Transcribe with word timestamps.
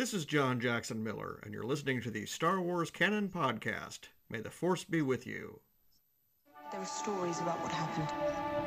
This 0.00 0.14
is 0.14 0.24
John 0.24 0.60
Jackson 0.60 1.04
Miller, 1.04 1.40
and 1.42 1.52
you're 1.52 1.62
listening 1.62 2.00
to 2.00 2.10
the 2.10 2.24
Star 2.24 2.58
Wars 2.58 2.90
Canon 2.90 3.28
Podcast. 3.28 4.08
May 4.30 4.40
the 4.40 4.48
Force 4.48 4.82
be 4.82 5.02
with 5.02 5.26
you. 5.26 5.60
There 6.72 6.80
are 6.80 6.86
stories 6.86 7.38
about 7.40 7.60
what 7.60 7.70
happened. 7.70 8.59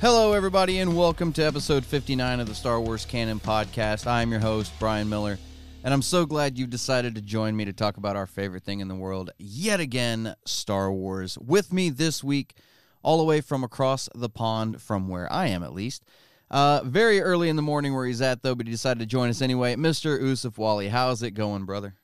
Hello, 0.00 0.32
everybody, 0.32 0.78
and 0.78 0.96
welcome 0.96 1.30
to 1.34 1.42
episode 1.42 1.84
59 1.84 2.40
of 2.40 2.46
the 2.46 2.54
Star 2.54 2.80
Wars 2.80 3.04
Canon 3.04 3.38
Podcast. 3.38 4.06
I'm 4.06 4.30
your 4.30 4.40
host, 4.40 4.72
Brian 4.78 5.10
Miller, 5.10 5.38
and 5.84 5.92
I'm 5.92 6.00
so 6.00 6.24
glad 6.24 6.56
you've 6.56 6.70
decided 6.70 7.14
to 7.16 7.20
join 7.20 7.54
me 7.54 7.66
to 7.66 7.74
talk 7.74 7.98
about 7.98 8.16
our 8.16 8.26
favorite 8.26 8.62
thing 8.62 8.80
in 8.80 8.88
the 8.88 8.94
world 8.94 9.30
yet 9.36 9.78
again 9.78 10.34
Star 10.46 10.90
Wars. 10.90 11.36
With 11.36 11.70
me 11.70 11.90
this 11.90 12.24
week, 12.24 12.54
all 13.02 13.18
the 13.18 13.24
way 13.24 13.42
from 13.42 13.62
across 13.62 14.08
the 14.14 14.30
pond, 14.30 14.80
from 14.80 15.06
where 15.06 15.30
I 15.30 15.48
am 15.48 15.62
at 15.62 15.74
least. 15.74 16.02
Uh, 16.50 16.80
very 16.82 17.20
early 17.20 17.50
in 17.50 17.56
the 17.56 17.62
morning 17.62 17.94
where 17.94 18.06
he's 18.06 18.22
at, 18.22 18.42
though, 18.42 18.54
but 18.54 18.66
he 18.66 18.72
decided 18.72 19.00
to 19.00 19.06
join 19.06 19.28
us 19.28 19.42
anyway. 19.42 19.76
Mr. 19.76 20.18
Yusuf 20.18 20.56
Wally, 20.56 20.88
how's 20.88 21.22
it 21.22 21.32
going, 21.32 21.66
brother? 21.66 21.94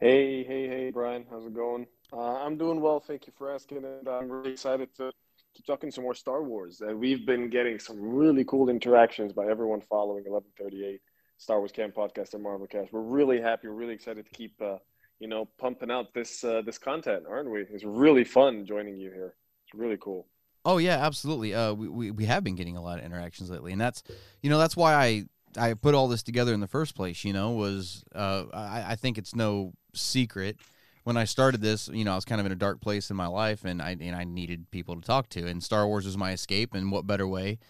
Hey, 0.00 0.44
hey, 0.44 0.66
hey, 0.66 0.90
Brian. 0.94 1.26
How's 1.28 1.44
it 1.44 1.54
going? 1.54 1.88
Uh, 2.10 2.42
I'm 2.42 2.56
doing 2.56 2.80
well. 2.80 3.00
Thank 3.00 3.26
you 3.26 3.34
for 3.36 3.52
asking. 3.52 3.84
And 3.84 4.08
I'm 4.08 4.30
really 4.30 4.52
excited 4.52 4.88
to 4.96 5.12
keep 5.56 5.66
talking 5.66 5.90
some 5.90 6.04
more 6.04 6.14
Star 6.14 6.42
Wars. 6.42 6.82
And 6.82 6.98
we've 7.00 7.24
been 7.24 7.48
getting 7.48 7.78
some 7.78 7.98
really 8.00 8.44
cool 8.44 8.68
interactions 8.68 9.32
by 9.32 9.46
everyone 9.46 9.80
following 9.80 10.24
1138 10.24 11.00
Star 11.38 11.58
Wars 11.58 11.72
Canon 11.72 11.92
Podcast 11.92 12.34
and 12.34 12.42
Marvel 12.42 12.66
Cast. 12.66 12.92
We're 12.92 13.00
really 13.00 13.40
happy. 13.40 13.68
We're 13.68 13.74
really 13.74 13.94
excited 13.94 14.26
to 14.26 14.30
keep, 14.32 14.60
uh, 14.60 14.76
you 15.18 15.28
know, 15.28 15.48
pumping 15.58 15.90
out 15.90 16.12
this 16.12 16.44
uh, 16.44 16.62
this 16.64 16.78
content, 16.78 17.24
aren't 17.28 17.50
we? 17.50 17.60
It's 17.60 17.84
really 17.84 18.24
fun 18.24 18.66
joining 18.66 18.96
you 18.96 19.10
here. 19.10 19.34
It's 19.64 19.74
really 19.74 19.96
cool. 19.98 20.26
Oh 20.64 20.78
yeah, 20.78 20.96
absolutely. 20.96 21.54
Uh, 21.54 21.72
we, 21.72 21.88
we 21.88 22.10
we 22.10 22.24
have 22.26 22.44
been 22.44 22.54
getting 22.54 22.76
a 22.76 22.82
lot 22.82 22.98
of 22.98 23.04
interactions 23.04 23.50
lately, 23.50 23.72
and 23.72 23.80
that's 23.80 24.02
you 24.42 24.50
know 24.50 24.58
that's 24.58 24.76
why 24.76 24.94
I 24.94 25.24
I 25.56 25.74
put 25.74 25.94
all 25.94 26.08
this 26.08 26.22
together 26.22 26.52
in 26.52 26.60
the 26.60 26.66
first 26.66 26.94
place. 26.94 27.24
You 27.24 27.32
know, 27.32 27.52
was 27.52 28.04
uh, 28.14 28.44
I, 28.52 28.84
I 28.88 28.96
think 28.96 29.16
it's 29.16 29.34
no 29.34 29.72
secret 29.94 30.58
when 31.06 31.16
I 31.16 31.22
started 31.22 31.60
this, 31.60 31.86
you 31.86 32.04
know, 32.04 32.10
I 32.10 32.14
was 32.16 32.24
kind 32.24 32.40
of 32.40 32.46
in 32.46 32.52
a 32.52 32.56
dark 32.56 32.80
place 32.80 33.10
in 33.10 33.16
my 33.16 33.28
life, 33.28 33.64
and 33.64 33.80
I 33.80 33.96
and 34.00 34.16
I 34.16 34.24
needed 34.24 34.72
people 34.72 34.96
to 34.96 35.00
talk 35.00 35.28
to, 35.30 35.46
and 35.46 35.62
Star 35.62 35.86
Wars 35.86 36.04
was 36.04 36.16
my 36.16 36.32
escape. 36.32 36.74
And 36.74 36.90
what 36.90 37.06
better 37.06 37.28
way 37.28 37.60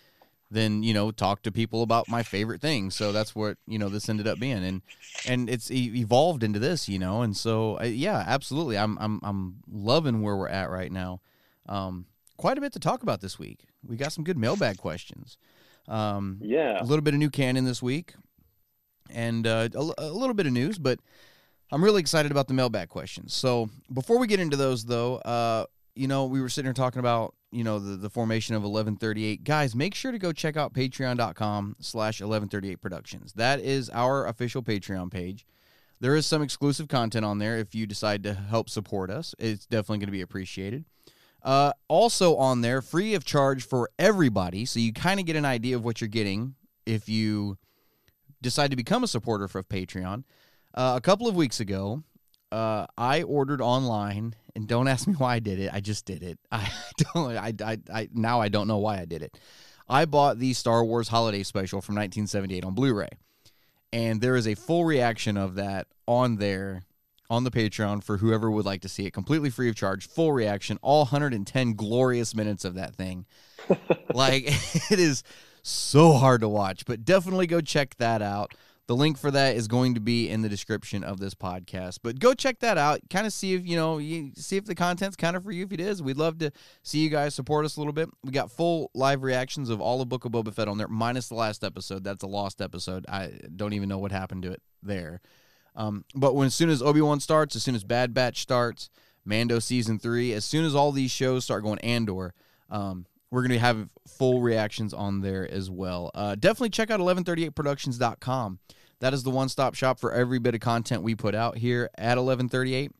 than 0.51 0.83
you 0.83 0.95
know 0.95 1.11
talk 1.11 1.42
to 1.42 1.53
people 1.53 1.83
about 1.83 2.09
my 2.09 2.23
favorite 2.23 2.62
things? 2.62 2.95
So 2.95 3.12
that's 3.12 3.34
what 3.34 3.59
you 3.67 3.79
know 3.79 3.91
this 3.91 4.09
ended 4.09 4.27
up 4.27 4.39
being, 4.39 4.64
and 4.64 4.81
and 5.27 5.51
it's 5.51 5.70
evolved 5.70 6.42
into 6.42 6.59
this, 6.59 6.89
you 6.89 6.98
know. 6.98 7.20
And 7.20 7.37
so 7.37 7.79
uh, 7.79 7.84
yeah, 7.84 8.25
absolutely, 8.27 8.79
I'm 8.79 8.97
I'm 8.98 9.20
I'm 9.23 9.57
loving 9.70 10.23
where 10.23 10.34
we're 10.34 10.48
at 10.48 10.70
right 10.70 10.91
now. 10.91 11.20
Um, 11.69 12.07
quite 12.39 12.57
a 12.57 12.62
bit 12.62 12.73
to 12.73 12.79
talk 12.81 13.03
about 13.03 13.20
this 13.20 13.39
week. 13.39 13.67
We 13.87 13.97
got 13.97 14.12
some 14.12 14.25
good 14.25 14.39
mailbag 14.39 14.79
questions. 14.79 15.37
Um, 15.89 16.39
Yeah. 16.41 16.81
a 16.81 16.84
little 16.84 17.03
bit 17.03 17.12
of 17.12 17.20
new 17.20 17.29
canon 17.29 17.67
this 17.67 17.83
week, 17.83 18.14
and 19.11 19.47
uh, 19.47 19.69
a, 19.75 19.92
a 19.98 20.11
little 20.11 20.33
bit 20.33 20.47
of 20.47 20.55
news, 20.55 20.79
but 20.79 21.01
I'm 21.72 21.83
really 21.83 22.00
excited 22.00 22.31
about 22.31 22.48
the 22.48 22.55
mailbag 22.55 22.89
questions. 22.89 23.34
So 23.34 23.69
before 23.92 24.19
we 24.19 24.27
get 24.27 24.41
into 24.41 24.57
those, 24.57 24.85
though, 24.85 25.17
uh, 25.17 25.67
you 25.95 26.07
know, 26.07 26.27
we 26.27 26.41
were 26.41 26.48
sitting 26.48 26.67
here 26.67 26.74
talking 26.74 27.01
about 27.01 27.35
you 27.51 27.64
know 27.64 27.79
the, 27.79 27.96
the 27.96 28.11
formation 28.11 28.55
of 28.55 28.63
1138 28.63 29.45
guys 29.45 29.74
make 29.74 29.95
sure 29.95 30.13
to 30.13 30.18
go 30.18 30.33
check 30.33 30.57
out 30.57 30.74
patreon.com 30.74 31.77
slash 31.80 32.20
1138 32.20 32.80
productions. 32.80 33.33
That 33.35 33.61
is 33.61 33.89
our 33.91 34.27
official 34.27 34.63
patreon 34.63 35.11
page. 35.11 35.46
There 36.01 36.14
is 36.14 36.27
some 36.27 36.42
exclusive 36.42 36.89
content 36.89 37.24
on 37.24 37.39
there 37.39 37.57
if 37.57 37.74
you 37.74 37.86
decide 37.86 38.23
to 38.24 38.35
help 38.35 38.68
support 38.68 39.11
us. 39.11 39.35
It's 39.39 39.64
definitely 39.64 39.98
going 39.98 40.08
to 40.08 40.12
be 40.12 40.20
appreciated. 40.20 40.85
Uh, 41.42 41.73
also 41.89 42.36
on 42.36 42.61
there 42.61 42.83
free 42.83 43.14
of 43.14 43.24
charge 43.24 43.64
for 43.64 43.89
everybody 43.98 44.64
so 44.64 44.80
you 44.80 44.92
kind 44.92 45.20
of 45.20 45.27
get 45.27 45.36
an 45.36 45.45
idea 45.45 45.77
of 45.77 45.85
what 45.85 46.01
you're 46.01 46.08
getting 46.08 46.57
if 46.86 47.08
you 47.08 47.57
decide 48.42 48.70
to 48.70 48.77
become 48.77 49.05
a 49.05 49.07
supporter 49.07 49.45
of 49.45 49.52
patreon 49.68 50.24
uh, 50.77 50.95
a 50.97 51.01
couple 51.01 51.29
of 51.29 51.35
weeks 51.35 51.61
ago 51.61 52.03
uh, 52.53 52.87
I 52.97 53.23
ordered 53.23 53.61
online, 53.61 54.35
and 54.55 54.69
don't 54.69 54.89
ask 54.89 55.07
me 55.07 55.14
why 55.14 55.37
I 55.37 55.39
did 55.41 55.59
it. 55.59 55.70
I 55.73 55.81
just 55.81 56.05
did 56.05 56.23
it. 56.23 56.39
I 56.53 56.70
don't. 56.98 57.37
I, 57.37 57.53
I, 57.64 57.79
I 57.92 58.09
now 58.13 58.41
I 58.41 58.48
don't 58.48 58.69
know 58.69 58.79
why 58.79 58.98
I 58.98 59.05
did 59.05 59.23
it. 59.23 59.39
I 59.89 60.05
bought 60.05 60.39
the 60.39 60.53
Star 60.53 60.85
Wars 60.85 61.09
Holiday 61.09 61.42
Special 61.42 61.81
from 61.81 61.95
1978 61.95 62.65
on 62.65 62.75
Blu-ray, 62.75 63.09
and 63.92 64.20
there 64.20 64.36
is 64.36 64.47
a 64.47 64.55
full 64.55 64.85
reaction 64.85 65.36
of 65.36 65.57
that 65.57 65.86
on 66.07 66.36
there 66.36 66.85
on 67.29 67.45
the 67.45 67.51
Patreon 67.51 68.05
for 68.05 68.19
whoever 68.19 68.51
would 68.51 68.65
like 68.65 68.83
to 68.83 68.89
see 68.89 69.07
it, 69.07 69.13
completely 69.13 69.51
free 69.51 69.69
of 69.69 69.75
charge, 69.75 70.09
full 70.09 70.33
reaction, 70.33 70.79
all 70.81 71.01
110 71.01 71.75
glorious 71.75 72.35
minutes 72.35 72.65
of 72.65 72.75
that 72.75 72.95
thing. 72.95 73.27
like 74.15 74.45
it 74.91 74.98
is 75.01 75.25
so 75.63 76.13
hard 76.13 76.41
to 76.42 76.48
watch, 76.48 76.86
but 76.86 77.05
definitely 77.05 77.48
go 77.48 77.61
check 77.61 77.97
that 77.97 78.23
out. 78.23 78.55
The 78.86 78.95
link 78.95 79.19
for 79.19 79.33
that 79.33 79.57
is 79.57 79.67
going 79.67 79.95
to 79.95 80.01
be 80.01 80.29
in 80.29 80.42
the 80.42 80.48
description 80.48 81.02
of 81.02 81.19
this 81.19 81.35
podcast. 81.35 81.98
But 82.02 82.20
go 82.20 82.35
check 82.35 82.61
that 82.61 82.79
out. 82.79 83.01
Kind 83.11 83.27
of 83.27 83.33
see 83.33 83.55
if 83.55 83.67
you 83.67 83.74
know, 83.77 83.98
you 83.98 84.30
see 84.36 84.57
if 84.57 84.64
the 84.64 84.77
content's 84.77 85.17
kind 85.17 85.36
of 85.36 85.42
for 85.42 85.51
you. 85.51 85.64
If 85.64 85.73
it 85.73 85.80
is, 85.80 86.01
we'd 86.01 86.17
love 86.17 86.39
to 86.39 86.52
see 86.85 87.01
you 87.01 87.11
guys 87.11 87.35
support 87.35 87.64
us 87.64 87.77
a 87.77 87.80
little 87.80 87.92
bit. 87.92 88.08
We 88.23 88.30
got 88.30 88.51
full 88.51 88.92
live 88.95 89.24
reactions 89.24 89.70
of 89.70 89.80
all 89.80 90.01
of 90.01 90.08
Book 90.08 90.24
of 90.24 90.33
Boba 90.33 90.55
Fett 90.55 90.69
on 90.69 90.79
there, 90.79 90.86
minus 90.86 91.29
the 91.29 91.35
last 91.35 91.64
episode. 91.64 92.05
That's 92.05 92.23
a 92.23 92.29
lost 92.29 92.61
episode. 92.61 93.07
I 93.08 93.33
don't 93.55 93.73
even 93.73 93.89
know 93.89 93.98
what 93.98 94.13
happened 94.13 94.45
to 94.45 94.52
it 94.52 94.63
there. 94.83 95.20
Um, 95.74 96.05
but 96.14 96.35
when 96.35 96.47
as 96.47 96.55
soon 96.55 96.70
as 96.70 96.80
Obi 96.80 97.01
Wan 97.01 97.18
starts, 97.18 97.57
as 97.57 97.64
soon 97.64 97.74
as 97.74 97.83
Bad 97.83 98.14
Batch 98.14 98.41
starts, 98.41 98.89
Mando 99.24 99.58
season 99.58 99.98
three, 99.98 100.33
as 100.33 100.45
soon 100.45 100.64
as 100.64 100.74
all 100.77 100.92
these 100.92 101.11
shows 101.11 101.45
start 101.45 101.64
going 101.64 101.80
Andor, 101.80 102.35
um, 102.70 103.05
we're 103.30 103.42
going 103.42 103.51
to 103.51 103.58
have 103.58 103.89
full 104.07 104.41
reactions 104.41 104.95
on 104.95 105.20
there 105.20 105.51
as 105.51 105.68
well. 105.68 106.11
Uh, 106.14 106.36
definitely 106.36 106.70
check 106.70 106.91
out 106.91 107.01
1138productions.com. 107.01 108.61
That 109.01 109.12
is 109.12 109.23
the 109.23 109.30
one 109.30 109.48
stop 109.48 109.74
shop 109.74 109.98
for 109.98 110.12
every 110.12 110.39
bit 110.39 110.55
of 110.55 110.61
content 110.61 111.02
we 111.02 111.14
put 111.14 111.34
out 111.34 111.58
here 111.58 111.90
at 111.96 112.17
1138. 112.17 112.92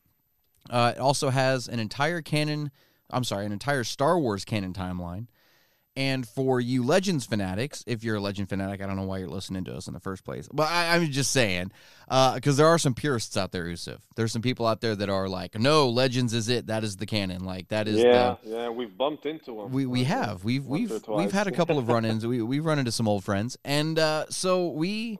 Uh, 0.69 0.93
it 0.95 0.99
also 0.99 1.29
has 1.29 1.67
an 1.67 1.79
entire 1.79 2.21
canon, 2.21 2.71
I'm 3.09 3.23
sorry, 3.23 3.45
an 3.45 3.51
entire 3.51 3.83
Star 3.83 4.19
Wars 4.19 4.45
canon 4.45 4.73
timeline. 4.73 5.27
And 5.95 6.27
for 6.27 6.61
you 6.61 6.83
Legends 6.83 7.25
fanatics, 7.25 7.83
if 7.87 8.03
you're 8.03 8.17
a 8.17 8.19
Legend 8.19 8.49
fanatic, 8.49 8.83
I 8.83 8.85
don't 8.85 8.97
know 8.97 9.05
why 9.05 9.17
you're 9.17 9.27
listening 9.27 9.63
to 9.63 9.75
us 9.75 9.87
in 9.87 9.95
the 9.95 9.99
first 9.99 10.23
place. 10.23 10.47
But 10.53 10.69
I, 10.69 10.95
I'm 10.95 11.09
just 11.09 11.31
saying, 11.31 11.71
because 12.07 12.55
there 12.55 12.67
are 12.67 12.77
some 12.77 12.93
purists 12.93 13.35
out 13.35 13.51
there, 13.51 13.67
Yusuf. 13.67 14.03
There's 14.15 14.31
some 14.31 14.43
people 14.43 14.67
out 14.67 14.79
there 14.79 14.95
that 14.95 15.09
are 15.09 15.27
like, 15.27 15.57
no, 15.59 15.89
Legends 15.89 16.35
is 16.35 16.49
it. 16.49 16.67
That 16.67 16.83
is 16.83 16.97
the 16.97 17.07
canon. 17.07 17.45
Like 17.45 17.69
that 17.69 17.87
is 17.87 17.97
yeah, 17.97 18.35
the 18.43 18.49
yeah. 18.49 18.69
We've 18.69 18.95
bumped 18.95 19.25
into 19.25 19.55
them. 19.55 19.71
we 19.71 19.87
we 19.87 20.03
have 20.03 20.43
we've 20.43 20.67
we've 20.67 20.93
we've 21.07 21.31
had 21.31 21.47
a 21.47 21.51
couple 21.51 21.79
of 21.79 21.87
run-ins. 21.89 22.27
we 22.27 22.43
we've 22.43 22.63
run 22.63 22.77
into 22.77 22.91
some 22.91 23.07
old 23.07 23.23
friends, 23.23 23.57
and 23.65 23.97
uh, 23.97 24.27
so 24.29 24.67
we 24.67 25.17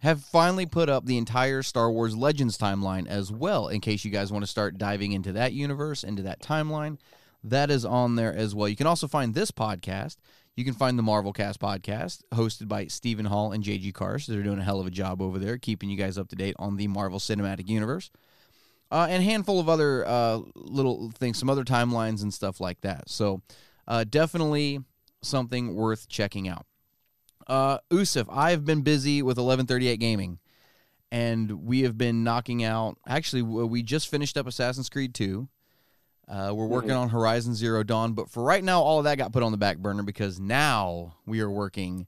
have 0.00 0.22
finally 0.22 0.66
put 0.66 0.88
up 0.88 1.06
the 1.06 1.18
entire 1.18 1.62
Star 1.62 1.90
Wars 1.90 2.16
Legends 2.16 2.56
timeline 2.56 3.06
as 3.06 3.32
well. 3.32 3.68
In 3.68 3.80
case 3.80 4.04
you 4.04 4.10
guys 4.10 4.30
want 4.30 4.44
to 4.44 4.50
start 4.50 4.78
diving 4.78 5.12
into 5.12 5.32
that 5.32 5.52
universe, 5.52 6.04
into 6.04 6.22
that 6.22 6.40
timeline, 6.40 6.98
that 7.42 7.70
is 7.70 7.84
on 7.84 8.14
there 8.16 8.32
as 8.32 8.54
well. 8.54 8.68
You 8.68 8.76
can 8.76 8.86
also 8.86 9.08
find 9.08 9.34
this 9.34 9.50
podcast. 9.50 10.16
You 10.56 10.64
can 10.64 10.74
find 10.74 10.98
the 10.98 11.04
Marvel 11.04 11.32
Cast 11.32 11.60
podcast 11.60 12.22
hosted 12.32 12.68
by 12.68 12.86
Stephen 12.86 13.26
Hall 13.26 13.52
and 13.52 13.62
JG 13.62 13.92
Karsh. 13.92 14.26
They're 14.26 14.42
doing 14.42 14.58
a 14.58 14.64
hell 14.64 14.80
of 14.80 14.86
a 14.86 14.90
job 14.90 15.22
over 15.22 15.38
there, 15.38 15.56
keeping 15.56 15.88
you 15.88 15.96
guys 15.96 16.18
up 16.18 16.28
to 16.28 16.36
date 16.36 16.56
on 16.58 16.76
the 16.76 16.88
Marvel 16.88 17.18
Cinematic 17.18 17.68
Universe 17.68 18.10
uh, 18.90 19.06
and 19.08 19.22
a 19.22 19.24
handful 19.24 19.60
of 19.60 19.68
other 19.68 20.06
uh, 20.06 20.40
little 20.54 21.10
things, 21.10 21.38
some 21.38 21.50
other 21.50 21.64
timelines 21.64 22.22
and 22.22 22.32
stuff 22.32 22.60
like 22.60 22.80
that. 22.82 23.08
So 23.08 23.42
uh, 23.86 24.04
definitely 24.08 24.80
something 25.22 25.74
worth 25.74 26.08
checking 26.08 26.48
out. 26.48 26.66
Uh, 27.48 27.78
Yusuf, 27.90 28.28
I've 28.30 28.64
been 28.64 28.82
busy 28.82 29.22
with 29.22 29.38
1138 29.38 29.98
Gaming, 29.98 30.38
and 31.10 31.64
we 31.64 31.82
have 31.82 31.96
been 31.96 32.22
knocking 32.22 32.62
out. 32.62 32.98
Actually, 33.06 33.42
we 33.42 33.82
just 33.82 34.08
finished 34.08 34.36
up 34.36 34.46
Assassin's 34.46 34.88
Creed 34.90 35.14
2. 35.14 35.48
Uh, 36.28 36.52
we're 36.54 36.66
working 36.66 36.90
on 36.90 37.08
Horizon 37.08 37.54
Zero 37.54 37.82
Dawn, 37.82 38.12
but 38.12 38.28
for 38.28 38.42
right 38.42 38.62
now, 38.62 38.82
all 38.82 38.98
of 38.98 39.04
that 39.04 39.16
got 39.16 39.32
put 39.32 39.42
on 39.42 39.50
the 39.50 39.56
back 39.56 39.78
burner 39.78 40.02
because 40.02 40.38
now 40.38 41.14
we 41.24 41.40
are 41.40 41.50
working 41.50 42.06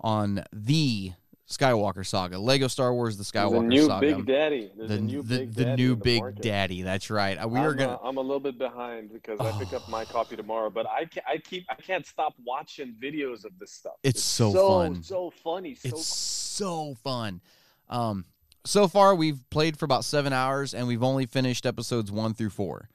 on 0.00 0.44
the 0.52 1.12
Skywalker 1.48 2.04
Saga, 2.04 2.38
Lego 2.38 2.66
Star 2.66 2.92
Wars: 2.92 3.16
The 3.16 3.22
Skywalker 3.22 3.58
a 3.58 3.62
new 3.62 3.86
Saga 3.86 4.16
Big 4.16 4.26
Daddy. 4.26 4.72
There's 4.76 4.90
the, 4.90 5.00
new 5.00 5.22
the, 5.22 5.38
Big 5.38 5.54
the 5.54 5.64
Daddy 5.64 5.82
new 5.82 5.88
the 5.90 5.96
big 5.96 6.20
market. 6.20 6.42
daddy 6.42 6.82
that's 6.82 7.08
right 7.08 7.36
Uh, 7.36 7.46
we 7.46 7.60
I'm, 7.60 7.66
are 7.66 7.70
uh, 7.70 7.74
gonna 7.74 7.98
I'm 8.02 8.16
a 8.16 8.20
little 8.20 8.40
bit 8.40 8.58
behind 8.58 9.12
because 9.12 9.38
I 9.38 9.52
pick 9.56 9.72
up 9.72 9.88
my 9.88 10.04
copy 10.04 10.34
tomorrow, 10.34 10.70
but 10.70 10.86
I 10.88 11.04
can 11.04 11.22
I 11.28 11.38
keep 11.38 11.64
I 11.70 11.76
can't 11.76 12.04
stop 12.04 12.34
watching 12.44 12.96
videos 13.00 13.44
of 13.44 13.56
this 13.60 13.70
stuff. 13.70 13.94
It's 14.02 14.22
so 14.22 14.52
so 14.52 14.68
fun. 14.68 15.02
so 15.04 15.32
funny, 15.44 15.76
so 15.76 15.88
it's 15.88 16.06
so 16.06 16.94
fun. 17.04 17.40
Um, 17.88 18.24
so 18.64 18.88
far 18.88 19.14
we've 19.14 19.48
played 19.50 19.78
for 19.78 19.84
about 19.84 20.04
seven 20.04 20.32
hours 20.32 20.74
and 20.74 20.88
we've 20.88 21.04
only 21.04 21.26
finished 21.26 21.64
episodes 21.64 22.10
one 22.10 22.34
through 22.34 22.50
four. 22.50 22.88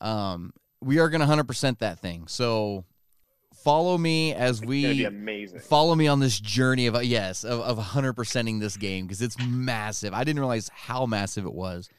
Um, 0.00 0.52
we 0.80 0.98
are 0.98 1.08
gonna 1.08 1.26
hundred 1.26 1.46
percent 1.46 1.78
that 1.78 2.00
thing. 2.00 2.26
So 2.26 2.84
follow 3.66 3.98
me 3.98 4.32
as 4.32 4.60
It's 4.60 4.66
we 4.66 5.04
amazing. 5.04 5.58
follow 5.58 5.94
me 5.96 6.06
on 6.06 6.20
this 6.20 6.38
journey 6.38 6.86
of 6.86 7.02
yes 7.04 7.44
of 7.44 7.60
of 7.60 7.78
hundred 7.78 8.12
percenting 8.12 8.60
this 8.60 8.76
game 8.76 9.06
because 9.06 9.20
it's 9.20 9.36
massive. 9.44 10.14
I 10.14 10.22
didn't 10.22 10.38
realize 10.38 10.70
how 10.72 11.04
massive 11.04 11.44
it 11.44 11.52
was 11.52 11.90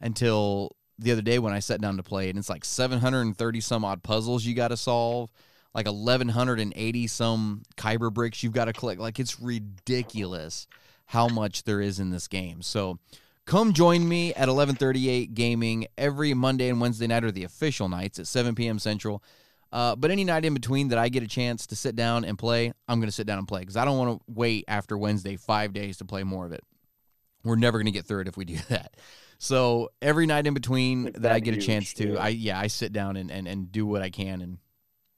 until 0.00 0.76
the 0.98 1.12
other 1.12 1.22
day 1.22 1.38
when 1.38 1.52
I 1.52 1.60
sat 1.60 1.80
down 1.80 1.96
to 1.96 2.02
play 2.02 2.26
it. 2.26 2.30
And 2.30 2.38
it's 2.38 2.50
like 2.50 2.64
seven 2.64 2.98
hundred 2.98 3.22
and 3.22 3.36
thirty 3.36 3.60
some 3.60 3.84
odd 3.84 4.02
puzzles 4.02 4.44
you 4.44 4.54
got 4.54 4.68
to 4.68 4.76
solve, 4.76 5.32
like 5.74 5.86
eleven 5.86 6.28
hundred 6.28 6.60
and 6.60 6.72
eighty 6.76 7.06
some 7.06 7.62
kyber 7.76 8.12
bricks 8.12 8.42
you've 8.42 8.52
got 8.52 8.66
to 8.66 8.72
collect. 8.74 9.00
Like 9.00 9.18
it's 9.18 9.40
ridiculous 9.40 10.66
how 11.06 11.26
much 11.26 11.64
there 11.64 11.80
is 11.80 11.98
in 11.98 12.10
this 12.10 12.28
game. 12.28 12.62
So. 12.62 12.98
Come 13.46 13.72
join 13.72 14.06
me 14.06 14.34
at 14.34 14.48
1138 14.48 15.32
Gaming 15.32 15.86
every 15.96 16.34
Monday 16.34 16.68
and 16.68 16.82
Wednesday 16.82 17.06
night 17.06 17.24
are 17.24 17.30
the 17.30 17.44
official 17.44 17.88
nights 17.88 18.18
at 18.18 18.26
7 18.26 18.54
p.m. 18.54 18.78
Central. 18.78 19.22
Uh, 19.70 19.94
but 19.96 20.10
any 20.10 20.24
night 20.24 20.44
in 20.44 20.54
between 20.54 20.88
that 20.88 20.98
I 20.98 21.08
get 21.08 21.22
a 21.22 21.26
chance 21.26 21.66
to 21.66 21.76
sit 21.76 21.94
down 21.94 22.24
and 22.24 22.38
play, 22.38 22.72
I'm 22.88 23.00
going 23.00 23.08
to 23.08 23.14
sit 23.14 23.26
down 23.26 23.38
and 23.38 23.46
play 23.46 23.60
because 23.60 23.76
I 23.76 23.84
don't 23.84 23.98
want 23.98 24.18
to 24.18 24.24
wait 24.32 24.64
after 24.66 24.96
Wednesday 24.96 25.36
five 25.36 25.72
days 25.72 25.98
to 25.98 26.04
play 26.04 26.22
more 26.24 26.46
of 26.46 26.52
it. 26.52 26.64
We're 27.44 27.56
never 27.56 27.78
going 27.78 27.86
to 27.86 27.92
get 27.92 28.06
through 28.06 28.20
it 28.20 28.28
if 28.28 28.36
we 28.36 28.44
do 28.44 28.56
that. 28.68 28.96
So 29.38 29.90
every 30.02 30.26
night 30.26 30.46
in 30.46 30.54
between 30.54 31.04
Like 31.04 31.14
that 31.14 31.32
I 31.32 31.34
that 31.34 31.40
get 31.40 31.54
a 31.54 31.60
chance 31.60 31.92
to, 31.94 32.14
yeah. 32.14 32.18
I 32.18 32.28
yeah 32.28 32.58
I 32.58 32.66
sit 32.66 32.92
down 32.92 33.16
and, 33.16 33.30
and 33.30 33.46
and 33.46 33.70
do 33.70 33.86
what 33.86 34.02
I 34.02 34.10
can 34.10 34.40
and 34.40 34.58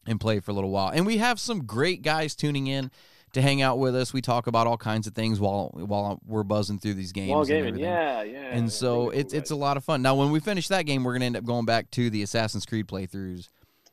and 0.06 0.20
play 0.20 0.41
for 0.41 0.50
a 0.50 0.55
little 0.55 0.70
while. 0.70 0.91
And 0.91 1.06
we 1.06 1.19
have 1.19 1.41
some 1.41 1.64
great 1.64 2.03
guys 2.03 2.35
tuning 2.35 2.67
in 2.67 2.91
to 3.32 3.41
hang 3.41 3.62
out 3.62 3.79
with 3.79 3.94
us. 3.94 4.12
We 4.12 4.20
talk 4.20 4.46
about 4.46 4.67
all 4.67 4.76
kinds 4.76 5.06
of 5.06 5.14
things 5.14 5.41
while 5.41 5.70
while 5.75 6.20
we're 6.26 6.43
buzzing 6.43 6.79
through 6.79 6.94
these 6.94 7.12
games. 7.12 7.49
And 7.49 7.49
gaming, 7.49 7.79
yeah, 7.79 8.23
yeah. 8.23 8.38
and 8.50 8.64
yeah, 8.64 8.70
so 8.70 9.11
it's 9.11 9.32
it's 9.32 9.50
a 9.50 9.56
lot 9.56 9.76
of 9.76 9.85
fun. 9.85 10.03
Now, 10.03 10.14
when 10.17 10.31
we 10.31 10.41
finish 10.41 10.69
that 10.69 10.82
game, 10.82 11.05
we're 11.05 11.12
gonna 11.12 11.26
end 11.26 11.37
up 11.37 11.44
going 11.44 11.64
back 11.64 11.91
to 11.93 12.11
the 12.11 12.23
Assassin's 12.23 12.67
Creed 12.67 12.88
playthroughs, 12.88 13.49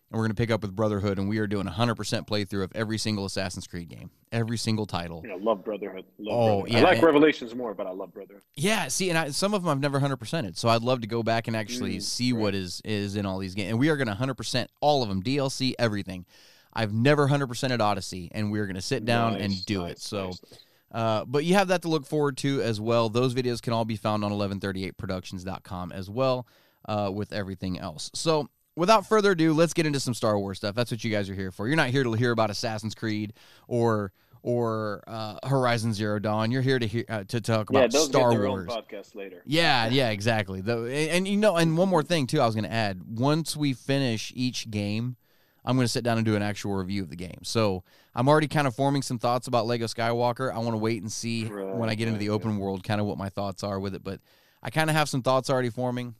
and 0.10 0.18
we're 0.18 0.24
gonna 0.26 0.34
pick 0.36 0.52
up 0.52 0.62
with 0.62 0.76
Brotherhood, 0.76 1.18
and 1.20 1.28
we 1.28 1.38
are 1.40 1.48
doing 1.48 1.68
a 1.68 1.72
hundred 1.72 1.96
percent 1.96 2.28
playthrough 2.28 2.64
of 2.64 2.72
every 2.76 2.98
single 2.98 3.26
Assassin's 3.26 3.68
Creed 3.68 3.90
game, 3.90 4.10
every 4.32 4.58
single 4.58 4.86
title. 4.86 5.22
Know, 5.24 5.36
love 5.38 5.64
Brotherhood. 5.66 6.06
Love 6.18 6.34
Oh, 6.38 6.48
Brotherhood. 6.62 6.72
yeah, 6.72 6.80
I 6.80 6.82
like 6.84 6.98
and- 6.98 7.04
Revelations 7.06 7.54
more, 7.56 7.74
but 7.74 7.88
I 7.88 7.92
love 7.92 8.14
Brotherhood. 8.14 8.44
Yeah, 8.56 8.88
see, 8.88 9.10
and 9.10 9.18
I, 9.18 9.30
some 9.32 9.54
of 9.54 9.64
them 9.64 9.70
I've 9.70 9.80
never 9.80 10.00
hundred 10.00 10.18
percented, 10.18 10.58
so 10.58 10.70
I'd 10.70 10.82
love 10.82 11.02
to 11.02 11.08
go 11.08 11.24
back 11.24 11.48
and 11.48 11.56
actually 11.58 11.98
Mm, 11.98 12.02
see 12.04 12.34
right. 12.34 12.42
what 12.42 12.56
is 12.56 12.82
is 12.86 13.16
in 13.16 13.26
all 13.26 13.38
these 13.40 13.54
games, 13.56 13.72
and 13.72 13.80
we 13.80 13.90
are 13.90 13.98
gonna 13.98 14.16
hundred 14.16 14.36
percent 14.36 14.70
all 14.82 15.04
of 15.04 15.10
them, 15.10 15.22
DLC, 15.22 15.74
everything. 15.78 16.26
I've 16.74 16.94
never 16.94 17.28
hundred 17.28 17.48
percented 17.48 17.80
Odyssey, 17.82 18.30
and 18.34 18.52
we're 18.52 18.68
gonna 18.68 18.82
sit 18.82 19.04
down 19.04 19.36
and 19.36 19.66
do 19.66 19.82
nice, 19.84 19.92
it. 19.94 20.00
So. 20.00 20.26
nice, 20.28 20.42
nice. 20.52 20.60
Uh, 20.90 21.26
but 21.26 21.44
you 21.44 21.54
have 21.54 21.68
that 21.68 21.82
to 21.82 21.90
look 21.90 22.06
forward 22.06 22.38
to 22.38 22.62
as 22.62 22.80
well. 22.80 23.10
Those 23.10 23.34
videos 23.36 23.62
can 23.62 23.74
all 23.74 23.84
be 23.84 23.98
found 23.98 24.24
on 24.24 24.32
1138productions.com 24.32 25.92
as 25.92 26.10
well 26.10 26.48
uh, 26.88 27.12
with 27.14 27.34
everything 27.34 27.78
else. 27.78 28.10
So, 28.14 28.50
without 28.78 29.08
further 29.08 29.32
ado, 29.32 29.54
let's 29.54 29.74
get 29.74 29.86
into 29.86 30.00
some 30.00 30.14
Star 30.14 30.40
Wars 30.40 30.60
stuff. 30.60 30.76
That's 30.76 30.92
what 30.92 31.04
you 31.04 31.12
guys 31.12 31.30
are 31.30 31.36
here 31.36 31.52
for. 31.52 31.68
You're 31.68 31.76
not 31.76 31.90
here 31.90 32.04
to 32.04 32.14
hear 32.14 32.32
about 32.32 32.50
Assassin's 32.50 32.96
Creed 32.96 33.34
or 33.68 34.14
or 34.44 35.04
uh, 35.08 35.40
Horizon 35.46 35.94
Zero 35.94 36.20
Dawn. 36.20 36.52
You're 36.52 36.62
here 36.62 36.80
to 36.80 36.88
hear 36.88 37.04
uh, 37.10 37.24
to 37.26 37.42
talk 37.42 37.70
about 37.70 37.92
those 37.92 38.06
Star 38.06 38.32
Wars. 38.32 38.70
own 38.70 38.84
podcast 38.84 39.16
later. 39.16 39.42
Yeah, 39.46 39.88
yeah, 39.88 40.12
exactly. 40.12 40.62
The, 40.62 40.78
and, 40.78 41.10
and 41.10 41.28
you 41.28 41.36
know, 41.38 41.58
and 41.58 41.78
one 41.78 41.90
more 41.90 42.04
thing 42.04 42.28
too, 42.28 42.40
I 42.40 42.46
was 42.46 42.56
going 42.56 42.64
to 42.64 42.72
add. 42.72 43.02
Once 43.20 43.58
we 43.58 43.74
finish 43.74 44.32
each 44.36 44.70
game, 44.70 45.18
I'm 45.66 45.76
going 45.76 45.86
to 45.86 45.92
sit 45.92 46.04
down 46.04 46.18
and 46.18 46.26
do 46.26 46.36
an 46.36 46.42
actual 46.42 46.76
review 46.76 47.02
of 47.02 47.10
the 47.10 47.18
game. 47.18 47.40
So 47.44 47.84
I'm 48.16 48.30
already 48.30 48.48
kind 48.48 48.68
of 48.68 48.76
forming 48.76 49.02
some 49.02 49.20
thoughts 49.20 49.48
about 49.48 49.66
Lego 49.66 49.86
Skywalker. 49.86 50.54
I 50.54 50.60
want 50.60 50.72
to 50.74 50.78
wait 50.78 51.02
and 51.02 51.12
see 51.12 51.46
when 51.46 51.90
I 51.90 51.96
get 51.96 52.08
into 52.08 52.20
the 52.20 52.30
Right, 52.30 52.36
open 52.36 52.58
world, 52.58 52.84
kind 52.84 53.02
of 53.02 53.08
what 53.08 53.18
my 53.18 53.30
thoughts 53.30 53.64
are 53.64 53.80
with 53.80 53.96
it. 53.96 54.04
But 54.04 54.22
I 54.64 54.70
kind 54.70 54.90
of 54.90 54.96
have 54.96 55.10
some 55.10 55.24
thoughts 55.24 55.50
already 55.50 55.72
forming. 55.72 56.16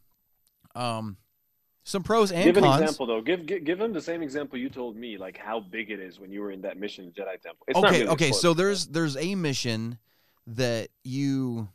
Um, 0.76 1.18
some 1.88 2.04
pros 2.04 2.34
and 2.34 2.44
Give 2.44 2.58
an 2.58 2.64
cons. 2.66 2.82
example 2.82 3.06
though. 3.06 3.22
Give, 3.22 3.46
give 3.46 3.64
give 3.64 3.80
him 3.80 3.94
the 3.94 4.02
same 4.02 4.22
example 4.22 4.60
you 4.60 4.68
told 4.68 4.98
me, 4.98 5.18
like 5.18 5.38
how 5.38 5.62
big 5.62 5.90
it 5.90 6.02
is 6.02 6.20
when 6.20 6.34
you 6.34 6.42
were 6.42 6.52
in 6.52 6.62
that 6.64 6.78
mission 6.78 7.06
in 7.06 7.12
Jedi 7.12 7.42
Temple. 7.42 7.66
It's 7.66 7.78
okay, 7.80 8.00
really 8.02 8.08
okay. 8.10 8.32
So 8.34 8.54
there's 8.54 8.88
there's 8.88 9.16
a 9.16 9.36
mission 9.36 9.98
that 10.48 10.90
you 11.06 11.70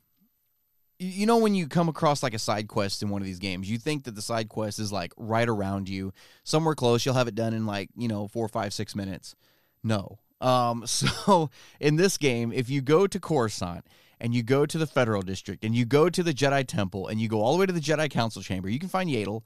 you 0.98 1.24
know 1.24 1.38
when 1.38 1.54
you 1.54 1.66
come 1.66 1.88
across 1.88 2.22
like 2.22 2.34
a 2.34 2.38
side 2.38 2.68
quest 2.68 3.02
in 3.02 3.08
one 3.08 3.22
of 3.22 3.26
these 3.26 3.38
games, 3.38 3.70
you 3.70 3.78
think 3.78 4.04
that 4.04 4.14
the 4.14 4.20
side 4.20 4.50
quest 4.50 4.78
is 4.78 4.92
like 4.92 5.14
right 5.16 5.48
around 5.48 5.88
you, 5.88 6.12
somewhere 6.44 6.74
close. 6.74 7.06
You'll 7.06 7.14
have 7.14 7.28
it 7.28 7.34
done 7.34 7.54
in 7.54 7.64
like 7.64 7.88
you 7.96 8.06
know 8.06 8.28
four, 8.28 8.48
five, 8.48 8.74
six 8.74 8.94
minutes. 8.94 9.34
No. 9.82 10.18
Um. 10.42 10.84
So 10.86 11.48
in 11.80 11.96
this 11.96 12.18
game, 12.18 12.52
if 12.52 12.68
you 12.68 12.82
go 12.82 13.06
to 13.06 13.18
Coruscant 13.18 13.86
and 14.20 14.34
you 14.34 14.42
go 14.42 14.66
to 14.66 14.76
the 14.76 14.86
Federal 14.86 15.22
District 15.22 15.64
and 15.64 15.74
you 15.74 15.86
go 15.86 16.10
to 16.10 16.22
the 16.22 16.34
Jedi 16.34 16.66
Temple 16.66 17.08
and 17.08 17.18
you 17.18 17.28
go 17.28 17.40
all 17.40 17.54
the 17.54 17.60
way 17.60 17.66
to 17.66 17.72
the 17.72 17.80
Jedi 17.80 18.10
Council 18.10 18.42
Chamber, 18.42 18.68
you 18.68 18.78
can 18.78 18.90
find 18.90 19.08
Yaddle, 19.08 19.42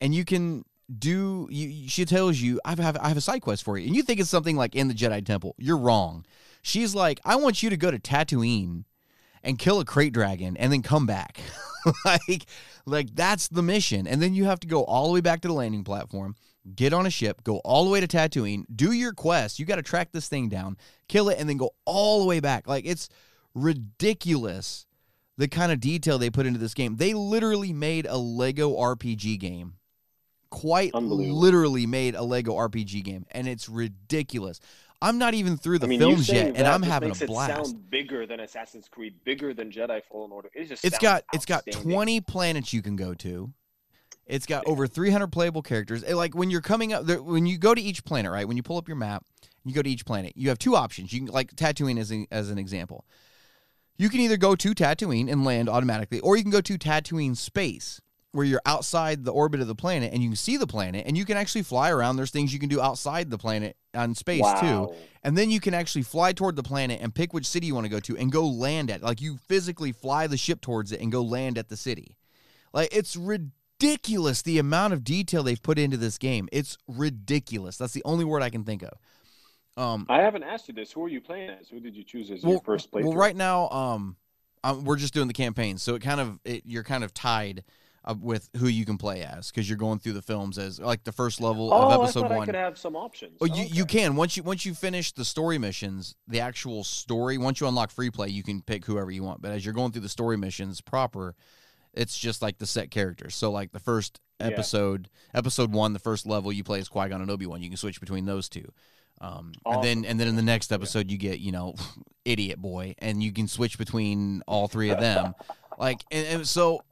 and 0.00 0.14
you 0.14 0.24
can 0.24 0.64
do. 0.98 1.48
You, 1.50 1.88
she 1.88 2.04
tells 2.04 2.38
you, 2.38 2.60
"I 2.64 2.70
have 2.70 2.96
I 2.98 3.08
have 3.08 3.16
a 3.16 3.22
side 3.22 3.42
quest 3.42 3.64
for 3.64 3.78
you," 3.78 3.86
and 3.86 3.96
you 3.96 4.02
think 4.02 4.20
it's 4.20 4.30
something 4.30 4.56
like 4.56 4.74
in 4.74 4.88
the 4.88 4.94
Jedi 4.94 5.24
Temple. 5.24 5.54
You're 5.58 5.78
wrong. 5.78 6.24
She's 6.62 6.94
like, 6.94 7.20
"I 7.24 7.36
want 7.36 7.62
you 7.62 7.70
to 7.70 7.76
go 7.76 7.90
to 7.90 7.98
Tatooine." 7.98 8.84
and 9.46 9.60
kill 9.60 9.78
a 9.78 9.84
krayt 9.84 10.12
dragon 10.12 10.56
and 10.56 10.72
then 10.72 10.82
come 10.82 11.06
back. 11.06 11.40
like 12.04 12.46
like 12.84 13.14
that's 13.14 13.48
the 13.48 13.62
mission. 13.62 14.06
And 14.06 14.20
then 14.20 14.34
you 14.34 14.44
have 14.44 14.60
to 14.60 14.66
go 14.66 14.84
all 14.84 15.06
the 15.06 15.12
way 15.12 15.20
back 15.20 15.40
to 15.42 15.48
the 15.48 15.54
landing 15.54 15.84
platform, 15.84 16.34
get 16.74 16.92
on 16.92 17.06
a 17.06 17.10
ship, 17.10 17.44
go 17.44 17.58
all 17.58 17.84
the 17.84 17.90
way 17.90 18.00
to 18.00 18.08
Tatooine, 18.08 18.64
do 18.74 18.92
your 18.92 19.12
quest. 19.12 19.58
You 19.58 19.64
got 19.64 19.76
to 19.76 19.82
track 19.82 20.10
this 20.12 20.28
thing 20.28 20.48
down, 20.48 20.76
kill 21.08 21.28
it 21.28 21.38
and 21.38 21.48
then 21.48 21.56
go 21.56 21.70
all 21.84 22.20
the 22.20 22.26
way 22.26 22.40
back. 22.40 22.66
Like 22.66 22.84
it's 22.84 23.08
ridiculous 23.54 24.86
the 25.38 25.48
kind 25.48 25.70
of 25.70 25.80
detail 25.80 26.18
they 26.18 26.30
put 26.30 26.46
into 26.46 26.58
this 26.58 26.74
game. 26.74 26.96
They 26.96 27.14
literally 27.14 27.72
made 27.72 28.06
a 28.06 28.16
Lego 28.16 28.76
RPG 28.76 29.38
game. 29.38 29.74
Quite 30.50 30.94
literally 30.94 31.86
made 31.86 32.14
a 32.14 32.22
Lego 32.22 32.54
RPG 32.54 33.02
game 33.04 33.26
and 33.32 33.48
it's 33.48 33.68
ridiculous. 33.68 34.60
I'm 35.02 35.18
not 35.18 35.34
even 35.34 35.56
through 35.56 35.80
the 35.80 35.86
I 35.86 35.90
mean, 35.90 36.00
films 36.00 36.28
yet 36.28 36.56
and 36.56 36.66
I'm 36.66 36.82
having 36.82 37.10
a 37.10 37.14
it 37.14 37.26
blast. 37.26 37.52
sound 37.52 37.90
bigger 37.90 38.26
than 38.26 38.40
Assassin's 38.40 38.88
Creed, 38.88 39.16
bigger 39.24 39.52
than 39.52 39.70
Jedi 39.70 40.02
Fallen 40.10 40.32
Order. 40.32 40.50
It 40.54 40.66
just 40.66 40.84
it's 40.84 40.98
got 40.98 41.24
it's 41.32 41.44
got 41.44 41.64
20 41.70 42.20
planets 42.22 42.72
you 42.72 42.82
can 42.82 42.96
go 42.96 43.12
to. 43.14 43.52
It's 44.26 44.46
got 44.46 44.66
over 44.66 44.86
300 44.86 45.28
playable 45.28 45.62
characters. 45.62 46.02
And, 46.02 46.16
like 46.16 46.34
when 46.34 46.50
you're 46.50 46.60
coming 46.60 46.92
up 46.92 47.06
there, 47.06 47.22
when 47.22 47.46
you 47.46 47.58
go 47.58 47.74
to 47.74 47.80
each 47.80 48.04
planet, 48.04 48.32
right? 48.32 48.46
When 48.46 48.56
you 48.56 48.62
pull 48.62 48.76
up 48.76 48.88
your 48.88 48.96
map, 48.96 49.24
you 49.64 49.72
go 49.72 49.82
to 49.82 49.90
each 49.90 50.04
planet. 50.04 50.32
You 50.36 50.48
have 50.48 50.58
two 50.58 50.74
options. 50.74 51.12
You 51.12 51.20
can 51.20 51.28
like 51.28 51.54
Tatooine 51.54 51.98
as 51.98 52.10
an, 52.10 52.26
as 52.30 52.50
an 52.50 52.58
example. 52.58 53.04
You 53.98 54.08
can 54.08 54.20
either 54.20 54.36
go 54.36 54.54
to 54.56 54.74
Tatooine 54.74 55.30
and 55.30 55.44
land 55.44 55.68
automatically, 55.68 56.20
or 56.20 56.36
you 56.36 56.42
can 56.42 56.52
go 56.52 56.60
to 56.60 56.76
Tatooine 56.76 57.36
space, 57.36 58.00
where 58.36 58.44
you're 58.44 58.62
outside 58.66 59.24
the 59.24 59.32
orbit 59.32 59.60
of 59.60 59.66
the 59.66 59.74
planet 59.74 60.12
and 60.12 60.22
you 60.22 60.28
can 60.28 60.36
see 60.36 60.56
the 60.58 60.66
planet 60.66 61.04
and 61.06 61.16
you 61.16 61.24
can 61.24 61.36
actually 61.36 61.62
fly 61.62 61.90
around. 61.90 62.16
There's 62.16 62.30
things 62.30 62.52
you 62.52 62.60
can 62.60 62.68
do 62.68 62.80
outside 62.80 63.30
the 63.30 63.38
planet 63.38 63.76
on 63.94 64.14
space 64.14 64.44
too. 64.60 64.92
And 65.22 65.36
then 65.36 65.50
you 65.50 65.58
can 65.58 65.74
actually 65.74 66.02
fly 66.02 66.32
toward 66.32 66.54
the 66.54 66.62
planet 66.62 67.00
and 67.02 67.14
pick 67.14 67.32
which 67.32 67.46
city 67.46 67.66
you 67.66 67.74
want 67.74 67.86
to 67.86 67.90
go 67.90 67.98
to 68.00 68.16
and 68.16 68.30
go 68.30 68.46
land 68.46 68.90
at. 68.90 69.02
Like 69.02 69.20
you 69.20 69.38
physically 69.48 69.90
fly 69.90 70.26
the 70.26 70.36
ship 70.36 70.60
towards 70.60 70.92
it 70.92 71.00
and 71.00 71.10
go 71.10 71.22
land 71.22 71.58
at 71.58 71.68
the 71.68 71.76
city. 71.76 72.16
Like 72.72 72.90
it's 72.92 73.16
ridiculous 73.16 74.42
the 74.42 74.58
amount 74.58 74.92
of 74.92 75.02
detail 75.02 75.42
they've 75.42 75.62
put 75.62 75.78
into 75.78 75.96
this 75.96 76.18
game. 76.18 76.48
It's 76.52 76.76
ridiculous. 76.86 77.78
That's 77.78 77.94
the 77.94 78.02
only 78.04 78.24
word 78.24 78.42
I 78.42 78.50
can 78.50 78.64
think 78.64 78.82
of. 78.82 79.82
Um 79.82 80.06
I 80.10 80.18
haven't 80.18 80.42
asked 80.42 80.68
you 80.68 80.74
this. 80.74 80.92
Who 80.92 81.04
are 81.04 81.08
you 81.08 81.22
playing 81.22 81.50
as? 81.50 81.68
Who 81.68 81.80
did 81.80 81.96
you 81.96 82.04
choose 82.04 82.30
as 82.30 82.42
well, 82.42 82.52
your 82.52 82.60
first 82.60 82.92
playthrough? 82.92 83.06
well 83.06 83.16
right 83.16 83.34
now 83.34 83.70
um, 83.70 84.16
um 84.62 84.84
we're 84.84 84.96
just 84.96 85.14
doing 85.14 85.26
the 85.26 85.34
campaign. 85.34 85.78
So 85.78 85.94
it 85.94 86.02
kind 86.02 86.20
of 86.20 86.38
it, 86.44 86.62
you're 86.66 86.84
kind 86.84 87.02
of 87.02 87.14
tied 87.14 87.64
uh, 88.06 88.14
with 88.20 88.48
who 88.58 88.68
you 88.68 88.84
can 88.84 88.96
play 88.98 89.22
as 89.22 89.50
cuz 89.50 89.68
you're 89.68 89.76
going 89.78 89.98
through 89.98 90.12
the 90.12 90.22
films 90.22 90.58
as 90.58 90.78
like 90.78 91.04
the 91.04 91.12
first 91.12 91.40
level 91.40 91.72
oh, 91.72 91.76
of 91.76 92.00
I 92.00 92.04
episode 92.04 92.30
I 92.30 92.36
1. 92.36 92.46
could 92.46 92.54
have 92.54 92.78
some 92.78 92.94
options. 92.96 93.36
Oh, 93.40 93.46
you, 93.46 93.64
you 93.64 93.84
can 93.84 94.16
once 94.16 94.36
you 94.36 94.42
once 94.42 94.64
you 94.64 94.74
finish 94.74 95.12
the 95.12 95.24
story 95.24 95.58
missions, 95.58 96.14
the 96.28 96.40
actual 96.40 96.84
story. 96.84 97.38
Once 97.38 97.60
you 97.60 97.66
unlock 97.66 97.90
free 97.90 98.10
play, 98.10 98.28
you 98.28 98.42
can 98.42 98.62
pick 98.62 98.84
whoever 98.84 99.10
you 99.10 99.22
want. 99.22 99.42
But 99.42 99.52
as 99.52 99.64
you're 99.64 99.74
going 99.74 99.92
through 99.92 100.02
the 100.02 100.08
story 100.08 100.36
missions 100.36 100.80
proper, 100.80 101.34
it's 101.92 102.16
just 102.18 102.42
like 102.42 102.58
the 102.58 102.66
set 102.66 102.90
characters. 102.90 103.34
So 103.34 103.50
like 103.50 103.72
the 103.72 103.80
first 103.80 104.20
Yeah. 104.38 104.48
episode, 104.48 105.08
episode 105.34 105.72
one, 105.72 105.92
the 105.94 105.98
first 105.98 106.26
level 106.26 106.52
you 106.52 106.62
play 106.62 106.78
as 106.78 106.88
Qui 106.88 107.08
Gon 107.08 107.22
and 107.22 107.30
Obi 107.30 107.46
Wan. 107.46 107.62
You 107.62 107.70
can 107.70 107.78
switch 107.78 108.00
between 108.00 108.26
those 108.26 108.48
two. 108.48 108.70
Um, 109.18 109.52
and 109.64 109.82
then 109.82 110.04
and 110.04 110.20
then 110.20 110.28
in 110.28 110.36
the 110.36 110.42
next 110.42 110.70
episode 110.72 111.10
you 111.10 111.16
get 111.16 111.38
you 111.40 111.50
know 111.52 111.74
idiot 112.26 112.60
boy, 112.60 112.94
and 112.98 113.22
you 113.22 113.32
can 113.32 113.48
switch 113.48 113.78
between 113.78 114.42
all 114.46 114.68
three 114.68 114.90
of 114.90 115.00
them. 115.00 115.34
like 115.78 116.04
and, 116.10 116.26
and 116.26 116.48
so. 116.48 116.82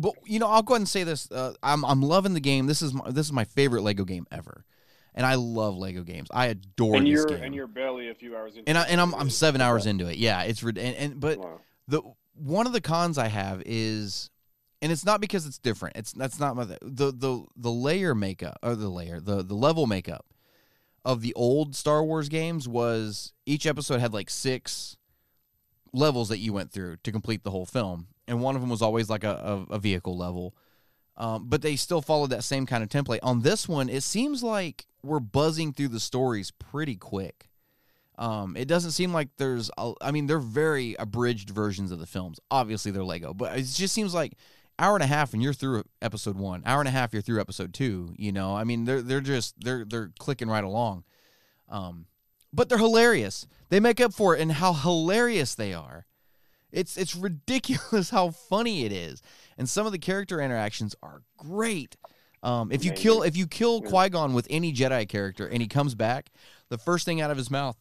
But 0.00 0.14
you 0.24 0.38
know, 0.38 0.46
I'll 0.48 0.62
go 0.62 0.74
ahead 0.74 0.80
and 0.80 0.88
say 0.88 1.04
this: 1.04 1.30
uh, 1.30 1.52
I'm 1.62 1.84
I'm 1.84 2.00
loving 2.00 2.32
the 2.32 2.40
game. 2.40 2.66
This 2.66 2.80
is 2.80 2.94
my, 2.94 3.10
this 3.10 3.26
is 3.26 3.32
my 3.32 3.44
favorite 3.44 3.82
Lego 3.82 4.04
game 4.04 4.26
ever, 4.32 4.64
and 5.14 5.26
I 5.26 5.34
love 5.34 5.76
Lego 5.76 6.02
games. 6.02 6.28
I 6.32 6.46
adore 6.46 6.96
and 6.96 7.06
this 7.06 7.12
you're 7.12 7.26
game. 7.26 7.42
and 7.42 7.54
you're 7.54 7.66
barely 7.66 8.08
a 8.08 8.14
few 8.14 8.34
hours 8.34 8.56
into 8.56 8.68
and 8.68 8.78
I 8.78 8.84
it, 8.84 8.92
and 8.92 9.00
I'm 9.00 9.14
I'm 9.14 9.28
seven 9.28 9.60
hours 9.60 9.84
into 9.84 10.08
it. 10.08 10.16
Yeah, 10.16 10.42
it's 10.44 10.62
and, 10.62 10.78
and 10.78 11.20
but 11.20 11.38
Wow. 11.38 11.60
the 11.86 12.02
one 12.34 12.66
of 12.66 12.72
the 12.72 12.80
cons 12.80 13.18
I 13.18 13.28
have 13.28 13.62
is, 13.66 14.30
and 14.80 14.90
it's 14.90 15.04
not 15.04 15.20
because 15.20 15.44
it's 15.44 15.58
different. 15.58 15.96
It's 15.96 16.12
that's 16.12 16.40
not 16.40 16.56
my 16.56 16.64
the 16.64 16.78
the 16.80 17.44
the 17.54 17.70
layer 17.70 18.14
makeup 18.14 18.58
or 18.62 18.74
the 18.74 18.88
layer 18.88 19.20
the 19.20 19.42
the 19.44 19.54
level 19.54 19.86
makeup 19.86 20.24
of 21.04 21.20
the 21.20 21.34
old 21.34 21.76
Star 21.76 22.02
Wars 22.02 22.30
games 22.30 22.66
was 22.66 23.34
each 23.44 23.66
episode 23.66 24.00
had 24.00 24.14
like 24.14 24.30
six 24.30 24.96
levels 25.92 26.30
that 26.30 26.38
you 26.38 26.52
went 26.54 26.70
through 26.72 26.96
to 27.02 27.12
complete 27.12 27.42
the 27.42 27.50
whole 27.50 27.66
film, 27.66 28.06
and 28.30 28.40
one 28.40 28.54
of 28.54 28.62
them 28.62 28.70
was 28.70 28.80
always 28.80 29.10
like 29.10 29.24
a, 29.24 29.66
a, 29.70 29.74
a 29.74 29.78
vehicle 29.78 30.16
level. 30.16 30.54
Um, 31.16 31.48
but 31.48 31.60
they 31.60 31.76
still 31.76 32.00
followed 32.00 32.30
that 32.30 32.44
same 32.44 32.64
kind 32.64 32.82
of 32.82 32.88
template. 32.88 33.18
On 33.22 33.42
this 33.42 33.68
one, 33.68 33.90
it 33.90 34.02
seems 34.02 34.42
like 34.42 34.86
we're 35.02 35.20
buzzing 35.20 35.74
through 35.74 35.88
the 35.88 36.00
stories 36.00 36.50
pretty 36.50 36.96
quick. 36.96 37.50
Um, 38.16 38.56
it 38.56 38.68
doesn't 38.68 38.92
seem 38.92 39.12
like 39.12 39.28
there's, 39.36 39.70
a, 39.76 39.92
I 40.00 40.12
mean, 40.12 40.26
they're 40.26 40.38
very 40.38 40.94
abridged 40.98 41.50
versions 41.50 41.90
of 41.90 41.98
the 41.98 42.06
films. 42.06 42.38
Obviously, 42.50 42.90
they're 42.90 43.04
Lego, 43.04 43.34
but 43.34 43.58
it 43.58 43.62
just 43.62 43.92
seems 43.92 44.14
like 44.14 44.34
hour 44.78 44.94
and 44.94 45.02
a 45.02 45.06
half 45.06 45.34
and 45.34 45.42
you're 45.42 45.52
through 45.52 45.84
episode 46.00 46.36
one. 46.36 46.62
Hour 46.64 46.80
and 46.80 46.88
a 46.88 46.92
half, 46.92 47.12
you're 47.12 47.22
through 47.22 47.40
episode 47.40 47.74
two. 47.74 48.14
You 48.16 48.32
know, 48.32 48.56
I 48.56 48.64
mean, 48.64 48.84
they're 48.84 49.02
they're 49.02 49.20
just 49.20 49.60
they're 49.60 49.84
they're 49.84 50.10
clicking 50.18 50.48
right 50.48 50.64
along. 50.64 51.04
Um, 51.68 52.06
but 52.52 52.68
they're 52.68 52.78
hilarious. 52.78 53.46
They 53.68 53.80
make 53.80 54.00
up 54.00 54.12
for 54.12 54.36
it 54.36 54.40
in 54.40 54.50
how 54.50 54.72
hilarious 54.72 55.54
they 55.54 55.74
are. 55.74 56.06
It's 56.72 56.96
it's 56.96 57.14
ridiculous 57.16 58.10
how 58.10 58.30
funny 58.30 58.84
it 58.84 58.92
is, 58.92 59.22
and 59.58 59.68
some 59.68 59.86
of 59.86 59.92
the 59.92 59.98
character 59.98 60.40
interactions 60.40 60.94
are 61.02 61.22
great. 61.36 61.96
Um, 62.42 62.72
if 62.72 62.84
you 62.84 62.92
kill 62.92 63.22
if 63.22 63.36
you 63.36 63.46
kill 63.46 63.82
Qui 63.82 64.08
Gon 64.08 64.32
with 64.32 64.46
any 64.48 64.72
Jedi 64.72 65.08
character 65.08 65.46
and 65.46 65.60
he 65.60 65.68
comes 65.68 65.94
back, 65.94 66.30
the 66.68 66.78
first 66.78 67.04
thing 67.04 67.20
out 67.20 67.30
of 67.30 67.36
his 67.36 67.50
mouth 67.50 67.76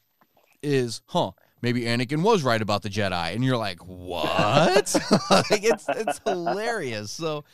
is, 0.62 1.02
"Huh, 1.08 1.32
maybe 1.62 1.82
Anakin 1.82 2.24
was 2.24 2.44
right 2.44 2.62
about 2.62 2.82
the 2.82 2.90
Jedi," 2.90 3.34
and 3.34 3.44
you're 3.44 3.58
like, 3.58 3.80
"What?" 3.86 4.96
like, 5.32 5.64
it's 5.64 5.86
it's 5.90 6.20
hilarious. 6.26 7.12
So 7.12 7.46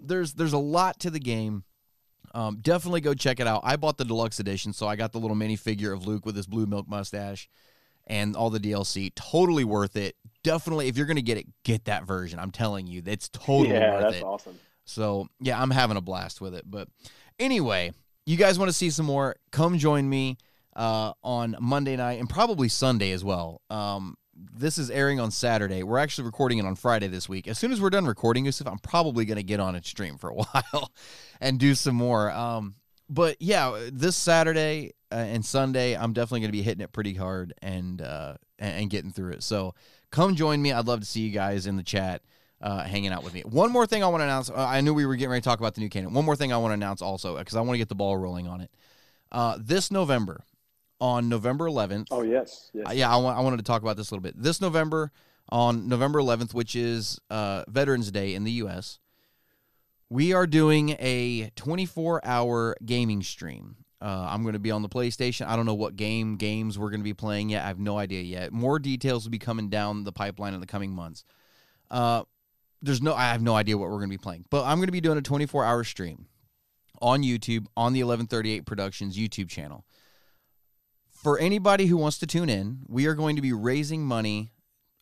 there's 0.00 0.32
there's 0.32 0.54
a 0.54 0.58
lot 0.58 1.00
to 1.00 1.10
the 1.10 1.20
game. 1.20 1.64
Um, 2.34 2.58
definitely 2.60 3.00
go 3.00 3.14
check 3.14 3.40
it 3.40 3.46
out. 3.46 3.62
I 3.64 3.76
bought 3.76 3.96
the 3.98 4.04
deluxe 4.04 4.40
edition, 4.40 4.72
so 4.72 4.86
I 4.86 4.96
got 4.96 5.12
the 5.12 5.18
little 5.18 5.36
mini 5.36 5.56
figure 5.56 5.92
of 5.92 6.06
Luke 6.06 6.26
with 6.26 6.36
his 6.36 6.46
blue 6.46 6.66
milk 6.66 6.88
mustache 6.88 7.48
and 8.06 8.36
all 8.36 8.50
the 8.50 8.60
DLC. 8.60 9.12
Totally 9.14 9.64
worth 9.64 9.96
it. 9.96 10.16
Definitely, 10.46 10.86
if 10.86 10.96
you're 10.96 11.06
gonna 11.06 11.22
get 11.22 11.38
it, 11.38 11.46
get 11.64 11.86
that 11.86 12.04
version. 12.04 12.38
I'm 12.38 12.52
telling 12.52 12.86
you, 12.86 13.02
it's 13.04 13.28
totally 13.28 13.70
yeah, 13.70 13.94
worth 13.94 14.02
that's 14.02 14.16
it. 14.16 14.22
awesome. 14.22 14.58
So 14.84 15.26
yeah, 15.40 15.60
I'm 15.60 15.70
having 15.70 15.96
a 15.96 16.00
blast 16.00 16.40
with 16.40 16.54
it. 16.54 16.62
But 16.64 16.88
anyway, 17.40 17.92
you 18.26 18.36
guys 18.36 18.58
want 18.58 18.68
to 18.68 18.72
see 18.72 18.90
some 18.90 19.06
more? 19.06 19.34
Come 19.50 19.76
join 19.78 20.08
me 20.08 20.38
uh, 20.76 21.14
on 21.24 21.56
Monday 21.60 21.96
night 21.96 22.20
and 22.20 22.30
probably 22.30 22.68
Sunday 22.68 23.10
as 23.10 23.24
well. 23.24 23.60
Um, 23.70 24.16
this 24.34 24.78
is 24.78 24.90
airing 24.90 25.18
on 25.18 25.30
Saturday. 25.30 25.82
We're 25.82 25.98
actually 25.98 26.26
recording 26.26 26.58
it 26.58 26.64
on 26.64 26.76
Friday 26.76 27.08
this 27.08 27.28
week. 27.28 27.48
As 27.48 27.58
soon 27.58 27.72
as 27.72 27.80
we're 27.80 27.90
done 27.90 28.06
recording, 28.06 28.44
Yusuf, 28.44 28.68
I'm 28.68 28.78
probably 28.78 29.24
going 29.24 29.38
to 29.38 29.42
get 29.42 29.60
on 29.60 29.74
and 29.74 29.84
stream 29.84 30.16
for 30.16 30.30
a 30.30 30.34
while 30.34 30.92
and 31.40 31.58
do 31.58 31.74
some 31.74 31.96
more. 31.96 32.30
Um, 32.30 32.76
but 33.08 33.36
yeah, 33.40 33.88
this 33.92 34.14
Saturday 34.14 34.92
uh, 35.10 35.16
and 35.16 35.44
Sunday, 35.44 35.96
I'm 35.96 36.12
definitely 36.12 36.40
going 36.40 36.48
to 36.48 36.58
be 36.58 36.62
hitting 36.62 36.82
it 36.82 36.92
pretty 36.92 37.14
hard 37.14 37.54
and 37.62 38.02
uh, 38.02 38.34
and 38.58 38.82
and 38.82 38.90
getting 38.90 39.10
through 39.10 39.32
it. 39.32 39.42
So 39.42 39.74
come 40.16 40.34
join 40.34 40.62
me. 40.62 40.72
I'd 40.72 40.86
love 40.86 41.00
to 41.00 41.06
see 41.06 41.20
you 41.20 41.30
guys 41.30 41.66
in 41.66 41.76
the 41.76 41.82
chat 41.82 42.22
uh, 42.62 42.82
hanging 42.84 43.12
out 43.12 43.22
with 43.22 43.34
me. 43.34 43.42
One 43.42 43.70
more 43.70 43.86
thing 43.86 44.02
I 44.02 44.08
want 44.08 44.22
to 44.22 44.24
announce. 44.24 44.48
Uh, 44.48 44.54
I 44.56 44.80
knew 44.80 44.94
we 44.94 45.04
were 45.04 45.14
getting 45.14 45.30
ready 45.30 45.42
to 45.42 45.44
talk 45.44 45.58
about 45.58 45.74
the 45.74 45.82
new 45.82 45.90
canon. 45.90 46.14
One 46.14 46.24
more 46.24 46.36
thing 46.36 46.54
I 46.54 46.56
want 46.56 46.70
to 46.70 46.74
announce 46.74 47.02
also 47.02 47.36
because 47.36 47.54
I 47.54 47.60
want 47.60 47.72
to 47.74 47.78
get 47.78 47.90
the 47.90 47.94
ball 47.94 48.16
rolling 48.16 48.48
on 48.48 48.62
it. 48.62 48.70
Uh, 49.30 49.58
this 49.60 49.90
November, 49.90 50.42
on 51.00 51.28
November 51.28 51.66
11th. 51.66 52.06
Oh 52.10 52.22
yes, 52.22 52.70
yes. 52.72 52.94
Yeah, 52.94 53.12
I, 53.12 53.16
wa- 53.16 53.36
I 53.36 53.40
wanted 53.40 53.58
to 53.58 53.62
talk 53.62 53.82
about 53.82 53.98
this 53.98 54.10
a 54.10 54.14
little 54.14 54.22
bit. 54.22 54.40
This 54.42 54.62
November, 54.62 55.12
on 55.50 55.86
November 55.86 56.18
11th, 56.18 56.54
which 56.54 56.74
is 56.74 57.20
uh, 57.28 57.64
Veterans 57.68 58.10
Day 58.10 58.34
in 58.34 58.44
the 58.44 58.52
U.S., 58.52 58.98
we 60.08 60.32
are 60.32 60.46
doing 60.46 60.96
a 60.98 61.50
24 61.56 62.24
hour 62.24 62.76
gaming 62.84 63.22
stream. 63.22 63.76
Uh, 64.00 64.26
I'm 64.28 64.42
going 64.42 64.52
to 64.52 64.58
be 64.58 64.70
on 64.70 64.82
the 64.82 64.88
PlayStation. 64.88 65.46
I 65.46 65.56
don't 65.56 65.66
know 65.66 65.74
what 65.74 65.96
game 65.96 66.36
games 66.36 66.78
we're 66.78 66.90
going 66.90 67.00
to 67.00 67.04
be 67.04 67.14
playing 67.14 67.50
yet. 67.50 67.64
I 67.64 67.68
have 67.68 67.78
no 67.78 67.98
idea 67.98 68.22
yet. 68.22 68.52
More 68.52 68.78
details 68.78 69.24
will 69.24 69.30
be 69.30 69.38
coming 69.38 69.70
down 69.70 70.04
the 70.04 70.12
pipeline 70.12 70.54
in 70.54 70.60
the 70.60 70.66
coming 70.66 70.90
months. 70.90 71.24
Uh, 71.90 72.24
there's 72.82 73.00
no, 73.00 73.14
I 73.14 73.24
have 73.24 73.42
no 73.42 73.54
idea 73.54 73.78
what 73.78 73.88
we're 73.88 73.96
going 73.96 74.10
to 74.10 74.18
be 74.18 74.22
playing, 74.22 74.44
but 74.50 74.64
I'm 74.64 74.78
going 74.78 74.88
to 74.88 74.92
be 74.92 75.00
doing 75.00 75.16
a 75.16 75.22
24 75.22 75.64
hour 75.64 75.82
stream 75.82 76.26
on 77.00 77.22
YouTube 77.22 77.66
on 77.76 77.92
the 77.94 78.02
1138 78.02 78.66
Productions 78.66 79.16
YouTube 79.16 79.48
channel 79.48 79.84
for 81.26 81.40
anybody 81.40 81.86
who 81.86 81.96
wants 81.96 82.18
to 82.18 82.26
tune 82.26 82.48
in, 82.48 82.82
we 82.86 83.06
are 83.06 83.14
going 83.14 83.34
to 83.34 83.42
be 83.42 83.52
raising 83.52 84.04
money 84.04 84.52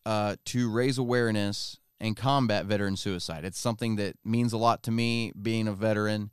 uh, 0.06 0.36
to 0.46 0.70
raise 0.70 0.96
awareness 0.96 1.76
and 2.00 2.16
combat 2.16 2.64
veteran 2.64 2.96
suicide. 2.96 3.44
It's 3.44 3.58
something 3.58 3.96
that 3.96 4.16
means 4.24 4.54
a 4.54 4.56
lot 4.56 4.82
to 4.84 4.90
me, 4.90 5.32
being 5.40 5.68
a 5.68 5.74
veteran. 5.74 6.30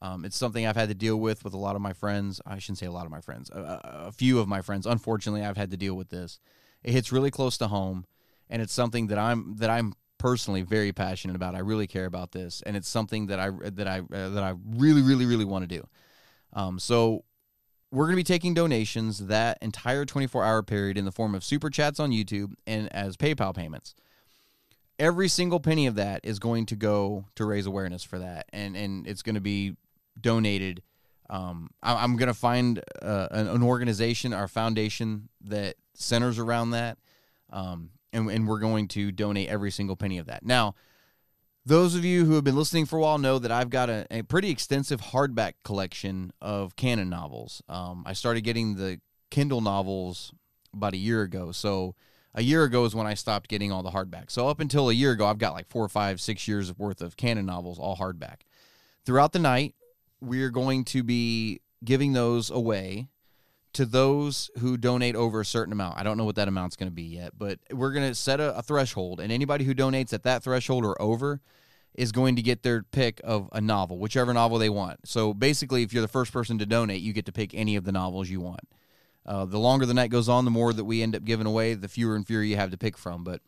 Um, 0.00 0.24
it's 0.24 0.36
something 0.36 0.66
I've 0.66 0.76
had 0.76 0.88
to 0.88 0.94
deal 0.94 1.16
with 1.16 1.44
with 1.44 1.54
a 1.54 1.58
lot 1.58 1.76
of 1.76 1.82
my 1.82 1.92
friends. 1.92 2.40
I 2.46 2.58
shouldn't 2.58 2.78
say 2.78 2.86
a 2.86 2.92
lot 2.92 3.04
of 3.04 3.10
my 3.10 3.20
friends, 3.20 3.50
a, 3.50 3.80
a- 4.06 4.12
few 4.12 4.38
of 4.38 4.48
my 4.48 4.62
friends. 4.62 4.86
Unfortunately, 4.86 5.44
I've 5.44 5.56
had 5.56 5.70
to 5.72 5.76
deal 5.76 5.94
with 5.94 6.10
this. 6.10 6.38
It 6.84 6.92
hits 6.92 7.10
really 7.12 7.30
close 7.30 7.58
to 7.58 7.68
home, 7.68 8.06
and 8.48 8.62
it's 8.62 8.72
something 8.72 9.08
that 9.08 9.18
I'm 9.18 9.56
that 9.56 9.70
I'm 9.70 9.94
personally 10.18 10.62
very 10.62 10.92
passionate 10.92 11.36
about. 11.36 11.54
I 11.54 11.60
really 11.60 11.86
care 11.86 12.06
about 12.06 12.32
this, 12.32 12.62
and 12.62 12.76
it's 12.76 12.88
something 12.88 13.26
that 13.26 13.40
I 13.40 13.50
that 13.50 13.88
I 13.88 13.98
uh, 14.00 14.28
that 14.30 14.44
I 14.44 14.54
really 14.64 15.02
really 15.02 15.26
really 15.26 15.44
want 15.44 15.68
to 15.68 15.76
do. 15.76 15.88
Um, 16.52 16.78
so 16.78 17.24
we're 17.90 18.04
going 18.04 18.14
to 18.14 18.16
be 18.16 18.24
taking 18.24 18.54
donations 18.54 19.26
that 19.26 19.58
entire 19.62 20.04
24 20.04 20.44
hour 20.44 20.62
period 20.62 20.98
in 20.98 21.04
the 21.04 21.12
form 21.12 21.34
of 21.34 21.42
super 21.42 21.70
chats 21.70 21.98
on 21.98 22.10
YouTube 22.10 22.52
and 22.66 22.92
as 22.92 23.16
PayPal 23.16 23.54
payments. 23.54 23.94
Every 24.98 25.28
single 25.28 25.60
penny 25.60 25.86
of 25.86 25.94
that 25.94 26.20
is 26.24 26.38
going 26.38 26.66
to 26.66 26.76
go 26.76 27.24
to 27.36 27.44
raise 27.44 27.66
awareness 27.66 28.04
for 28.04 28.18
that, 28.18 28.46
and 28.52 28.76
and 28.76 29.06
it's 29.06 29.22
going 29.22 29.36
to 29.36 29.40
be 29.40 29.76
donated. 30.20 30.82
Um, 31.30 31.70
I, 31.82 32.02
I'm 32.02 32.16
going 32.16 32.28
to 32.28 32.34
find 32.34 32.82
uh, 33.02 33.28
an, 33.30 33.48
an 33.48 33.62
organization 33.62 34.32
or 34.32 34.48
foundation 34.48 35.28
that 35.42 35.76
centers 35.94 36.38
around 36.38 36.70
that, 36.70 36.98
um, 37.50 37.90
and 38.12 38.30
and 38.30 38.48
we're 38.48 38.60
going 38.60 38.88
to 38.88 39.12
donate 39.12 39.48
every 39.48 39.70
single 39.70 39.96
penny 39.96 40.18
of 40.18 40.26
that. 40.26 40.44
Now, 40.44 40.74
those 41.66 41.94
of 41.94 42.04
you 42.04 42.24
who 42.24 42.34
have 42.34 42.44
been 42.44 42.56
listening 42.56 42.86
for 42.86 42.96
a 42.96 43.00
while 43.00 43.18
know 43.18 43.38
that 43.38 43.52
I've 43.52 43.68
got 43.68 43.90
a, 43.90 44.06
a 44.10 44.22
pretty 44.22 44.50
extensive 44.50 45.00
hardback 45.00 45.54
collection 45.64 46.32
of 46.40 46.76
canon 46.76 47.10
novels. 47.10 47.62
Um, 47.68 48.04
I 48.06 48.14
started 48.14 48.40
getting 48.40 48.76
the 48.76 49.00
Kindle 49.30 49.60
novels 49.60 50.32
about 50.72 50.94
a 50.94 50.98
year 50.98 51.22
ago. 51.22 51.52
So 51.52 51.94
a 52.34 52.42
year 52.42 52.64
ago 52.64 52.84
is 52.84 52.94
when 52.94 53.06
I 53.06 53.14
stopped 53.14 53.48
getting 53.48 53.72
all 53.72 53.82
the 53.82 53.90
hardback. 53.90 54.30
So 54.30 54.48
up 54.48 54.60
until 54.60 54.88
a 54.88 54.94
year 54.94 55.12
ago, 55.12 55.26
I've 55.26 55.38
got 55.38 55.52
like 55.52 55.68
four, 55.68 55.88
five, 55.88 56.20
six 56.20 56.48
years 56.48 56.76
worth 56.78 57.00
of 57.00 57.16
canon 57.16 57.46
novels, 57.46 57.78
all 57.78 57.96
hardback. 57.96 58.42
Throughout 59.04 59.32
the 59.32 59.38
night, 59.38 59.74
we're 60.20 60.50
going 60.50 60.84
to 60.86 61.02
be 61.02 61.60
giving 61.84 62.12
those 62.12 62.50
away 62.50 63.08
to 63.74 63.84
those 63.84 64.50
who 64.58 64.76
donate 64.76 65.14
over 65.14 65.40
a 65.40 65.44
certain 65.44 65.72
amount. 65.72 65.98
I 65.98 66.02
don't 66.02 66.16
know 66.16 66.24
what 66.24 66.36
that 66.36 66.48
amount's 66.48 66.76
going 66.76 66.90
to 66.90 66.94
be 66.94 67.02
yet, 67.02 67.34
but 67.38 67.58
we're 67.70 67.92
going 67.92 68.08
to 68.08 68.14
set 68.14 68.40
a, 68.40 68.56
a 68.56 68.62
threshold, 68.62 69.20
and 69.20 69.30
anybody 69.30 69.64
who 69.64 69.74
donates 69.74 70.12
at 70.12 70.24
that 70.24 70.42
threshold 70.42 70.84
or 70.84 71.00
over 71.00 71.40
is 71.94 72.12
going 72.12 72.36
to 72.36 72.42
get 72.42 72.62
their 72.62 72.82
pick 72.82 73.20
of 73.24 73.48
a 73.52 73.60
novel, 73.60 73.98
whichever 73.98 74.32
novel 74.32 74.58
they 74.58 74.70
want. 74.70 75.06
So 75.06 75.34
basically, 75.34 75.82
if 75.82 75.92
you're 75.92 76.02
the 76.02 76.08
first 76.08 76.32
person 76.32 76.58
to 76.58 76.66
donate, 76.66 77.02
you 77.02 77.12
get 77.12 77.26
to 77.26 77.32
pick 77.32 77.54
any 77.54 77.76
of 77.76 77.84
the 77.84 77.92
novels 77.92 78.28
you 78.28 78.40
want. 78.40 78.60
Uh, 79.26 79.44
the 79.44 79.58
longer 79.58 79.84
the 79.84 79.94
night 79.94 80.10
goes 80.10 80.28
on, 80.28 80.44
the 80.44 80.50
more 80.50 80.72
that 80.72 80.84
we 80.84 81.02
end 81.02 81.14
up 81.14 81.24
giving 81.24 81.46
away, 81.46 81.74
the 81.74 81.88
fewer 81.88 82.16
and 82.16 82.26
fewer 82.26 82.42
you 82.42 82.56
have 82.56 82.70
to 82.70 82.78
pick 82.78 82.96
from. 82.96 83.24
But 83.24 83.42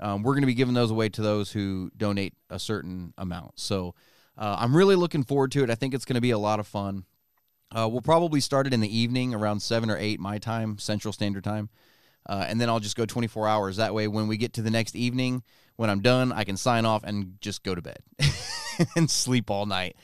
um, 0.00 0.22
we're 0.22 0.34
going 0.34 0.42
to 0.42 0.46
be 0.46 0.54
giving 0.54 0.74
those 0.74 0.90
away 0.90 1.08
to 1.10 1.20
those 1.20 1.52
who 1.52 1.90
donate 1.96 2.34
a 2.48 2.58
certain 2.58 3.12
amount. 3.18 3.58
So 3.58 3.94
uh, 4.38 4.56
I'm 4.58 4.76
really 4.76 4.96
looking 4.96 5.22
forward 5.22 5.52
to 5.52 5.64
it. 5.64 5.70
I 5.70 5.74
think 5.74 5.94
it's 5.94 6.04
going 6.04 6.14
to 6.16 6.20
be 6.20 6.30
a 6.30 6.38
lot 6.38 6.60
of 6.60 6.66
fun. 6.66 7.04
Uh, 7.74 7.88
we'll 7.90 8.02
probably 8.02 8.40
start 8.40 8.66
it 8.66 8.74
in 8.74 8.80
the 8.80 8.96
evening 8.96 9.34
around 9.34 9.60
7 9.60 9.90
or 9.90 9.96
8 9.96 10.20
my 10.20 10.38
time, 10.38 10.78
Central 10.78 11.12
Standard 11.12 11.44
Time. 11.44 11.68
Uh, 12.28 12.44
and 12.48 12.60
then 12.60 12.68
I'll 12.68 12.80
just 12.80 12.96
go 12.96 13.06
24 13.06 13.48
hours. 13.48 13.76
That 13.76 13.94
way, 13.94 14.08
when 14.08 14.28
we 14.28 14.36
get 14.36 14.54
to 14.54 14.62
the 14.62 14.70
next 14.70 14.96
evening, 14.96 15.42
when 15.76 15.90
I'm 15.90 16.00
done, 16.00 16.32
I 16.32 16.44
can 16.44 16.56
sign 16.56 16.84
off 16.84 17.04
and 17.04 17.38
just 17.40 17.62
go 17.62 17.74
to 17.74 17.82
bed 17.82 17.98
and 18.96 19.10
sleep 19.10 19.50
all 19.50 19.66
night. 19.66 19.96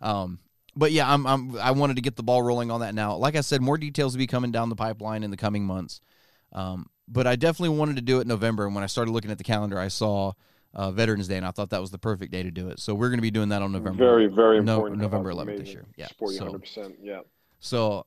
Um, 0.00 0.40
but 0.76 0.92
yeah, 0.92 1.12
I'm, 1.12 1.26
I'm 1.26 1.58
I 1.58 1.72
wanted 1.72 1.96
to 1.96 2.02
get 2.02 2.16
the 2.16 2.22
ball 2.22 2.42
rolling 2.42 2.70
on 2.70 2.80
that 2.80 2.94
now. 2.94 3.16
Like 3.16 3.34
I 3.34 3.40
said, 3.40 3.60
more 3.60 3.78
details 3.78 4.14
will 4.14 4.18
be 4.18 4.26
coming 4.26 4.52
down 4.52 4.68
the 4.68 4.76
pipeline 4.76 5.22
in 5.22 5.30
the 5.30 5.36
coming 5.36 5.64
months. 5.64 6.00
Um, 6.52 6.86
but 7.08 7.26
I 7.26 7.36
definitely 7.36 7.76
wanted 7.76 7.96
to 7.96 8.02
do 8.02 8.18
it 8.18 8.22
in 8.22 8.28
November. 8.28 8.66
And 8.66 8.74
when 8.74 8.84
I 8.84 8.88
started 8.88 9.10
looking 9.10 9.30
at 9.30 9.38
the 9.38 9.44
calendar, 9.44 9.78
I 9.78 9.88
saw 9.88 10.32
uh, 10.74 10.90
Veterans 10.90 11.28
Day, 11.28 11.36
and 11.36 11.46
I 11.46 11.50
thought 11.50 11.70
that 11.70 11.80
was 11.80 11.90
the 11.90 11.98
perfect 11.98 12.32
day 12.32 12.42
to 12.42 12.50
do 12.50 12.68
it. 12.68 12.78
So 12.78 12.94
we're 12.94 13.08
going 13.08 13.18
to 13.18 13.22
be 13.22 13.30
doing 13.30 13.48
that 13.50 13.62
on 13.62 13.72
November. 13.72 13.98
Very, 13.98 14.26
very 14.26 14.62
No- 14.62 14.74
important. 14.76 15.00
November 15.00 15.30
11th 15.32 15.58
this 15.58 15.68
year. 15.70 15.84
Yeah, 15.96 16.08
so- 16.16 16.26
100%. 16.26 16.96
Yeah. 17.02 17.20
So 17.58 18.06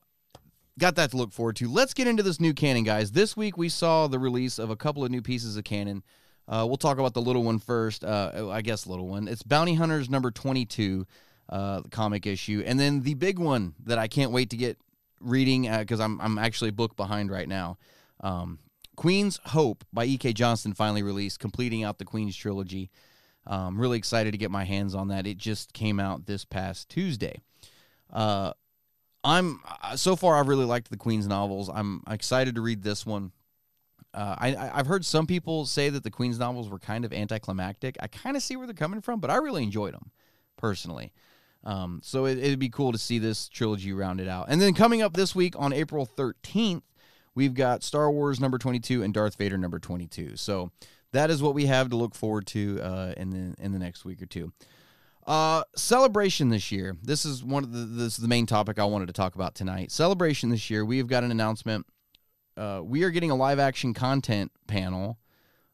got 0.78 0.96
that 0.96 1.10
to 1.12 1.16
look 1.16 1.32
forward 1.32 1.56
to. 1.56 1.70
Let's 1.70 1.94
get 1.94 2.06
into 2.06 2.22
this 2.22 2.40
new 2.40 2.54
canon, 2.54 2.84
guys. 2.84 3.12
This 3.12 3.36
week 3.36 3.56
we 3.56 3.68
saw 3.68 4.06
the 4.08 4.18
release 4.18 4.58
of 4.58 4.70
a 4.70 4.76
couple 4.76 5.04
of 5.04 5.10
new 5.10 5.22
pieces 5.22 5.56
of 5.56 5.64
canon. 5.64 6.02
Uh, 6.48 6.64
we'll 6.66 6.76
talk 6.76 6.98
about 6.98 7.14
the 7.14 7.22
little 7.22 7.42
one 7.42 7.58
first. 7.58 8.04
Uh, 8.04 8.48
I 8.50 8.60
guess 8.62 8.86
little 8.86 9.08
one. 9.08 9.28
It's 9.28 9.42
Bounty 9.42 9.74
Hunters 9.74 10.10
number 10.10 10.30
twenty-two, 10.30 11.06
uh, 11.48 11.82
comic 11.90 12.26
issue, 12.26 12.62
and 12.66 12.78
then 12.78 13.00
the 13.02 13.14
big 13.14 13.38
one 13.38 13.74
that 13.84 13.96
I 13.98 14.08
can't 14.08 14.30
wait 14.30 14.50
to 14.50 14.56
get 14.58 14.76
reading 15.20 15.62
because 15.78 16.00
I'm 16.00 16.20
I'm 16.20 16.36
actually 16.38 16.70
book 16.70 16.96
behind 16.96 17.30
right 17.30 17.48
now. 17.48 17.78
Um, 18.20 18.58
Queen's 18.96 19.38
Hope 19.46 19.84
by 19.92 20.04
E.K. 20.04 20.32
Johnston 20.32 20.74
finally 20.74 21.02
released, 21.02 21.40
completing 21.40 21.84
out 21.84 21.98
the 21.98 22.04
Queen's 22.04 22.36
trilogy. 22.36 22.90
I'm 23.46 23.80
really 23.80 23.98
excited 23.98 24.32
to 24.32 24.38
get 24.38 24.50
my 24.50 24.64
hands 24.64 24.94
on 24.94 25.08
that. 25.08 25.26
It 25.26 25.36
just 25.36 25.72
came 25.72 26.00
out 26.00 26.26
this 26.26 26.44
past 26.44 26.88
Tuesday. 26.88 27.40
Uh, 28.10 28.52
I'm 29.22 29.60
uh, 29.82 29.96
so 29.96 30.16
far 30.16 30.36
I've 30.36 30.48
really 30.48 30.64
liked 30.64 30.90
the 30.90 30.96
Queen's 30.96 31.26
novels. 31.26 31.68
I'm 31.68 32.02
excited 32.08 32.54
to 32.54 32.60
read 32.60 32.82
this 32.82 33.04
one. 33.04 33.32
Uh, 34.12 34.36
I- 34.38 34.70
I've 34.72 34.86
heard 34.86 35.04
some 35.04 35.26
people 35.26 35.66
say 35.66 35.90
that 35.90 36.04
the 36.04 36.10
Queen's 36.10 36.38
novels 36.38 36.68
were 36.68 36.78
kind 36.78 37.04
of 37.04 37.12
anticlimactic. 37.12 37.96
I 38.00 38.06
kind 38.06 38.36
of 38.36 38.42
see 38.42 38.56
where 38.56 38.66
they're 38.66 38.74
coming 38.74 39.00
from, 39.00 39.20
but 39.20 39.30
I 39.30 39.36
really 39.36 39.62
enjoyed 39.62 39.94
them 39.94 40.10
personally. 40.56 41.12
Um, 41.64 42.00
so 42.02 42.26
it, 42.26 42.38
it'd 42.38 42.58
be 42.58 42.68
cool 42.68 42.92
to 42.92 42.98
see 42.98 43.18
this 43.18 43.48
trilogy 43.48 43.92
rounded 43.92 44.28
out. 44.28 44.46
And 44.48 44.60
then 44.60 44.74
coming 44.74 45.02
up 45.02 45.14
this 45.14 45.34
week 45.34 45.54
on 45.58 45.72
April 45.72 46.06
13th, 46.06 46.82
we've 47.34 47.54
got 47.54 47.82
Star 47.82 48.10
Wars 48.10 48.40
number 48.40 48.58
22 48.58 49.02
and 49.02 49.12
Darth 49.12 49.36
Vader 49.36 49.58
number 49.58 49.78
22. 49.78 50.36
So 50.36 50.70
that 51.12 51.30
is 51.30 51.42
what 51.42 51.54
we 51.54 51.66
have 51.66 51.90
to 51.90 51.96
look 51.96 52.14
forward 52.14 52.46
to 52.48 52.80
uh, 52.82 53.14
in 53.16 53.30
the 53.30 53.62
in 53.62 53.72
the 53.72 53.78
next 53.78 54.04
week 54.04 54.20
or 54.22 54.26
two. 54.26 54.52
Uh, 55.26 55.62
celebration 55.74 56.50
this 56.50 56.70
year. 56.70 56.96
This 57.02 57.24
is 57.24 57.42
one 57.42 57.64
of 57.64 57.72
the 57.72 57.78
this 57.78 58.14
is 58.14 58.18
the 58.18 58.28
main 58.28 58.46
topic 58.46 58.78
I 58.78 58.84
wanted 58.84 59.06
to 59.06 59.12
talk 59.12 59.34
about 59.34 59.54
tonight. 59.54 59.90
Celebration 59.90 60.50
this 60.50 60.68
year. 60.68 60.84
We 60.84 60.98
have 60.98 61.06
got 61.06 61.24
an 61.24 61.30
announcement. 61.30 61.86
Uh, 62.56 62.80
we 62.84 63.02
are 63.04 63.10
getting 63.10 63.30
a 63.30 63.34
live 63.34 63.58
action 63.58 63.94
content 63.94 64.52
panel. 64.66 65.18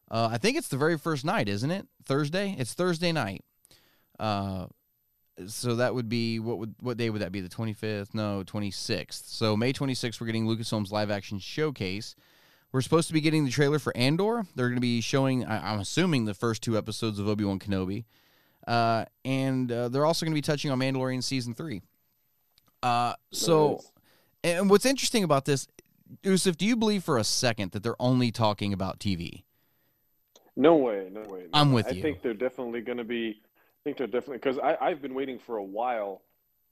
Uh, 0.09 0.29
I 0.31 0.37
think 0.37 0.57
it's 0.57 0.67
the 0.67 0.77
very 0.77 0.97
first 0.97 1.25
night, 1.25 1.47
isn't 1.47 1.71
it? 1.71 1.87
Thursday. 2.05 2.55
It's 2.57 2.73
Thursday 2.73 3.11
night. 3.11 3.43
So 5.47 5.75
that 5.75 5.93
would 5.95 6.09
be 6.09 6.39
what 6.39 6.57
would 6.57 6.75
what 6.79 6.97
day 6.97 7.09
would 7.09 7.21
that 7.21 7.31
be? 7.31 7.41
The 7.41 7.49
twenty 7.49 7.73
fifth? 7.73 8.13
No, 8.13 8.43
twenty 8.43 8.71
sixth. 8.71 9.27
So 9.27 9.55
May 9.57 9.73
twenty 9.73 9.93
sixth, 9.93 10.19
we're 10.19 10.27
getting 10.27 10.45
Lucasfilm's 10.45 10.91
live 10.91 11.11
action 11.11 11.39
showcase. 11.39 12.15
We're 12.71 12.81
supposed 12.81 13.07
to 13.07 13.13
be 13.13 13.21
getting 13.21 13.43
the 13.43 13.51
trailer 13.51 13.79
for 13.79 13.95
Andor. 13.97 14.45
They're 14.55 14.67
going 14.67 14.77
to 14.77 14.81
be 14.81 15.01
showing, 15.01 15.45
I, 15.45 15.73
I'm 15.73 15.81
assuming, 15.81 16.23
the 16.23 16.33
first 16.33 16.63
two 16.63 16.77
episodes 16.77 17.19
of 17.19 17.27
Obi 17.27 17.43
Wan 17.43 17.59
Kenobi, 17.59 18.05
uh, 18.65 19.05
and 19.25 19.69
uh, 19.69 19.89
they're 19.89 20.05
also 20.05 20.25
going 20.25 20.31
to 20.31 20.37
be 20.37 20.41
touching 20.41 20.71
on 20.71 20.79
Mandalorian 20.79 21.21
season 21.21 21.53
three. 21.53 21.81
Uh, 22.81 23.13
so, 23.31 23.81
and 24.43 24.69
what's 24.69 24.85
interesting 24.85 25.23
about 25.25 25.43
this, 25.43 25.67
Yusuf, 26.23 26.55
do 26.55 26.65
you 26.65 26.77
believe 26.77 27.03
for 27.03 27.17
a 27.17 27.23
second 27.23 27.71
that 27.71 27.83
they're 27.83 28.01
only 28.01 28.31
talking 28.31 28.71
about 28.71 28.99
TV? 28.99 29.43
No 30.55 30.75
way, 30.75 31.09
no 31.11 31.21
way. 31.21 31.41
no 31.41 31.49
I'm 31.53 31.69
way. 31.71 31.75
with 31.75 31.87
I 31.87 31.91
you. 31.91 32.01
think 32.01 32.21
they're 32.21 32.33
definitely 32.33 32.81
going 32.81 32.97
to 32.97 33.03
be. 33.03 33.41
I 33.81 33.83
think 33.83 33.97
they're 33.97 34.07
definitely 34.07 34.37
because 34.37 34.59
I 34.59 34.77
I've 34.79 35.01
been 35.01 35.15
waiting 35.15 35.39
for 35.39 35.57
a 35.57 35.63
while 35.63 36.21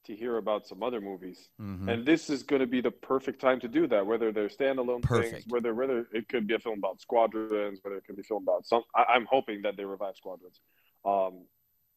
to 0.05 0.15
hear 0.15 0.37
about 0.37 0.67
some 0.67 0.83
other 0.83 1.01
movies, 1.01 1.49
Mhm. 1.59 1.89
and 1.89 2.05
this 2.05 2.29
is 2.29 2.43
going 2.43 2.59
to 2.61 2.67
be 2.67 2.81
the 2.81 2.91
perfect 2.91 3.41
time 3.41 3.59
to 3.61 3.67
do 3.67 3.87
that. 3.87 4.05
Whether 4.05 4.31
they're 4.31 4.47
standalone 4.47 5.01
Perfect. 5.01 5.31
things, 5.31 5.45
whether 5.47 5.73
whether 5.73 6.07
it 6.13 6.29
could 6.29 6.45
be 6.45 6.53
a 6.53 6.59
film 6.59 6.77
about 6.77 7.01
squadrons, 7.01 7.79
whether 7.81 7.97
it 7.97 8.05
could 8.05 8.15
be 8.15 8.21
a 8.21 8.23
film 8.23 8.43
about 8.43 8.67
some. 8.67 8.83
I, 8.95 9.05
I'm 9.15 9.25
hoping 9.25 9.63
that 9.63 9.75
they 9.75 9.85
revive 9.85 10.15
squadrons. 10.17 10.61
Um, 11.03 11.45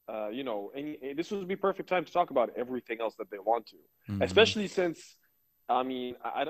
uh, 0.08 0.28
you 0.30 0.44
know, 0.44 0.72
and 0.74 0.96
and 1.02 1.18
this 1.18 1.30
would 1.30 1.46
be 1.46 1.56
perfect 1.56 1.90
time 1.90 2.06
to 2.06 2.12
talk 2.12 2.30
about 2.30 2.50
everything 2.56 2.98
else 3.02 3.14
that 3.16 3.30
they 3.30 3.38
want 3.38 3.66
to 3.66 3.76
Mhm. 4.08 4.22
especially 4.24 4.66
since 4.66 5.16
I 5.68 5.82
mean 5.82 6.16
I, 6.24 6.46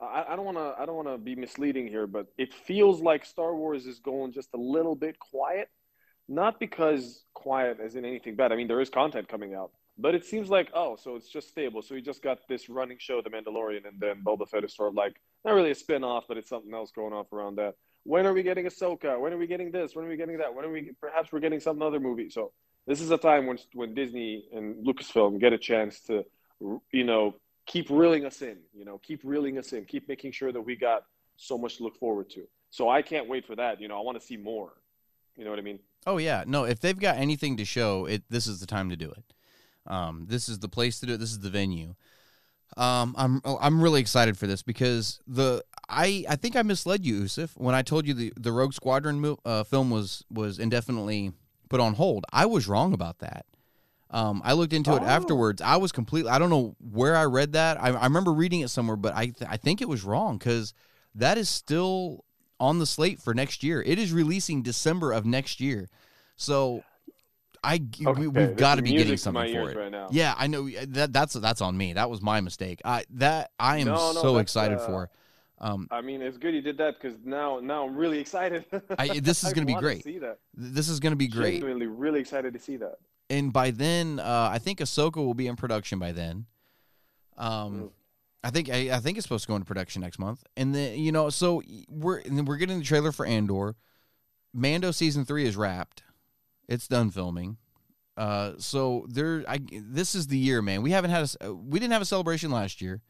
I, 0.00 0.32
I 0.32 0.36
don't 0.36 0.44
want 0.44 0.58
to 0.58 0.74
I 0.80 0.86
don't 0.86 0.94
want 0.96 1.08
to 1.08 1.18
be 1.18 1.34
misleading 1.34 1.88
here, 1.88 2.06
but 2.06 2.28
it 2.38 2.54
feels 2.54 3.02
like 3.02 3.24
Star 3.24 3.54
Wars 3.56 3.84
is 3.86 3.98
going 3.98 4.32
just 4.32 4.48
a 4.54 4.56
little 4.56 4.94
bit 4.94 5.18
quiet, 5.18 5.68
not 6.28 6.60
because 6.60 7.24
quiet 7.34 7.78
isn't 7.84 8.04
anything 8.04 8.36
bad. 8.36 8.52
I 8.52 8.56
mean 8.56 8.68
there 8.68 8.80
is 8.80 8.90
content 8.90 9.28
coming 9.28 9.54
out, 9.54 9.70
but 9.98 10.14
it 10.14 10.24
seems 10.24 10.48
like 10.50 10.70
oh 10.74 10.96
so 10.96 11.16
it's 11.16 11.28
just 11.28 11.48
stable. 11.48 11.82
So 11.82 11.94
we 11.94 12.02
just 12.02 12.22
got 12.22 12.38
this 12.48 12.68
running 12.68 12.98
show, 12.98 13.22
The 13.22 13.30
Mandalorian, 13.30 13.86
and 13.86 13.98
then 14.00 14.22
Boba 14.24 14.48
Fett 14.48 14.64
is 14.64 14.74
sort 14.74 14.88
of 14.88 14.94
like 14.94 15.16
not 15.44 15.54
really 15.54 15.70
a 15.70 15.74
spin 15.74 16.04
off, 16.04 16.24
but 16.28 16.36
it's 16.36 16.48
something 16.48 16.74
else 16.74 16.90
going 16.92 17.12
off 17.12 17.32
around 17.32 17.56
that. 17.56 17.74
When 18.04 18.26
are 18.26 18.32
we 18.32 18.42
getting 18.42 18.66
Ahsoka? 18.66 19.20
When 19.20 19.32
are 19.32 19.38
we 19.38 19.46
getting 19.46 19.70
this? 19.70 19.94
When 19.94 20.04
are 20.04 20.08
we 20.08 20.16
getting 20.16 20.38
that? 20.38 20.54
When 20.54 20.64
are 20.64 20.70
we 20.70 20.92
perhaps 21.00 21.32
we're 21.32 21.40
getting 21.40 21.60
some 21.60 21.82
other 21.82 22.00
movie? 22.00 22.30
So 22.30 22.52
this 22.86 23.00
is 23.00 23.10
a 23.10 23.18
time 23.18 23.46
when 23.46 23.58
when 23.74 23.94
Disney 23.94 24.48
and 24.52 24.86
Lucasfilm 24.86 25.40
get 25.40 25.52
a 25.52 25.58
chance 25.58 26.00
to 26.02 26.24
you 26.92 27.04
know, 27.04 27.34
keep 27.66 27.90
reeling 27.90 28.24
us 28.24 28.42
in, 28.42 28.58
you 28.74 28.84
know, 28.84 28.98
keep 28.98 29.20
reeling 29.24 29.58
us 29.58 29.72
in, 29.72 29.84
keep 29.84 30.08
making 30.08 30.32
sure 30.32 30.52
that 30.52 30.60
we 30.60 30.76
got 30.76 31.02
so 31.36 31.58
much 31.58 31.76
to 31.76 31.84
look 31.84 31.96
forward 31.96 32.30
to. 32.30 32.46
So 32.70 32.88
I 32.88 33.02
can't 33.02 33.28
wait 33.28 33.46
for 33.46 33.56
that. 33.56 33.80
You 33.80 33.88
know, 33.88 33.98
I 33.98 34.02
want 34.02 34.18
to 34.20 34.26
see 34.26 34.36
more. 34.36 34.72
You 35.36 35.44
know 35.44 35.50
what 35.50 35.58
I 35.58 35.62
mean? 35.62 35.78
Oh 36.06 36.16
yeah, 36.18 36.44
no. 36.46 36.64
If 36.64 36.80
they've 36.80 36.98
got 36.98 37.16
anything 37.16 37.56
to 37.58 37.64
show, 37.64 38.06
it 38.06 38.22
this 38.30 38.46
is 38.46 38.60
the 38.60 38.66
time 38.66 38.90
to 38.90 38.96
do 38.96 39.10
it. 39.10 39.24
Um, 39.86 40.26
this 40.28 40.48
is 40.48 40.58
the 40.58 40.68
place 40.68 41.00
to 41.00 41.06
do 41.06 41.14
it. 41.14 41.18
This 41.18 41.30
is 41.30 41.40
the 41.40 41.50
venue. 41.50 41.94
Um, 42.76 43.14
I'm 43.18 43.40
I'm 43.44 43.80
really 43.82 44.00
excited 44.00 44.36
for 44.36 44.46
this 44.46 44.62
because 44.62 45.20
the 45.26 45.64
I 45.88 46.24
I 46.28 46.36
think 46.36 46.54
I 46.56 46.62
misled 46.62 47.04
you, 47.04 47.16
Yusuf, 47.16 47.56
when 47.56 47.74
I 47.74 47.82
told 47.82 48.06
you 48.06 48.14
the 48.14 48.32
the 48.36 48.52
Rogue 48.52 48.74
Squadron 48.74 49.20
mo- 49.20 49.38
uh, 49.44 49.64
film 49.64 49.90
was 49.90 50.24
was 50.30 50.58
indefinitely 50.58 51.32
put 51.70 51.80
on 51.80 51.94
hold. 51.94 52.24
I 52.32 52.46
was 52.46 52.68
wrong 52.68 52.92
about 52.92 53.18
that. 53.20 53.46
Um, 54.10 54.40
I 54.44 54.54
looked 54.54 54.72
into 54.72 54.94
it 54.94 55.02
Oh. 55.02 55.06
afterwards. 55.06 55.60
I 55.60 55.76
was 55.76 55.92
completely. 55.92 56.30
I 56.30 56.38
don't 56.38 56.50
know 56.50 56.76
where 56.80 57.16
I 57.16 57.24
read 57.24 57.52
that. 57.52 57.82
I, 57.82 57.88
I 57.90 58.04
remember 58.04 58.32
reading 58.32 58.60
it 58.60 58.68
somewhere, 58.68 58.96
but 58.96 59.14
I 59.14 59.26
th- 59.26 59.50
I 59.50 59.56
think 59.56 59.80
it 59.82 59.88
was 59.88 60.04
wrong 60.04 60.38
because 60.38 60.72
that 61.14 61.36
is 61.38 61.48
still 61.48 62.24
on 62.60 62.78
the 62.78 62.86
slate 62.86 63.20
for 63.20 63.34
next 63.34 63.62
year. 63.62 63.82
It 63.82 63.98
is 63.98 64.12
releasing 64.12 64.62
December 64.62 65.12
of 65.12 65.24
next 65.24 65.60
year. 65.60 65.88
So 66.36 66.84
I 67.62 67.74
Okay, 68.04 68.20
we, 68.20 68.28
we've 68.28 68.56
got 68.56 68.76
to 68.76 68.82
be 68.82 68.92
getting 68.92 69.16
something 69.16 69.52
for 69.52 69.70
it. 69.70 69.76
right. 69.76 70.06
Yeah, 70.10 70.34
I 70.36 70.46
know 70.46 70.68
that 70.68 71.12
that's 71.12 71.34
that's 71.34 71.60
on 71.60 71.76
me. 71.76 71.92
That 71.94 72.08
was 72.10 72.22
my 72.22 72.40
mistake. 72.40 72.80
I 72.84 73.04
that 73.14 73.50
I 73.58 73.78
am 73.78 73.86
No, 73.88 74.12
no, 74.12 74.20
so 74.22 74.38
excited 74.38 74.78
uh, 74.78 74.86
for. 74.86 75.10
Um, 75.60 75.88
I 75.90 76.02
mean, 76.02 76.22
it's 76.22 76.38
good 76.38 76.54
you 76.54 76.60
did 76.62 76.78
that 76.78 77.00
because 77.00 77.18
now, 77.24 77.58
now 77.60 77.84
I'm 77.84 77.96
really 77.96 78.20
excited. 78.20 78.64
I- 78.98 79.18
this 79.18 79.42
is 79.42 79.52
gonna 79.52 79.66
be 79.66 79.74
great. 79.74 80.04
See 80.04 80.18
that? 80.18 80.38
this 80.54 80.88
is 80.88 81.00
going 81.00 81.10
to 81.12 81.16
be 81.16 81.26
great. 81.26 81.54
Genuinely, 81.60 81.86
really 81.88 82.20
excited 82.20 82.52
to 82.52 82.60
see 82.60 82.76
that. 82.76 82.98
and 83.28 83.52
by 83.52 83.72
then, 83.72 84.20
uh, 84.20 84.50
I 84.52 84.58
think 84.60 84.78
Ahsoka 84.78 85.16
will 85.16 85.34
be 85.34 85.48
in 85.48 85.56
production 85.56 85.98
by 85.98 86.12
then. 86.12 86.46
Um, 87.36 87.72
Mm. 87.82 87.90
I 88.44 88.50
think 88.50 88.70
I, 88.70 88.96
I 88.96 89.00
think 89.00 89.18
it's 89.18 89.24
supposed 89.24 89.44
to 89.44 89.48
go 89.48 89.56
into 89.56 89.66
production 89.66 90.00
next 90.02 90.18
month, 90.18 90.44
and 90.56 90.74
then 90.74 90.98
you 90.98 91.12
know, 91.12 91.30
so 91.30 91.62
we're 91.88 92.22
we're 92.30 92.56
getting 92.56 92.78
the 92.78 92.84
trailer 92.84 93.12
for 93.12 93.26
Andor. 93.26 93.74
Mando 94.54 94.90
season 94.90 95.24
three 95.24 95.44
is 95.46 95.56
wrapped; 95.56 96.02
it's 96.68 96.86
done 96.88 97.10
filming. 97.10 97.56
Uh, 98.16 98.52
so 98.58 99.06
there, 99.08 99.44
I 99.48 99.58
this 99.70 100.14
is 100.14 100.28
the 100.28 100.38
year, 100.38 100.62
man. 100.62 100.82
We 100.82 100.92
haven't 100.92 101.10
had 101.10 101.30
a 101.40 101.48
uh, 101.48 101.52
we 101.52 101.78
didn't 101.80 101.92
have 101.92 102.02
a 102.02 102.06
celebration 102.06 102.50
last 102.50 102.80
year. 102.80 103.00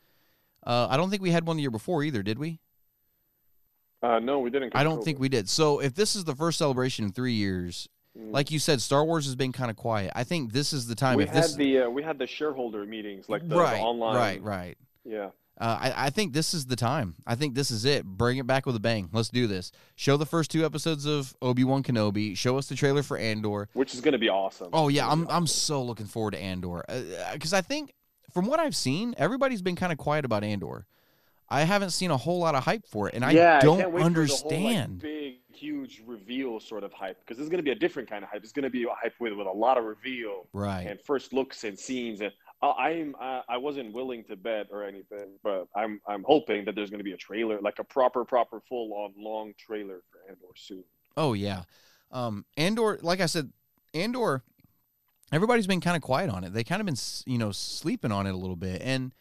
Uh, 0.66 0.88
I 0.90 0.96
don't 0.96 1.10
think 1.10 1.22
we 1.22 1.30
had 1.30 1.46
one 1.46 1.56
the 1.56 1.62
year 1.62 1.70
before 1.70 2.02
either, 2.02 2.22
did 2.22 2.38
we? 2.38 2.60
Uh, 4.02 4.18
no, 4.18 4.38
we 4.38 4.50
didn't. 4.50 4.74
I 4.74 4.82
don't 4.82 5.04
think 5.04 5.18
we 5.18 5.28
did. 5.28 5.48
So 5.48 5.80
if 5.80 5.94
this 5.94 6.16
is 6.16 6.24
the 6.24 6.34
first 6.34 6.58
celebration 6.58 7.04
in 7.04 7.12
three 7.12 7.32
years, 7.34 7.88
Mm. 8.18 8.32
like 8.32 8.50
you 8.50 8.58
said, 8.58 8.80
Star 8.80 9.04
Wars 9.04 9.26
has 9.26 9.36
been 9.36 9.52
kind 9.52 9.70
of 9.70 9.76
quiet. 9.76 10.12
I 10.14 10.24
think 10.24 10.52
this 10.52 10.72
is 10.72 10.86
the 10.86 10.94
time. 10.94 11.16
we 11.16 11.26
had 11.26 11.34
this, 11.34 11.54
the 11.54 11.80
uh, 11.80 11.90
we 11.90 12.02
had 12.02 12.18
the 12.18 12.26
shareholder 12.26 12.84
meetings, 12.84 13.28
like 13.28 13.42
the, 13.42 13.54
the 13.54 13.60
online. 13.60 14.16
right, 14.16 14.42
right. 14.42 14.78
Yeah. 15.08 15.30
Uh, 15.60 15.76
I, 15.80 16.06
I 16.06 16.10
think 16.10 16.34
this 16.34 16.54
is 16.54 16.66
the 16.66 16.76
time. 16.76 17.16
I 17.26 17.34
think 17.34 17.54
this 17.54 17.72
is 17.72 17.84
it. 17.84 18.04
Bring 18.04 18.38
it 18.38 18.46
back 18.46 18.64
with 18.64 18.76
a 18.76 18.80
bang. 18.80 19.08
Let's 19.12 19.28
do 19.28 19.48
this. 19.48 19.72
Show 19.96 20.16
the 20.16 20.26
first 20.26 20.52
two 20.52 20.64
episodes 20.64 21.04
of 21.04 21.34
Obi 21.42 21.64
Wan 21.64 21.82
Kenobi. 21.82 22.36
Show 22.36 22.58
us 22.58 22.68
the 22.68 22.76
trailer 22.76 23.02
for 23.02 23.16
Andor. 23.16 23.68
Which 23.72 23.92
is 23.92 24.00
going 24.00 24.12
to 24.12 24.18
be 24.18 24.28
awesome. 24.28 24.68
Oh 24.72 24.86
yeah, 24.86 25.08
I'm 25.08 25.26
I'm 25.28 25.48
so 25.48 25.82
looking 25.82 26.06
forward 26.06 26.32
to 26.32 26.38
Andor 26.38 26.84
because 27.32 27.52
I 27.52 27.60
think 27.60 27.92
from 28.32 28.46
what 28.46 28.60
I've 28.60 28.76
seen, 28.76 29.14
everybody's 29.18 29.62
been 29.62 29.74
kind 29.74 29.90
of 29.90 29.98
quiet 29.98 30.24
about 30.24 30.44
Andor. 30.44 30.86
I 31.50 31.62
haven't 31.62 31.90
seen 31.90 32.10
a 32.10 32.16
whole 32.16 32.38
lot 32.40 32.54
of 32.54 32.62
hype 32.62 32.86
for 32.86 33.08
it, 33.08 33.14
and 33.14 33.24
yeah, 33.32 33.58
I 33.60 33.64
don't 33.64 33.78
wait 33.78 33.84
For 33.90 33.98
the 33.98 34.04
understand. 34.04 35.02
whole, 35.02 35.10
like, 35.10 35.18
big, 35.18 35.34
huge 35.50 36.02
reveal 36.06 36.60
sort 36.60 36.84
of 36.84 36.92
hype 36.92 37.18
because 37.20 37.38
this 37.38 37.44
is 37.44 37.48
going 37.48 37.58
to 37.58 37.64
be 37.64 37.70
a 37.70 37.74
different 37.74 38.08
kind 38.08 38.22
of 38.22 38.30
hype. 38.30 38.42
It's 38.44 38.52
going 38.52 38.64
to 38.64 38.70
be 38.70 38.84
a 38.84 38.90
hype 38.90 39.14
with 39.18 39.32
with 39.32 39.46
a 39.46 39.50
lot 39.50 39.78
of 39.78 39.84
reveal 39.84 40.46
right. 40.52 40.86
and 40.86 41.00
first 41.00 41.32
looks 41.32 41.64
and 41.64 41.78
scenes. 41.78 42.20
And 42.20 42.30
uh, 42.30 42.47
I'm 42.62 43.14
I, 43.20 43.56
wasn't 43.56 43.92
willing 43.92 44.24
to 44.24 44.36
bet 44.36 44.66
or 44.72 44.84
anything, 44.84 45.28
but 45.42 45.68
I'm 45.74 46.00
I'm 46.06 46.24
hoping 46.26 46.64
that 46.64 46.74
there's 46.74 46.90
going 46.90 46.98
to 46.98 47.04
be 47.04 47.12
a 47.12 47.16
trailer, 47.16 47.60
like 47.60 47.78
a 47.78 47.84
proper, 47.84 48.24
proper, 48.24 48.60
full 48.68 48.92
on 48.94 49.12
long 49.16 49.54
trailer 49.58 50.02
for 50.10 50.18
Andor 50.28 50.46
soon. 50.56 50.84
Oh 51.16 51.34
yeah, 51.34 51.62
um, 52.10 52.44
Andor. 52.56 52.98
Like 53.02 53.20
I 53.20 53.26
said, 53.26 53.52
Andor. 53.94 54.42
Everybody's 55.30 55.66
been 55.66 55.82
kind 55.82 55.94
of 55.94 56.00
quiet 56.00 56.30
on 56.30 56.42
it. 56.42 56.54
They 56.54 56.64
kind 56.64 56.80
of 56.80 56.86
been, 56.86 56.96
you 57.26 57.36
know, 57.36 57.52
sleeping 57.52 58.10
on 58.10 58.26
it 58.26 58.30
a 58.30 58.36
little 58.36 58.56
bit, 58.56 58.80
and 58.82 59.12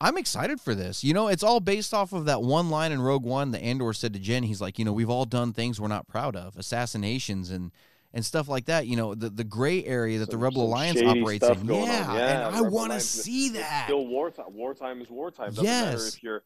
I'm 0.00 0.16
excited 0.16 0.60
for 0.60 0.72
this. 0.72 1.02
You 1.02 1.14
know, 1.14 1.26
it's 1.26 1.42
all 1.42 1.58
based 1.58 1.92
off 1.92 2.12
of 2.12 2.26
that 2.26 2.42
one 2.42 2.70
line 2.70 2.92
in 2.92 3.02
Rogue 3.02 3.24
One 3.24 3.50
that 3.50 3.60
Andor 3.60 3.92
said 3.92 4.12
to 4.12 4.20
Jen. 4.20 4.44
He's 4.44 4.60
like, 4.60 4.78
you 4.78 4.84
know, 4.84 4.92
we've 4.92 5.10
all 5.10 5.24
done 5.24 5.52
things 5.52 5.80
we're 5.80 5.88
not 5.88 6.06
proud 6.06 6.36
of, 6.36 6.56
assassinations 6.56 7.50
and 7.50 7.72
and 8.14 8.24
stuff 8.24 8.48
like 8.48 8.66
that. 8.66 8.86
You 8.86 8.96
know, 8.96 9.14
the 9.14 9.30
the 9.30 9.44
gray 9.44 9.84
area 9.84 10.18
that 10.20 10.30
the 10.30 10.36
Rebel 10.38 10.64
Alliance 10.64 11.00
operates 11.02 11.46
in. 11.48 11.64
Yeah, 11.66 12.14
Yeah, 12.14 12.46
and 12.48 12.56
I 12.56 12.60
want 12.62 12.92
to 12.92 13.00
see 13.00 13.50
that. 13.50 13.84
still 13.86 14.06
wartime. 14.06 14.46
Wartime 14.54 15.00
is 15.00 15.10
wartime. 15.10 15.48
Doesn't 15.50 15.64
matter 15.64 15.90
Yes. 15.92 16.14
if 16.16 16.22
you're 16.22 16.42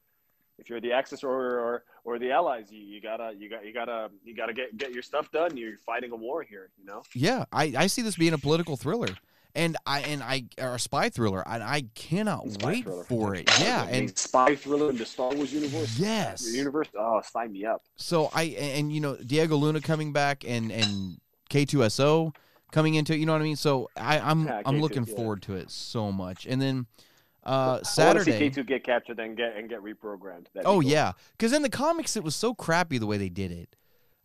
if 0.59 0.71
you're 0.71 0.81
the 0.81 0.93
Axis 0.93 1.23
or 1.23 1.31
or, 1.33 1.85
or 2.05 2.19
the 2.19 2.31
Allies. 2.33 2.71
You, 2.71 2.81
you 2.81 3.01
gotta 3.01 3.33
you 3.39 3.51
got 3.51 3.65
you 3.67 3.73
gotta 3.75 4.11
you 4.25 4.35
gotta 4.35 4.55
get 4.55 4.77
get 4.77 4.93
your 4.93 5.03
stuff 5.03 5.31
done. 5.31 5.57
You're 5.57 5.77
fighting 5.85 6.13
a 6.13 6.17
war 6.17 6.43
here. 6.43 6.71
You 6.79 6.87
know. 6.87 7.03
Yeah, 7.15 7.45
I, 7.53 7.75
I 7.77 7.87
see 7.89 8.03
this 8.03 8.17
being 8.17 8.33
a 8.33 8.39
political 8.39 8.77
thriller, 8.79 9.09
and 9.55 9.77
I 9.87 10.01
and 10.01 10.23
I 10.23 10.45
or 10.59 10.77
a 10.77 10.79
spy 10.79 11.11
thriller, 11.11 11.47
and 11.47 11.63
I 11.63 11.83
cannot 11.95 12.51
Spy 12.53 12.67
wait 12.67 12.85
thriller. 12.85 13.05
for 13.05 13.35
it. 13.35 13.51
Yeah, 13.61 13.87
and 13.87 14.17
spy 14.17 14.55
thriller 14.57 14.89
in 14.91 14.97
the 14.97 15.05
Star 15.05 15.35
Wars 15.35 15.53
universe. 15.53 15.99
yes, 15.99 16.51
Universe. 16.55 16.89
Oh, 16.99 17.21
sign 17.23 17.53
me 17.53 17.67
up. 17.67 17.83
so 17.97 18.31
I 18.35 18.45
and 18.45 18.91
you 18.91 19.01
know 19.03 19.17
Diego 19.17 19.57
Luna 19.57 19.83
coming 19.83 20.13
back 20.15 20.43
and 20.47 20.73
and 20.73 21.19
K2SO 21.51 22.35
coming 22.73 22.95
into 22.95 23.13
it, 23.15 23.19
you 23.19 23.27
know 23.27 23.33
what 23.33 23.41
I 23.41 23.45
mean? 23.45 23.57
So 23.57 23.89
I 23.97 24.19
I'm 24.19 24.47
Yeah, 24.47 24.63
I'm 24.65 24.77
K2, 24.77 24.81
looking 24.81 25.05
yeah. 25.07 25.15
forward 25.15 25.43
to 25.43 25.55
it 25.55 25.71
so 25.71 26.11
much. 26.13 26.47
And 26.47 26.61
then 26.61 26.87
Uh, 27.45 27.49
I 27.49 27.67
want 27.67 27.85
to 27.85 27.85
see 27.87 27.95
Saturday. 28.33 28.51
K2 28.51 28.67
get 28.67 28.85
captured 28.85 29.21
and 29.21 29.37
get 29.37 29.57
and 29.57 29.69
get 29.69 29.81
reprogrammed. 29.83 30.47
That'd 30.53 30.67
Oh 30.67 30.81
cool. 30.81 30.83
yeah, 30.83 31.13
because 31.33 31.53
in 31.53 31.63
the 31.63 31.71
comics 31.71 32.17
it 32.17 32.25
was 32.25 32.35
so 32.35 32.55
crappy 32.55 32.99
the 32.99 33.07
way 33.07 33.19
they 33.19 33.29
did 33.29 33.53
it. 33.53 33.77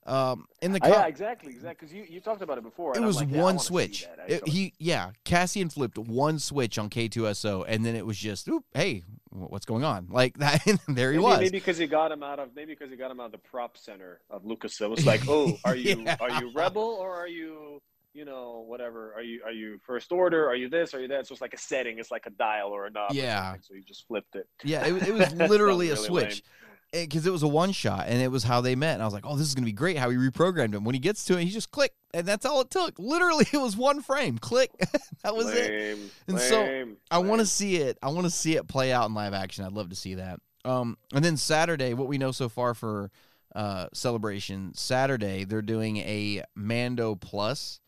Um, 0.08 0.48
in 0.62 0.72
the 0.72 0.80
com- 0.80 0.92
yeah, 0.92 1.06
exactly, 1.06 1.52
exactly. 1.52 1.88
Because 1.88 1.94
you, 1.94 2.16
you 2.16 2.22
talked 2.22 2.42
about 2.42 2.58
it 2.58 2.64
before. 2.64 2.98
it 2.98 3.02
was 3.02 3.18
like, 3.18 3.30
yeah, 3.32 3.42
one 3.42 3.60
switch. 3.60 4.08
It- 4.28 4.48
he 4.48 4.74
yeah, 4.80 5.12
Cassian 5.26 5.70
flipped 5.70 5.98
one 5.98 6.40
switch 6.40 6.80
on 6.80 6.90
K2SO, 6.90 7.66
and 7.68 7.86
then 7.86 7.96
it 7.96 8.06
was 8.06 8.18
just, 8.18 8.48
oop, 8.48 8.66
hey, 8.74 9.04
what's 9.30 9.66
going 9.66 9.84
on? 9.84 10.08
Like 10.22 10.38
that, 10.40 10.66
and 10.68 10.80
there 10.90 11.12
he 11.12 11.18
maybe, 11.18 11.24
was. 11.24 11.40
Maybe 11.40 11.50
because 11.52 11.78
he 11.78 11.88
got 11.88 12.12
him 12.12 12.22
out 12.22 12.40
of 12.40 12.50
maybe 12.56 12.74
because 12.74 12.90
he 12.90 12.98
got 12.98 13.12
him 13.12 13.20
out 13.20 13.28
of 13.28 13.32
the 13.32 13.38
prop 13.38 13.78
center 13.78 14.20
of 14.30 14.44
Lucasfilm. 14.44 14.90
was 14.90 15.06
like, 15.06 15.22
oh, 15.28 15.58
are 15.66 15.76
you 15.76 16.02
Yeah. 16.04 16.18
are 16.20 16.42
you 16.42 16.52
rebel 16.54 16.98
or 17.00 17.16
are 17.16 17.28
you 17.28 17.82
you 18.14 18.26
know 18.26 18.64
whatever? 18.68 19.14
Are 19.14 19.22
you 19.22 19.42
are 19.46 19.52
you 19.52 19.80
first 19.86 20.12
order? 20.12 20.48
Are 20.50 20.56
you 20.56 20.70
this? 20.70 20.94
Are 20.94 21.00
you 21.00 21.08
that? 21.10 21.28
So 21.28 21.34
it's 21.34 21.42
like 21.42 21.54
a 21.54 21.58
setting. 21.58 21.98
It's 22.00 22.12
like 22.12 22.26
a 22.26 22.30
dial 22.32 22.70
or 22.70 22.88
a 22.88 22.92
knob. 22.92 23.14
Yeah. 23.14 23.56
So 23.62 23.74
you 23.74 23.84
just 23.84 24.06
flipped 24.08 24.36
it. 24.36 24.48
Yeah, 24.64 24.86
it, 24.86 25.08
it 25.08 25.14
was 25.14 25.34
literally 25.34 25.90
a 25.90 25.94
really 25.94 26.06
switch. 26.08 26.44
Because 26.92 27.26
it 27.26 27.32
was 27.32 27.42
a 27.44 27.48
one 27.48 27.72
shot, 27.72 28.06
and 28.08 28.22
it 28.22 28.30
was 28.30 28.44
how 28.44 28.60
they 28.60 28.76
met. 28.76 28.96
And 28.96 29.02
I 29.02 29.06
was 29.06 29.14
like, 29.14 29.26
"Oh, 29.26 29.38
this 29.38 29.48
is 29.48 29.56
gonna 29.56 29.66
be 29.66 29.72
great." 29.72 29.98
How 29.98 30.10
he 30.10 30.18
reprogrammed 30.18 30.74
him. 30.74 30.84
When 30.84 30.94
he 30.94 31.00
gets 31.00 31.24
to 31.26 31.38
it, 31.38 31.44
he 31.46 31.50
just 31.50 31.72
click, 31.72 31.94
and 32.14 32.28
that's 32.28 32.46
all 32.46 32.60
it 32.62 32.70
took. 32.70 33.00
Literally, 33.00 33.46
it 33.54 33.58
was 33.62 33.78
one 33.78 34.02
frame. 34.02 34.38
Click. 34.38 34.72
that 35.24 35.34
was 35.36 35.48
it. 35.54 35.72
Lame, 35.72 36.12
And 36.28 36.40
so, 36.40 36.64
lame, 36.64 36.98
I 37.10 37.20
want 37.20 37.40
to 37.40 37.46
see 37.46 37.78
it. 37.78 37.98
I 38.04 38.10
want 38.10 38.26
to 38.26 38.30
see 38.32 38.58
it 38.58 38.68
play 38.68 38.92
out 38.92 39.08
in 39.08 39.14
live 39.14 39.34
action. 39.34 39.64
I'd 39.64 39.72
love 39.72 39.90
to 39.90 39.96
see 39.96 40.16
that. 40.16 40.40
Um, 40.66 40.98
and 41.14 41.24
then 41.24 41.38
Saturday, 41.38 41.94
what 41.94 42.08
we 42.08 42.18
know 42.18 42.32
so 42.32 42.50
far 42.50 42.74
for 42.74 43.10
uh, 43.56 43.88
celebration 43.94 44.74
Saturday, 44.76 45.44
they're 45.46 45.62
doing 45.62 45.98
a 45.98 46.44
Mando 46.56 47.16
Plus 47.16 47.80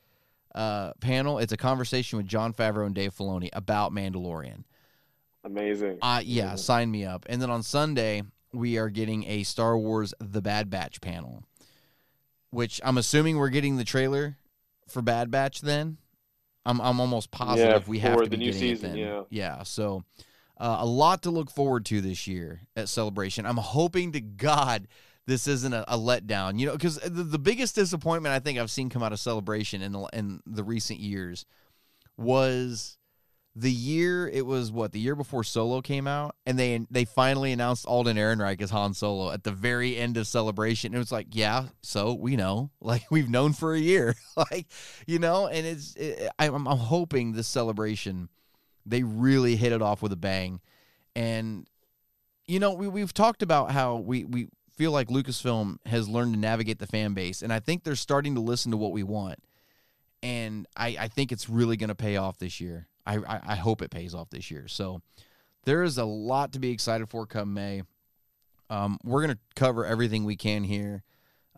uh, 0.55 0.93
panel. 1.01 1.39
It's 1.39 1.51
a 1.53 1.57
conversation 1.57 2.17
with 2.17 2.25
Jon 2.27 2.53
Favreau 2.53 2.85
and 2.85 2.95
Dave 2.95 3.13
Filoni 3.13 3.49
about 3.53 3.91
Mandalorian. 3.91 4.63
amazing. 5.43 5.99
Uh, 6.01 6.21
yeah, 6.23 6.43
Amazing. 6.49 6.57
sign 6.57 6.91
me 6.91 7.05
up. 7.05 7.25
And 7.29 7.41
then 7.41 7.49
on 7.49 7.63
Sunday, 7.63 8.23
we 8.53 8.77
are 8.77 8.89
getting 8.89 9.25
a 9.27 9.43
Star 9.43 9.77
Wars 9.77 10.13
The 10.19 10.41
Bad 10.41 10.69
Batch 10.69 11.01
panel, 11.01 11.43
which 12.51 12.79
I'm 12.83 12.97
assuming 12.97 13.37
we're 13.37 13.49
getting 13.49 13.77
the 13.77 13.83
trailer 13.83 14.37
for 14.87 15.01
Bad 15.01 15.31
Batch 15.31 15.61
then. 15.61 15.97
I'm, 16.65 16.79
I'm 16.79 17.01
almost 17.01 17.31
positive 17.31 17.87
we 17.87 17.99
have 17.99 18.21
to 18.21 18.29
the 18.29 18.37
new 18.37 18.53
season, 18.53 18.91
then. 18.91 18.99
yeah. 18.99 19.23
Yeah, 19.29 19.63
so 19.63 20.03
uh, 20.57 20.77
a 20.79 20.85
lot 20.85 21.23
to 21.23 21.31
look 21.31 21.49
forward 21.49 21.85
to 21.87 21.99
this 21.99 22.25
year 22.27 22.61
at 22.75 22.87
Celebration. 22.87 23.45
I'm 23.45 23.57
hoping 23.57 24.13
to 24.13 24.21
God 24.21 24.87
this 25.25 25.47
isn't 25.47 25.73
a, 25.73 25.83
a 25.93 25.97
letdown, 25.97 26.59
you 26.59 26.67
know, 26.67 26.73
because 26.73 26.97
the, 26.99 27.23
the 27.23 27.39
biggest 27.39 27.75
disappointment 27.75 28.33
I 28.33 28.39
think 28.39 28.59
I've 28.59 28.71
seen 28.71 28.89
come 28.89 29.03
out 29.03 29.13
of 29.13 29.19
Celebration 29.19 29.81
in 29.81 29.91
the, 29.91 30.03
in 30.13 30.41
the 30.45 30.63
recent 30.63 30.99
years 30.99 31.45
was 32.17 32.97
the 33.55 33.71
year 33.71 34.27
it 34.27 34.45
was 34.45 34.71
what 34.71 34.91
the 34.91 34.99
year 34.99 35.15
before 35.15 35.43
Solo 35.43 35.81
came 35.81 36.07
out, 36.07 36.35
and 36.45 36.57
they 36.57 36.85
they 36.89 37.05
finally 37.05 37.51
announced 37.51 37.85
Alden 37.85 38.17
Ehrenreich 38.17 38.61
as 38.61 38.71
Han 38.71 38.93
Solo 38.93 39.31
at 39.31 39.43
the 39.43 39.51
very 39.51 39.95
end 39.95 40.17
of 40.17 40.25
Celebration. 40.25 40.93
It 40.93 40.97
was 40.97 41.11
like, 41.11 41.27
yeah, 41.31 41.67
so 41.81 42.13
we 42.13 42.35
know, 42.35 42.71
like 42.81 43.03
we've 43.11 43.29
known 43.29 43.53
for 43.53 43.73
a 43.73 43.79
year, 43.79 44.15
like 44.51 44.67
you 45.05 45.19
know, 45.19 45.47
and 45.47 45.65
it's 45.67 45.95
it, 45.95 46.29
I'm 46.39 46.67
I'm 46.67 46.77
hoping 46.77 47.33
this 47.33 47.47
Celebration 47.47 48.29
they 48.85 49.03
really 49.03 49.55
hit 49.55 49.71
it 49.71 49.81
off 49.81 50.01
with 50.01 50.11
a 50.11 50.17
bang, 50.17 50.59
and 51.15 51.67
you 52.47 52.59
know 52.59 52.73
we 52.73 52.87
we've 52.87 53.13
talked 53.13 53.43
about 53.43 53.71
how 53.71 53.97
we 53.97 54.25
we 54.25 54.47
feel 54.75 54.91
like 54.91 55.09
Lucasfilm 55.09 55.77
has 55.85 56.09
learned 56.09 56.33
to 56.33 56.39
navigate 56.39 56.79
the 56.79 56.87
fan 56.87 57.13
base, 57.13 57.43
and 57.43 57.53
I 57.53 57.59
think 57.59 57.83
they're 57.83 57.95
starting 57.95 58.33
to 58.33 58.41
listen 58.41 58.71
to 58.71 58.77
what 58.77 58.91
we 58.91 59.03
want 59.03 59.39
and 60.23 60.65
I, 60.77 60.95
I 60.97 61.07
think 61.09 61.33
it's 61.33 61.49
really 61.49 61.75
going 61.75 61.89
to 61.89 61.95
pay 61.95 62.15
off 62.15 62.37
this 62.37 62.61
year. 62.61 62.87
I, 63.05 63.17
I, 63.17 63.41
I 63.49 63.55
hope 63.55 63.81
it 63.81 63.91
pays 63.91 64.13
off 64.13 64.29
this 64.29 64.49
year. 64.51 64.67
So 64.67 65.01
there 65.65 65.83
is 65.83 65.97
a 65.97 66.05
lot 66.05 66.53
to 66.53 66.59
be 66.59 66.71
excited 66.71 67.09
for 67.09 67.25
come 67.25 67.53
May. 67.53 67.83
Um, 68.69 68.97
we're 69.03 69.25
going 69.25 69.35
to 69.35 69.39
cover 69.55 69.85
everything 69.85 70.23
we 70.23 70.35
can 70.35 70.63
here. 70.63 71.03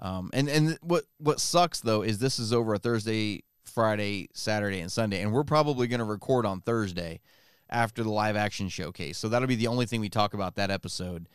Um, 0.01 0.29
and 0.33 0.49
and 0.49 0.77
what 0.81 1.05
what 1.19 1.39
sucks 1.39 1.79
though 1.79 2.01
is 2.01 2.19
this 2.19 2.37
is 2.37 2.51
over 2.51 2.73
a 2.73 2.77
Thursday, 2.77 3.43
Friday, 3.63 4.27
Saturday, 4.33 4.81
and 4.81 4.91
Sunday, 4.91 5.21
and 5.21 5.31
we're 5.31 5.45
probably 5.45 5.87
going 5.87 5.99
to 5.99 6.05
record 6.05 6.45
on 6.45 6.59
Thursday 6.59 7.21
after 7.69 8.03
the 8.03 8.11
live 8.11 8.35
action 8.35 8.67
showcase. 8.67 9.17
So 9.17 9.29
that'll 9.29 9.47
be 9.47 9.55
the 9.55 9.67
only 9.67 9.85
thing 9.85 10.01
we 10.01 10.09
talk 10.09 10.33
about 10.33 10.55
that 10.55 10.69
episode. 10.69 11.27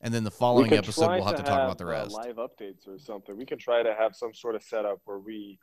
And 0.00 0.12
then 0.12 0.22
the 0.22 0.30
following 0.30 0.68
could 0.68 0.78
episode, 0.78 1.08
we'll 1.12 1.24
have 1.24 1.36
to, 1.36 1.42
talk 1.42 1.62
about 1.62 1.78
the 1.78 1.86
uh, 1.86 1.90
rest. 1.90 2.12
live 2.12 2.36
updates 2.36 2.86
or 2.86 2.98
something. 2.98 3.36
We 3.36 3.46
could 3.46 3.58
try 3.58 3.82
to 3.82 3.94
have 3.94 4.14
some 4.14 4.34
sort 4.34 4.54
of 4.54 4.62
setup 4.62 5.00
where 5.06 5.18
we 5.18 5.58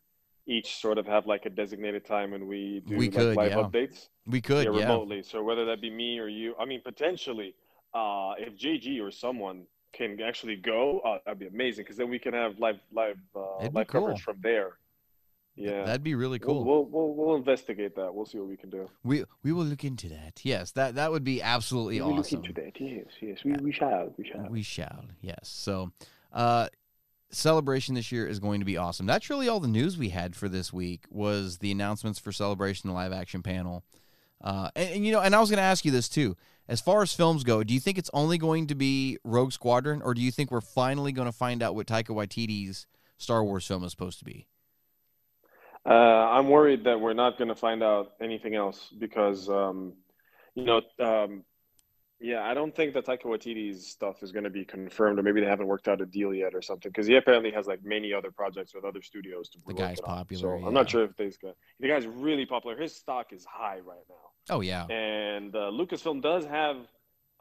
each 0.52 0.70
sort 0.82 0.98
of 0.98 1.06
have 1.08 1.26
like 1.28 1.46
a 1.46 1.50
designated 1.50 2.04
time 2.06 2.34
and 2.34 2.48
we 2.48 2.82
do 2.86 2.96
We 2.98 3.06
like 3.10 3.16
could, 3.16 3.36
live 3.38 3.52
yeah. 3.52 3.58
updates. 3.58 4.10
we 4.28 4.42
could, 4.42 4.66
yeah, 4.66 4.72
yeah. 4.74 4.80
remotely. 4.92 5.24
So 5.24 5.42
whether 5.44 5.66
that 5.66 5.80
be 5.82 5.90
me 5.90 6.20
or 6.20 6.28
you, 6.28 6.54
I 6.60 6.66
mean, 6.66 6.82
potentially, 6.84 7.56
uh, 7.94 8.34
if 8.38 8.58
JG 8.58 9.02
or 9.02 9.12
someone 9.12 9.64
can 9.94 10.20
actually 10.22 10.56
go, 10.58 11.00
uh, 11.00 11.18
that'd 11.26 11.40
be 11.40 11.48
amazing 11.48 11.84
because 11.86 11.98
then 11.98 12.10
we 12.10 12.20
can 12.20 12.34
have 12.34 12.60
live 12.60 12.80
live 12.94 13.18
uh, 13.36 13.42
It'd 13.62 13.72
be 13.74 13.80
live 13.80 13.88
coverage 13.88 14.22
from 14.22 14.38
there. 14.42 14.72
Yeah, 15.58 15.84
That'd 15.84 16.02
be 16.04 16.16
really 16.16 16.40
We'll- 16.40 16.64
cool. 16.64 16.64
We'll, 16.64 16.86
we'll 16.86 17.14
we'll 17.14 17.36
investigate 17.36 17.94
that. 17.98 18.16
We'll 18.16 18.26
see 18.26 18.38
what 18.38 18.48
we 18.48 18.56
can 18.56 18.70
do. 18.70 18.90
We 19.04 19.26
we 19.44 19.52
will 19.52 19.66
look 19.66 19.84
into 19.84 20.08
that. 20.10 20.40
Yes, 20.44 20.72
that 20.72 20.96
that 20.96 21.12
would 21.12 21.26
be 21.26 21.42
absolutely 21.42 22.00
We'll 22.00 22.20
awesome. 22.20 22.40
look 22.40 22.50
into 22.50 22.62
that. 22.62 22.80
Yes, 22.80 23.06
yes, 23.22 23.40
we, 23.44 23.52
we 23.62 23.72
shall. 23.74 24.14
We 24.18 24.24
shall. 24.26 24.48
We 24.50 24.64
shall. 24.64 25.04
Yes. 25.22 25.50
So, 25.50 25.92
uh 26.32 26.68
celebration 27.32 27.96
this 27.96 28.12
year 28.12 28.28
is 28.28 28.40
going 28.40 28.60
to 28.60 28.66
be 28.66 28.78
awesome. 28.78 29.06
That's 29.06 29.30
really 29.30 29.48
all 29.48 29.60
the 29.60 29.68
news 29.68 29.98
we 29.98 30.10
had 30.10 30.36
for 30.36 30.50
this 30.50 30.72
week 30.74 31.06
was 31.10 31.58
the 31.60 31.72
announcements 31.72 32.20
for 32.20 32.32
celebration 32.32 32.90
the 32.90 32.94
live 32.94 33.14
action 33.14 33.42
panel. 33.42 33.84
Uh 34.44 34.70
and, 34.76 34.96
and 34.96 35.06
you 35.06 35.12
know, 35.12 35.22
and 35.22 35.36
I 35.36 35.40
was 35.40 35.50
going 35.50 35.58
to 35.58 35.64
ask 35.64 35.86
you 35.86 35.92
this 35.92 36.10
too. 36.10 36.36
As 36.68 36.82
far 36.82 37.02
as 37.02 37.14
films 37.14 37.44
go, 37.44 37.64
do 37.64 37.74
you 37.74 37.80
think 37.80 37.98
it's 37.98 38.10
only 38.14 38.38
going 38.38 38.68
to 38.68 38.76
be 38.76 39.18
Rogue 39.24 39.52
Squadron 39.52 40.02
or 40.02 40.14
do 40.14 40.22
you 40.22 40.32
think 40.32 40.52
we're 40.52 40.62
finally 40.62 41.12
going 41.12 41.28
to 41.28 41.32
find 41.32 41.62
out 41.62 41.76
what 41.76 41.88
Taika 41.88 42.10
Waititi's 42.10 42.86
Star 43.18 43.44
Wars 43.44 43.66
film 43.68 43.84
is 43.84 43.92
supposed 43.92 44.20
to 44.20 44.26
be? 44.26 44.48
Uh, 45.86 45.90
I'm 45.90 46.50
worried 46.50 46.84
that 46.84 47.00
we're 47.00 47.14
not 47.14 47.38
going 47.38 47.48
to 47.48 47.56
find 47.56 47.82
out 47.82 48.14
anything 48.22 48.56
else 48.56 48.90
because, 49.00 49.50
um, 49.50 49.94
you 50.54 50.64
know, 50.64 50.82
um, 51.00 51.44
yeah, 52.22 52.44
I 52.44 52.54
don't 52.54 52.76
think 52.76 52.94
that 52.94 53.06
Taika 53.06 53.24
Waititi's 53.26 53.88
stuff 53.88 54.22
is 54.22 54.32
going 54.32 54.44
to 54.44 54.50
be 54.50 54.64
confirmed, 54.64 55.18
or 55.20 55.24
maybe 55.24 55.42
they 55.42 55.48
haven't 55.48 55.68
worked 55.68 55.88
out 55.88 56.02
a 56.02 56.06
deal 56.06 56.34
yet 56.34 56.54
or 56.54 56.62
something. 56.62 56.90
Because 56.90 57.08
he 57.08 57.16
apparently 57.16 57.52
has 57.52 57.66
like 57.68 57.84
many 57.84 58.14
other 58.14 58.32
projects 58.32 58.74
with 58.76 58.86
other 58.86 59.02
studios 59.02 59.50
to 59.50 59.60
The 59.68 59.74
guy's 59.74 60.00
popular, 60.00 60.60
So 60.60 60.66
I'm 60.68 60.74
not 60.74 60.90
sure 60.90 61.04
if 61.04 61.16
they's 61.18 61.38
got. 61.38 61.56
The 61.80 61.88
guy's 61.88 62.06
really 62.06 62.46
popular. 62.46 62.78
His 62.78 62.96
stock 62.96 63.34
is 63.34 63.44
high 63.46 63.80
right 63.80 64.06
now, 64.10 64.56
Oh 64.56 64.62
yeah. 64.62 64.86
and 64.86 65.56
uh, 65.56 65.72
Lucasfilm 65.72 66.22
does 66.22 66.46
have. 66.46 66.78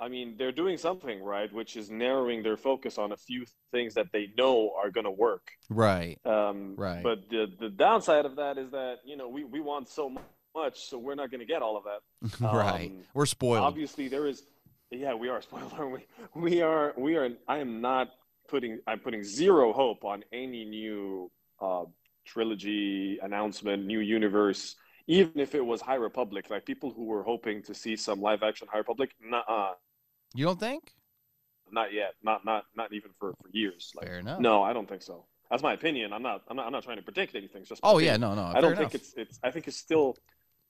I 0.02 0.08
mean, 0.08 0.36
they're 0.38 0.50
doing 0.50 0.78
something 0.78 1.22
right, 1.22 1.52
which 1.52 1.76
is 1.76 1.90
narrowing 1.90 2.42
their 2.42 2.56
focus 2.56 2.96
on 2.96 3.12
a 3.12 3.18
few 3.18 3.44
things 3.70 3.92
that 3.94 4.06
they 4.14 4.28
know 4.34 4.72
are 4.82 4.90
going 4.90 5.04
to 5.04 5.10
work. 5.10 5.50
Right. 5.68 6.18
Um, 6.24 6.74
Right. 6.78 7.02
But 7.02 7.28
the 7.28 7.52
the 7.60 7.68
downside 7.68 8.24
of 8.24 8.36
that 8.36 8.56
is 8.56 8.70
that 8.70 9.00
you 9.04 9.18
know 9.18 9.28
we, 9.28 9.44
we 9.44 9.60
want 9.60 9.90
so 9.90 10.16
much, 10.54 10.88
so 10.88 10.96
we're 10.98 11.16
not 11.16 11.30
going 11.30 11.40
to 11.40 11.46
get 11.46 11.60
all 11.60 11.76
of 11.76 11.84
that. 11.84 12.40
right. 12.40 12.86
Um, 12.90 13.02
We're 13.12 13.26
spoiled. 13.26 13.62
Obviously, 13.64 14.08
there 14.08 14.26
is. 14.26 14.42
Yeah, 14.90 15.14
we 15.14 15.28
are 15.28 15.40
spoiled, 15.46 15.72
aren't 15.78 15.92
we? 15.92 16.06
We 16.34 16.62
are. 16.62 16.94
We 16.96 17.16
are. 17.16 17.28
I 17.48 17.58
am 17.58 17.80
not 17.80 18.10
putting. 18.48 18.80
I'm 18.86 18.98
putting 19.00 19.22
zero 19.22 19.72
hope 19.72 20.04
on 20.04 20.24
any 20.32 20.64
new 20.64 21.30
uh, 21.60 21.84
trilogy 22.26 23.18
announcement, 23.22 23.84
new 23.86 24.00
universe. 24.00 24.76
Even 25.06 25.40
if 25.40 25.54
it 25.54 25.64
was 25.64 25.80
High 25.80 25.96
Republic, 25.96 26.46
like 26.50 26.64
people 26.64 26.90
who 26.90 27.04
were 27.04 27.22
hoping 27.22 27.62
to 27.64 27.74
see 27.74 27.96
some 27.96 28.20
live 28.20 28.42
action 28.42 28.68
High 28.70 28.78
Republic, 28.78 29.10
nah, 29.20 29.72
You 30.34 30.44
don't 30.44 30.60
think? 30.60 30.92
not 31.72 31.92
yet. 31.92 32.14
Not 32.22 32.44
not 32.44 32.64
not 32.76 32.92
even 32.92 33.10
for, 33.18 33.32
for 33.40 33.48
years. 33.52 33.92
Like, 33.94 34.06
Fair 34.06 34.18
enough. 34.18 34.40
no, 34.40 34.62
I 34.62 34.72
don't 34.72 34.88
think 34.88 35.02
so. 35.02 35.26
That's 35.50 35.62
my 35.62 35.72
opinion. 35.72 36.12
I'm 36.12 36.22
not. 36.22 36.42
I'm 36.48 36.56
not. 36.56 36.66
I'm 36.66 36.72
not 36.72 36.82
trying 36.84 36.96
to 36.96 37.02
predict 37.02 37.34
anything. 37.36 37.60
It's 37.62 37.68
just. 37.68 37.80
Oh 37.84 37.98
yeah, 37.98 38.14
opinion. 38.14 38.36
no, 38.36 38.42
no. 38.42 38.56
I 38.56 38.60
don't 38.60 38.74
fair 38.76 38.88
think 38.88 38.94
it's. 38.94 39.14
It's. 39.16 39.38
I 39.42 39.50
think 39.52 39.68
it's 39.68 39.76
still. 39.76 40.16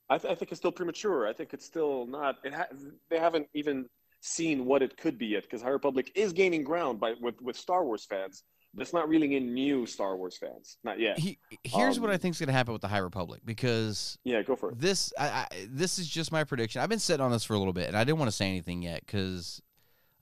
I, 0.08 0.18
th- 0.18 0.30
I 0.32 0.34
think 0.34 0.50
it's 0.52 0.58
still 0.58 0.72
premature. 0.72 1.26
I 1.28 1.32
think 1.32 1.52
it's 1.54 1.64
still 1.64 2.06
not. 2.06 2.36
It 2.44 2.52
ha- 2.52 2.66
They 3.10 3.18
haven't 3.18 3.46
even 3.54 3.88
seen 4.20 4.66
what 4.66 4.82
it 4.82 4.96
could 4.96 5.18
be 5.18 5.26
yet 5.28 5.42
because 5.44 5.62
High 5.62 5.70
Republic 5.70 6.10
is 6.14 6.32
gaining 6.32 6.62
ground 6.64 7.00
by 7.00 7.14
with 7.20 7.40
with 7.40 7.56
Star 7.56 7.84
Wars 7.84 8.04
fans. 8.04 8.44
But 8.72 8.82
it's 8.82 8.92
not 8.92 9.08
reeling 9.08 9.32
in 9.32 9.52
new 9.52 9.84
Star 9.84 10.16
Wars 10.16 10.38
fans. 10.38 10.78
Not 10.84 11.00
yet. 11.00 11.18
He, 11.18 11.40
here's 11.64 11.98
what 11.98 12.08
I 12.08 12.14
Um, 12.14 12.20
think's 12.20 12.38
going 12.38 12.46
to 12.46 12.52
happen 12.52 12.72
with 12.72 12.82
the 12.82 12.86
High 12.88 12.98
Republic 12.98 13.40
because 13.44 14.16
Yeah, 14.22 14.42
go 14.42 14.54
for 14.54 14.70
it. 14.70 14.78
this 14.78 15.12
I, 15.18 15.26
I, 15.28 15.46
this 15.68 15.98
is 15.98 16.06
just 16.08 16.30
my 16.30 16.44
prediction. 16.44 16.80
I've 16.80 16.88
been 16.88 17.00
sitting 17.00 17.24
on 17.24 17.32
this 17.32 17.42
for 17.42 17.54
a 17.54 17.58
little 17.58 17.72
bit, 17.72 17.88
and 17.88 17.96
I 17.96 18.04
didn't 18.04 18.18
want 18.20 18.30
to 18.30 18.36
say 18.36 18.48
anything 18.48 18.82
yet 18.82 19.00
because 19.04 19.60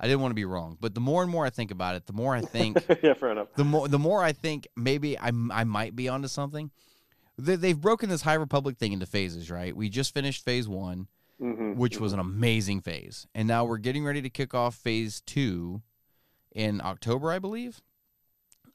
I 0.00 0.06
didn't 0.06 0.22
want 0.22 0.30
to 0.30 0.34
be 0.36 0.46
wrong. 0.46 0.78
But 0.80 0.94
the 0.94 1.00
more 1.00 1.22
and 1.22 1.30
more 1.30 1.44
I 1.44 1.50
think 1.50 1.70
about 1.70 1.94
it, 1.96 2.06
the 2.06 2.14
more 2.14 2.34
I 2.34 2.40
think 2.40 2.82
yeah, 3.02 3.12
fair 3.12 3.32
enough. 3.32 3.48
the 3.56 3.64
more 3.64 3.86
the 3.86 3.98
more 3.98 4.22
I 4.24 4.32
think 4.32 4.66
maybe 4.76 5.18
I 5.18 5.30
I 5.50 5.64
might 5.64 5.94
be 5.94 6.08
onto 6.08 6.28
something. 6.28 6.70
They, 7.36 7.54
they've 7.56 7.78
broken 7.78 8.08
this 8.08 8.22
High 8.22 8.34
Republic 8.34 8.78
thing 8.78 8.92
into 8.92 9.04
phases, 9.06 9.50
right? 9.50 9.76
We 9.76 9.90
just 9.90 10.14
finished 10.14 10.42
phase 10.44 10.66
one, 10.66 11.06
Mhm, 11.40 11.76
which 11.76 12.00
was 12.00 12.12
an 12.12 12.18
amazing 12.18 12.80
phase, 12.80 13.26
and 13.34 13.46
now 13.46 13.64
we're 13.64 13.78
getting 13.78 14.04
ready 14.04 14.20
to 14.22 14.30
kick 14.30 14.54
off 14.54 14.74
phase 14.74 15.20
two 15.20 15.82
in 16.52 16.80
October, 16.80 17.30
I 17.30 17.38
believe. 17.38 17.80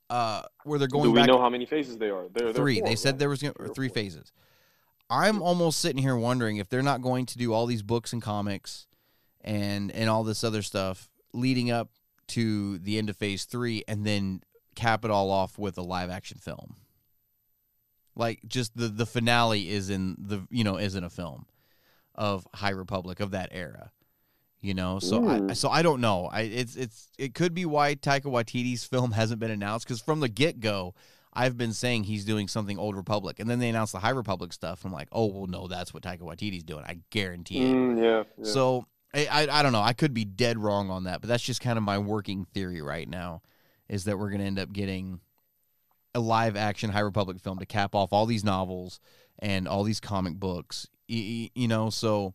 Uh, 0.10 0.44
where 0.64 0.80
they're 0.80 0.88
going 0.88 1.06
Do 1.06 1.12
we 1.12 1.20
back 1.20 1.28
know 1.28 1.40
how 1.42 1.50
many 1.50 1.66
phases 1.66 1.98
they 1.98 2.10
are? 2.10 2.28
There, 2.30 2.54
three. 2.54 2.80
They 2.82 2.96
said 2.96 3.20
there 3.20 3.30
was 3.30 3.42
gonna, 3.42 3.54
Three 3.54 3.70
three 3.74 3.90
phases. 3.90 4.32
I'm 5.10 5.42
almost 5.42 5.80
sitting 5.80 6.02
here 6.02 6.16
wondering 6.16 6.58
if 6.58 6.70
they're 6.70 6.82
not 6.82 7.02
going 7.02 7.26
to 7.28 7.38
do 7.38 7.54
all 7.54 7.66
these 7.66 7.84
books 7.84 8.14
and 8.14 8.22
comics 8.22 8.88
and 9.42 9.92
and 9.92 10.10
all 10.10 10.24
this 10.24 10.44
other 10.44 10.62
stuff 10.62 11.10
leading 11.34 11.70
up 11.72 11.90
to 12.28 12.78
the 12.80 12.98
end 12.98 13.10
of 13.10 13.18
phase 13.18 13.46
three, 13.46 13.84
and 13.88 14.06
then 14.06 14.42
cap 14.76 15.04
it 15.04 15.12
all 15.12 15.30
off 15.32 15.58
with 15.58 15.78
a 15.78 15.82
live 15.82 16.10
action 16.10 16.38
film. 16.38 16.78
Like 18.16 18.40
just 18.48 18.78
the 18.78 18.88
the 18.88 19.06
finale 19.06 19.70
is 19.70 19.90
in 19.90 20.16
the 20.18 20.48
you 20.50 20.64
know 20.64 20.78
is 20.78 20.96
in 20.96 21.04
a 21.04 21.10
film 21.10 21.46
of 22.16 22.48
High 22.54 22.70
Republic 22.70 23.20
of 23.20 23.32
that 23.32 23.50
era. 23.52 23.92
You 24.62 24.74
know, 24.74 25.00
so 25.00 25.28
I 25.28 25.40
Mm. 25.40 25.56
so 25.58 25.70
I 25.70 25.82
don't 25.82 26.00
know. 26.00 26.30
I 26.32 26.42
it's 26.42 26.76
it's 26.78 27.10
it 27.18 27.34
could 27.34 27.54
be 27.54 27.66
why 27.66 27.96
Taika 27.96 28.24
Waititi's 28.24 28.86
film 28.94 29.12
hasn't 29.12 29.40
been 29.42 29.52
announced 29.52 29.86
because 29.86 30.02
from 30.02 30.22
the 30.22 30.30
get 30.30 30.62
go, 30.62 30.96
I've 31.34 31.58
been 31.58 31.74
saying 31.74 32.06
he's 32.06 32.24
doing 32.24 32.48
something 32.48 32.80
Old 32.80 32.96
Republic, 32.96 33.40
and 33.40 33.50
then 33.50 33.60
they 33.60 33.68
announced 33.68 33.92
the 33.92 34.00
High 34.00 34.12
Republic 34.12 34.54
stuff. 34.54 34.86
I'm 34.86 34.94
like, 34.94 35.10
oh 35.12 35.26
well, 35.26 35.48
no, 35.48 35.68
that's 35.68 35.94
what 35.94 36.04
Taika 36.04 36.22
Waititi's 36.22 36.64
doing. 36.64 36.86
I 36.88 37.00
guarantee 37.10 37.64
it. 37.64 37.74
Mm, 37.74 38.02
yeah, 38.02 38.24
yeah. 38.38 38.46
So 38.46 38.86
I, 39.14 39.28
I 39.30 39.60
I 39.60 39.64
don't 39.64 39.74
know. 39.74 39.82
I 39.82 39.92
could 39.92 40.14
be 40.14 40.24
dead 40.24 40.58
wrong 40.58 40.90
on 40.90 41.04
that, 41.06 41.20
but 41.20 41.28
that's 41.28 41.44
just 41.44 41.60
kind 41.60 41.78
of 41.78 41.84
my 41.84 41.98
working 41.98 42.46
theory 42.54 42.82
right 42.82 43.10
now, 43.10 43.42
is 43.90 44.06
that 44.06 44.18
we're 44.18 44.30
gonna 44.30 44.46
end 44.46 44.60
up 44.60 44.72
getting 44.72 45.20
a 46.16 46.22
live 46.22 46.56
action 46.56 46.92
High 46.92 47.00
Republic 47.02 47.40
film 47.40 47.60
to 47.60 47.66
cap 47.66 47.96
off 47.96 48.14
all 48.14 48.26
these 48.26 48.46
novels 48.46 49.02
and 49.40 49.68
all 49.68 49.84
these 49.84 50.00
comic 50.00 50.36
books. 50.36 50.88
You 51.08 51.68
know, 51.68 51.90
so 51.90 52.34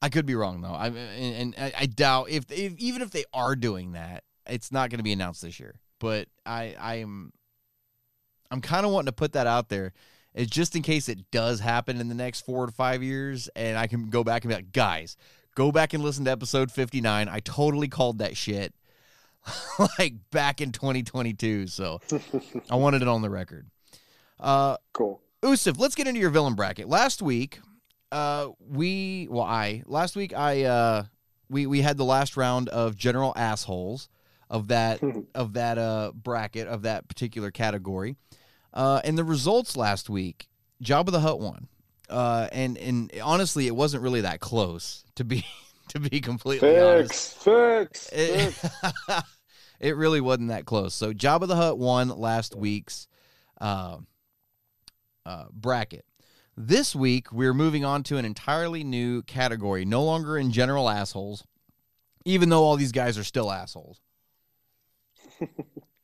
I 0.00 0.08
could 0.08 0.26
be 0.26 0.34
wrong 0.34 0.60
though. 0.60 0.68
I 0.72 0.88
and, 0.88 1.54
and 1.56 1.72
I, 1.76 1.86
doubt 1.86 2.30
if, 2.30 2.44
if 2.50 2.76
even 2.78 3.02
if 3.02 3.10
they 3.10 3.24
are 3.32 3.56
doing 3.56 3.92
that, 3.92 4.24
it's 4.46 4.70
not 4.70 4.90
going 4.90 4.98
to 4.98 5.04
be 5.04 5.12
announced 5.12 5.42
this 5.42 5.58
year. 5.58 5.80
But 5.98 6.28
I 6.46 6.76
I'm 6.78 7.32
I'm 8.50 8.60
kind 8.60 8.86
of 8.86 8.92
wanting 8.92 9.06
to 9.06 9.12
put 9.12 9.32
that 9.32 9.46
out 9.46 9.68
there. 9.68 9.92
It's 10.34 10.50
just 10.50 10.76
in 10.76 10.82
case 10.82 11.08
it 11.08 11.30
does 11.30 11.60
happen 11.60 12.00
in 12.00 12.08
the 12.08 12.14
next 12.14 12.42
four 12.42 12.66
to 12.66 12.72
five 12.72 13.02
years, 13.02 13.48
and 13.56 13.76
I 13.76 13.86
can 13.86 14.08
go 14.08 14.22
back 14.22 14.44
and 14.44 14.50
be 14.50 14.54
like, 14.54 14.72
guys, 14.72 15.16
go 15.56 15.72
back 15.72 15.94
and 15.94 16.04
listen 16.04 16.24
to 16.26 16.30
episode 16.30 16.70
59. 16.70 17.28
I 17.28 17.40
totally 17.40 17.88
called 17.88 18.18
that 18.18 18.36
shit 18.36 18.72
like 19.98 20.14
back 20.30 20.60
in 20.60 20.70
2022. 20.70 21.66
So 21.66 22.00
I 22.70 22.76
wanted 22.76 23.02
it 23.02 23.08
on 23.08 23.22
the 23.22 23.30
record. 23.30 23.68
Uh, 24.38 24.76
cool. 24.92 25.20
Yusuf, 25.42 25.78
let's 25.78 25.94
get 25.94 26.06
into 26.06 26.20
your 26.20 26.30
villain 26.30 26.54
bracket. 26.54 26.88
Last 26.88 27.22
week, 27.22 27.60
uh, 28.12 28.48
we 28.58 29.28
well, 29.30 29.44
I 29.44 29.82
last 29.86 30.16
week 30.16 30.36
I 30.36 30.64
uh, 30.64 31.04
we 31.48 31.66
we 31.66 31.82
had 31.82 31.96
the 31.96 32.04
last 32.04 32.36
round 32.36 32.68
of 32.68 32.96
general 32.96 33.32
assholes 33.36 34.08
of 34.50 34.68
that 34.68 35.00
of 35.34 35.54
that 35.54 35.78
uh 35.78 36.12
bracket 36.14 36.68
of 36.68 36.82
that 36.82 37.08
particular 37.08 37.50
category, 37.50 38.16
uh, 38.74 39.00
and 39.04 39.18
the 39.18 39.24
results 39.24 39.76
last 39.76 40.08
week, 40.08 40.48
Jabba 40.82 41.10
the 41.10 41.20
Hutt 41.20 41.40
won, 41.40 41.68
uh, 42.08 42.48
and 42.52 42.78
and 42.78 43.12
honestly, 43.22 43.66
it 43.66 43.76
wasn't 43.76 44.02
really 44.02 44.22
that 44.22 44.40
close 44.40 45.04
to 45.16 45.24
be 45.24 45.44
to 45.88 46.00
be 46.00 46.20
completely 46.20 46.78
honest. 46.78 47.36
Fix, 47.38 48.08
fix, 48.08 48.08
It, 48.12 48.52
fix. 48.52 49.22
it 49.80 49.96
really 49.96 50.20
wasn't 50.20 50.48
that 50.48 50.64
close. 50.64 50.94
So 50.94 51.12
Jabba 51.12 51.46
the 51.46 51.56
Hutt 51.56 51.78
won 51.78 52.08
last 52.08 52.56
week's 52.56 53.06
uh, 53.60 53.98
uh, 55.26 55.44
bracket. 55.52 56.04
This 56.60 56.92
week 56.96 57.30
we're 57.30 57.54
moving 57.54 57.84
on 57.84 58.02
to 58.04 58.16
an 58.16 58.24
entirely 58.24 58.82
new 58.82 59.22
category, 59.22 59.84
no 59.84 60.02
longer 60.02 60.36
in 60.36 60.50
general 60.50 60.88
assholes, 60.90 61.44
even 62.24 62.48
though 62.48 62.64
all 62.64 62.74
these 62.74 62.90
guys 62.90 63.16
are 63.16 63.22
still 63.22 63.52
assholes. 63.52 64.00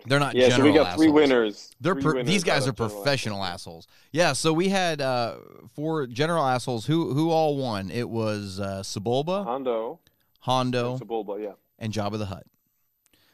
They're 0.07 0.21
not 0.21 0.35
yeah, 0.37 0.51
so 0.51 0.63
we 0.63 0.73
got 0.73 0.95
three 0.95 1.09
winners. 1.11 1.73
They're 1.81 1.95
Three 1.95 2.03
per- 2.05 2.15
winners 2.15 2.29
these 2.29 2.45
guys 2.45 2.69
are 2.69 2.73
professional 2.73 3.43
assholes. 3.43 3.87
assholes. 3.87 3.89
Yeah, 4.13 4.33
so 4.33 4.53
we 4.53 4.69
had 4.69 5.01
uh 5.01 5.39
for 5.75 6.07
general 6.07 6.47
assholes 6.47 6.87
who 6.87 7.13
who 7.15 7.33
all 7.33 7.57
won. 7.57 7.91
It 7.91 8.09
was 8.09 8.61
uh 8.61 8.83
Sebulba, 8.85 9.43
Hondo, 9.43 9.99
Hondo, 10.39 10.93
and 10.93 11.01
Sebulba, 11.01 11.43
yeah. 11.43 11.53
and 11.81 11.93
Jabba 11.93 12.17
the 12.19 12.27
Hutt. 12.27 12.47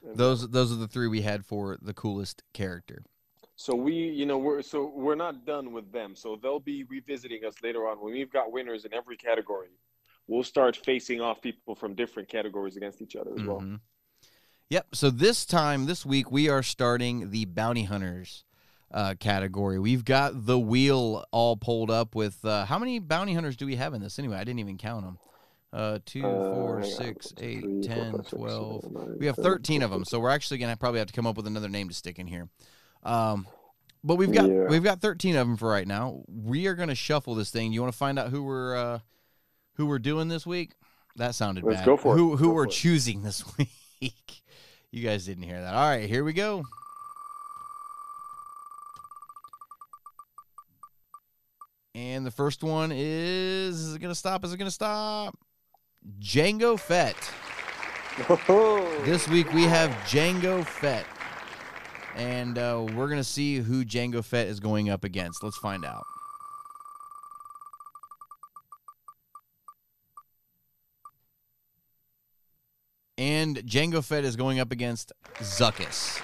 And- 0.06 0.16
Those 0.16 0.48
those 0.48 0.72
are 0.72 0.76
the 0.76 0.88
three 0.88 1.06
we 1.06 1.20
had 1.20 1.44
for 1.44 1.76
the 1.82 1.92
coolest 1.92 2.42
character. 2.54 3.04
So 3.60 3.74
we, 3.74 3.92
you 3.92 4.24
know, 4.24 4.38
we're 4.38 4.62
so 4.62 4.90
we're 4.96 5.14
not 5.14 5.44
done 5.44 5.72
with 5.74 5.92
them. 5.92 6.16
So 6.16 6.38
they'll 6.42 6.60
be 6.60 6.84
revisiting 6.84 7.44
us 7.44 7.52
later 7.62 7.86
on 7.86 7.98
when 8.00 8.14
we've 8.14 8.32
got 8.32 8.50
winners 8.50 8.86
in 8.86 8.94
every 8.94 9.18
category. 9.18 9.68
We'll 10.26 10.44
start 10.44 10.78
facing 10.82 11.20
off 11.20 11.42
people 11.42 11.74
from 11.74 11.94
different 11.94 12.30
categories 12.30 12.78
against 12.78 13.02
each 13.02 13.16
other 13.16 13.32
as 13.36 13.42
well. 13.42 13.60
Mhm. 13.60 13.80
Yep. 14.70 14.86
So 14.94 15.10
this 15.10 15.44
time, 15.44 15.84
this 15.84 16.06
week, 16.06 16.32
we 16.32 16.48
are 16.48 16.62
starting 16.62 17.32
the 17.32 17.44
bounty 17.44 17.84
hunters 17.84 18.44
uh, 18.92 19.12
category. 19.20 19.78
We've 19.78 20.06
got 20.06 20.46
the 20.46 20.58
wheel 20.58 21.26
all 21.30 21.58
pulled 21.58 21.90
up 21.90 22.14
with 22.14 22.42
uh, 22.46 22.64
how 22.64 22.78
many 22.78 22.98
bounty 22.98 23.34
hunters 23.34 23.58
do 23.58 23.66
we 23.66 23.76
have 23.76 23.92
in 23.92 24.00
this 24.00 24.18
anyway? 24.18 24.36
I 24.38 24.44
didn't 24.44 24.60
even 24.60 24.78
count 24.78 25.04
them. 25.04 25.18
Uh, 25.70 25.98
two, 26.06 26.24
Uh, 26.24 26.54
four, 26.54 26.80
hang 26.80 26.90
on. 26.92 26.96
six, 26.96 27.26
One, 27.26 27.34
two, 27.36 27.44
eight, 27.44 27.60
three, 27.60 27.82
four, 27.82 27.94
10, 27.94 28.12
five, 28.12 28.28
12. 28.30 28.82
seven, 28.84 29.18
We 29.18 29.26
have 29.26 29.36
10, 29.36 29.44
13 29.44 29.82
of 29.82 29.90
them, 29.90 29.98
12, 29.98 30.08
so 30.08 30.18
we're 30.18 30.30
actually 30.30 30.56
gonna 30.58 30.78
probably 30.78 30.98
have 30.98 31.08
to 31.08 31.12
come 31.12 31.26
up 31.26 31.36
with 31.36 31.46
another 31.46 31.68
name 31.68 31.88
to 31.88 31.94
stick 31.94 32.18
in 32.18 32.26
here. 32.26 32.48
Um, 33.02 33.46
but 34.04 34.16
we've 34.16 34.32
got 34.32 34.48
Yeah. 34.48 34.66
we've 34.68 34.82
got 34.84 35.00
13 35.00 35.36
of 35.36 35.46
them 35.46 35.56
for 35.56 35.68
right 35.68 35.86
now. 35.86 36.22
We 36.28 36.66
are 36.66 36.74
gonna 36.74 36.94
shuffle 36.94 37.34
this 37.34 37.50
thing. 37.50 37.72
You 37.72 37.80
want 37.82 37.92
to 37.92 37.98
find 37.98 38.18
out 38.18 38.30
who 38.30 38.42
we're 38.42 38.76
uh, 38.76 38.98
who 39.74 39.86
we're 39.86 39.98
doing 39.98 40.28
this 40.28 40.46
week? 40.46 40.72
That 41.16 41.34
sounded 41.34 41.64
Let's 41.64 41.78
bad. 41.80 41.86
go 41.86 41.96
for 41.96 42.14
it. 42.14 42.18
Who 42.18 42.36
who 42.36 42.46
Go 42.48 42.52
we're 42.54 42.64
for 42.64 42.70
it. 42.70 42.74
choosing 42.74 43.22
this 43.22 43.44
week? 43.58 44.42
you 44.90 45.02
guys 45.04 45.26
didn't 45.26 45.44
hear 45.44 45.60
that. 45.60 45.74
All 45.74 45.88
right, 45.88 46.08
here 46.08 46.24
we 46.24 46.32
go. 46.32 46.62
And 51.94 52.24
the 52.24 52.30
first 52.30 52.62
one 52.62 52.92
is 52.94 53.80
is 53.80 53.94
it 53.94 53.98
gonna 54.00 54.14
stop? 54.14 54.44
Is 54.44 54.52
it 54.52 54.56
gonna 54.58 54.70
stop? 54.70 55.36
Jango 56.20 56.78
Fett. 56.78 57.16
This 59.06 59.26
week 59.28 59.50
we 59.54 59.62
have 59.62 59.90
Jango 60.06 60.64
Fett. 60.64 61.06
And 62.16 62.58
uh, 62.58 62.86
we're 62.94 63.06
going 63.06 63.20
to 63.20 63.24
see 63.24 63.58
who 63.58 63.84
Jango 63.84 64.24
Fett 64.24 64.48
is 64.48 64.60
going 64.60 64.90
up 64.90 65.04
against. 65.04 65.42
Let's 65.42 65.58
find 65.58 65.84
out. 65.84 66.04
And 73.16 73.58
Jango 73.58 74.02
Fett 74.02 74.24
is 74.24 74.34
going 74.34 74.60
up 74.60 74.72
against 74.72 75.12
Zuckuss. 75.40 76.22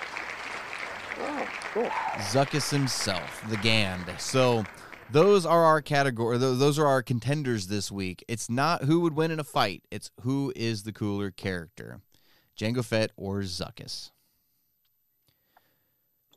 Oh, 1.20 1.48
cool. 1.74 1.90
Zuckuss 2.30 2.70
himself, 2.70 3.44
the 3.50 3.58
Gand. 3.58 4.04
So 4.18 4.64
those 5.10 5.44
are 5.44 5.62
our 5.62 5.82
category. 5.82 6.38
Those 6.38 6.78
are 6.78 6.86
our 6.86 7.02
contenders 7.02 7.66
this 7.66 7.92
week. 7.92 8.24
It's 8.28 8.48
not 8.48 8.84
who 8.84 9.00
would 9.00 9.14
win 9.14 9.30
in 9.30 9.38
a 9.38 9.44
fight. 9.44 9.82
It's 9.90 10.10
who 10.22 10.54
is 10.56 10.84
the 10.84 10.92
cooler 10.92 11.30
character, 11.30 12.00
Jango 12.58 12.82
Fett 12.82 13.10
or 13.16 13.40
Zuckuss. 13.40 14.10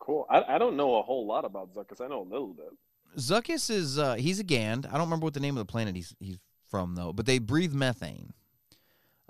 Cool. 0.10 0.26
I, 0.28 0.56
I 0.56 0.58
don't 0.58 0.76
know 0.76 0.96
a 0.98 1.04
whole 1.04 1.28
lot 1.28 1.46
about 1.46 1.72
Zuckuss. 1.76 2.04
I 2.04 2.08
know 2.08 2.24
a 2.24 2.24
little 2.24 2.56
bit. 2.56 2.74
Zuckuss 3.20 3.70
is 3.70 4.00
uh, 4.00 4.16
he's 4.16 4.40
a 4.40 4.44
Gand. 4.44 4.88
I 4.88 4.94
don't 4.94 5.02
remember 5.02 5.26
what 5.26 5.36
the 5.36 5.40
name 5.40 5.56
of 5.56 5.62
the 5.62 5.72
planet 5.72 5.96
he's 5.96 6.16
he's 6.20 6.40
from 6.68 6.96
though, 6.96 7.14
but 7.14 7.28
they 7.28 7.38
breathe 7.38 7.74
methane. 7.74 8.34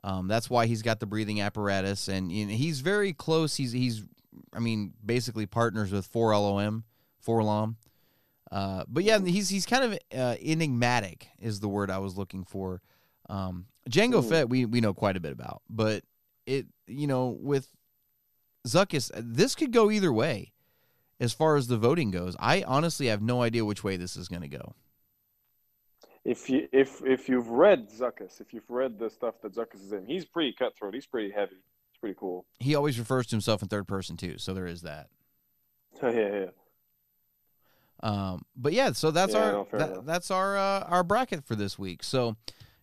Um, 0.06 0.30
that's 0.30 0.50
why 0.50 0.68
he's 0.68 0.82
got 0.82 1.02
the 1.02 1.06
breathing 1.06 1.42
apparatus, 1.42 2.08
and 2.08 2.32
you 2.32 2.46
know, 2.46 2.54
he's 2.54 2.80
very 2.80 3.12
close. 3.12 3.58
He's 3.58 3.74
he's, 3.74 4.06
I 4.54 4.60
mean, 4.60 4.94
basically 5.06 5.46
partners 5.46 5.92
with 5.92 6.06
Four 6.06 6.32
LOM, 6.32 6.86
Four 7.20 7.44
Lom. 7.44 7.76
Uh, 8.50 8.86
but 8.88 9.04
yeah, 9.04 9.20
he's 9.20 9.50
he's 9.50 9.66
kind 9.66 9.84
of 9.84 10.00
uh, 10.18 10.36
enigmatic 10.42 11.28
is 11.40 11.60
the 11.60 11.68
word 11.68 11.92
I 11.92 11.98
was 11.98 12.18
looking 12.18 12.46
for. 12.46 12.82
Um, 13.28 13.66
Jango 13.90 14.20
Ooh. 14.20 14.22
Fett 14.22 14.48
we 14.48 14.64
we 14.64 14.80
know 14.80 14.94
quite 14.94 15.18
a 15.18 15.20
bit 15.20 15.34
about, 15.34 15.62
but 15.70 16.06
it 16.46 16.68
you 16.88 17.08
know 17.08 17.38
with 17.38 17.68
Zuckuss 18.66 19.12
this 19.14 19.56
could 19.56 19.74
go 19.74 19.92
either 19.92 20.14
way 20.14 20.54
as 21.20 21.34
far 21.34 21.56
as 21.56 21.68
the 21.68 21.78
voting 21.78 22.12
goes. 22.12 22.36
I 22.40 22.64
honestly 22.64 23.08
have 23.08 23.22
no 23.22 23.42
idea 23.42 23.66
which 23.66 23.84
way 23.84 23.98
this 23.98 24.16
is 24.16 24.28
going 24.28 24.42
to 24.42 24.48
go. 24.48 24.74
If 26.26 26.50
you 26.50 26.68
if 26.72 27.02
if 27.06 27.30
you've 27.30 27.50
read 27.50 27.90
Zuckuss, 27.90 28.42
if 28.42 28.54
you've 28.54 28.70
read 28.70 29.00
the 29.00 29.10
stuff 29.10 29.36
that 29.42 29.54
Zuckuss 29.54 29.84
is 29.84 29.94
in, 29.94 30.06
he's 30.06 30.26
pretty 30.26 30.54
cutthroat. 30.54 30.94
He's 30.94 31.06
pretty 31.06 31.32
heavy. 31.32 31.56
It's 31.90 32.00
pretty 32.00 32.16
cool. 32.20 32.46
He 32.60 32.76
always 32.76 33.00
refers 33.00 33.28
to 33.28 33.32
himself 33.32 33.62
in 33.62 33.70
third 33.70 33.88
person 33.88 34.18
too, 34.18 34.38
so 34.38 34.54
there 34.54 34.68
is 34.68 34.82
that. 34.82 35.08
yeah, 36.04 36.12
yeah. 36.12 36.46
Um, 38.02 38.46
but 38.56 38.74
yeah, 38.74 38.92
so 38.92 39.12
that's 39.12 39.34
Yeah, 39.34 39.40
our 39.40 39.52
no, 39.52 39.68
that, 39.74 40.06
that's 40.06 40.30
our 40.32 40.58
uh, 40.58 40.82
our 40.82 41.04
bracket 41.04 41.46
for 41.46 41.56
this 41.56 41.80
week. 41.80 42.04
So 42.04 42.36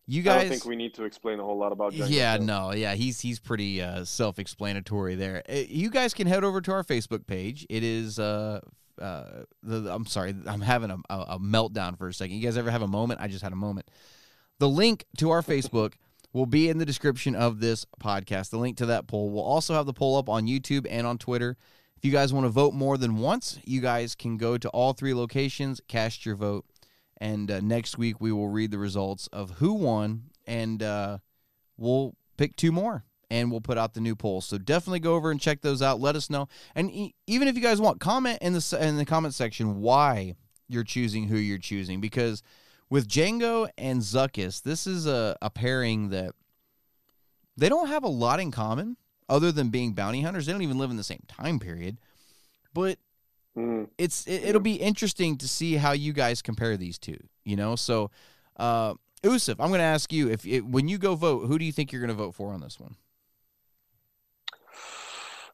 you 0.06 0.20
I 0.22 0.24
guys, 0.24 0.40
don't 0.42 0.50
think 0.50 0.64
we 0.66 0.76
need 0.76 0.94
to 0.94 1.04
explain 1.04 1.40
a 1.40 1.44
whole 1.44 1.58
lot 1.58 1.72
about 1.72 1.92
Jango. 1.92 2.10
yeah, 2.10 2.36
no, 2.36 2.72
yeah, 2.72 2.94
he's 2.94 3.20
he's 3.20 3.38
pretty 3.40 3.82
uh, 3.82 4.04
self-explanatory 4.04 5.14
there. 5.16 5.42
Uh, 5.48 5.62
You 5.68 5.90
guys 5.90 6.14
can 6.14 6.26
head 6.26 6.44
over 6.44 6.60
to 6.60 6.72
our 6.72 6.84
Facebook 6.84 7.26
page. 7.26 7.66
It 7.68 7.82
is 7.82 8.18
uh 8.18 8.60
uh 9.00 9.24
the, 9.62 9.92
I'm 9.92 10.06
sorry, 10.06 10.34
I'm 10.46 10.60
having 10.60 10.90
a, 10.90 10.98
a, 11.10 11.18
a 11.30 11.38
meltdown 11.38 11.98
for 11.98 12.08
a 12.08 12.14
second. 12.14 12.36
You 12.36 12.42
guys 12.42 12.56
ever 12.56 12.70
have 12.70 12.82
a 12.82 12.88
moment? 12.88 13.20
I 13.20 13.28
just 13.28 13.42
had 13.42 13.52
a 13.52 13.56
moment. 13.56 13.90
The 14.58 14.68
link 14.68 15.04
to 15.18 15.30
our 15.30 15.42
Facebook 15.42 15.94
will 16.32 16.46
be 16.46 16.68
in 16.68 16.78
the 16.78 16.86
description 16.86 17.34
of 17.34 17.60
this 17.60 17.84
podcast. 18.00 18.50
The 18.50 18.58
link 18.58 18.76
to 18.78 18.86
that 18.86 19.06
poll. 19.06 19.30
We'll 19.30 19.42
also 19.44 19.74
have 19.74 19.86
the 19.86 19.92
poll 19.92 20.16
up 20.16 20.28
on 20.28 20.46
YouTube 20.46 20.86
and 20.88 21.06
on 21.06 21.18
Twitter. 21.18 21.56
If 21.96 22.04
you 22.04 22.12
guys 22.12 22.32
want 22.32 22.44
to 22.44 22.50
vote 22.50 22.74
more 22.74 22.98
than 22.98 23.16
once, 23.16 23.58
you 23.64 23.80
guys 23.80 24.14
can 24.14 24.36
go 24.36 24.58
to 24.58 24.68
all 24.68 24.92
three 24.92 25.14
locations, 25.14 25.80
cast 25.88 26.26
your 26.26 26.36
vote, 26.36 26.66
and 27.18 27.50
uh, 27.50 27.60
next 27.60 27.98
week 27.98 28.20
we 28.20 28.32
will 28.32 28.48
read 28.48 28.70
the 28.70 28.78
results 28.78 29.26
of 29.28 29.52
who 29.52 29.72
won 29.72 30.24
and 30.46 30.82
uh, 30.82 31.18
we'll 31.76 32.14
pick 32.36 32.56
two 32.56 32.72
more 32.72 33.04
and 33.30 33.50
we'll 33.50 33.60
put 33.60 33.78
out 33.78 33.94
the 33.94 34.00
new 34.00 34.14
polls. 34.14 34.46
So 34.46 34.58
definitely 34.58 35.00
go 35.00 35.14
over 35.14 35.30
and 35.30 35.40
check 35.40 35.60
those 35.60 35.82
out. 35.82 36.00
Let 36.00 36.16
us 36.16 36.30
know, 36.30 36.48
and 36.74 36.90
e- 36.90 37.14
even 37.26 37.48
if 37.48 37.56
you 37.56 37.62
guys 37.62 37.80
want, 37.80 38.00
comment 38.00 38.38
in 38.40 38.52
the 38.52 38.78
in 38.80 38.96
the 38.96 39.04
comment 39.04 39.34
section 39.34 39.80
why 39.80 40.36
you're 40.68 40.84
choosing 40.84 41.28
who 41.28 41.36
you're 41.36 41.58
choosing 41.58 42.00
because 42.00 42.42
with 42.88 43.08
Jango 43.08 43.68
and 43.76 44.00
Zuckuss, 44.00 44.62
this 44.62 44.86
is 44.86 45.06
a, 45.06 45.36
a 45.42 45.50
pairing 45.50 46.10
that 46.10 46.32
they 47.56 47.68
don't 47.68 47.88
have 47.88 48.04
a 48.04 48.08
lot 48.08 48.40
in 48.40 48.50
common 48.50 48.96
other 49.28 49.50
than 49.50 49.70
being 49.70 49.92
bounty 49.92 50.22
hunters. 50.22 50.46
They 50.46 50.52
don't 50.52 50.62
even 50.62 50.78
live 50.78 50.90
in 50.90 50.96
the 50.96 51.04
same 51.04 51.24
time 51.26 51.58
period, 51.58 51.98
but 52.72 52.98
Mm. 53.56 53.88
it's 53.96 54.26
it, 54.26 54.44
it'll 54.44 54.60
be 54.60 54.74
interesting 54.74 55.38
to 55.38 55.48
see 55.48 55.76
how 55.76 55.92
you 55.92 56.12
guys 56.12 56.42
compare 56.42 56.76
these 56.76 56.98
two. 56.98 57.16
You 57.44 57.56
know, 57.56 57.74
so 57.74 58.10
uh, 58.56 58.94
Yusuf, 59.22 59.58
I'm 59.60 59.68
going 59.68 59.78
to 59.78 59.84
ask 59.84 60.12
you 60.12 60.30
if 60.30 60.46
it, 60.46 60.64
when 60.64 60.88
you 60.88 60.98
go 60.98 61.14
vote, 61.14 61.46
who 61.46 61.58
do 61.58 61.64
you 61.64 61.72
think 61.72 61.92
you're 61.92 62.00
going 62.00 62.16
to 62.16 62.22
vote 62.22 62.34
for 62.34 62.52
on 62.52 62.60
this 62.60 62.78
one? 62.78 62.96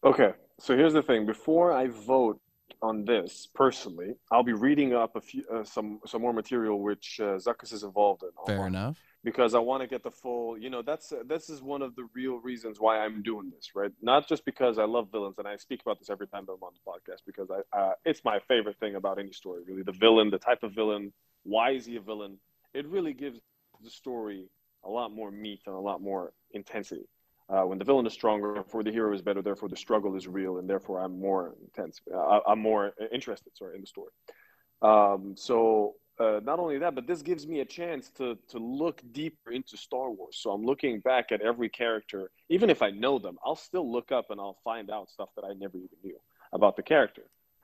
Okay, 0.05 0.33
so 0.59 0.77
here's 0.77 0.93
the 0.93 1.03
thing. 1.03 1.27
Before 1.27 1.73
I 1.73 1.87
vote 1.87 2.41
on 2.83 3.05
this 3.05 3.49
personally, 3.55 4.15
I'll 4.33 4.43
be 4.43 4.53
reading 4.53 4.95
up 4.95 5.15
a 5.15 5.21
few 5.21 5.45
uh, 5.53 5.63
some 5.63 6.01
some 6.07 6.23
more 6.23 6.33
material 6.33 6.83
which 6.83 7.21
uh, 7.21 7.37
Zuckuss 7.39 7.73
is 7.73 7.85
involved 7.85 8.25
in. 8.25 8.31
Fair 8.47 8.67
enough. 8.67 8.99
Because 9.25 9.55
I 9.55 9.61
want 9.61 9.83
to 9.83 9.87
get 9.87 10.03
the 10.03 10.11
full. 10.11 10.59
You 10.59 10.69
know, 10.69 10.83
that's 10.83 11.13
this 11.27 11.49
is 11.49 11.63
one 11.63 11.81
of 11.81 11.95
the 11.95 12.09
real 12.13 12.39
reasons 12.39 12.81
why 12.81 12.99
I'm 12.99 13.23
doing 13.23 13.51
this, 13.55 13.71
right? 13.75 13.93
Not 14.03 14.29
just 14.29 14.45
because 14.45 14.79
I 14.79 14.85
love 14.85 15.13
villains, 15.13 15.39
and 15.39 15.47
I 15.47 15.57
speak 15.57 15.81
about 15.81 16.01
this 16.01 16.11
every 16.11 16.27
time 16.27 16.45
that 16.47 16.53
I'm 16.53 16.63
on 16.63 16.73
the 16.75 16.91
podcast 16.91 17.21
because 17.25 17.49
I 17.51 17.79
uh, 17.79 17.93
it's 18.05 18.25
my 18.25 18.41
favorite 18.49 18.79
thing 18.81 18.97
about 18.97 19.21
any 19.21 19.33
story. 19.33 19.63
Really, 19.67 19.83
the 19.83 19.93
villain, 19.93 20.31
the 20.31 20.39
type 20.39 20.65
of 20.65 20.73
villain, 20.73 21.13
why 21.45 21.71
is 21.71 21.87
he 21.87 21.97
a 21.97 22.01
villain? 22.01 22.39
It 22.75 22.87
really 22.87 23.13
gives 23.13 23.39
the 23.83 23.91
story 23.91 24.49
a 24.85 24.91
lot 24.91 25.13
more 25.13 25.31
meat 25.31 25.61
and 25.67 25.75
a 25.75 25.79
lot 25.79 26.03
more 26.03 26.33
intensity. 26.51 27.07
Uh, 27.49 27.63
when 27.63 27.79
the 27.79 27.85
villain 27.85 28.07
is 28.07 28.13
stronger, 28.13 28.55
therefore 28.55 28.83
the 28.83 28.91
hero 28.91 29.13
is 29.15 29.21
better, 29.21 29.43
therefore 29.43 29.69
the 29.69 29.77
struggle 29.77 30.17
is 30.17 30.27
real, 30.27 30.59
and 30.59 30.69
therefore 30.69 31.01
I'm 31.01 31.21
more 31.21 31.55
intense. 31.63 32.01
Uh, 32.13 32.41
I'm 32.47 32.61
more 32.61 32.93
interested, 33.13 33.57
sorry, 33.57 33.75
in 33.75 33.83
the 33.83 33.87
story. 33.87 34.11
Um, 34.81 35.35
so 35.37 35.95
uh, 36.23 36.41
not 36.45 36.59
only 36.61 36.79
that, 36.79 36.95
but 36.95 37.07
this 37.07 37.23
gives 37.23 37.47
me 37.47 37.61
a 37.61 37.65
chance 37.65 38.11
to 38.11 38.39
to 38.49 38.59
look 38.59 39.03
deeper 39.13 39.51
into 39.51 39.77
Star 39.77 40.11
Wars. 40.11 40.39
So 40.41 40.51
I'm 40.51 40.65
looking 40.65 41.01
back 41.01 41.33
at 41.33 41.41
every 41.41 41.69
character, 41.69 42.31
even 42.49 42.71
if 42.71 42.81
I 42.83 42.91
know 42.91 43.19
them, 43.19 43.37
I'll 43.45 43.57
still 43.57 43.91
look 43.91 44.13
up 44.13 44.27
and 44.31 44.41
I'll 44.41 44.59
find 44.63 44.91
out 44.91 45.11
stuff 45.11 45.31
that 45.37 45.45
I 45.45 45.53
never 45.55 45.77
even 45.77 45.99
knew 46.05 46.19
about 46.53 46.77
the 46.77 46.83
character. 46.83 47.23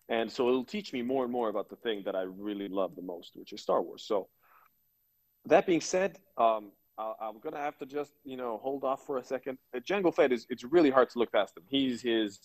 And 0.09 0.33
so 0.33 0.49
it'll 0.49 0.65
teach 0.65 0.93
me 0.93 1.03
more 1.03 1.23
and 1.23 1.33
more 1.33 1.49
about 1.51 1.69
the 1.69 1.77
thing 1.77 2.03
that 2.07 2.17
I 2.17 2.23
really 2.23 2.69
love 2.69 2.97
the 2.97 3.03
most, 3.03 3.33
which 3.35 3.53
is 3.53 3.61
Star 3.61 3.83
Wars. 3.83 4.05
So 4.07 4.29
that 5.45 5.67
being 5.67 5.83
said, 5.83 6.19
um, 6.39 6.73
I, 6.99 7.13
I'm 7.21 7.39
gonna 7.41 7.59
have 7.59 7.79
to 7.79 7.87
just 7.87 8.13
you 8.25 8.37
know 8.37 8.59
hold 8.63 8.83
off 8.85 9.07
for 9.07 9.19
a 9.19 9.25
second. 9.25 9.59
Uh, 9.75 9.81
Jango 9.81 10.13
Fett 10.15 10.33
is 10.33 10.47
it's 10.51 10.65
really 10.65 10.91
hard 10.91 11.11
to 11.11 11.19
look 11.19 11.33
past 11.33 11.57
him. 11.57 11.65
He's 11.69 12.03
his 12.03 12.41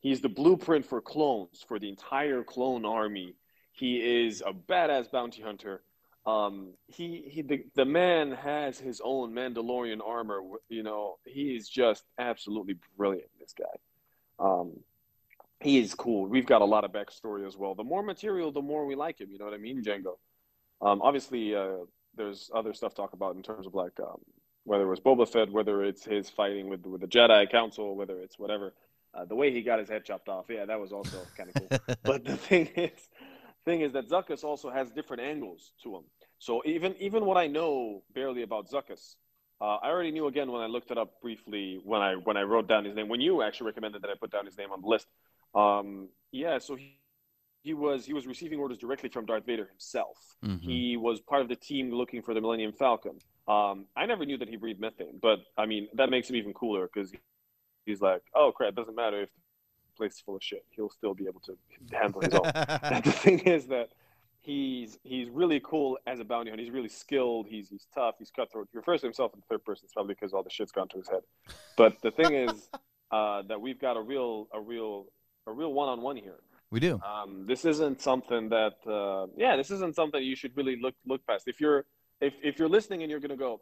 he's 0.00 0.20
the 0.20 0.28
blueprint 0.28 0.84
for 0.86 1.00
clones 1.00 1.64
for 1.66 1.78
the 1.78 1.88
entire 1.88 2.44
clone 2.44 2.84
army. 2.84 3.34
He 3.78 4.26
is 4.26 4.42
a 4.44 4.52
badass 4.52 5.10
bounty 5.10 5.40
hunter. 5.40 5.82
Um, 6.26 6.70
he 6.88 7.24
he 7.30 7.42
the, 7.42 7.64
the 7.74 7.84
man 7.84 8.32
has 8.32 8.78
his 8.78 9.00
own 9.02 9.32
Mandalorian 9.32 10.00
armor. 10.04 10.40
You 10.68 10.82
know 10.82 11.18
he 11.24 11.54
is 11.56 11.68
just 11.68 12.04
absolutely 12.18 12.76
brilliant. 12.96 13.30
This 13.38 13.54
guy. 13.56 13.64
Um, 14.40 14.72
he 15.60 15.78
is 15.78 15.94
cool. 15.94 16.26
We've 16.26 16.46
got 16.46 16.62
a 16.62 16.64
lot 16.64 16.84
of 16.84 16.92
backstory 16.92 17.46
as 17.46 17.56
well. 17.56 17.74
The 17.74 17.84
more 17.84 18.02
material, 18.02 18.52
the 18.52 18.62
more 18.62 18.86
we 18.86 18.94
like 18.94 19.20
him. 19.20 19.30
You 19.30 19.38
know 19.38 19.44
what 19.44 19.54
I 19.54 19.58
mean, 19.58 19.82
Jango. 19.82 20.16
Um, 20.80 21.02
obviously, 21.02 21.54
uh, 21.54 21.84
there's 22.16 22.50
other 22.54 22.74
stuff 22.74 22.94
to 22.94 22.96
talk 22.96 23.12
about 23.12 23.36
in 23.36 23.42
terms 23.42 23.66
of 23.66 23.74
like 23.74 23.98
um, 24.00 24.20
whether 24.64 24.84
it 24.84 24.88
was 24.88 25.00
Boba 25.00 25.28
Fett, 25.28 25.50
whether 25.50 25.82
it's 25.82 26.04
his 26.04 26.28
fighting 26.28 26.68
with 26.68 26.84
with 26.84 27.00
the 27.00 27.06
Jedi 27.06 27.50
Council, 27.50 27.96
whether 27.96 28.20
it's 28.20 28.38
whatever. 28.38 28.74
Uh, 29.14 29.24
the 29.24 29.34
way 29.34 29.50
he 29.50 29.62
got 29.62 29.78
his 29.78 29.88
head 29.88 30.04
chopped 30.04 30.28
off, 30.28 30.44
yeah, 30.50 30.66
that 30.66 30.78
was 30.78 30.92
also 30.92 31.18
kind 31.36 31.48
of 31.48 31.54
cool. 31.54 31.96
but 32.02 32.24
the 32.24 32.36
thing 32.36 32.66
is, 32.76 33.08
thing 33.68 33.80
is 33.86 33.92
that 33.92 34.04
Zuckuss 34.08 34.42
also 34.50 34.68
has 34.78 34.86
different 34.98 35.22
angles 35.32 35.62
to 35.82 35.88
him. 35.96 36.04
So 36.46 36.62
even 36.74 36.90
even 37.06 37.20
what 37.28 37.36
I 37.44 37.46
know 37.58 38.02
barely 38.18 38.42
about 38.48 38.64
Zuckuss, 38.74 39.04
uh, 39.60 39.76
I 39.84 39.88
already 39.92 40.12
knew 40.16 40.26
again 40.32 40.48
when 40.52 40.62
I 40.66 40.68
looked 40.74 40.90
it 40.94 40.98
up 41.02 41.10
briefly 41.20 41.64
when 41.84 42.00
I 42.08 42.12
when 42.28 42.36
I 42.42 42.44
wrote 42.50 42.66
down 42.72 42.82
his 42.88 42.94
name. 42.98 43.08
When 43.14 43.20
you 43.20 43.42
actually 43.42 43.66
recommended 43.72 44.02
that 44.02 44.10
I 44.10 44.16
put 44.24 44.30
down 44.36 44.44
his 44.50 44.56
name 44.56 44.70
on 44.72 44.80
the 44.84 44.88
list, 44.94 45.06
um, 45.62 46.08
yeah. 46.42 46.58
So 46.66 46.76
he 46.76 46.88
he 47.62 47.74
was 47.74 48.06
he 48.06 48.14
was 48.18 48.26
receiving 48.34 48.58
orders 48.64 48.78
directly 48.78 49.10
from 49.14 49.26
Darth 49.26 49.46
Vader 49.50 49.66
himself. 49.66 50.16
Mhm. 50.44 50.60
He 50.70 50.96
was 50.96 51.20
part 51.20 51.42
of 51.42 51.48
the 51.48 51.56
team 51.56 51.84
looking 52.00 52.22
for 52.22 52.32
the 52.34 52.40
Millennium 52.40 52.72
Falcon. 52.72 53.16
Um, 53.54 53.86
I 53.96 54.06
never 54.06 54.24
knew 54.28 54.38
that 54.38 54.48
he 54.48 54.56
breathed 54.56 54.80
methane, 54.80 55.18
but 55.28 55.38
I 55.56 55.66
mean 55.66 55.88
that 55.98 56.08
makes 56.10 56.30
him 56.30 56.36
even 56.36 56.52
cooler 56.54 56.88
because 56.92 57.08
he's 57.86 58.00
like, 58.00 58.22
oh 58.34 58.52
crap, 58.56 58.74
doesn't 58.74 58.94
matter 58.94 59.22
if 59.22 59.30
place 59.98 60.14
is 60.14 60.20
full 60.20 60.36
of 60.36 60.42
shit, 60.42 60.64
he'll 60.70 60.90
still 60.90 61.14
be 61.14 61.26
able 61.26 61.40
to 61.40 61.56
handle 61.92 62.20
his 62.20 62.32
own. 62.34 62.44
The 62.44 63.12
thing 63.12 63.40
is 63.40 63.66
that 63.66 63.90
he's 64.40 64.98
he's 65.04 65.28
really 65.28 65.60
cool 65.62 65.98
as 66.06 66.20
a 66.20 66.24
bounty 66.24 66.50
hunter. 66.50 66.62
He's 66.62 66.72
really 66.72 66.88
skilled. 66.88 67.46
He's 67.46 67.68
he's 67.68 67.86
tough. 67.94 68.14
He's 68.18 68.30
cutthroat. 68.30 68.68
He 68.72 68.78
refers 68.78 69.02
to 69.02 69.06
himself 69.06 69.32
in 69.34 69.42
third 69.48 69.64
person. 69.64 69.84
It's 69.84 69.92
probably 69.92 70.14
because 70.14 70.32
all 70.32 70.42
the 70.42 70.50
shit's 70.50 70.72
gone 70.72 70.88
to 70.88 70.98
his 70.98 71.08
head. 71.08 71.20
But 71.76 72.00
the 72.02 72.10
thing 72.10 72.34
is 72.34 72.68
uh, 73.10 73.42
that 73.42 73.60
we've 73.60 73.78
got 73.78 73.96
a 73.96 74.00
real 74.00 74.48
a 74.52 74.60
real 74.60 75.06
a 75.46 75.52
real 75.52 75.72
one 75.72 75.88
on 75.88 76.00
one 76.00 76.16
here. 76.16 76.40
we 76.70 76.80
do. 76.80 77.00
Um, 77.02 77.44
this 77.46 77.64
isn't 77.64 78.00
something 78.00 78.48
that 78.48 78.76
uh, 78.86 79.26
yeah, 79.36 79.56
this 79.56 79.70
isn't 79.70 79.94
something 79.94 80.22
you 80.22 80.36
should 80.36 80.56
really 80.56 80.78
look 80.80 80.94
look 81.06 81.26
past. 81.26 81.44
If 81.46 81.60
you're 81.60 81.84
if 82.20 82.34
if 82.42 82.58
you're 82.58 82.68
listening 82.68 83.02
and 83.02 83.10
you're 83.10 83.20
gonna 83.20 83.36
go, 83.36 83.60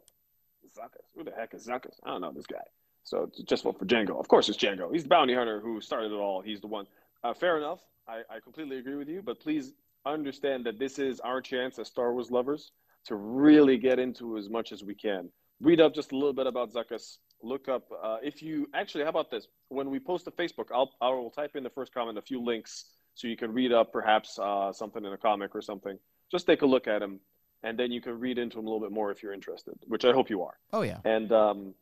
Zuckuss, 0.65 1.07
who 1.15 1.23
the 1.23 1.31
heck 1.31 1.53
is 1.53 1.67
Zuckuss? 1.67 1.95
I 2.03 2.11
don't 2.11 2.21
know 2.21 2.31
this 2.31 2.45
guy. 2.45 2.63
So 3.07 3.31
just 3.45 3.63
vote 3.63 3.79
for 3.79 3.85
Jango. 3.85 4.19
Of 4.19 4.27
course, 4.27 4.49
it's 4.49 4.57
Jango. 4.57 4.91
He's 4.91 5.03
the 5.03 5.09
bounty 5.09 5.33
hunter 5.33 5.61
who 5.61 5.79
started 5.79 6.11
it 6.11 6.15
all. 6.15 6.41
He's 6.41 6.59
the 6.59 6.67
one. 6.67 6.87
Uh, 7.23 7.33
fair 7.33 7.57
enough. 7.57 7.79
I, 8.05 8.17
I 8.29 8.41
completely 8.41 8.79
agree 8.79 8.95
with 8.95 9.07
you. 9.07 9.21
But 9.21 9.39
please 9.39 9.71
understand 10.05 10.65
that 10.65 10.77
this 10.77 10.99
is 10.99 11.21
our 11.21 11.39
chance 11.39 11.79
as 11.79 11.87
Star 11.87 12.11
Wars 12.11 12.31
lovers 12.31 12.73
to 13.05 13.15
really 13.15 13.77
get 13.77 13.97
into 13.97 14.37
as 14.37 14.49
much 14.49 14.73
as 14.73 14.83
we 14.83 14.93
can. 14.93 15.29
Read 15.61 15.79
up 15.79 15.95
just 15.95 16.11
a 16.11 16.15
little 16.15 16.33
bit 16.33 16.47
about 16.47 16.73
Zuckuss. 16.73 17.19
Look 17.41 17.69
up 17.69 17.87
uh, 18.03 18.17
if 18.21 18.43
you 18.43 18.67
actually. 18.73 19.05
How 19.05 19.11
about 19.11 19.31
this? 19.31 19.47
When 19.69 19.89
we 19.89 19.99
post 19.99 20.25
to 20.25 20.31
Facebook, 20.31 20.65
I'll 20.73 20.91
I 20.99 21.07
will 21.09 21.31
type 21.31 21.55
in 21.55 21.63
the 21.63 21.69
first 21.69 21.93
comment 21.93 22.17
a 22.17 22.21
few 22.21 22.43
links 22.43 22.85
so 23.15 23.29
you 23.29 23.37
can 23.37 23.53
read 23.53 23.71
up 23.71 23.93
perhaps 23.93 24.37
uh, 24.37 24.73
something 24.73 25.05
in 25.05 25.13
a 25.13 25.17
comic 25.17 25.55
or 25.55 25.61
something. 25.61 25.97
Just 26.29 26.45
take 26.45 26.61
a 26.61 26.65
look 26.65 26.87
at 26.87 27.01
him, 27.01 27.21
and 27.63 27.79
then 27.79 27.89
you 27.91 28.01
can 28.01 28.19
read 28.19 28.37
into 28.37 28.59
him 28.59 28.67
a 28.67 28.69
little 28.69 28.85
bit 28.85 28.91
more 28.91 29.11
if 29.11 29.23
you're 29.23 29.33
interested, 29.33 29.75
which 29.87 30.03
I 30.03 30.11
hope 30.11 30.29
you 30.29 30.43
are. 30.43 30.57
Oh 30.73 30.81
yeah. 30.81 30.97
And 31.05 31.31
um, 31.31 31.73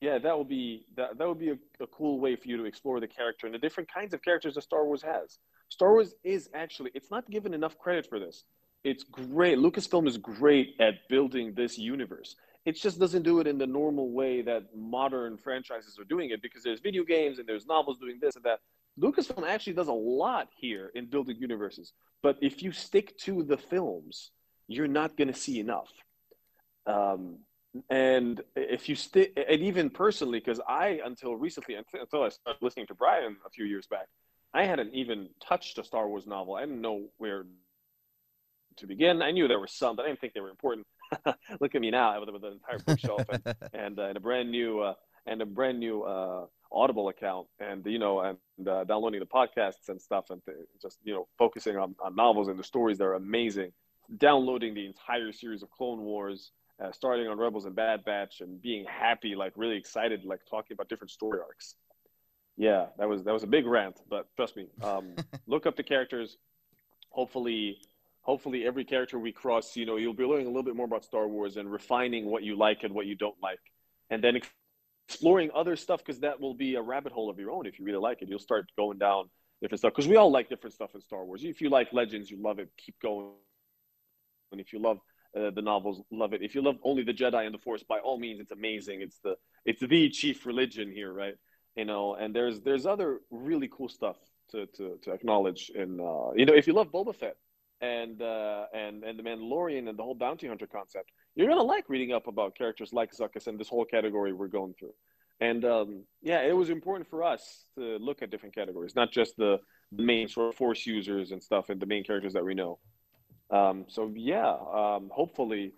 yeah, 0.00 0.18
that 0.18 0.36
would 0.36 0.48
be 0.48 0.84
that 0.96 1.18
that 1.18 1.26
would 1.26 1.38
be 1.38 1.50
a, 1.50 1.58
a 1.80 1.86
cool 1.86 2.20
way 2.20 2.36
for 2.36 2.48
you 2.48 2.56
to 2.58 2.64
explore 2.64 3.00
the 3.00 3.08
character 3.08 3.46
and 3.46 3.54
the 3.54 3.58
different 3.58 3.92
kinds 3.92 4.12
of 4.12 4.22
characters 4.22 4.54
that 4.54 4.62
Star 4.62 4.84
Wars 4.84 5.02
has. 5.02 5.38
Star 5.68 5.92
Wars 5.92 6.14
is 6.22 6.50
actually 6.54 6.90
it's 6.94 7.10
not 7.10 7.28
given 7.30 7.54
enough 7.54 7.78
credit 7.78 8.06
for 8.06 8.18
this. 8.18 8.44
It's 8.84 9.04
great. 9.04 9.58
Lucasfilm 9.58 10.06
is 10.06 10.16
great 10.18 10.74
at 10.80 11.08
building 11.08 11.54
this 11.54 11.78
universe. 11.78 12.36
It 12.66 12.76
just 12.76 13.00
doesn't 13.00 13.22
do 13.22 13.40
it 13.40 13.46
in 13.46 13.58
the 13.58 13.66
normal 13.66 14.10
way 14.10 14.42
that 14.42 14.64
modern 14.76 15.38
franchises 15.38 15.98
are 15.98 16.04
doing 16.04 16.30
it 16.30 16.42
because 16.42 16.62
there's 16.62 16.80
video 16.80 17.02
games 17.02 17.38
and 17.38 17.48
there's 17.48 17.66
novels 17.66 17.98
doing 17.98 18.18
this 18.20 18.36
and 18.36 18.44
that. 18.44 18.60
Lucasfilm 19.00 19.46
actually 19.46 19.74
does 19.74 19.88
a 19.88 19.92
lot 19.92 20.48
here 20.56 20.90
in 20.94 21.06
building 21.06 21.36
universes. 21.38 21.92
But 22.22 22.38
if 22.40 22.62
you 22.62 22.72
stick 22.72 23.16
to 23.18 23.42
the 23.42 23.56
films, 23.56 24.30
you're 24.68 24.88
not 24.88 25.16
going 25.16 25.28
to 25.28 25.34
see 25.34 25.60
enough. 25.60 25.90
Um, 26.86 27.40
and 27.90 28.40
if 28.54 28.88
you 28.88 28.94
stick, 28.94 29.32
and 29.36 29.62
even 29.62 29.90
personally, 29.90 30.38
because 30.38 30.60
I 30.68 31.00
until 31.04 31.36
recently, 31.36 31.74
until 31.74 32.22
I 32.22 32.28
started 32.28 32.62
listening 32.62 32.86
to 32.88 32.94
Brian 32.94 33.36
a 33.46 33.50
few 33.50 33.64
years 33.64 33.86
back, 33.86 34.06
I 34.54 34.64
hadn't 34.64 34.94
even 34.94 35.28
touched 35.46 35.78
a 35.78 35.84
Star 35.84 36.08
Wars 36.08 36.26
novel. 36.26 36.54
I 36.54 36.60
didn't 36.60 36.80
know 36.80 37.08
where 37.18 37.46
to 38.76 38.86
begin. 38.86 39.22
I 39.22 39.30
knew 39.30 39.48
there 39.48 39.60
were 39.60 39.66
some, 39.66 39.96
but 39.96 40.04
I 40.04 40.08
didn't 40.08 40.20
think 40.20 40.34
they 40.34 40.40
were 40.40 40.50
important. 40.50 40.86
Look 41.60 41.74
at 41.74 41.80
me 41.80 41.90
now 41.90 42.18
with, 42.20 42.30
with 42.30 42.44
an 42.44 42.52
entire 42.52 42.78
bookshelf 42.78 43.22
and, 43.28 43.54
and, 43.72 43.98
uh, 43.98 44.02
and 44.02 44.16
a 44.16 44.20
brand 44.20 44.50
new 44.50 44.80
uh, 44.80 44.94
and 45.26 45.42
a 45.42 45.46
brand 45.46 45.78
new 45.80 46.02
uh, 46.02 46.46
Audible 46.72 47.08
account, 47.08 47.46
and 47.60 47.84
you 47.86 47.98
know, 47.98 48.20
and 48.20 48.68
uh, 48.68 48.84
downloading 48.84 49.20
the 49.20 49.26
podcasts 49.26 49.88
and 49.88 50.00
stuff, 50.00 50.30
and 50.30 50.44
th- 50.44 50.56
just 50.82 50.98
you 51.04 51.14
know, 51.14 51.28
focusing 51.38 51.76
on, 51.76 51.94
on 52.00 52.14
novels 52.16 52.48
and 52.48 52.58
the 52.58 52.64
stories 52.64 52.98
that 52.98 53.04
are 53.04 53.14
amazing. 53.14 53.72
Downloading 54.18 54.74
the 54.74 54.86
entire 54.86 55.32
series 55.32 55.62
of 55.62 55.70
Clone 55.70 56.00
Wars, 56.00 56.52
uh, 56.82 56.92
starting 56.92 57.28
on 57.28 57.38
Rebels 57.38 57.64
and 57.64 57.74
Bad 57.74 58.04
Batch, 58.04 58.40
and 58.40 58.60
being 58.60 58.84
happy, 58.84 59.34
like 59.34 59.52
really 59.56 59.76
excited, 59.76 60.24
like 60.24 60.40
talking 60.48 60.74
about 60.74 60.88
different 60.88 61.10
story 61.10 61.40
arcs. 61.40 61.74
Yeah, 62.56 62.86
that 62.98 63.08
was 63.08 63.24
that 63.24 63.32
was 63.32 63.42
a 63.42 63.46
big 63.46 63.66
rant, 63.66 64.00
but 64.08 64.26
trust 64.36 64.56
me, 64.56 64.68
um, 64.82 65.14
look 65.46 65.66
up 65.66 65.76
the 65.76 65.82
characters. 65.82 66.36
Hopefully, 67.10 67.78
hopefully 68.22 68.66
every 68.66 68.84
character 68.84 69.18
we 69.18 69.32
cross, 69.32 69.76
you 69.76 69.86
know, 69.86 69.96
you'll 69.96 70.14
be 70.14 70.24
learning 70.24 70.46
a 70.46 70.50
little 70.50 70.62
bit 70.62 70.76
more 70.76 70.86
about 70.86 71.04
Star 71.04 71.26
Wars 71.28 71.56
and 71.56 71.70
refining 71.70 72.26
what 72.26 72.42
you 72.42 72.56
like 72.56 72.82
and 72.82 72.94
what 72.94 73.06
you 73.06 73.14
don't 73.14 73.36
like, 73.42 73.60
and 74.10 74.22
then 74.22 74.38
exploring 75.08 75.50
other 75.54 75.76
stuff 75.76 76.00
because 76.04 76.20
that 76.20 76.40
will 76.40 76.54
be 76.54 76.74
a 76.74 76.82
rabbit 76.82 77.12
hole 77.12 77.30
of 77.30 77.38
your 77.38 77.50
own. 77.50 77.66
If 77.66 77.78
you 77.78 77.84
really 77.84 77.98
like 77.98 78.22
it, 78.22 78.28
you'll 78.28 78.38
start 78.38 78.70
going 78.76 78.98
down 78.98 79.30
different 79.62 79.80
stuff 79.80 79.92
because 79.92 80.08
we 80.08 80.16
all 80.16 80.30
like 80.30 80.48
different 80.48 80.74
stuff 80.74 80.94
in 80.94 81.00
Star 81.00 81.24
Wars. 81.24 81.44
If 81.44 81.60
you 81.60 81.70
like 81.70 81.92
Legends, 81.92 82.30
you 82.30 82.38
love 82.40 82.58
it, 82.58 82.70
keep 82.76 82.98
going. 83.00 83.32
And 84.52 84.60
if 84.60 84.72
you 84.72 84.78
love 84.78 84.98
uh, 85.38 85.50
the 85.50 85.62
novels, 85.62 86.02
love 86.10 86.32
it. 86.32 86.42
If 86.42 86.54
you 86.54 86.62
love 86.62 86.76
only 86.82 87.02
the 87.02 87.14
Jedi 87.14 87.44
and 87.44 87.54
the 87.54 87.58
Force, 87.58 87.82
by 87.82 87.98
all 87.98 88.18
means, 88.18 88.40
it's 88.40 88.52
amazing. 88.52 89.02
It's 89.02 89.18
the 89.22 89.36
it's 89.64 89.80
the 89.80 90.10
chief 90.10 90.46
religion 90.46 90.92
here, 90.92 91.12
right? 91.12 91.34
You 91.76 91.84
know, 91.84 92.14
and 92.14 92.34
there's 92.34 92.60
there's 92.60 92.86
other 92.86 93.20
really 93.30 93.68
cool 93.70 93.88
stuff 93.88 94.16
to 94.50 94.66
to, 94.66 94.98
to 95.02 95.12
acknowledge. 95.12 95.70
And 95.74 96.00
uh, 96.00 96.32
you 96.34 96.46
know, 96.46 96.54
if 96.54 96.66
you 96.66 96.72
love 96.72 96.92
Boba 96.92 97.14
Fett 97.14 97.36
and 97.80 98.20
uh, 98.22 98.66
and 98.74 99.04
and 99.04 99.18
the 99.18 99.22
Mandalorian 99.22 99.88
and 99.88 99.98
the 99.98 100.02
whole 100.02 100.14
bounty 100.14 100.46
hunter 100.46 100.66
concept, 100.66 101.10
you're 101.34 101.48
gonna 101.48 101.62
like 101.62 101.88
reading 101.88 102.12
up 102.12 102.26
about 102.26 102.56
characters 102.56 102.92
like 102.92 103.12
Zuckuss 103.12 103.46
and 103.46 103.58
this 103.58 103.68
whole 103.68 103.84
category 103.84 104.32
we're 104.32 104.48
going 104.48 104.74
through. 104.78 104.94
And 105.40 105.64
um, 105.64 106.04
yeah, 106.22 106.42
it 106.42 106.56
was 106.56 106.70
important 106.70 107.08
for 107.10 107.22
us 107.22 107.66
to 107.76 107.98
look 107.98 108.22
at 108.22 108.30
different 108.30 108.54
categories, 108.54 108.94
not 108.96 109.12
just 109.12 109.36
the 109.36 109.58
main 109.92 110.28
sort 110.28 110.48
of 110.48 110.54
force 110.56 110.86
users 110.86 111.30
and 111.30 111.42
stuff 111.42 111.68
and 111.68 111.80
the 111.80 111.86
main 111.86 112.04
characters 112.04 112.32
that 112.32 112.44
we 112.44 112.54
know. 112.54 112.78
Um, 113.50 113.84
so 113.88 114.12
yeah, 114.14 114.56
um, 114.72 115.10
hopefully 115.12 115.72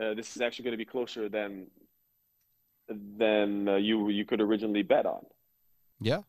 uh, 0.00 0.14
this 0.14 0.36
is 0.36 0.42
actually 0.42 0.64
going 0.64 0.72
to 0.72 0.78
be 0.78 0.84
closer 0.84 1.28
than 1.28 1.66
than 2.88 3.68
uh, 3.68 3.76
you 3.76 4.08
you 4.10 4.24
could 4.24 4.40
originally 4.40 4.82
bet 4.82 5.06
on. 5.06 5.24
Yeah. 6.00 6.22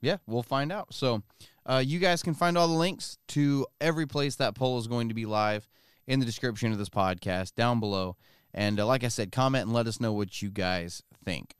Yeah, 0.00 0.18
we'll 0.26 0.42
find 0.42 0.70
out. 0.70 0.92
So, 0.92 1.22
uh, 1.64 1.82
you 1.84 1.98
guys 1.98 2.22
can 2.22 2.34
find 2.34 2.56
all 2.56 2.68
the 2.68 2.74
links 2.74 3.18
to 3.28 3.66
every 3.80 4.06
place 4.06 4.36
that 4.36 4.54
poll 4.54 4.78
is 4.78 4.86
going 4.86 5.08
to 5.08 5.14
be 5.14 5.24
live 5.24 5.68
in 6.06 6.20
the 6.20 6.26
description 6.26 6.70
of 6.70 6.78
this 6.78 6.90
podcast 6.90 7.54
down 7.54 7.80
below. 7.80 8.16
And 8.54 8.78
uh, 8.78 8.86
like 8.86 9.04
I 9.04 9.08
said, 9.08 9.32
comment 9.32 9.64
and 9.64 9.72
let 9.72 9.86
us 9.86 9.98
know 9.98 10.12
what 10.12 10.42
you 10.42 10.50
guys 10.50 11.02
think. 11.24 11.54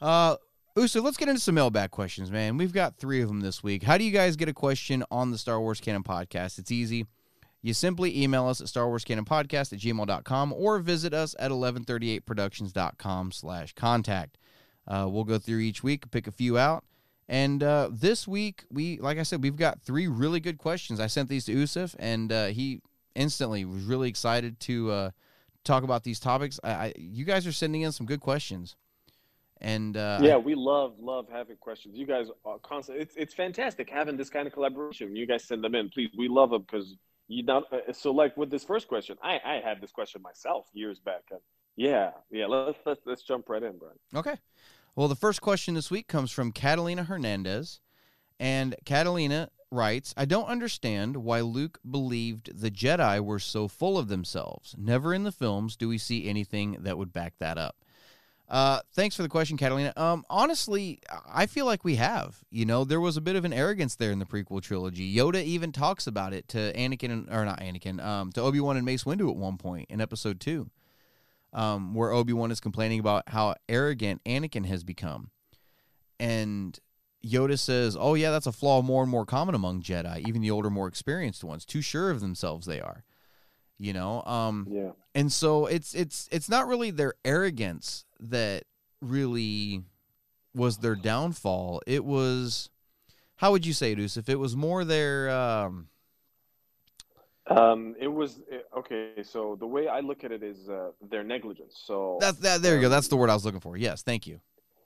Uh, 0.00 0.36
Uso, 0.76 1.02
let's 1.02 1.16
get 1.16 1.28
into 1.28 1.40
some 1.40 1.54
mailbag 1.54 1.90
questions, 1.90 2.30
man. 2.30 2.56
We've 2.56 2.72
got 2.72 2.96
three 2.96 3.20
of 3.20 3.28
them 3.28 3.40
this 3.40 3.62
week. 3.62 3.82
How 3.82 3.98
do 3.98 4.04
you 4.04 4.12
guys 4.12 4.36
get 4.36 4.48
a 4.48 4.54
question 4.54 5.04
on 5.10 5.30
the 5.30 5.38
Star 5.38 5.60
Wars 5.60 5.80
Canon 5.80 6.02
podcast? 6.02 6.58
It's 6.58 6.72
easy. 6.72 7.06
You 7.62 7.74
simply 7.74 8.20
email 8.20 8.48
us 8.48 8.60
at 8.60 8.68
Star 8.68 8.88
Wars 8.88 9.04
Canon 9.04 9.24
Podcast 9.24 9.72
at 9.72 9.78
gmail.com 9.78 10.52
or 10.52 10.80
visit 10.80 11.14
us 11.14 11.36
at 11.38 11.52
1138productions.com 11.52 13.32
slash 13.32 13.72
contact. 13.74 14.36
Uh, 14.86 15.06
we'll 15.08 15.24
go 15.24 15.38
through 15.38 15.60
each 15.60 15.84
week, 15.84 16.10
pick 16.10 16.26
a 16.26 16.32
few 16.32 16.58
out. 16.58 16.84
And 17.28 17.62
uh, 17.62 17.88
this 17.92 18.26
week, 18.26 18.64
we, 18.70 18.98
like 18.98 19.18
I 19.18 19.22
said, 19.22 19.42
we've 19.42 19.56
got 19.56 19.80
three 19.80 20.08
really 20.08 20.40
good 20.40 20.58
questions. 20.58 20.98
I 20.98 21.06
sent 21.06 21.28
these 21.28 21.44
to 21.44 21.52
Yusuf, 21.52 21.94
and 22.00 22.32
uh, 22.32 22.46
he 22.46 22.80
instantly 23.14 23.64
was 23.64 23.84
really 23.84 24.08
excited 24.08 24.58
to 24.60 24.90
uh, 24.90 25.10
talk 25.62 25.84
about 25.84 26.02
these 26.02 26.18
topics. 26.18 26.58
I, 26.64 26.70
I, 26.70 26.92
you 26.96 27.24
guys 27.24 27.46
are 27.46 27.52
sending 27.52 27.82
in 27.82 27.92
some 27.92 28.06
good 28.06 28.20
questions. 28.20 28.74
And 29.60 29.96
uh, 29.96 30.18
yeah, 30.20 30.36
we 30.36 30.56
love 30.56 30.94
love 30.98 31.28
having 31.30 31.56
questions. 31.56 31.96
You 31.96 32.04
guys 32.04 32.26
are 32.44 32.58
constant. 32.58 32.98
It's 32.98 33.14
it's 33.14 33.32
fantastic 33.32 33.88
having 33.88 34.16
this 34.16 34.28
kind 34.28 34.48
of 34.48 34.52
collaboration. 34.52 35.14
You 35.14 35.24
guys 35.24 35.44
send 35.44 35.62
them 35.62 35.76
in, 35.76 35.88
please. 35.88 36.10
We 36.18 36.26
love 36.26 36.50
them 36.50 36.62
because 36.62 36.96
you 37.32 37.42
not. 37.42 37.64
Uh, 37.72 37.92
so 37.92 38.12
like 38.12 38.36
with 38.36 38.50
this 38.50 38.64
first 38.64 38.88
question, 38.88 39.16
I 39.22 39.40
I 39.44 39.60
had 39.64 39.80
this 39.80 39.90
question 39.90 40.22
myself 40.22 40.66
years 40.72 40.98
back. 40.98 41.22
And 41.30 41.40
yeah, 41.76 42.10
yeah. 42.30 42.46
Let's 42.46 42.78
let's 42.84 43.00
let's 43.06 43.22
jump 43.22 43.48
right 43.48 43.62
in, 43.62 43.78
Brian. 43.78 43.98
Okay. 44.14 44.36
Well, 44.94 45.08
the 45.08 45.16
first 45.16 45.40
question 45.40 45.74
this 45.74 45.90
week 45.90 46.06
comes 46.06 46.30
from 46.30 46.52
Catalina 46.52 47.04
Hernandez, 47.04 47.80
and 48.38 48.76
Catalina 48.84 49.48
writes, 49.70 50.12
"I 50.16 50.26
don't 50.26 50.46
understand 50.46 51.16
why 51.18 51.40
Luke 51.40 51.80
believed 51.88 52.60
the 52.60 52.70
Jedi 52.70 53.24
were 53.24 53.38
so 53.38 53.68
full 53.68 53.96
of 53.96 54.08
themselves. 54.08 54.74
Never 54.76 55.14
in 55.14 55.24
the 55.24 55.32
films 55.32 55.76
do 55.76 55.88
we 55.88 55.98
see 55.98 56.28
anything 56.28 56.76
that 56.80 56.98
would 56.98 57.12
back 57.12 57.38
that 57.38 57.56
up." 57.56 57.76
Uh, 58.52 58.80
thanks 58.92 59.16
for 59.16 59.22
the 59.22 59.30
question, 59.30 59.56
Catalina. 59.56 59.94
Um, 59.96 60.26
honestly, 60.28 61.00
I 61.26 61.46
feel 61.46 61.64
like 61.64 61.84
we 61.84 61.94
have. 61.96 62.36
You 62.50 62.66
know, 62.66 62.84
there 62.84 63.00
was 63.00 63.16
a 63.16 63.22
bit 63.22 63.34
of 63.34 63.46
an 63.46 63.52
arrogance 63.54 63.96
there 63.96 64.12
in 64.12 64.18
the 64.18 64.26
prequel 64.26 64.60
trilogy. 64.60 65.10
Yoda 65.16 65.42
even 65.42 65.72
talks 65.72 66.06
about 66.06 66.34
it 66.34 66.48
to 66.48 66.70
Anakin, 66.74 67.10
and, 67.10 67.28
or 67.30 67.46
not 67.46 67.60
Anakin, 67.60 68.04
um, 68.04 68.30
to 68.32 68.42
Obi 68.42 68.60
Wan 68.60 68.76
and 68.76 68.84
Mace 68.84 69.04
Windu 69.04 69.30
at 69.30 69.36
one 69.36 69.56
point 69.56 69.86
in 69.88 70.02
Episode 70.02 70.38
Two, 70.38 70.68
um, 71.54 71.94
where 71.94 72.12
Obi 72.12 72.34
Wan 72.34 72.50
is 72.50 72.60
complaining 72.60 73.00
about 73.00 73.26
how 73.28 73.54
arrogant 73.70 74.22
Anakin 74.24 74.66
has 74.66 74.84
become, 74.84 75.30
and 76.20 76.78
Yoda 77.26 77.58
says, 77.58 77.96
"Oh 77.98 78.12
yeah, 78.12 78.30
that's 78.30 78.46
a 78.46 78.52
flaw 78.52 78.82
more 78.82 79.00
and 79.02 79.10
more 79.10 79.24
common 79.24 79.54
among 79.54 79.80
Jedi, 79.80 80.28
even 80.28 80.42
the 80.42 80.50
older, 80.50 80.68
more 80.68 80.88
experienced 80.88 81.42
ones. 81.42 81.64
Too 81.64 81.80
sure 81.80 82.10
of 82.10 82.20
themselves 82.20 82.66
they 82.66 82.82
are." 82.82 83.02
You 83.78 83.94
know, 83.94 84.22
um, 84.24 84.68
Yeah. 84.70 84.90
And 85.14 85.32
so 85.32 85.66
it's 85.66 85.94
it's 85.94 86.28
it's 86.32 86.48
not 86.48 86.66
really 86.66 86.90
their 86.90 87.14
arrogance 87.24 88.04
that 88.20 88.64
really 89.00 89.82
was 90.54 90.78
their 90.78 90.94
downfall. 90.96 91.82
It 91.86 92.04
was 92.04 92.70
how 93.36 93.50
would 93.52 93.66
you 93.66 93.72
say 93.72 93.92
it, 93.92 93.98
If 93.98 94.28
It 94.28 94.38
was 94.38 94.56
more 94.56 94.84
their 94.84 95.30
um 95.30 95.88
Um, 97.48 97.96
it 98.00 98.08
was 98.08 98.40
okay. 98.76 99.22
So 99.22 99.56
the 99.58 99.66
way 99.66 99.88
I 99.88 100.00
look 100.00 100.24
at 100.24 100.30
it 100.32 100.42
is 100.42 100.68
uh, 100.68 100.90
their 101.10 101.24
negligence. 101.24 101.82
So 101.84 102.18
that's 102.20 102.38
that 102.38 102.62
there 102.62 102.76
you 102.76 102.80
go. 102.80 102.86
um, 102.86 102.92
That's 102.92 103.08
the 103.08 103.16
word 103.16 103.30
I 103.30 103.34
was 103.34 103.44
looking 103.44 103.60
for. 103.60 103.76
Yes, 103.76 104.02
thank 104.02 104.26
you. 104.26 104.40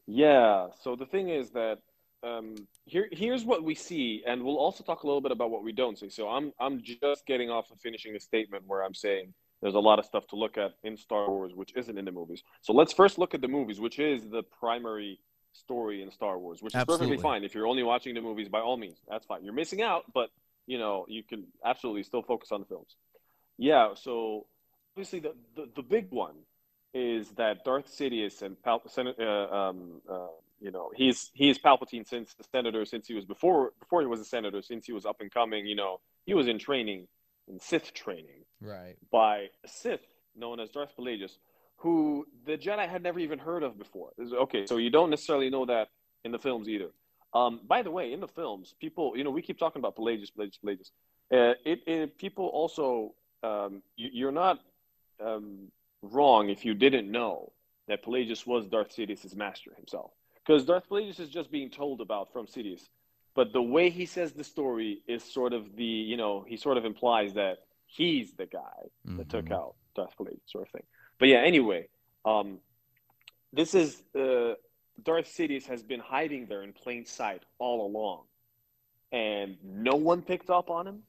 Yeah. 0.07 0.69
So 0.83 0.97
the 0.97 1.07
thing 1.07 1.29
is 1.29 1.51
that 1.51 1.79
um, 2.23 2.67
here 2.85 3.09
here's 3.13 3.45
what 3.45 3.63
we 3.65 3.75
see, 3.75 4.23
and 4.27 4.43
we'll 4.43 4.59
also 4.59 4.83
talk 4.85 5.03
a 5.03 5.07
little 5.07 5.21
bit 5.21 5.33
about 5.33 5.51
what 5.51 5.63
we 5.63 5.73
don't 5.73 5.99
see. 5.99 6.09
So 6.09 6.29
I'm 6.29 6.53
I'm 6.59 6.83
just 6.83 7.27
getting 7.27 7.51
off 7.51 7.71
of 7.71 7.81
finishing 7.81 8.17
a 8.17 8.21
statement 8.21 8.65
where 8.67 8.83
I'm 8.85 8.95
saying 8.95 9.35
there's 9.63 9.75
a 9.75 9.81
lot 9.81 9.99
of 9.99 10.05
stuff 10.05 10.27
to 10.29 10.37
look 10.37 10.59
at 10.59 10.73
in 10.83 10.97
Star 10.97 11.29
Wars 11.29 11.53
which 11.55 11.73
isn't 11.77 11.97
in 11.97 12.05
the 12.05 12.13
movies. 12.13 12.43
So 12.61 12.73
let's 12.73 12.93
first 12.93 13.19
look 13.19 13.35
at 13.35 13.41
the 13.41 13.49
movies, 13.49 13.81
which 13.81 13.99
is 13.99 14.29
the 14.29 14.43
primary 14.43 15.19
story 15.53 16.03
in 16.03 16.11
Star 16.11 16.39
Wars, 16.39 16.63
which 16.63 16.75
is 16.75 16.85
perfectly 16.85 17.17
fine. 17.17 17.45
If 17.45 17.55
you're 17.55 17.67
only 17.67 17.83
watching 17.83 18.15
the 18.15 18.21
movies, 18.21 18.49
by 18.49 18.61
all 18.61 18.77
means, 18.77 18.99
that's 19.09 19.27
fine. 19.27 19.45
You're 19.45 19.55
missing 19.55 19.83
out, 19.83 20.05
but 20.13 20.31
you 20.67 20.79
know 20.79 21.07
you 21.09 21.23
can 21.23 21.45
absolutely 21.65 22.03
still 22.03 22.23
focus 22.23 22.53
on 22.53 22.61
the 22.61 22.67
films. 22.67 22.97
Yeah. 23.59 23.95
So 23.95 24.47
obviously 24.93 25.21
the 25.21 25.35
the, 25.55 25.69
the 25.77 25.83
big 25.83 26.11
one 26.11 26.35
is 26.95 27.29
that 27.33 27.65
Darth 27.65 27.89
Sidious 27.89 28.43
and 28.43 28.61
Pal- 28.63 28.89
Sen- 28.89 29.15
uh, 29.21 29.23
um, 29.23 30.01
uh, 30.11 30.29
you 30.61 30.71
know, 30.71 30.91
he's 30.95 31.31
he's 31.35 31.59
Palpatine 31.59 32.09
since 32.09 32.35
the 32.35 32.45
senator, 32.45 32.85
since 32.85 33.07
he 33.07 33.15
was 33.15 33.25
before 33.25 33.73
before 33.79 34.01
he 34.01 34.07
was 34.07 34.21
a 34.21 34.25
senator, 34.25 34.63
since 34.63 34.87
he 34.87 34.93
was 34.93 35.05
up 35.05 35.21
and 35.21 35.31
coming. 35.31 35.67
You 35.67 35.77
know, 35.77 36.01
he 36.25 36.35
was 36.35 36.49
in 36.49 36.59
training, 36.59 37.09
in 37.49 37.61
Sith 37.61 37.93
training 37.93 38.46
Right. 38.61 38.97
by 39.11 39.49
a 39.65 39.69
Sith 39.69 40.01
known 40.35 40.61
as 40.61 40.71
Darth 40.71 40.93
Plagueis, 40.99 41.33
who 41.77 42.27
the 42.47 42.57
Jedi 42.57 42.89
had 42.89 43.03
never 43.03 43.19
even 43.19 43.39
heard 43.39 43.63
of 43.63 43.79
before. 43.79 44.11
Okay, 44.19 44.67
so 44.67 44.79
you 44.79 44.91
don't 44.91 45.11
necessarily 45.11 45.51
know 45.51 45.67
that 45.67 45.89
in 46.25 46.33
the 46.33 46.39
films 46.39 46.69
either. 46.69 46.91
Um, 47.35 47.61
by 47.67 47.83
the 47.83 47.91
way, 47.91 48.13
in 48.13 48.21
the 48.21 48.29
films, 48.29 48.75
people, 48.81 49.13
you 49.17 49.25
know, 49.25 49.31
we 49.31 49.43
keep 49.43 49.59
talking 49.59 49.81
about 49.81 49.97
Plagueis, 49.97 50.31
Plagueis, 50.37 50.59
Plagueis. 50.65 50.91
Uh, 51.33 51.55
it, 51.65 51.81
it, 51.87 52.19
people 52.19 52.47
also, 52.47 53.15
um, 53.43 53.83
you, 53.97 54.09
you're 54.13 54.33
not 54.33 54.61
um, 55.25 55.69
wrong 56.03 56.49
if 56.49 56.65
you 56.65 56.73
didn't 56.73 57.11
know 57.11 57.53
that 57.89 58.05
Plagueis 58.05 58.47
was 58.47 58.67
Darth 58.67 58.95
Sidious's 58.95 59.37
master 59.37 59.73
himself. 59.77 60.13
Because 60.47 60.65
Darth 60.65 60.89
Plagueis 60.89 61.21
is 61.21 61.29
just 61.29 61.51
being 61.51 61.71
told 61.71 62.01
about 62.01 62.33
from 62.33 62.47
Sidious. 62.47 62.83
But 63.35 63.53
the 63.53 63.63
way 63.63 63.91
he 63.91 64.07
says 64.07 64.33
the 64.33 64.45
story 64.45 65.03
is 65.07 65.23
sort 65.23 65.53
of 65.53 65.77
the, 65.77 65.85
you 65.85 66.17
know, 66.17 66.45
he 66.49 66.57
sort 66.57 66.79
of 66.79 66.85
implies 66.85 67.35
that 67.35 67.59
he's 67.87 68.35
the 68.35 68.47
guy 68.47 68.91
that 69.05 69.29
took 69.29 69.47
Mhm. 69.47 69.53
out 69.53 69.75
Darth 69.95 70.15
Plagueis, 70.19 70.41
sort 70.47 70.67
of 70.67 70.71
thing. 70.73 70.83
But 71.19 71.29
yeah, 71.29 71.39
anyway, 71.39 71.89
um, 72.25 72.61
this 73.53 73.75
is 73.75 74.03
uh, 74.15 74.55
Darth 75.03 75.27
Sidious 75.27 75.67
has 75.67 75.83
been 75.83 76.01
hiding 76.01 76.47
there 76.47 76.63
in 76.63 76.73
plain 76.73 77.05
sight 77.07 77.43
all 77.59 77.87
along, 77.87 78.25
and 79.13 79.57
no 79.63 79.95
one 79.97 80.23
picked 80.23 80.51
up 80.51 80.71
on 80.71 80.87
him. 80.87 81.03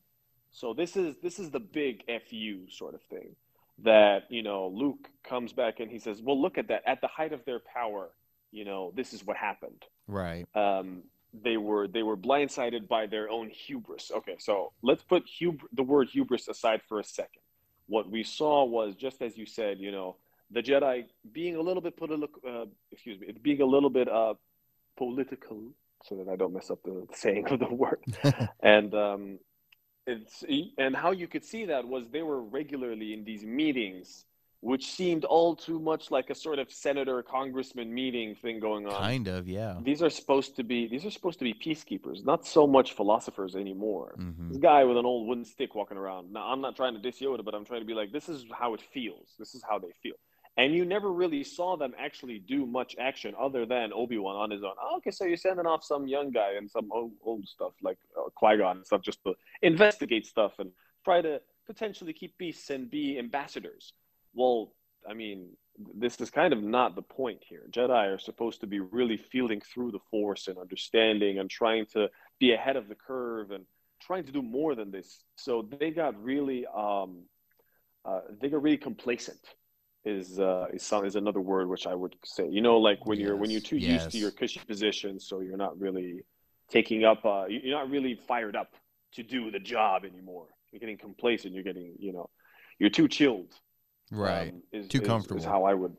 So 0.51 0.73
this 0.73 0.95
is 0.95 1.17
this 1.17 1.39
is 1.39 1.51
the 1.51 1.59
big 1.59 2.03
fu 2.29 2.69
sort 2.69 2.93
of 2.95 3.01
thing 3.03 3.35
that 3.79 4.31
you 4.31 4.41
know 4.43 4.67
Luke 4.69 5.09
comes 5.23 5.53
back 5.53 5.79
and 5.79 5.91
he 5.91 5.99
says, 5.99 6.21
"Well, 6.21 6.39
look 6.41 6.57
at 6.57 6.67
that. 6.69 6.83
At 6.85 7.01
the 7.01 7.07
height 7.07 7.33
of 7.33 7.43
their 7.45 7.59
power, 7.59 8.09
you 8.51 8.65
know, 8.65 8.91
this 8.95 9.13
is 9.13 9.25
what 9.25 9.37
happened." 9.37 9.83
Right. 10.07 10.47
um, 10.55 11.03
they 11.43 11.57
were 11.57 11.87
they 11.87 12.03
were 12.03 12.17
blindsided 12.17 12.87
by 12.87 13.05
their 13.05 13.29
own 13.29 13.49
hubris. 13.49 14.11
Okay, 14.15 14.35
so 14.39 14.71
let's 14.81 15.03
put 15.03 15.23
hub- 15.39 15.67
the 15.73 15.83
word 15.83 16.09
hubris 16.09 16.47
aside 16.47 16.81
for 16.87 16.99
a 16.99 17.03
second. 17.03 17.41
What 17.87 18.09
we 18.09 18.23
saw 18.23 18.65
was 18.65 18.95
just 18.95 19.21
as 19.21 19.37
you 19.37 19.45
said, 19.45 19.79
you 19.79 19.91
know, 19.91 20.17
the 20.51 20.61
Jedi 20.61 21.05
being 21.31 21.55
a 21.55 21.61
little 21.61 21.81
bit 21.81 21.97
political. 21.97 22.41
Uh, 22.47 22.65
excuse 22.91 23.19
me, 23.19 23.33
being 23.41 23.61
a 23.61 23.65
little 23.65 23.89
bit 23.89 24.09
uh, 24.09 24.33
political, 24.97 25.61
so 26.03 26.15
that 26.15 26.29
I 26.29 26.35
don't 26.35 26.53
mess 26.53 26.69
up 26.69 26.79
the 26.83 27.07
saying 27.13 27.47
of 27.47 27.59
the 27.59 27.73
word. 27.73 27.99
and 28.61 28.93
um, 28.93 29.39
it's 30.05 30.43
and 30.77 30.95
how 30.95 31.11
you 31.11 31.27
could 31.27 31.43
see 31.43 31.65
that 31.65 31.87
was 31.87 32.09
they 32.09 32.23
were 32.23 32.41
regularly 32.41 33.13
in 33.13 33.23
these 33.25 33.43
meetings, 33.43 34.25
which 34.67 34.85
seemed 34.99 35.23
all 35.23 35.55
too 35.55 35.79
much 35.79 36.11
like 36.11 36.29
a 36.29 36.35
sort 36.35 36.59
of 36.59 36.69
senator 36.69 37.23
congressman 37.23 37.89
meeting 37.93 38.35
thing 38.35 38.59
going 38.59 38.85
on 38.85 38.99
kind 39.01 39.27
of, 39.29 39.47
yeah. 39.47 39.75
these 39.81 40.01
are 40.01 40.09
supposed 40.09 40.57
to 40.57 40.63
be 40.71 40.87
these 40.93 41.05
are 41.05 41.13
supposed 41.17 41.39
to 41.39 41.45
be 41.45 41.53
peacekeepers, 41.53 42.25
not 42.25 42.45
so 42.45 42.67
much 42.67 42.91
philosophers 42.93 43.55
anymore. 43.55 44.13
hmm 44.17 44.49
This 44.49 44.57
guy 44.57 44.83
with 44.83 44.97
an 44.97 45.05
old 45.05 45.25
wooden 45.27 45.45
stick 45.45 45.73
walking 45.73 45.97
around. 46.03 46.33
Now, 46.33 46.43
I'm 46.51 46.59
not 46.59 46.75
trying 46.75 46.95
to 46.97 47.01
diss 47.07 47.17
Yoda, 47.21 47.43
but 47.45 47.53
I'm 47.55 47.63
trying 47.63 47.83
to 47.85 47.89
be 47.93 47.97
like, 48.01 48.11
this 48.11 48.27
is 48.27 48.39
how 48.61 48.73
it 48.73 48.81
feels. 48.93 49.27
This 49.39 49.55
is 49.55 49.63
how 49.69 49.79
they 49.79 49.93
feel. 50.03 50.17
And 50.57 50.73
you 50.77 50.83
never 50.83 51.09
really 51.13 51.43
saw 51.45 51.77
them 51.77 51.93
actually 52.07 52.39
do 52.39 52.65
much 52.65 52.91
action 53.09 53.31
other 53.39 53.65
than 53.65 53.93
Obi 53.93 54.17
Wan 54.17 54.35
on 54.35 54.49
his 54.55 54.63
own. 54.63 54.75
Oh, 54.83 54.97
okay, 54.97 55.11
so 55.11 55.23
you're 55.23 55.37
sending 55.47 55.67
off 55.71 55.83
some 55.91 56.03
young 56.07 56.29
guy 56.31 56.51
and 56.57 56.69
some 56.69 56.87
old, 56.91 57.13
old 57.23 57.47
stuff 57.47 57.73
like 57.87 57.99
uh, 58.19 58.29
Qui 58.35 58.57
Gon 58.57 58.77
and 58.77 58.85
stuff 58.85 59.01
just 59.01 59.23
to 59.23 59.31
investigate 59.61 60.25
stuff 60.25 60.53
and 60.59 60.71
try 61.05 61.21
to 61.21 61.39
potentially 61.67 62.11
keep 62.11 62.37
peace 62.37 62.69
and 62.69 62.89
be 62.89 63.17
ambassadors. 63.17 63.93
Well, 64.33 64.73
I 65.09 65.13
mean, 65.13 65.49
this 65.95 66.19
is 66.19 66.29
kind 66.29 66.53
of 66.53 66.63
not 66.63 66.95
the 66.95 67.01
point 67.01 67.43
here. 67.47 67.63
Jedi 67.71 68.13
are 68.15 68.19
supposed 68.19 68.61
to 68.61 68.67
be 68.67 68.79
really 68.79 69.17
feeling 69.17 69.61
through 69.61 69.91
the 69.91 69.99
Force 70.11 70.47
and 70.47 70.57
understanding 70.57 71.39
and 71.39 71.49
trying 71.49 71.85
to 71.93 72.09
be 72.39 72.53
ahead 72.53 72.75
of 72.75 72.87
the 72.87 72.95
curve 72.95 73.51
and 73.51 73.65
trying 74.01 74.25
to 74.25 74.31
do 74.31 74.41
more 74.41 74.75
than 74.75 74.91
this. 74.91 75.23
So 75.35 75.67
they 75.79 75.91
got 75.91 76.21
really, 76.21 76.65
um, 76.75 77.23
uh, 78.05 78.21
they 78.41 78.49
got 78.49 78.61
really 78.61 78.77
complacent. 78.77 79.39
Is 80.05 80.39
uh, 80.39 80.67
is 80.73 80.83
some, 80.83 81.05
is 81.05 81.17
another 81.17 81.41
word 81.41 81.67
which 81.67 81.85
I 81.85 81.93
would 81.93 82.15
say. 82.23 82.47
You 82.47 82.61
know, 82.61 82.77
like 82.77 83.05
when 83.05 83.19
you're 83.19 83.35
when 83.35 83.49
you're 83.49 83.59
Yes, 83.59 83.69
too 83.69 83.77
used 83.77 84.11
to 84.11 84.17
your 84.17 84.31
cushy 84.31 84.61
position, 84.65 85.19
so 85.19 85.41
you're 85.41 85.57
not 85.57 85.77
really 85.77 86.21
taking 86.69 87.03
up. 87.03 87.25
Uh, 87.25 87.45
you're 87.49 87.77
not 87.77 87.89
really 87.89 88.15
fired 88.15 88.55
up 88.55 88.73
to 89.15 89.23
do 89.23 89.51
the 89.51 89.59
job 89.59 90.05
anymore. 90.05 90.45
You're 90.71 90.79
getting 90.79 90.97
complacent. 90.97 91.53
You're 91.53 91.63
getting, 91.63 91.95
you 91.99 92.13
know, 92.13 92.29
you're 92.79 92.89
too 92.89 93.09
chilled 93.09 93.53
Right. 94.11 94.53
um, 94.53 94.61
is, 94.71 94.87
Too 94.87 95.01
is- 95.01 95.07
comfortable. 95.07 95.39
is 95.39 95.45
how 95.45 95.63
I 95.65 95.73
would 95.73 95.95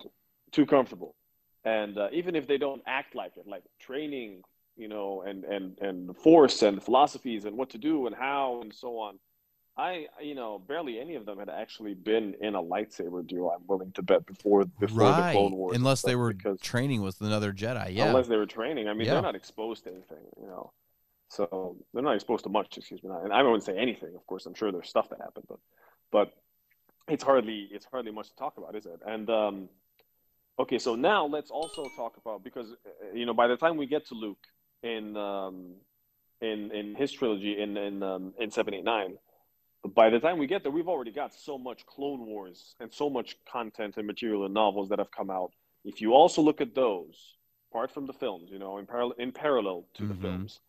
too 0.52 0.66
comfortable. 0.66 1.14
And 1.64 1.98
uh, 1.98 2.08
even 2.12 2.34
if 2.36 2.46
they 2.46 2.56
don't 2.58 2.82
act 2.86 3.14
like 3.14 3.36
it, 3.36 3.46
like 3.46 3.64
training, 3.80 4.42
you 4.76 4.88
know, 4.88 5.22
and 5.26 5.44
and 5.44 5.78
and 5.80 6.08
the 6.08 6.14
force 6.14 6.62
and 6.62 6.82
philosophies 6.82 7.44
and 7.44 7.56
what 7.58 7.70
to 7.70 7.78
do 7.78 8.06
and 8.06 8.14
how 8.16 8.60
and 8.62 8.72
so 8.74 8.98
on. 8.98 9.18
I, 9.76 10.06
you 10.20 10.34
know, 10.34 10.58
barely 10.58 10.98
any 10.98 11.14
of 11.14 11.24
them 11.24 11.38
had 11.38 11.48
actually 11.48 11.94
been 11.94 12.34
in 12.40 12.56
a 12.56 12.62
lightsaber 12.62 13.24
duel. 13.24 13.50
I'm 13.56 13.64
willing 13.68 13.92
to 13.92 14.02
bet 14.02 14.26
before 14.26 14.64
before 14.64 14.88
the 14.88 15.04
right. 15.04 15.32
Clone 15.32 15.54
Wars, 15.54 15.74
and 15.74 15.82
Unless 15.82 16.02
they 16.02 16.16
were 16.16 16.32
because 16.32 16.60
training 16.60 17.00
with 17.02 17.20
another 17.20 17.52
Jedi. 17.52 17.94
Yeah. 17.94 18.06
unless 18.06 18.26
they 18.26 18.36
were 18.36 18.46
training. 18.46 18.88
I 18.88 18.92
mean, 18.94 19.06
Yeah. 19.06 19.14
they're 19.14 19.22
not 19.22 19.36
exposed 19.36 19.84
to 19.84 19.90
anything, 19.90 20.24
you 20.40 20.46
know. 20.48 20.72
So 21.28 21.76
they're 21.92 22.02
not 22.02 22.14
exposed 22.16 22.42
to 22.44 22.50
much. 22.50 22.76
Excuse 22.76 23.02
me. 23.04 23.10
And 23.22 23.32
I 23.32 23.42
wouldn't 23.42 23.62
say 23.62 23.76
anything. 23.78 24.14
Of 24.16 24.26
course, 24.26 24.46
I'm 24.46 24.54
sure 24.54 24.72
there's 24.72 24.88
stuff 24.88 25.10
that 25.10 25.20
happened, 25.20 25.44
but 25.48 25.58
but 26.10 26.32
it's 27.08 27.24
hardly 27.24 27.68
it's 27.70 27.86
hardly 27.90 28.12
much 28.12 28.28
to 28.30 28.36
talk 28.36 28.56
about, 28.58 28.74
is 28.74 28.86
it? 28.86 29.00
And 29.06 29.28
um, 29.30 29.68
okay, 30.58 30.78
so 30.78 30.94
now 30.94 31.26
let's 31.26 31.50
also 31.50 31.88
talk 31.96 32.16
about 32.16 32.44
because 32.44 32.68
you 33.14 33.26
know 33.26 33.34
by 33.34 33.46
the 33.48 33.56
time 33.56 33.76
we 33.76 33.86
get 33.86 34.06
to 34.08 34.14
Luke 34.14 34.44
in 34.82 35.16
um, 35.16 35.74
in 36.40 36.70
in 36.72 36.94
his 36.94 37.10
trilogy 37.12 37.60
in 37.60 37.76
in 37.76 38.02
um, 38.02 38.34
in 38.38 38.50
seven 38.50 38.74
eight 38.74 38.84
nine. 38.84 39.18
By 39.94 40.10
the 40.10 40.18
time 40.18 40.38
we 40.38 40.48
get 40.48 40.64
there, 40.64 40.72
we've 40.72 40.88
already 40.88 41.12
got 41.12 41.32
so 41.32 41.56
much 41.56 41.86
Clone 41.86 42.26
Wars 42.26 42.74
and 42.80 42.92
so 42.92 43.08
much 43.08 43.36
content 43.50 43.96
and 43.96 44.06
material 44.06 44.44
and 44.44 44.52
novels 44.52 44.88
that 44.88 44.98
have 44.98 45.12
come 45.12 45.30
out. 45.30 45.52
If 45.84 46.00
you 46.00 46.14
also 46.14 46.42
look 46.42 46.60
at 46.60 46.74
those, 46.74 47.36
apart 47.70 47.92
from 47.92 48.06
the 48.06 48.12
films, 48.12 48.50
you 48.50 48.58
know, 48.58 48.78
in 48.78 48.86
parallel 48.86 49.14
in 49.18 49.30
parallel 49.30 49.86
to 49.94 50.06
the 50.06 50.14
Mhm. 50.14 50.20
films, 50.20 50.60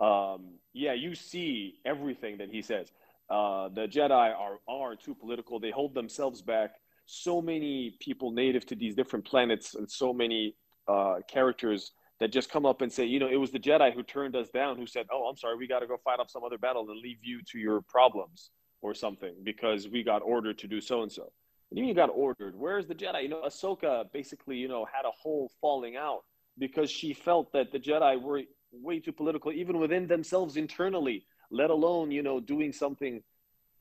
um, 0.00 0.54
yeah, 0.72 0.94
you 0.94 1.14
see 1.14 1.78
everything 1.84 2.38
that 2.38 2.48
he 2.48 2.62
says. 2.62 2.90
Uh, 3.30 3.68
the 3.70 3.86
Jedi 3.86 4.10
are 4.10 4.58
are 4.68 4.96
too 4.96 5.14
political. 5.14 5.58
They 5.58 5.70
hold 5.70 5.94
themselves 5.94 6.42
back. 6.42 6.74
So 7.06 7.42
many 7.42 7.96
people 8.00 8.30
native 8.30 8.66
to 8.66 8.74
these 8.74 8.94
different 8.94 9.24
planets, 9.24 9.74
and 9.74 9.90
so 9.90 10.12
many 10.12 10.56
uh, 10.88 11.16
characters 11.28 11.92
that 12.20 12.32
just 12.32 12.50
come 12.50 12.64
up 12.64 12.80
and 12.80 12.92
say, 12.92 13.04
you 13.04 13.18
know, 13.18 13.28
it 13.28 13.36
was 13.36 13.50
the 13.50 13.58
Jedi 13.58 13.92
who 13.92 14.02
turned 14.02 14.36
us 14.36 14.48
down, 14.50 14.76
who 14.76 14.86
said, 14.86 15.06
"Oh, 15.12 15.24
I'm 15.24 15.36
sorry, 15.36 15.56
we 15.56 15.66
got 15.66 15.80
to 15.80 15.86
go 15.86 15.96
fight 16.04 16.20
off 16.20 16.30
some 16.30 16.44
other 16.44 16.58
battle 16.58 16.86
and 16.88 17.00
leave 17.00 17.18
you 17.22 17.40
to 17.52 17.58
your 17.58 17.80
problems 17.82 18.50
or 18.82 18.94
something 18.94 19.34
because 19.42 19.88
we 19.88 20.02
got 20.02 20.22
ordered 20.22 20.58
to 20.58 20.68
do 20.68 20.80
so 20.80 21.02
and 21.02 21.10
so." 21.10 21.32
You 21.70 21.92
got 21.92 22.10
ordered. 22.14 22.54
Where's 22.56 22.86
the 22.86 22.94
Jedi? 22.94 23.24
You 23.24 23.28
know, 23.30 23.42
Ahsoka 23.44 24.04
basically, 24.12 24.56
you 24.56 24.68
know, 24.68 24.84
had 24.84 25.04
a 25.04 25.10
whole 25.10 25.50
falling 25.60 25.96
out 25.96 26.20
because 26.56 26.88
she 26.88 27.12
felt 27.12 27.52
that 27.52 27.72
the 27.72 27.80
Jedi 27.80 28.20
were 28.20 28.42
way 28.72 29.00
too 29.00 29.12
political, 29.12 29.50
even 29.50 29.78
within 29.78 30.06
themselves 30.06 30.56
internally. 30.56 31.26
Let 31.54 31.70
alone, 31.70 32.10
you 32.10 32.22
know, 32.22 32.40
doing 32.40 32.72
something 32.72 33.22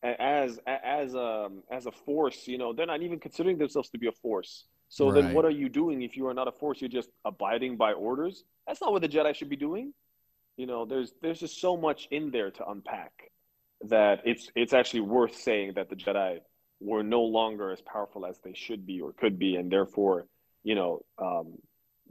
as 0.03 0.59
a- 0.67 0.85
as 0.85 1.15
um 1.15 1.63
as 1.77 1.85
a 1.85 1.91
force. 1.91 2.47
You 2.47 2.57
know, 2.57 2.73
they're 2.73 2.91
not 2.93 3.01
even 3.01 3.19
considering 3.19 3.57
themselves 3.57 3.89
to 3.91 3.97
be 3.97 4.07
a 4.07 4.11
force. 4.11 4.65
So 4.89 5.05
then, 5.15 5.33
what 5.33 5.45
are 5.45 5.55
you 5.61 5.69
doing 5.69 6.03
if 6.03 6.15
you 6.17 6.27
are 6.27 6.35
not 6.35 6.47
a 6.47 6.51
force? 6.51 6.81
You're 6.81 6.97
just 7.01 7.09
abiding 7.25 7.77
by 7.77 7.93
orders. 7.93 8.43
That's 8.67 8.81
not 8.81 8.91
what 8.91 9.01
the 9.01 9.09
Jedi 9.09 9.33
should 9.33 9.49
be 9.49 9.55
doing. 9.55 9.93
You 10.57 10.67
know, 10.67 10.85
there's 10.85 11.13
there's 11.21 11.39
just 11.39 11.59
so 11.59 11.75
much 11.75 12.07
in 12.11 12.29
there 12.31 12.51
to 12.51 12.63
unpack 12.73 13.13
that 13.95 14.21
it's 14.25 14.49
it's 14.55 14.73
actually 14.73 15.01
worth 15.01 15.35
saying 15.35 15.73
that 15.75 15.89
the 15.89 15.95
Jedi 15.95 16.39
were 16.79 17.03
no 17.03 17.23
longer 17.23 17.71
as 17.71 17.81
powerful 17.81 18.25
as 18.25 18.37
they 18.43 18.53
should 18.53 18.85
be 18.85 19.01
or 19.01 19.13
could 19.13 19.39
be, 19.39 19.55
and 19.55 19.71
therefore, 19.71 20.27
you 20.63 20.75
know, 20.75 21.01
um, 21.17 21.47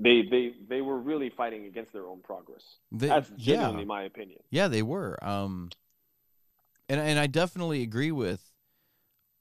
they 0.02 0.22
they 0.22 0.54
they 0.68 0.80
were 0.80 0.98
really 0.98 1.30
fighting 1.30 1.66
against 1.66 1.92
their 1.92 2.06
own 2.06 2.20
progress. 2.20 2.62
They- 2.90 3.08
That's 3.08 3.30
yeah. 3.36 3.56
genuinely 3.56 3.84
my 3.84 4.02
opinion. 4.02 4.40
Yeah, 4.50 4.68
they 4.68 4.82
were. 4.82 5.22
Um, 5.24 5.70
and 6.88 7.00
and 7.00 7.18
I 7.18 7.26
definitely 7.26 7.82
agree 7.82 8.12
with 8.12 8.52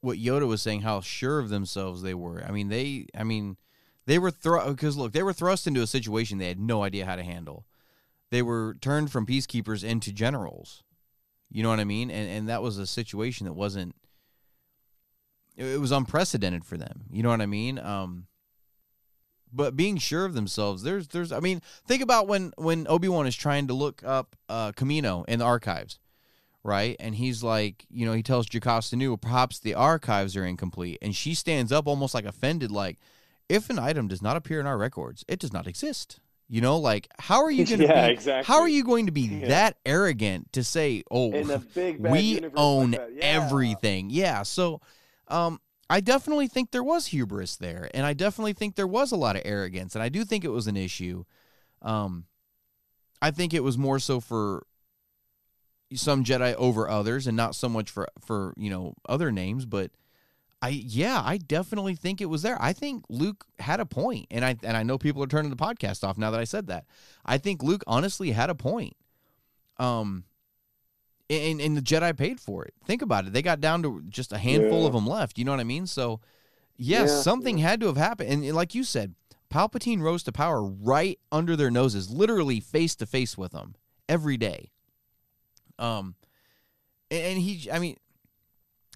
what 0.01 0.17
Yoda 0.17 0.47
was 0.47 0.61
saying. 0.61 0.81
How 0.81 1.01
sure 1.01 1.39
of 1.39 1.49
themselves 1.49 2.01
they 2.01 2.13
were. 2.13 2.43
I 2.47 2.51
mean, 2.51 2.69
they. 2.69 3.07
I 3.17 3.23
mean, 3.23 3.57
they 4.05 4.19
were 4.19 4.31
thrust 4.31 4.69
because 4.69 4.97
look, 4.97 5.11
they 5.13 5.23
were 5.23 5.33
thrust 5.33 5.67
into 5.67 5.81
a 5.81 5.87
situation 5.87 6.37
they 6.37 6.47
had 6.47 6.59
no 6.59 6.83
idea 6.83 7.05
how 7.05 7.15
to 7.15 7.23
handle. 7.23 7.65
They 8.29 8.41
were 8.41 8.77
turned 8.81 9.11
from 9.11 9.25
peacekeepers 9.25 9.83
into 9.83 10.13
generals. 10.13 10.83
You 11.49 11.63
know 11.63 11.69
what 11.69 11.79
I 11.79 11.83
mean? 11.85 12.09
And 12.09 12.29
and 12.29 12.49
that 12.49 12.61
was 12.61 12.77
a 12.77 12.87
situation 12.87 13.45
that 13.45 13.53
wasn't. 13.53 13.95
It 15.57 15.65
it 15.65 15.79
was 15.81 15.91
unprecedented 15.91 16.63
for 16.65 16.77
them. 16.77 17.03
You 17.11 17.23
know 17.23 17.29
what 17.29 17.41
I 17.41 17.45
mean? 17.45 17.77
Um, 17.77 18.27
but 19.53 19.75
being 19.75 19.97
sure 19.97 20.25
of 20.25 20.33
themselves, 20.33 20.83
there's 20.83 21.07
there's 21.09 21.31
I 21.31 21.39
mean, 21.39 21.61
think 21.85 22.01
about 22.01 22.27
when 22.27 22.53
when 22.57 22.87
Obi-Wan 22.87 23.27
is 23.27 23.35
trying 23.35 23.67
to 23.67 23.73
look 23.73 24.01
up 24.05 24.35
uh 24.49 24.71
Camino 24.73 25.23
in 25.27 25.39
the 25.39 25.45
archives, 25.45 25.99
right? 26.63 26.95
And 26.99 27.15
he's 27.15 27.43
like, 27.43 27.85
you 27.89 28.05
know, 28.05 28.13
he 28.13 28.23
tells 28.23 28.47
Jocasta 28.47 28.95
Nu, 28.95 29.17
perhaps 29.17 29.59
the 29.59 29.73
archives 29.73 30.35
are 30.37 30.45
incomplete, 30.45 30.97
and 31.01 31.15
she 31.15 31.33
stands 31.33 31.71
up 31.71 31.87
almost 31.87 32.13
like 32.13 32.25
offended 32.25 32.71
like 32.71 32.97
if 33.49 33.69
an 33.69 33.77
item 33.79 34.07
does 34.07 34.21
not 34.21 34.37
appear 34.37 34.59
in 34.59 34.65
our 34.67 34.77
records, 34.77 35.25
it 35.27 35.39
does 35.39 35.51
not 35.51 35.67
exist. 35.67 36.19
You 36.47 36.59
know, 36.61 36.77
like 36.77 37.07
how 37.19 37.43
are 37.43 37.51
you 37.51 37.65
going 37.65 37.79
to 37.79 37.85
Yeah, 37.85 38.07
be 38.07 38.13
exactly. 38.13 38.53
how 38.53 38.61
are 38.61 38.67
you 38.69 38.83
going 38.83 39.05
to 39.07 39.11
be 39.11 39.21
Yeah. 39.21 39.47
that 39.49 39.77
arrogant 39.85 40.51
to 40.53 40.63
say, 40.63 41.03
"Oh, 41.09 41.31
In 41.31 41.49
a 41.49 41.59
big 41.59 42.01
bad 42.01 42.11
we 42.11 42.19
universe 42.19 42.51
like 42.57 42.61
own 42.63 42.91
yeah. 42.93 42.99
everything. 43.21 44.09
Yeah. 44.09 44.43
So 44.43 44.81
um 45.27 45.59
I 45.91 45.99
definitely 45.99 46.47
think 46.47 46.71
there 46.71 46.83
was 46.83 47.07
hubris 47.07 47.57
there 47.57 47.89
and 47.93 48.05
I 48.05 48.13
definitely 48.13 48.53
think 48.53 48.75
there 48.75 48.87
was 48.87 49.11
a 49.11 49.17
lot 49.17 49.35
of 49.35 49.41
arrogance 49.43 49.93
and 49.93 50.01
I 50.01 50.07
do 50.07 50.23
think 50.23 50.45
it 50.45 50.49
was 50.49 50.67
an 50.67 50.77
issue. 50.77 51.25
Um 51.81 52.25
I 53.21 53.31
think 53.31 53.53
it 53.53 53.63
was 53.63 53.77
more 53.77 53.99
so 53.99 54.21
for 54.21 54.65
some 55.93 56.23
Jedi 56.23 56.55
over 56.55 56.89
others 56.89 57.27
and 57.27 57.35
not 57.35 57.55
so 57.55 57.67
much 57.67 57.89
for 57.89 58.07
for, 58.25 58.53
you 58.55 58.69
know, 58.69 58.93
other 59.09 59.33
names, 59.33 59.65
but 59.65 59.91
I 60.61 60.69
yeah, 60.69 61.21
I 61.25 61.37
definitely 61.37 61.95
think 61.95 62.21
it 62.21 62.27
was 62.27 62.41
there. 62.41 62.57
I 62.61 62.71
think 62.71 63.03
Luke 63.09 63.45
had 63.59 63.79
a 63.79 63.85
point, 63.85 64.27
and 64.31 64.45
I 64.45 64.55
and 64.63 64.77
I 64.77 64.83
know 64.83 64.97
people 64.97 65.21
are 65.23 65.27
turning 65.27 65.49
the 65.49 65.57
podcast 65.57 66.07
off 66.07 66.17
now 66.17 66.31
that 66.31 66.39
I 66.39 66.45
said 66.45 66.67
that. 66.67 66.85
I 67.25 67.37
think 67.37 67.63
Luke 67.63 67.83
honestly 67.85 68.31
had 68.31 68.49
a 68.49 68.55
point. 68.55 68.95
Um, 69.77 70.23
and 71.31 71.61
and 71.61 71.77
the 71.77 71.81
Jedi 71.81 72.15
paid 72.17 72.39
for 72.39 72.65
it. 72.65 72.73
Think 72.85 73.01
about 73.01 73.25
it; 73.25 73.33
they 73.33 73.41
got 73.41 73.61
down 73.61 73.81
to 73.83 74.01
just 74.09 74.31
a 74.33 74.37
handful 74.37 74.81
Yeah. 74.81 74.87
of 74.87 74.93
them 74.93 75.07
left. 75.07 75.37
You 75.37 75.45
know 75.45 75.51
what 75.51 75.59
I 75.59 75.63
mean? 75.65 75.87
So, 75.87 76.19
yes, 76.77 77.09
Yeah, 77.09 77.21
something 77.21 77.57
had 77.59 77.79
to 77.81 77.87
have 77.87 77.97
happened. 77.97 78.29
And 78.43 78.55
like 78.55 78.75
you 78.75 78.83
said, 78.83 79.15
Palpatine 79.51 80.01
rose 80.01 80.23
to 80.23 80.31
power 80.31 80.63
right 80.63 81.19
under 81.31 81.55
their 81.55 81.71
noses, 81.71 82.09
literally 82.09 82.59
face 82.59 82.95
to 82.95 83.05
face 83.05 83.37
with 83.37 83.51
them 83.53 83.75
every 84.09 84.37
day. 84.37 84.71
Um, 85.79 86.15
and, 87.09 87.39
he, 87.39 87.69
I 87.71 87.79
mean, 87.79 87.97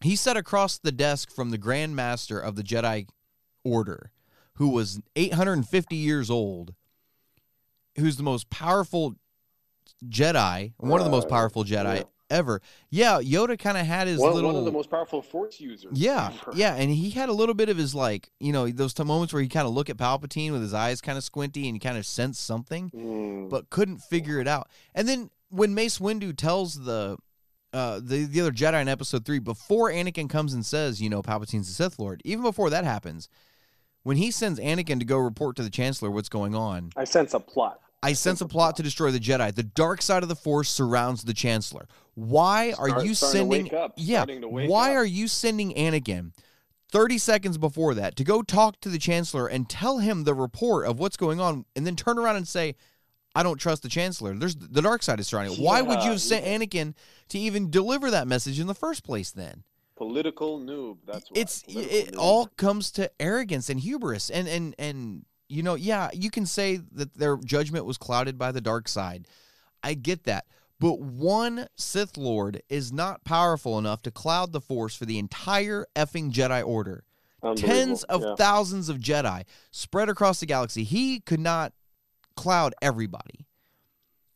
he 0.01 0.15
sat 0.15 0.37
across 0.37 0.77
the 0.77 0.91
desk 0.91 1.31
from 1.31 1.49
the 1.49 1.57
Grand 1.57 1.95
Master 1.95 2.39
of 2.39 2.55
the 2.55 2.63
Jedi 2.63 3.07
Order, 3.63 4.11
who 4.53 4.69
was 4.69 5.01
850 5.15 5.95
years 5.95 6.29
old, 6.29 6.73
who's 7.97 8.17
the 8.17 8.23
most 8.23 8.49
powerful 8.49 9.15
Jedi, 10.07 10.73
one 10.77 10.99
of 10.99 11.05
the 11.05 11.09
most 11.11 11.27
powerful 11.27 11.63
Jedi. 11.63 12.03
Ever. 12.35 12.61
Yeah, 12.89 13.19
Yoda 13.21 13.57
kind 13.57 13.77
of 13.77 13.85
had 13.85 14.07
his 14.07 14.19
One, 14.19 14.33
little 14.33 14.49
one 14.51 14.59
of 14.59 14.65
the 14.65 14.71
most 14.71 14.89
powerful 14.89 15.21
Force 15.21 15.59
users. 15.59 15.91
yeah, 15.93 16.31
ever. 16.41 16.51
yeah, 16.55 16.75
and 16.75 16.91
he 16.91 17.09
had 17.09 17.29
a 17.29 17.33
little 17.33 17.55
bit 17.55 17.69
of 17.69 17.77
his 17.77 17.95
like, 17.95 18.29
you 18.39 18.51
know, 18.53 18.67
those 18.69 18.93
t- 18.93 19.03
moments 19.03 19.33
where 19.33 19.41
he 19.41 19.47
kind 19.47 19.67
of 19.67 19.73
look 19.73 19.89
at 19.89 19.97
Palpatine 19.97 20.51
with 20.51 20.61
his 20.61 20.73
eyes 20.73 21.01
kind 21.01 21.17
of 21.17 21.23
squinty 21.23 21.67
and 21.69 21.79
kind 21.81 21.97
of 21.97 22.05
sense 22.05 22.39
something, 22.39 22.89
Mm. 22.91 23.49
but 23.49 23.69
couldn't 23.69 23.99
figure 23.99 24.39
it 24.39 24.47
out. 24.47 24.69
And 24.93 25.07
then 25.07 25.29
when 25.49 25.73
Mace 25.73 25.99
Windu 25.99 26.35
tells 26.35 26.83
the 26.83 27.17
uh, 27.73 27.99
the 28.01 28.25
the 28.25 28.39
other 28.41 28.51
Jedi 28.51 28.81
in 28.81 28.87
Episode 28.87 29.25
Three, 29.25 29.39
before 29.39 29.89
Anakin 29.91 30.29
comes 30.29 30.53
and 30.53 30.65
says, 30.65 31.01
you 31.01 31.09
know, 31.09 31.21
Palpatine's 31.21 31.67
the 31.67 31.73
Sith 31.73 31.99
Lord, 31.99 32.21
even 32.25 32.41
before 32.43 32.69
that 32.69 32.83
happens, 32.85 33.27
when 34.03 34.17
he 34.17 34.31
sends 34.31 34.59
Anakin 34.59 34.99
to 34.99 35.05
go 35.05 35.17
report 35.17 35.55
to 35.57 35.63
the 35.63 35.69
Chancellor 35.69 36.09
what's 36.11 36.29
going 36.29 36.55
on, 36.55 36.91
I 36.95 37.03
sense 37.03 37.33
a 37.33 37.39
plot. 37.39 37.81
I 38.03 38.13
sense 38.13 38.39
a 38.39 38.45
plot 38.45 38.75
to 38.77 38.83
destroy 38.83 39.09
the 39.09 39.19
Jedi. 39.19 39.53
The 39.55 39.63
dark 39.63 40.01
side 40.01 40.21
of 40.21 40.29
the 40.29 40.35
Force 40.35 40.69
surrounds 40.69 41.23
the 41.23 41.33
Chancellor. 41.33 41.87
Why 42.15 42.73
are 42.77 43.03
you 43.03 43.13
sending? 43.13 43.73
up, 43.73 43.93
yeah. 43.97 44.19
starting 44.19 44.41
to 44.41 44.47
wake 44.47 44.69
Why 44.69 44.91
up. 44.91 44.97
are 44.97 45.05
you 45.05 45.27
sending 45.27 45.73
Anakin? 45.73 46.31
30 46.91 47.17
seconds 47.17 47.57
before 47.57 47.93
that 47.95 48.15
to 48.15 48.23
go 48.23 48.41
talk 48.41 48.79
to 48.79 48.89
the 48.89 48.97
chancellor 48.97 49.47
and 49.47 49.67
tell 49.69 49.97
him 49.99 50.23
the 50.23 50.33
report 50.33 50.85
of 50.87 50.97
what's 50.97 51.17
going 51.17 51.41
on 51.41 51.65
and 51.75 51.85
then 51.85 51.95
turn 51.95 52.17
around 52.17 52.37
and 52.37 52.47
say 52.47 52.75
I 53.35 53.43
don't 53.43 53.57
trust 53.57 53.83
the 53.83 53.89
chancellor. 53.89 54.33
There's 54.33 54.55
the 54.55 54.81
dark 54.81 55.03
side 55.03 55.19
is 55.19 55.27
surrounding 55.27 55.55
it. 55.55 55.59
Why 55.59 55.81
would 55.81 56.03
you 56.03 56.11
have 56.11 56.21
sent 56.21 56.45
yeah. 56.45 56.57
Anakin 56.57 56.93
to 57.29 57.39
even 57.39 57.69
deliver 57.69 58.09
that 58.11 58.27
message 58.27 58.61
in 58.61 58.67
the 58.67 58.73
first 58.73 59.03
place 59.03 59.31
then? 59.31 59.63
Political 59.97 60.59
noob. 60.61 60.97
That's 61.05 61.29
why. 61.29 61.41
it's 61.41 61.63
Political 61.63 61.97
it 61.97 62.13
noob. 62.13 62.17
all 62.17 62.47
comes 62.55 62.91
to 62.91 63.11
arrogance 63.19 63.69
and 63.69 63.79
hubris 63.79 64.29
and 64.29 64.47
and 64.47 64.73
and 64.79 65.25
you 65.49 65.63
know 65.63 65.75
yeah 65.75 66.09
you 66.13 66.31
can 66.31 66.45
say 66.45 66.79
that 66.93 67.13
their 67.15 67.37
judgment 67.37 67.85
was 67.85 67.97
clouded 67.97 68.37
by 68.37 68.51
the 68.51 68.61
dark 68.61 68.87
side 68.87 69.27
i 69.83 69.93
get 69.93 70.23
that 70.23 70.45
but 70.85 70.99
one 70.99 71.65
sith 71.75 72.15
lord 72.15 72.61
is 72.69 72.93
not 72.93 73.23
powerful 73.23 73.79
enough 73.79 74.03
to 74.03 74.11
cloud 74.11 74.51
the 74.51 74.61
force 74.61 74.95
for 74.95 75.05
the 75.07 75.17
entire 75.17 75.87
effing 75.95 76.31
jedi 76.31 76.63
order. 76.63 77.03
Tens 77.55 78.03
of 78.03 78.21
Yeah. 78.21 78.35
thousands 78.35 78.87
of 78.87 78.99
jedi 78.99 79.45
spread 79.71 80.09
across 80.09 80.39
the 80.39 80.45
galaxy. 80.45 80.83
He 80.83 81.21
could 81.21 81.39
not 81.39 81.73
cloud 82.35 82.75
everybody. 82.83 83.47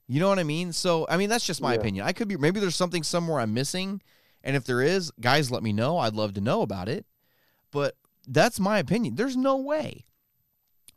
You 0.08 0.20
know 0.20 0.28
what 0.28 0.40
i 0.40 0.44
mean? 0.44 0.74
So 0.74 1.06
i 1.08 1.18
mean 1.18 1.30
that's 1.30 1.46
just 1.46 1.62
my 1.62 1.74
Yeah. 1.74 1.82
opinion. 1.82 2.06
I 2.08 2.14
could 2.14 2.28
be 2.28 2.36
maybe 2.36 2.60
there's 2.60 2.76
something 2.76 3.04
somewhere 3.04 3.40
i'm 3.42 3.54
missing. 3.54 4.02
And 4.44 4.56
if 4.56 4.64
there 4.64 4.82
is 4.82 5.12
guys 5.22 5.52
let 5.52 5.62
me 5.62 5.72
know. 5.72 6.00
I'd 6.00 6.16
love 6.16 6.34
to 6.34 6.42
know 6.42 6.64
about 6.64 6.90
it. 6.90 7.06
But 7.70 7.96
that's 8.28 8.60
my 8.60 8.80
opinion. 8.80 9.14
There's 9.14 9.38
no 9.38 9.56
way. 9.58 10.06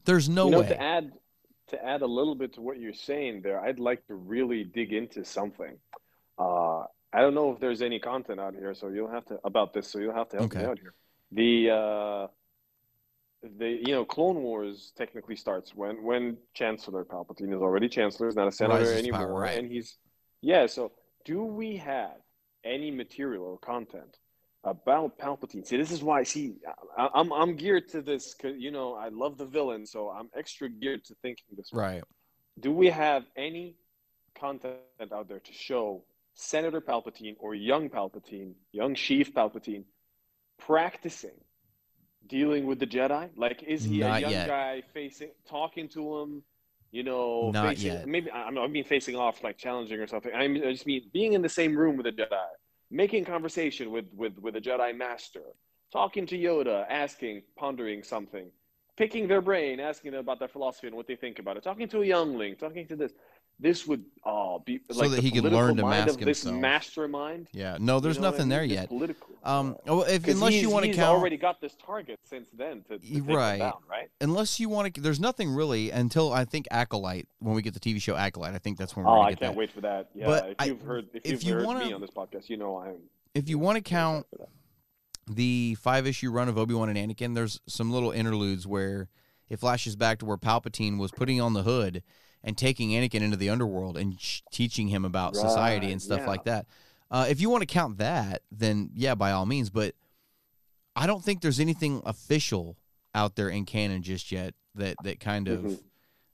There's 0.07 0.31
no 0.31 0.47
you 0.47 0.51
know, 0.53 0.61
way. 0.61 0.69
to 0.69 0.83
add 0.83 1.13
to 1.73 1.85
add 1.85 2.03
a 2.03 2.07
little 2.07 2.35
bit 2.35 2.55
to 2.55 2.61
what 2.61 2.79
you're 2.79 2.95
saying 2.95 3.43
there, 3.43 3.61
I'd 3.61 3.79
like 3.79 4.07
to 4.07 4.15
really 4.15 4.65
dig 4.65 4.93
into 4.93 5.25
something. 5.25 5.79
Uh, 6.39 6.85
I 7.13 7.21
don't 7.21 7.35
know 7.35 7.53
if 7.53 7.61
there's 7.61 7.83
any 7.83 7.99
content 7.99 8.41
out 8.41 8.55
here, 8.55 8.75
so 8.75 8.89
you'll 8.89 9.11
have 9.11 9.27
to 9.27 9.39
about 9.45 9.75
this. 9.75 9.89
So 9.91 9.99
you'll 9.99 10.15
have 10.15 10.29
to 10.31 10.39
help 10.39 10.55
me 10.55 10.65
out 10.65 10.79
here. 10.79 10.95
The 11.33 11.71
uh, 11.71 12.27
the 13.59 13.69
you 13.69 13.93
know 13.95 14.05
Clone 14.05 14.37
Wars 14.37 14.93
technically 14.97 15.37
starts 15.37 15.75
when 15.75 16.03
when 16.03 16.39
Chancellor 16.55 17.05
Palpatine 17.05 17.55
is 17.55 17.61
already 17.61 17.89
Chancellor, 17.89 18.29
is 18.29 18.37
not 18.37 18.49
a 18.49 18.53
senator 18.53 18.81
Rises 18.81 18.99
anymore, 18.99 19.21
power, 19.21 19.41
right. 19.41 19.59
and 19.59 19.71
he's 19.71 19.99
yeah. 20.41 20.67
So 20.67 20.93
do 21.25 21.45
we 21.45 21.77
have 21.77 22.17
any 22.65 22.91
material 22.91 23.45
or 23.45 23.59
content 23.59 24.17
about 24.65 25.19
Palpatine? 25.19 25.67
See, 25.67 25.77
this 25.77 25.91
is 25.91 26.03
why. 26.03 26.23
See, 26.23 26.57
I, 26.97 27.09
I'm 27.15 27.33
I'm 27.33 27.57
geared 27.57 27.89
to 27.91 28.03
this 28.03 28.35
because 28.35 28.59
you 28.59 28.71
know 28.71 28.95
I 28.95 29.09
love 29.09 29.39
the 29.39 29.47
villain, 29.47 29.87
so 29.87 30.11
I'm 30.11 30.29
extra 30.37 30.69
geared 30.69 31.05
to 31.07 31.15
thinking 31.23 31.45
this 31.57 31.73
way. 31.73 31.83
right 31.83 32.05
Do 32.61 32.73
we 32.73 32.89
have 32.91 33.25
any 33.37 33.77
content 34.39 34.77
out 35.13 35.29
there 35.29 35.41
to 35.41 35.53
show 35.53 36.05
Senator 36.35 36.81
Palpatine 36.81 37.37
or 37.39 37.55
young 37.55 37.89
Palpatine, 37.91 38.53
young 38.73 38.95
Sheev 38.95 39.33
Palpatine, 39.33 39.85
practicing 40.59 41.39
dealing 42.27 42.67
with 42.67 42.79
the 42.79 42.87
Jedi? 42.87 43.31
Like, 43.37 43.63
is 43.63 43.85
he 43.85 43.99
Not 43.99 44.19
a 44.19 44.21
young 44.21 44.31
yet. 44.31 44.47
guy 44.49 44.83
facing, 44.95 45.31
talking 45.49 45.89
to 45.91 46.19
him? 46.19 46.43
You 46.91 47.03
know, 47.05 47.51
Not 47.53 47.69
facing, 47.71 47.93
yet. 47.93 48.07
maybe 48.07 48.31
I 48.31 48.49
I 48.49 48.67
mean 48.69 48.85
facing 48.85 49.17
off, 49.17 49.43
like 49.43 49.57
challenging 49.57 49.99
or 49.99 50.07
something. 50.07 50.33
I, 50.35 50.47
mean, 50.47 50.63
I 50.65 50.73
just 50.73 50.87
mean 50.87 51.09
being 51.13 51.33
in 51.33 51.41
the 51.43 51.49
same 51.49 51.77
room 51.77 51.97
with 51.97 52.07
a 52.07 52.13
Jedi, 52.13 52.47
making 52.93 53.25
conversation 53.25 53.91
with 53.91 54.05
with 54.15 54.39
with 54.39 54.55
a 54.55 54.61
Jedi 54.61 54.97
Master, 54.97 55.43
talking 55.93 56.27
to 56.27 56.39
Yoda, 56.39 56.85
asking, 56.89 57.43
pondering 57.57 58.03
something, 58.03 58.51
picking 58.97 59.27
their 59.27 59.41
brain, 59.41 59.81
asking 59.81 60.13
them 60.13 60.21
about 60.21 60.39
their 60.39 60.49
philosophy 60.49 60.87
and 60.87 60.95
what 60.95 61.09
they 61.09 61.17
think 61.17 61.39
about 61.39 61.57
it, 61.57 61.65
talking 61.65 61.89
to 61.89 62.03
a 62.03 62.07
youngling, 62.07 62.55
talking 62.55 62.87
to 62.87 62.97
this. 62.97 63.13
This 63.61 63.87
would 63.87 64.05
oh 64.25 64.59
be 64.59 64.81
So 64.91 64.99
like 64.99 65.11
that 65.11 65.17
the 65.17 65.23
he 65.23 65.31
could 65.31 65.45
learn 65.45 65.77
to 65.77 65.85
mask 65.87 66.19
himself. 66.19 66.57
mastermind. 66.57 67.47
yeah 67.53 67.77
no 67.79 68.01
there's 68.01 68.17
You 68.17 68.23
know 68.23 68.29
what 68.29 68.35
I 68.35 68.39
nothing 68.39 68.49
mean? 68.49 68.57
there 68.59 68.65
yet 68.65 68.89
Political. 68.89 69.29
um 69.45 69.77
well, 69.87 70.03
if, 70.03 70.25
'Cause 70.25 70.35
unless 70.35 70.55
you 70.55 70.69
want 70.71 70.85
to 70.87 70.93
count 70.93 71.17
already 71.17 71.37
got 71.37 71.61
this 71.61 71.77
target 71.85 72.19
since 72.25 72.49
then 72.57 72.83
to, 72.89 72.99
to 72.99 73.23
Right. 73.23 73.59
down, 73.59 73.75
right? 73.89 74.11
unless 74.21 74.59
you 74.59 74.69
want 74.69 74.93
to 74.95 75.01
there's 75.01 75.21
nothing 75.21 75.51
really 75.55 75.91
until 75.91 76.33
i 76.33 76.45
think 76.45 76.67
acolyte 76.73 77.29
when 77.39 77.55
we 77.55 77.63
get 77.63 77.75
the 77.75 77.81
tv 77.81 78.01
show 78.03 78.17
acolyte 78.17 78.55
i 78.55 78.59
think 78.59 78.79
that's 78.79 78.97
when 78.97 79.05
we're 79.05 79.13
Oh, 79.13 79.15
gonna 79.17 79.27
I 79.27 79.31
get 79.31 79.41
can't 79.41 79.53
that 79.55 79.59
wait 79.59 79.71
for 79.71 79.81
that. 79.83 80.11
Yeah, 80.15 80.27
But 80.27 80.49
if 80.51 80.57
I- 80.59 80.65
you've 80.65 80.83
heard, 80.83 81.09
if, 81.15 81.23
if 81.25 81.31
you've 81.31 81.43
you 81.45 81.55
heard 81.55 81.67
wanna- 81.67 81.85
me 81.87 81.93
on 81.93 82.01
this 82.01 82.11
podcast, 82.11 82.49
you 82.49 82.57
know 82.57 82.79
I'm. 82.79 82.97
if 83.35 83.49
you 83.49 83.59
want 83.61 83.77
to 83.77 83.83
count 83.83 84.27
the 85.31 85.77
five 85.77 86.07
issue 86.07 86.31
run 86.31 86.49
of 86.49 86.59
Obi 86.59 86.75
Wan 86.75 86.89
and 86.89 86.99
Anakin, 86.99 87.35
there's 87.35 87.61
some 87.67 87.93
little 87.93 88.11
interludes 88.11 88.67
where 88.67 89.09
it 89.49 89.59
flashes 89.61 89.95
back 89.97 90.19
to 90.19 90.27
where 90.27 90.37
Palpatine 90.37 90.99
was 90.99 91.13
putting 91.13 91.41
on 91.41 91.53
the 91.53 91.63
hood 91.63 92.03
and 92.45 92.57
taking 92.57 92.91
Anakin 92.91 93.21
into 93.23 93.37
the 93.37 93.51
underworld 93.51 93.97
and 93.97 94.21
sh- 94.21 94.41
teaching 94.51 94.89
him 94.89 95.05
about 95.05 95.37
society 95.37 95.93
and 95.93 96.01
stuff 96.03 96.21
yeah. 96.21 96.27
like 96.27 96.45
that. 96.45 96.67
Uh, 97.11 97.27
if 97.29 97.41
you 97.41 97.51
want 97.51 97.63
to 97.63 97.67
count 97.67 97.99
that, 97.99 98.43
then 98.51 98.91
yeah, 98.95 99.15
by 99.15 99.33
all 99.33 99.47
means. 99.47 99.71
But 99.71 99.95
I 100.97 101.07
don't 101.07 101.23
think 101.25 101.41
there's 101.41 101.61
anything 101.61 102.03
official 102.07 102.77
out 103.15 103.37
there 103.37 103.49
in 103.49 103.65
canon 103.67 104.03
just 104.03 104.33
yet 104.33 104.55
that 104.75 104.97
that 105.05 105.21
kind 105.21 105.49
of 105.49 105.61
Mhm. 105.63 105.81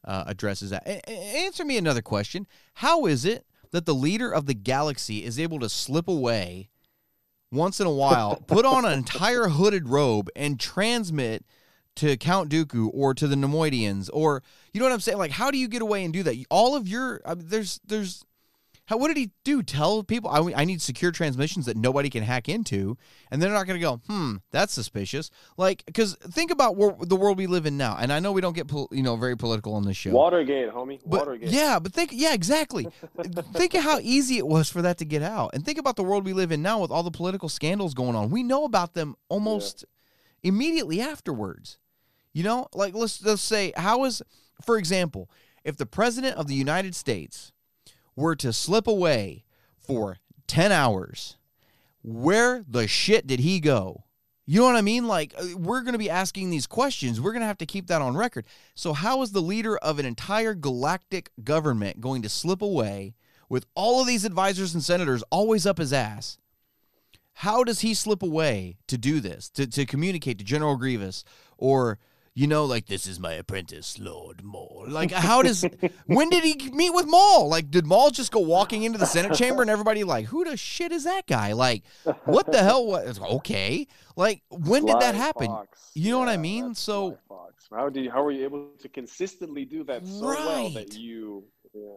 uh, 0.04 0.24
addresses 0.26 0.70
that. 0.70 0.86
A- 0.86 1.10
answer 1.10 1.64
me 1.64 1.76
another 1.76 2.02
question: 2.02 2.46
How 2.74 3.06
is 3.06 3.24
it 3.24 3.44
that 3.72 3.84
the 3.86 3.94
leader 3.94 4.30
of 4.32 4.46
the 4.46 4.54
galaxy 4.54 5.24
is 5.24 5.38
able 5.38 5.58
to 5.60 5.68
slip 5.68 6.08
away? 6.08 6.70
once 7.50 7.80
in 7.80 7.86
a 7.86 7.90
while, 7.90 8.36
put 8.46 8.66
on 8.66 8.84
an 8.84 8.92
entire 8.92 9.48
hooded 9.48 9.88
robe 9.88 10.28
and 10.36 10.60
transmit 10.60 11.42
to 11.98 12.16
Count 12.16 12.50
Dooku 12.50 12.90
or 12.92 13.14
to 13.14 13.26
the 13.28 13.36
Neimoidians 13.36 14.10
or 14.12 14.42
you 14.72 14.80
know 14.80 14.86
what 14.86 14.92
I'm 14.92 15.00
saying? 15.00 15.18
Like, 15.18 15.32
how 15.32 15.50
do 15.50 15.58
you 15.58 15.68
get 15.68 15.82
away 15.82 16.04
and 16.04 16.12
do 16.12 16.22
that? 16.22 16.36
All 16.50 16.76
of 16.76 16.88
your 16.88 17.20
I 17.24 17.34
mean, 17.34 17.46
there's 17.48 17.80
there's 17.86 18.24
how 18.88 18.96
what 18.96 19.08
did 19.08 19.18
he 19.18 19.32
do? 19.44 19.62
Tell 19.62 20.02
people 20.02 20.30
I, 20.30 20.62
I 20.62 20.64
need 20.64 20.80
secure 20.80 21.10
transmissions 21.12 21.66
that 21.66 21.76
nobody 21.76 22.08
can 22.08 22.22
hack 22.22 22.48
into, 22.48 22.96
and 23.30 23.42
they're 23.42 23.52
not 23.52 23.66
going 23.66 23.78
to 23.78 23.84
go, 23.84 24.00
hmm, 24.08 24.36
that's 24.50 24.72
suspicious. 24.72 25.30
Like, 25.58 25.84
because 25.84 26.14
think 26.14 26.50
about 26.50 26.76
where, 26.76 26.94
the 26.98 27.14
world 27.14 27.36
we 27.36 27.46
live 27.46 27.66
in 27.66 27.76
now, 27.76 27.98
and 28.00 28.10
I 28.10 28.18
know 28.18 28.32
we 28.32 28.40
don't 28.40 28.54
get 28.54 28.66
pol- 28.66 28.88
you 28.90 29.02
know 29.02 29.16
very 29.16 29.36
political 29.36 29.74
on 29.74 29.84
this 29.84 29.98
show. 29.98 30.12
Watergate, 30.12 30.70
homie. 30.70 31.00
But 31.04 31.18
Watergate. 31.20 31.50
yeah, 31.50 31.78
but 31.78 31.92
think 31.92 32.12
yeah, 32.14 32.32
exactly. 32.32 32.88
think 33.52 33.74
of 33.74 33.82
how 33.82 33.98
easy 34.00 34.38
it 34.38 34.46
was 34.46 34.70
for 34.70 34.80
that 34.80 34.96
to 34.98 35.04
get 35.04 35.22
out. 35.22 35.50
And 35.52 35.66
think 35.66 35.78
about 35.78 35.96
the 35.96 36.02
world 36.02 36.24
we 36.24 36.32
live 36.32 36.50
in 36.50 36.62
now 36.62 36.80
with 36.80 36.90
all 36.90 37.02
the 37.02 37.10
political 37.10 37.50
scandals 37.50 37.92
going 37.92 38.16
on. 38.16 38.30
We 38.30 38.42
know 38.42 38.64
about 38.64 38.94
them 38.94 39.16
almost 39.28 39.84
immediately 40.42 41.02
afterwards. 41.02 41.76
You 42.38 42.44
know, 42.44 42.68
like 42.72 42.94
let's 42.94 43.20
let's 43.24 43.42
say 43.42 43.72
how 43.76 44.04
is 44.04 44.22
for 44.62 44.78
example, 44.78 45.28
if 45.64 45.76
the 45.76 45.86
president 45.86 46.36
of 46.36 46.46
the 46.46 46.54
United 46.54 46.94
States 46.94 47.50
were 48.14 48.36
to 48.36 48.52
slip 48.52 48.86
away 48.86 49.42
for 49.76 50.18
10 50.46 50.70
hours, 50.70 51.36
where 52.00 52.64
the 52.68 52.86
shit 52.86 53.26
did 53.26 53.40
he 53.40 53.58
go? 53.58 54.04
You 54.46 54.60
know 54.60 54.66
what 54.66 54.76
I 54.76 54.82
mean? 54.82 55.08
Like, 55.08 55.34
uh, 55.36 55.46
we're 55.56 55.80
going 55.80 55.94
to 55.94 55.98
be 55.98 56.08
asking 56.08 56.50
these 56.50 56.68
questions. 56.68 57.20
We're 57.20 57.32
going 57.32 57.40
to 57.40 57.48
have 57.48 57.58
to 57.58 57.66
keep 57.66 57.88
that 57.88 58.02
on 58.02 58.16
record. 58.16 58.44
So, 58.76 58.92
how 58.92 59.20
is 59.22 59.32
the 59.32 59.42
leader 59.42 59.76
of 59.76 59.98
an 59.98 60.06
entire 60.06 60.54
galactic 60.54 61.30
government 61.42 62.00
going 62.00 62.22
to 62.22 62.28
slip 62.28 62.62
away 62.62 63.16
with 63.48 63.66
all 63.74 64.00
of 64.00 64.06
these 64.06 64.24
advisors 64.24 64.74
and 64.74 64.84
senators 64.84 65.24
always 65.30 65.66
up 65.66 65.78
his 65.78 65.92
ass? 65.92 66.38
How 67.32 67.64
does 67.64 67.80
he 67.80 67.94
slip 67.94 68.22
away 68.22 68.76
to 68.86 68.96
do 68.96 69.18
this, 69.18 69.48
to, 69.50 69.66
to 69.66 69.84
communicate 69.84 70.38
to 70.38 70.44
General 70.44 70.76
Grievous 70.76 71.24
or, 71.56 71.98
you 72.38 72.46
know, 72.46 72.64
like, 72.64 72.86
this 72.86 73.08
is 73.08 73.18
my 73.18 73.32
apprentice, 73.32 73.98
Lord 73.98 74.44
Maul? 74.44 74.84
Like, 74.86 75.10
how 75.10 75.42
does, 75.42 75.64
when 76.06 76.30
did 76.30 76.44
he 76.44 76.70
meet 76.70 76.90
with 76.90 77.06
Maul? 77.06 77.48
Like, 77.48 77.68
did 77.68 77.84
Maul 77.84 78.10
just 78.12 78.30
go 78.30 78.38
walking 78.38 78.84
into 78.84 78.96
the 78.96 79.06
Senate 79.06 79.34
chamber 79.34 79.60
and 79.60 79.68
everybody, 79.68 80.04
like, 80.04 80.26
who 80.26 80.44
the 80.44 80.56
shit 80.56 80.92
is 80.92 81.02
that 81.02 81.26
guy? 81.26 81.52
Like, 81.52 81.82
what 82.26 82.52
the 82.52 82.62
hell? 82.62 82.86
Was, 82.86 83.18
okay. 83.20 83.88
Like, 84.14 84.42
when 84.50 84.86
did 84.86 85.00
that 85.00 85.16
happen? 85.16 85.48
Fox. 85.48 85.90
You 85.94 86.12
know 86.12 86.20
what 86.20 86.28
I 86.28 86.36
mean? 86.36 86.76
So- 86.76 87.18
how 87.70 87.88
do 87.90 88.00
you, 88.00 88.10
how 88.10 88.22
were 88.22 88.30
you 88.30 88.44
able 88.44 88.68
to 88.78 88.88
consistently 88.88 89.64
do 89.64 89.82
that 89.84 90.06
so 90.06 90.20
well 90.24 90.70
that 90.70 90.94
you? 90.96 91.44
Yeah. 91.74 91.96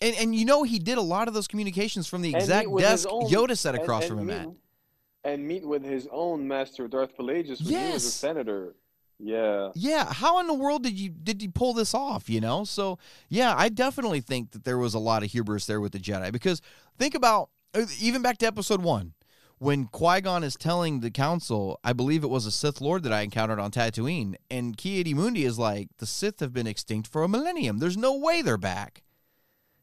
And, 0.00 0.16
and 0.16 0.34
you 0.34 0.44
know, 0.46 0.62
he 0.64 0.78
did 0.80 0.96
a 0.98 1.02
lot 1.02 1.28
of 1.28 1.34
those 1.34 1.46
communications 1.46 2.08
from 2.08 2.22
the 2.22 2.34
exact 2.34 2.66
meet 2.66 2.72
with 2.72 2.84
his 2.84 3.04
desk 3.04 3.08
own- 3.12 3.28
Yoda 3.30 3.56
sat 3.56 3.74
and- 3.74 3.84
across 3.84 4.04
and 4.04 4.08
from 4.10 4.18
him 4.20 4.26
meet- 4.26 4.34
at. 4.34 4.48
And 5.32 5.46
meet 5.46 5.64
with 5.64 5.84
his 5.84 6.08
own 6.10 6.48
master, 6.48 6.88
Darth 6.88 7.16
Plagueis, 7.16 7.62
when 7.64 7.86
he 7.86 7.92
was 7.92 8.04
a 8.06 8.10
senator. 8.10 8.74
Yeah. 9.24 9.70
Yeah, 9.74 10.12
how 10.12 10.40
in 10.40 10.48
the 10.48 10.54
world 10.54 10.82
did 10.82 10.98
you 10.98 11.10
did 11.10 11.42
you 11.42 11.50
pull 11.50 11.72
this 11.74 11.94
off? 11.94 12.28
You 12.28 12.40
know, 12.40 12.64
so 12.64 12.98
yeah, 13.28 13.54
I 13.56 13.68
definitely 13.68 14.20
think 14.20 14.50
that 14.50 14.64
there 14.64 14.78
was 14.78 14.94
a 14.94 14.98
lot 14.98 15.22
of 15.22 15.30
hubris 15.30 15.66
there 15.66 15.80
with 15.80 15.92
the 15.92 16.00
Jedi 16.00 16.32
because 16.32 16.60
think 16.98 17.14
about 17.14 17.50
uh, 17.72 17.86
even 18.00 18.20
back 18.20 18.38
to 18.38 18.46
Episode 18.46 18.82
One 18.82 19.14
when 19.62 19.86
Qui 19.86 20.20
Gon 20.20 20.42
is 20.42 20.56
telling 20.56 20.98
the 21.00 21.10
Council, 21.12 21.78
I 21.84 21.92
believe 21.92 22.24
it 22.24 22.30
was 22.30 22.46
a 22.46 22.50
Sith 22.50 22.80
Lord 22.80 23.04
that 23.04 23.12
I 23.12 23.20
encountered 23.20 23.60
on 23.60 23.70
Tatooine, 23.70 24.34
and 24.50 24.76
Ki 24.76 25.14
Mundi 25.14 25.44
is 25.44 25.56
like, 25.56 25.88
the 25.98 26.06
Sith 26.06 26.40
have 26.40 26.52
been 26.52 26.66
extinct 26.66 27.06
for 27.06 27.22
a 27.22 27.28
millennium. 27.28 27.78
There's 27.78 27.96
no 27.96 28.16
way 28.16 28.42
they're 28.42 28.58
back. 28.58 29.04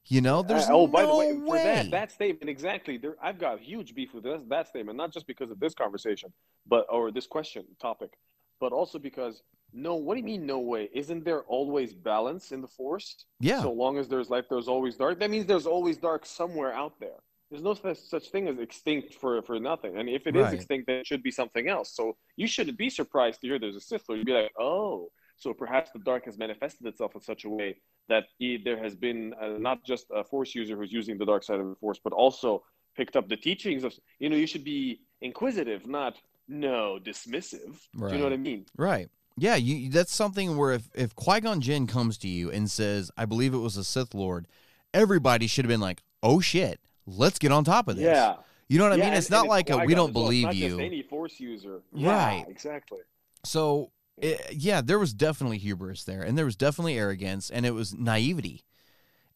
You 0.05 0.19
know, 0.19 0.41
there's 0.41 0.67
Uh, 0.67 0.73
oh, 0.73 0.85
no 0.85 0.87
by 0.87 1.05
the 1.05 1.15
way, 1.15 1.33
way. 1.33 1.45
for 1.45 1.63
that 1.63 1.91
that 1.91 2.11
statement 2.11 2.49
exactly, 2.49 2.97
there 2.97 3.15
I've 3.23 3.39
got 3.39 3.61
huge 3.61 3.95
beef 3.95 4.13
with 4.13 4.25
this, 4.25 4.41
that 4.49 4.67
statement, 4.67 4.97
not 4.97 5.13
just 5.13 5.25
because 5.27 5.49
of 5.49 5.61
this 5.61 5.73
conversation, 5.73 6.33
but 6.67 6.85
or 6.89 7.09
this 7.11 7.27
question 7.27 7.63
topic, 7.79 8.17
but 8.59 8.71
also 8.71 8.99
because 8.99 9.41
no. 9.73 9.95
What 9.95 10.15
do 10.15 10.19
you 10.19 10.25
mean 10.25 10.45
no 10.45 10.59
way? 10.59 10.89
Isn't 10.93 11.23
there 11.23 11.41
always 11.43 11.93
balance 11.93 12.51
in 12.51 12.61
the 12.61 12.67
Force? 12.67 13.25
yeah, 13.39 13.61
So 13.61 13.71
long 13.71 13.97
as 13.97 14.07
there's 14.07 14.29
light, 14.29 14.45
there's 14.49 14.67
always 14.67 14.95
dark. 14.95 15.19
That 15.19 15.29
means 15.29 15.45
there's 15.45 15.67
always 15.67 15.97
dark 15.97 16.25
somewhere 16.25 16.73
out 16.73 16.99
there. 16.99 17.19
There's 17.49 17.63
no 17.63 17.73
such, 17.73 18.29
thing 18.29 18.47
as 18.47 18.59
extinct 18.59 19.15
for, 19.15 19.41
for 19.41 19.59
nothing. 19.59 19.97
And 19.97 20.07
if 20.07 20.27
it 20.27 20.35
is 20.35 20.43
Right. 20.43 20.53
extinct, 20.53 20.85
then 20.87 20.97
it 20.97 21.07
should 21.07 21.23
be 21.23 21.31
something 21.31 21.67
else. 21.67 21.95
So 21.95 22.15
you 22.35 22.47
shouldn't 22.47 22.77
be 22.77 22.89
surprised 22.91 23.41
to 23.41 23.47
hear 23.47 23.57
there's 23.57 23.75
a 23.75 23.81
Sith 23.81 24.03
Lord. 24.07 24.19
You'd 24.19 24.27
be 24.27 24.33
like, 24.33 24.51
oh, 24.59 25.11
so 25.35 25.53
perhaps 25.53 25.89
the 25.91 25.99
dark 25.99 26.25
has 26.25 26.37
manifested 26.37 26.85
itself 26.85 27.15
in 27.15 27.21
such 27.21 27.45
a 27.45 27.49
way 27.49 27.77
that 28.07 28.25
there 28.65 28.77
has 28.83 28.95
been 28.95 29.33
uh, 29.41 29.57
not 29.57 29.83
just 29.83 30.05
a 30.13 30.23
Force 30.23 30.53
user 30.53 30.75
who's 30.75 30.91
using 30.91 31.17
the 31.17 31.25
dark 31.25 31.43
side 31.43 31.59
of 31.59 31.67
the 31.67 31.75
Force, 31.75 31.99
but 32.03 32.13
also 32.13 32.63
picked 32.95 33.15
up 33.15 33.29
the 33.29 33.37
teachings 33.37 33.83
of, 33.83 33.93
you 34.19 34.29
know, 34.29 34.35
you 34.35 34.47
should 34.47 34.63
be 34.63 35.01
inquisitive, 35.21 35.87
not 35.87 36.17
no 36.49 36.99
dismissive. 37.01 37.77
Do 37.97 38.07
you 38.11 38.17
know 38.17 38.23
what 38.25 38.33
I 38.33 38.37
mean? 38.37 38.65
Right. 38.75 39.09
Yeah, 39.37 39.55
you 39.55 39.89
that's 39.89 40.13
something 40.13 40.57
where 40.57 40.73
if 40.73 40.89
if 40.93 41.15
Qui-Gon 41.15 41.61
Jinn 41.61 41.87
comes 41.87 42.17
to 42.19 42.27
you 42.27 42.51
and 42.51 42.69
says, 42.69 43.09
"I 43.15 43.23
believe 43.25 43.53
it 43.53 43.57
was 43.59 43.77
a 43.77 43.83
Sith 43.85 44.13
Lord," 44.13 44.47
everybody 44.93 45.47
should 45.47 45.63
have 45.65 45.69
been 45.69 45.79
like, 45.79 46.01
"Oh 46.21 46.41
shit, 46.41 46.81
let's 47.05 47.39
get 47.39 47.51
on 47.53 47.63
top 47.63 47.87
of 47.87 47.95
this." 47.95 48.03
Yeah. 48.05 48.35
You 48.67 48.77
know 48.77 48.83
what 48.83 48.93
I 48.93 48.95
Yeah, 48.97 49.03
mean? 49.05 49.13
and- 49.13 49.17
It's 49.17 49.29
not 49.29 49.41
and 49.41 49.49
like 49.49 49.69
a, 49.69 49.77
we 49.77 49.95
don't 49.95 50.09
as 50.09 50.15
well. 50.15 50.25
Believe 50.25 50.53
you. 50.53 50.79
Any 50.79 51.01
Force 51.03 51.39
user. 51.39 51.81
Yeah, 51.93 52.09
Right. 52.11 52.45
Exactly. 52.49 52.99
So 53.45 53.91
it, 54.17 54.53
yeah, 54.53 54.81
there 54.81 54.99
was 54.99 55.13
definitely 55.13 55.57
hubris 55.59 56.03
there, 56.03 56.21
and 56.21 56.37
there 56.37 56.45
was 56.45 56.55
definitely 56.57 56.97
arrogance, 56.99 57.49
and 57.49 57.65
it 57.65 57.71
was 57.73 57.93
naivety, 57.95 58.63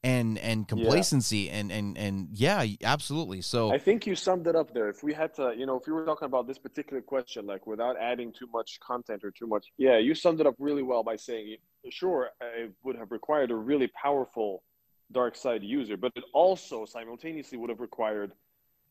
and 0.03 0.37
and 0.39 0.67
complacency, 0.67 1.49
and 1.49 1.71
and 1.71 1.97
and 1.97 2.27
yeah, 2.31 2.65
absolutely. 2.83 3.41
So 3.41 3.71
I 3.71 3.77
think 3.77 4.05
you 4.05 4.15
summed 4.15 4.47
it 4.47 4.55
up 4.55 4.73
there. 4.73 4.89
If 4.89 5.03
we 5.03 5.13
had 5.13 5.33
to, 5.35 5.53
you 5.57 5.65
know, 5.65 5.79
if 5.79 5.87
we 5.87 5.93
were 5.93 6.05
talking 6.05 6.25
about 6.25 6.47
this 6.47 6.57
particular 6.57 7.01
question, 7.01 7.45
like 7.45 7.65
without 7.65 7.95
adding 7.97 8.33
too 8.33 8.47
much 8.51 8.79
content 8.81 9.23
or 9.23 9.31
too 9.31 9.47
much, 9.47 9.67
yeah, 9.77 9.97
you 9.97 10.13
summed 10.13 10.41
it 10.41 10.47
up 10.47 10.55
really 10.59 10.83
well 10.83 11.03
by 11.03 11.15
saying, 11.15 11.57
sure, 11.89 12.29
it 12.41 12.71
would 12.83 12.97
have 12.97 13.11
required 13.11 13.51
a 13.51 13.55
really 13.55 13.87
powerful 13.87 14.63
dark 15.11 15.35
side 15.35 15.63
user, 15.63 15.95
but 15.95 16.11
it 16.15 16.23
also 16.33 16.85
simultaneously 16.85 17.57
would 17.57 17.69
have 17.69 17.79
required 17.79 18.33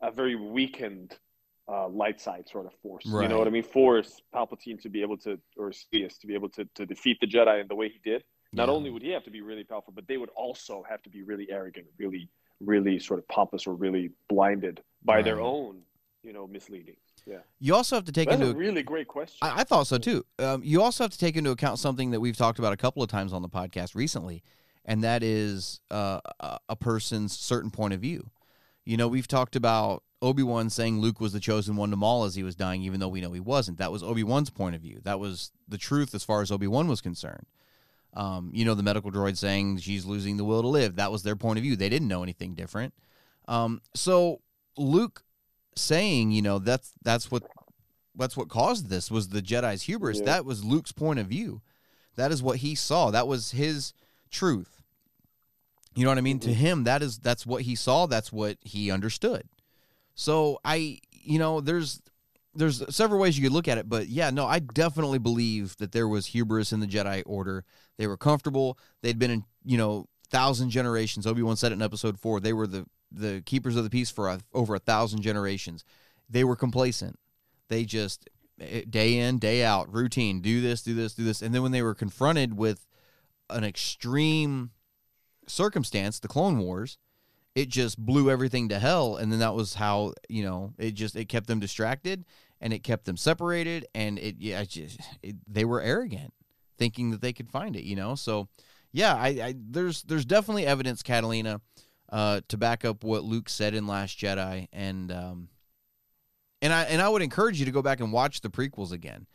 a 0.00 0.10
very 0.10 0.34
weakened 0.36 1.16
uh, 1.68 1.88
light 1.88 2.20
side 2.20 2.48
sort 2.48 2.66
of 2.66 2.72
force. 2.82 3.04
You 3.04 3.28
know 3.28 3.38
what 3.38 3.46
I 3.46 3.50
mean? 3.50 3.62
Force 3.62 4.20
Palpatine 4.34 4.80
to 4.82 4.88
be 4.88 5.02
able 5.02 5.16
to, 5.18 5.38
or 5.56 5.70
Sidious 5.70 6.18
to 6.20 6.26
be 6.26 6.34
able 6.34 6.48
to, 6.50 6.66
to 6.74 6.86
defeat 6.86 7.18
the 7.20 7.26
Jedi 7.26 7.60
in 7.60 7.68
the 7.68 7.74
way 7.74 7.88
he 7.88 8.00
did. 8.02 8.24
Not 8.52 8.68
Yeah. 8.68 8.74
only 8.74 8.90
would 8.90 9.02
he 9.02 9.10
have 9.10 9.24
to 9.24 9.30
be 9.30 9.40
really 9.40 9.64
powerful, 9.64 9.92
but 9.94 10.06
they 10.06 10.18
would 10.18 10.30
also 10.30 10.82
have 10.88 11.02
to 11.02 11.10
be 11.10 11.22
really 11.22 11.50
arrogant, 11.50 11.86
really, 11.98 12.28
really 12.60 12.98
sort 12.98 13.18
of 13.18 13.26
pompous 13.28 13.66
or 13.66 13.74
really 13.74 14.10
blinded 14.28 14.82
by 15.04 15.22
their 15.22 15.40
own, 15.40 15.82
you 16.22 16.32
know, 16.32 16.46
misleading. 16.46 16.96
Yeah, 17.26 17.38
you 17.60 17.74
also 17.74 17.96
have 17.96 18.04
to 18.06 18.12
take 18.12 18.28
that's 18.28 18.40
into 18.40 18.52
a 18.52 18.56
really 18.56 18.82
great 18.82 19.06
question. 19.08 19.38
I, 19.42 19.60
I 19.60 19.64
thought 19.64 19.86
so 19.86 19.96
too. 19.96 20.24
Um, 20.38 20.60
you 20.64 20.82
also 20.82 21.04
have 21.04 21.12
to 21.12 21.18
take 21.18 21.36
into 21.36 21.50
account 21.50 21.78
something 21.78 22.10
that 22.10 22.20
we've 22.20 22.36
talked 22.36 22.58
about 22.58 22.72
a 22.72 22.76
couple 22.76 23.02
of 23.02 23.08
times 23.08 23.32
on 23.32 23.42
the 23.42 23.48
podcast 23.48 23.94
recently, 23.94 24.42
and 24.84 25.04
that 25.04 25.22
is 25.22 25.80
uh, 25.90 26.20
a, 26.40 26.58
a 26.70 26.76
person's 26.76 27.36
certain 27.38 27.70
point 27.70 27.94
of 27.94 28.00
view. 28.00 28.28
You 28.84 28.96
know, 28.96 29.06
we've 29.06 29.28
talked 29.28 29.54
about 29.54 30.02
Obi 30.20 30.42
Wan 30.42 30.68
saying 30.68 31.00
Luke 31.00 31.20
was 31.20 31.32
the 31.32 31.40
chosen 31.40 31.76
one 31.76 31.90
to 31.90 31.96
Maul 31.96 32.24
as 32.24 32.34
he 32.34 32.42
was 32.42 32.56
dying, 32.56 32.82
even 32.82 32.98
though 32.98 33.08
we 33.08 33.20
know 33.20 33.32
he 33.32 33.40
wasn't. 33.40 33.78
That 33.78 33.92
was 33.92 34.02
Obi 34.02 34.24
Wan's 34.24 34.50
point 34.50 34.74
of 34.74 34.82
view. 34.82 35.00
That 35.04 35.20
was 35.20 35.52
the 35.68 35.78
truth 35.78 36.14
as 36.14 36.24
far 36.24 36.42
as 36.42 36.50
Obi 36.50 36.66
Wan 36.66 36.88
was 36.88 37.00
concerned. 37.00 37.46
Um, 38.14 38.50
you 38.52 38.64
know, 38.64 38.74
the 38.74 38.82
medical 38.82 39.10
droid 39.10 39.36
saying 39.38 39.78
she's 39.78 40.04
losing 40.04 40.36
the 40.36 40.44
will 40.44 40.62
to 40.62 40.68
live. 40.68 40.96
That 40.96 41.10
was 41.10 41.22
their 41.22 41.36
point 41.36 41.58
of 41.58 41.62
view. 41.62 41.76
They 41.76 41.88
didn't 41.88 42.08
know 42.08 42.22
anything 42.22 42.54
different. 42.54 42.92
Um, 43.48 43.80
so 43.94 44.40
Luke 44.76 45.24
saying, 45.76 46.30
you 46.30 46.42
know, 46.42 46.58
that's 46.58 46.92
that's 47.02 47.30
what 47.30 47.44
that's 48.14 48.36
what 48.36 48.48
caused 48.48 48.88
this 48.88 49.10
was 49.10 49.28
the 49.28 49.42
Jedi's 49.42 49.82
hubris. 49.82 50.18
Yeah. 50.18 50.26
That 50.26 50.44
was 50.44 50.64
Luke's 50.64 50.92
point 50.92 51.18
of 51.18 51.26
view. 51.26 51.62
That 52.16 52.30
is 52.30 52.42
what 52.42 52.58
he 52.58 52.74
saw. 52.74 53.10
That 53.10 53.26
was 53.26 53.52
his 53.52 53.94
truth. 54.30 54.82
You 55.94 56.04
know 56.04 56.10
what 56.10 56.18
I 56.18 56.22
mean? 56.22 56.38
To 56.40 56.52
him, 56.52 56.84
that 56.84 57.02
is 57.02 57.18
that's 57.18 57.46
what 57.46 57.62
he 57.62 57.74
saw. 57.74 58.06
That's 58.06 58.32
what 58.32 58.58
he 58.62 58.90
understood. 58.90 59.44
So 60.14 60.60
I, 60.64 61.00
you 61.10 61.38
know, 61.38 61.60
there's 61.60 62.00
there's 62.54 62.82
several 62.94 63.20
ways 63.20 63.38
you 63.38 63.44
could 63.44 63.52
look 63.52 63.68
at 63.68 63.78
it, 63.78 63.88
but 63.88 64.08
yeah, 64.08 64.30
no, 64.30 64.46
I 64.46 64.58
definitely 64.58 65.18
believe 65.18 65.76
that 65.78 65.92
there 65.92 66.08
was 66.08 66.26
hubris 66.26 66.72
in 66.72 66.80
the 66.80 66.86
Jedi 66.86 67.22
Order. 67.24 67.64
They 67.98 68.06
were 68.06 68.16
comfortable. 68.16 68.78
They'd 69.02 69.18
been 69.18 69.30
in, 69.30 69.44
you 69.64 69.78
know, 69.78 70.06
thousand 70.30 70.70
generations. 70.70 71.26
Obi 71.26 71.42
Wan 71.42 71.56
said 71.56 71.72
it 71.72 71.76
in 71.76 71.82
Episode 71.82 72.18
Four. 72.18 72.40
They 72.40 72.52
were 72.52 72.66
the 72.66 72.86
the 73.10 73.42
keepers 73.44 73.76
of 73.76 73.84
the 73.84 73.90
peace 73.90 74.10
for 74.10 74.28
a, 74.28 74.40
over 74.52 74.74
a 74.74 74.78
thousand 74.78 75.22
generations. 75.22 75.84
They 76.28 76.44
were 76.44 76.56
complacent. 76.56 77.18
They 77.68 77.84
just 77.84 78.28
eh, 78.60 78.82
day 78.88 79.18
in 79.18 79.38
day 79.38 79.64
out 79.64 79.92
routine. 79.92 80.40
Do 80.40 80.60
this, 80.60 80.82
do 80.82 80.94
this, 80.94 81.14
do 81.14 81.24
this, 81.24 81.42
and 81.42 81.54
then 81.54 81.62
when 81.62 81.72
they 81.72 81.82
were 81.82 81.94
confronted 81.94 82.56
with 82.56 82.86
an 83.50 83.64
extreme 83.64 84.70
circumstance, 85.46 86.18
the 86.18 86.28
Clone 86.28 86.58
Wars, 86.58 86.98
it 87.54 87.68
just 87.68 87.98
blew 87.98 88.30
everything 88.30 88.68
to 88.70 88.78
hell 88.78 89.16
and 89.16 89.30
then 89.30 89.38
that 89.40 89.54
was 89.54 89.74
how 89.74 90.12
you 90.28 90.42
know 90.42 90.72
it 90.78 90.92
just 90.92 91.16
it 91.16 91.26
kept 91.28 91.46
them 91.46 91.60
distracted 91.60 92.24
and 92.60 92.72
it 92.72 92.82
kept 92.82 93.04
them 93.04 93.16
separated 93.16 93.86
and 93.94 94.18
it 94.18 94.36
yeah 94.38 94.60
it 94.60 94.68
just 94.70 95.00
it, 95.22 95.36
they 95.46 95.64
were 95.64 95.80
arrogant 95.80 96.32
thinking 96.78 97.10
that 97.10 97.20
they 97.20 97.32
could 97.32 97.50
find 97.50 97.76
it 97.76 97.84
you 97.84 97.94
know 97.96 98.14
so 98.14 98.48
yeah 98.92 99.14
i, 99.14 99.28
I 99.28 99.54
there's 99.56 100.02
there's 100.04 100.24
definitely 100.24 100.64
evidence 100.66 101.02
catalina 101.02 101.60
uh 102.10 102.40
to 102.48 102.56
back 102.56 102.84
up 102.84 103.04
what 103.04 103.22
luke 103.24 103.48
said 103.48 103.74
in 103.74 103.86
last 103.86 104.18
jedi 104.18 104.68
and 104.72 105.12
um 105.12 105.48
and 106.62 106.72
i 106.72 106.84
and 106.84 107.02
i 107.02 107.08
would 107.08 107.22
encourage 107.22 107.58
you 107.58 107.66
to 107.66 107.72
go 107.72 107.82
back 107.82 108.00
and 108.00 108.12
watch 108.12 108.40
the 108.40 108.48
prequels 108.50 108.92
again 108.92 109.26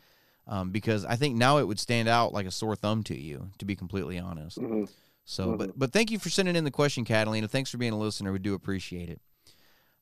um 0.47 0.71
because 0.71 1.05
i 1.05 1.15
think 1.15 1.35
now 1.35 1.57
it 1.57 1.67
would 1.67 1.79
stand 1.79 2.07
out 2.07 2.33
like 2.33 2.45
a 2.45 2.51
sore 2.51 2.75
thumb 2.75 3.03
to 3.03 3.15
you 3.19 3.49
to 3.59 3.65
be 3.65 3.75
completely 3.75 4.17
honest 4.17 4.57
Mhm. 4.57 4.89
So, 5.29 5.57
but 5.57 5.77
but 5.77 5.91
thank 5.91 6.09
you 6.09 6.19
for 6.19 6.29
sending 6.29 6.55
in 6.55 6.63
the 6.63 6.71
question, 6.71 7.03
Catalina. 7.03 7.49
Thanks 7.49 7.69
for 7.69 7.77
being 7.77 7.91
a 7.91 7.97
listener. 7.97 8.31
We 8.31 8.39
do 8.39 8.53
appreciate 8.53 9.09
it. 9.09 9.19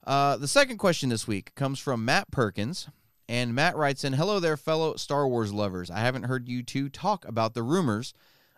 Uh, 0.06 0.38
the 0.38 0.48
second 0.48 0.78
question 0.78 1.10
this 1.10 1.28
week 1.28 1.56
comes 1.56 1.80
from 1.80 2.06
Matt 2.06 2.30
Perkins, 2.30 2.90
and 3.28 3.56
Matt 3.56 3.76
writes 3.76 4.04
in, 4.04 4.14
"Hello 4.14 4.40
there, 4.40 4.56
fellow 4.56 4.96
Star 4.98 5.28
Wars 5.28 5.52
lovers. 5.52 5.90
I 5.90 6.02
haven't 6.02 6.24
heard 6.24 6.48
you 6.48 6.62
two 6.62 6.90
talk 6.90 7.28
about 7.28 7.56
the 7.56 7.64
rumors 7.64 8.14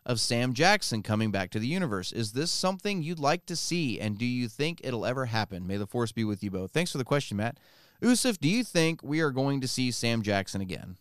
of 0.06 0.20
Sam 0.20 0.52
Jackson 0.52 1.04
coming 1.04 1.32
back 1.32 1.52
to 1.52 1.60
the 1.60 1.68
universe. 1.68 2.12
Is 2.12 2.34
this 2.34 2.52
something 2.52 3.02
you'd 3.02 3.18
like 3.18 3.46
to 3.46 3.56
see, 3.56 3.98
and 3.98 4.18
do 4.18 4.26
you 4.26 4.50
think 4.50 4.82
it'll 4.84 5.06
ever 5.06 5.28
happen? 5.28 5.66
May 5.66 5.78
the 5.78 5.88
force 5.88 6.12
be 6.12 6.26
with 6.26 6.44
you 6.44 6.52
both." 6.52 6.72
Thanks 6.72 6.92
for 6.92 6.98
the 6.98 7.06
question, 7.06 7.38
Matt. 7.38 7.58
Yusuf, 8.02 8.40
do 8.40 8.50
you 8.50 8.66
think 8.66 9.02
we 9.02 9.22
are 9.22 9.32
going 9.32 9.62
to 9.62 9.70
see 9.70 9.90
Sam 9.90 10.22
Jackson 10.22 10.60
again? 10.60 10.98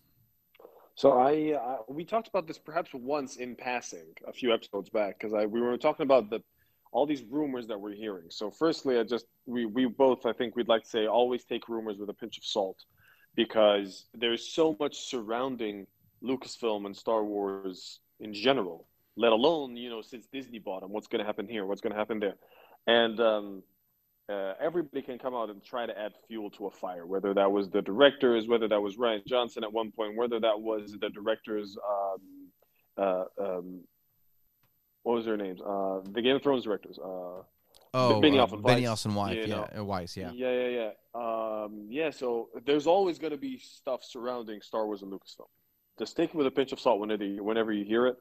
So 0.96 1.12
I, 1.12 1.52
uh, 1.52 1.76
we 1.88 2.06
talked 2.06 2.26
about 2.26 2.46
this 2.46 2.56
perhaps 2.58 2.90
once 2.94 3.36
in 3.36 3.54
passing 3.54 4.14
a 4.26 4.32
few 4.32 4.52
episodes 4.52 4.88
back 4.88 5.18
because 5.18 5.34
I 5.34 5.44
we 5.44 5.60
were 5.60 5.76
talking 5.76 6.04
about 6.04 6.30
the 6.30 6.40
all 6.90 7.04
these 7.04 7.22
rumors 7.22 7.66
that 7.66 7.78
we're 7.78 7.92
hearing. 7.92 8.26
So 8.30 8.50
firstly, 8.50 8.98
I 8.98 9.04
just 9.04 9.26
we 9.44 9.66
we 9.66 9.84
both 9.84 10.24
I 10.24 10.32
think 10.32 10.56
we'd 10.56 10.68
like 10.68 10.84
to 10.84 10.88
say 10.88 11.06
always 11.06 11.44
take 11.44 11.68
rumors 11.68 11.98
with 11.98 12.08
a 12.08 12.14
pinch 12.14 12.38
of 12.38 12.44
salt 12.44 12.78
because 13.34 14.06
there's 14.14 14.48
so 14.48 14.74
much 14.80 14.96
surrounding 14.96 15.86
Lucasfilm 16.24 16.86
and 16.86 16.96
Star 16.96 17.22
Wars 17.22 18.00
in 18.20 18.32
general, 18.32 18.88
let 19.16 19.32
alone 19.32 19.76
you 19.76 19.90
know 19.90 20.00
since 20.00 20.26
Disney 20.32 20.60
bought 20.60 20.80
them, 20.80 20.92
what's 20.92 21.08
going 21.08 21.20
to 21.20 21.26
happen 21.26 21.46
here, 21.46 21.66
what's 21.66 21.82
going 21.82 21.92
to 21.92 21.98
happen 21.98 22.20
there, 22.20 22.36
and 22.86 23.20
um, 23.20 23.62
uh, 24.28 24.54
everybody 24.60 25.02
can 25.02 25.18
come 25.18 25.34
out 25.34 25.50
and 25.50 25.62
try 25.64 25.86
to 25.86 25.98
add 25.98 26.12
fuel 26.26 26.50
to 26.50 26.66
a 26.66 26.70
fire, 26.70 27.06
whether 27.06 27.32
that 27.34 27.50
was 27.50 27.70
the 27.70 27.82
directors, 27.82 28.48
whether 28.48 28.68
that 28.68 28.80
was 28.80 28.96
Rian 28.96 29.24
Johnson 29.26 29.62
at 29.64 29.72
one 29.72 29.92
point, 29.92 30.16
whether 30.16 30.40
that 30.40 30.60
was 30.60 30.96
the 31.00 31.08
directors, 31.10 31.76
um, 31.88 32.50
uh, 32.98 33.24
um, 33.40 33.80
what 35.02 35.14
was 35.14 35.24
their 35.24 35.36
names? 35.36 35.60
Uh, 35.60 36.00
the 36.10 36.22
Game 36.22 36.36
of 36.36 36.42
Thrones 36.42 36.64
directors. 36.64 36.98
Uh, 36.98 37.42
Oh, 37.94 38.20
Benioff 38.22 38.52
uh, 38.52 38.56
and 38.56 38.62
Weiss, 38.64 38.78
Benioff 38.78 39.04
and 39.06 39.16
Weiss, 39.16 39.36
yeah, 39.36 39.46
know. 39.46 39.68
uh, 39.78 39.84
Weiss, 39.84 40.16
yeah. 40.18 40.30
yeah, 40.34 40.50
yeah, 40.50 40.68
yeah. 40.68 40.90
Um, 41.14 41.86
yeah, 41.88 42.10
so 42.10 42.50
there's 42.66 42.86
always 42.86 43.18
going 43.18 43.30
to 43.30 43.38
be 43.38 43.58
stuff 43.58 44.04
surrounding 44.04 44.60
Star 44.60 44.84
Wars 44.84 45.00
and 45.00 45.10
Lucasfilm. 45.10 45.48
Just 45.98 46.14
take 46.14 46.30
it 46.30 46.34
with 46.34 46.46
a 46.46 46.50
pinch 46.50 46.72
of 46.72 46.80
salt 46.80 47.00
whenever 47.00 47.24
you, 47.24 47.42
whenever 47.42 47.72
you 47.72 47.86
hear 47.86 48.06
it. 48.06 48.16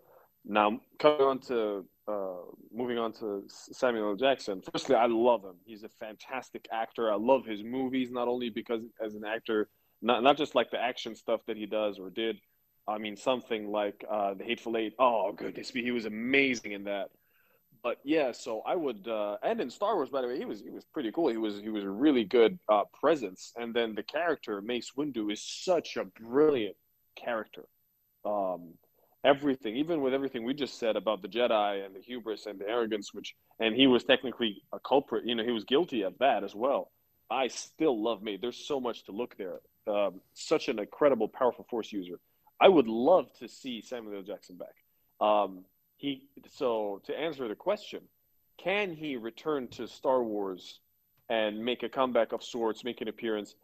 Now, 0.48 0.80
coming 1.00 1.22
on 1.22 1.40
to 1.40 1.86
uh, 2.08 2.36
moving 2.72 3.00
on 3.00 3.14
to 3.14 3.44
Samuel. 3.48 4.16
Jackson. 4.16 4.62
Firstly, 4.72 4.96
I 4.96 5.08
love 5.08 5.44
him. 5.44 5.56
He's 5.66 5.84
a 5.84 5.90
fantastic 5.90 6.68
actor. 6.72 7.12
I 7.12 7.16
love 7.16 7.46
his 7.46 7.64
movies, 7.64 8.12
not 8.12 8.28
only 8.28 8.50
because 8.50 8.82
as 9.04 9.16
an 9.16 9.26
actor, 9.26 9.70
not 10.02 10.22
not 10.22 10.38
just 10.38 10.54
like 10.54 10.70
the 10.70 10.80
action 10.80 11.16
stuff 11.16 11.42
that 11.48 11.58
he 11.58 11.66
does 11.66 11.98
or 12.00 12.10
did. 12.10 12.38
I 12.88 13.00
mean, 13.00 13.18
something 13.18 13.72
like 13.72 14.06
uh, 14.10 14.36
the 14.36 14.44
Hateful 14.44 14.78
Eight. 14.78 14.94
Oh 15.00 15.32
goodness 15.32 15.74
me, 15.74 15.82
he 15.82 15.92
was 15.92 16.06
amazing 16.06 16.74
in 16.74 16.84
that. 16.84 17.10
But 17.82 17.98
yeah, 18.04 18.32
so 18.32 18.62
I 18.66 18.76
would, 18.76 19.08
uh, 19.08 19.38
and 19.44 19.62
in 19.62 19.70
Star 19.70 19.96
Wars, 19.96 20.10
by 20.10 20.22
the 20.22 20.28
way, 20.28 20.38
he 20.38 20.46
was 20.46 20.62
he 20.62 20.70
was 20.70 20.86
pretty 20.86 21.12
cool. 21.12 21.30
He 21.30 21.38
was 21.38 21.60
he 21.60 21.70
was 21.70 21.84
a 21.84 21.90
really 21.90 22.24
good 22.24 22.60
uh, 22.70 22.84
presence, 23.00 23.52
and 23.56 23.74
then 23.74 23.96
the 23.96 24.04
character 24.04 24.62
Mace 24.62 24.92
Windu 24.98 25.32
is 25.32 25.42
such 25.42 25.98
a 25.98 26.06
brilliant 26.06 26.76
character. 27.16 27.66
Um, 28.26 28.74
everything, 29.26 29.76
even 29.76 30.02
with 30.02 30.14
everything 30.14 30.44
we 30.44 30.54
just 30.54 30.80
said 30.80 30.96
about 30.96 31.22
the 31.22 31.28
Jedi 31.28 31.86
and 31.86 31.96
the 31.96 32.00
hubris 32.00 32.46
and 32.46 32.60
the 32.60 32.70
arrogance, 32.70 33.14
which 33.14 33.36
and 33.60 33.76
he 33.76 33.88
was 33.88 34.04
technically 34.04 34.62
a 34.72 34.80
culprit. 34.80 35.26
You 35.26 35.36
know, 35.36 35.44
he 35.44 35.52
was 35.52 35.64
guilty 35.66 36.04
of 36.04 36.18
that 36.20 36.44
as 36.44 36.54
well. 36.54 36.92
I 37.30 37.48
still 37.48 38.02
love 38.02 38.22
Mace. 38.22 38.40
There's 38.40 38.68
so 38.68 38.80
much 38.80 39.04
to 39.06 39.12
look 39.12 39.36
there. 39.38 39.60
Um, 39.88 40.22
such 40.34 40.70
an 40.70 40.80
incredible, 40.80 41.28
powerful 41.28 41.66
Force 41.70 41.92
user. 41.92 42.20
I 42.62 42.70
would 42.70 42.88
love 42.88 43.26
to 43.40 43.48
see 43.48 43.82
Samuel 43.82 44.18
L. 44.18 44.22
Jackson 44.22 44.58
back. 44.58 44.76
Um, 45.20 45.66
he 45.98 46.28
so 46.52 47.02
to 47.06 47.18
answer 47.18 47.48
the 47.48 47.56
question, 47.56 48.02
can 48.58 48.94
he 48.94 49.18
return 49.18 49.68
to 49.70 49.88
Star 49.88 50.24
Wars 50.24 50.80
and 51.30 51.64
make 51.64 51.84
a 51.84 51.90
comeback 51.90 52.32
of 52.32 52.44
sorts, 52.44 52.84
make 52.84 53.02
an 53.02 53.08
appearance? 53.08 53.56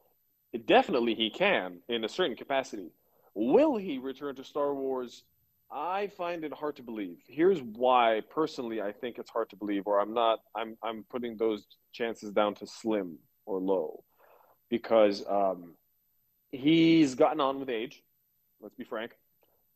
Definitely, 0.65 1.15
he 1.15 1.29
can 1.29 1.77
in 1.87 2.03
a 2.03 2.09
certain 2.09 2.35
capacity. 2.35 2.91
Will 3.33 3.77
he 3.77 3.99
return 3.99 4.35
to 4.35 4.43
Star 4.43 4.73
Wars? 4.73 5.23
I 5.71 6.07
find 6.17 6.43
it 6.43 6.53
hard 6.53 6.75
to 6.77 6.83
believe. 6.83 7.19
Here's 7.27 7.61
why, 7.61 8.21
personally, 8.29 8.81
I 8.81 8.91
think 8.91 9.17
it's 9.17 9.29
hard 9.29 9.49
to 9.51 9.55
believe, 9.55 9.83
or 9.85 10.01
I'm 10.01 10.13
not. 10.13 10.39
I'm 10.55 10.77
I'm 10.83 11.05
putting 11.09 11.37
those 11.37 11.65
chances 11.93 12.31
down 12.31 12.55
to 12.55 12.67
slim 12.67 13.19
or 13.45 13.59
low, 13.59 14.03
because 14.69 15.23
um, 15.29 15.75
he's 16.51 17.15
gotten 17.15 17.39
on 17.39 17.59
with 17.59 17.69
age. 17.69 18.03
Let's 18.59 18.75
be 18.75 18.83
frank. 18.83 19.13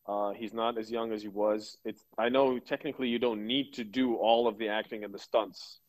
Uh, 0.08 0.32
he's 0.32 0.54
not 0.54 0.78
as 0.78 0.92
young 0.92 1.14
as 1.14 1.22
he 1.22 1.30
was. 1.30 1.78
It's 1.86 2.04
I 2.18 2.30
know 2.30 2.60
technically 2.60 3.08
you 3.08 3.18
don't 3.18 3.48
need 3.48 3.74
to 3.74 3.84
do 3.84 4.16
all 4.16 4.48
of 4.48 4.58
the 4.58 4.68
acting 4.68 5.04
and 5.04 5.14
the 5.14 5.20
stunts, 5.20 5.80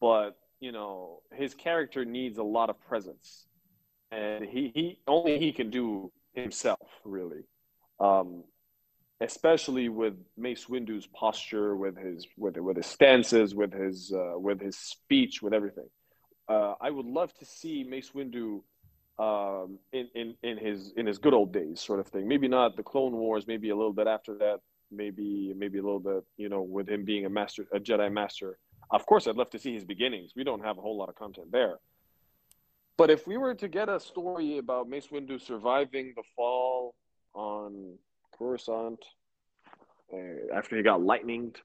but 0.00 0.36
you 0.60 0.70
know 0.70 1.22
his 1.32 1.54
character 1.54 2.04
needs 2.04 2.36
a 2.36 2.42
lot 2.42 2.68
of 2.68 2.78
presence, 2.80 3.46
and 4.10 4.44
he, 4.44 4.70
he 4.74 4.98
only 5.08 5.38
he 5.38 5.52
can 5.52 5.70
do 5.70 6.12
himself 6.34 6.88
really, 7.04 7.44
um, 7.98 8.44
especially 9.20 9.88
with 9.88 10.14
Mace 10.36 10.66
Windu's 10.66 11.06
posture, 11.06 11.76
with 11.76 11.96
his 11.96 12.26
with 12.36 12.56
with 12.58 12.76
his 12.76 12.86
stances, 12.86 13.54
with 13.54 13.72
his 13.72 14.12
uh, 14.14 14.38
with 14.38 14.60
his 14.60 14.76
speech, 14.76 15.42
with 15.42 15.54
everything. 15.54 15.88
Uh, 16.48 16.74
I 16.80 16.90
would 16.90 17.06
love 17.06 17.32
to 17.38 17.44
see 17.44 17.84
Mace 17.84 18.10
Windu 18.10 18.62
um, 19.18 19.78
in, 19.92 20.08
in, 20.14 20.34
in 20.42 20.58
his 20.58 20.92
in 20.96 21.06
his 21.06 21.18
good 21.18 21.34
old 21.34 21.52
days, 21.52 21.80
sort 21.80 22.00
of 22.00 22.08
thing. 22.08 22.28
Maybe 22.28 22.48
not 22.48 22.76
the 22.76 22.82
Clone 22.82 23.12
Wars, 23.12 23.46
maybe 23.46 23.70
a 23.70 23.76
little 23.76 23.92
bit 23.92 24.06
after 24.06 24.36
that, 24.38 24.60
maybe 24.90 25.54
maybe 25.56 25.78
a 25.78 25.82
little 25.82 26.00
bit, 26.00 26.24
you 26.36 26.48
know, 26.48 26.62
with 26.62 26.88
him 26.88 27.04
being 27.04 27.24
a 27.24 27.30
master, 27.30 27.66
a 27.72 27.80
Jedi 27.80 28.12
master. 28.12 28.58
Of 28.90 29.04
course, 29.06 29.26
I'd 29.26 29.36
love 29.36 29.50
to 29.50 29.58
see 29.58 29.74
his 29.74 29.84
beginnings. 29.84 30.32
We 30.36 30.44
don't 30.44 30.64
have 30.64 30.78
a 30.78 30.80
whole 30.80 30.96
lot 30.96 31.08
of 31.08 31.16
content 31.16 31.50
there. 31.50 31.78
But 32.96 33.10
if 33.10 33.26
we 33.26 33.36
were 33.36 33.54
to 33.54 33.68
get 33.68 33.88
a 33.88 33.98
story 33.98 34.58
about 34.58 34.88
Mace 34.88 35.08
Windu 35.08 35.40
surviving 35.40 36.12
the 36.16 36.22
fall 36.34 36.94
on 37.34 37.98
Coruscant. 38.38 39.04
Uh, 40.12 40.54
after 40.54 40.76
he 40.76 40.82
got 40.82 41.00
lightninged, 41.00 41.56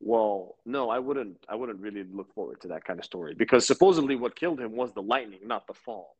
well, 0.00 0.56
no, 0.66 0.90
I 0.90 0.98
wouldn't. 0.98 1.36
I 1.48 1.54
wouldn't 1.54 1.80
really 1.80 2.04
look 2.04 2.32
forward 2.34 2.60
to 2.62 2.68
that 2.68 2.84
kind 2.84 2.98
of 2.98 3.04
story 3.04 3.34
because 3.34 3.66
supposedly 3.66 4.16
what 4.16 4.34
killed 4.36 4.60
him 4.60 4.72
was 4.76 4.92
the 4.92 5.02
lightning, 5.02 5.40
not 5.44 5.66
the 5.66 5.74
fall. 5.74 6.16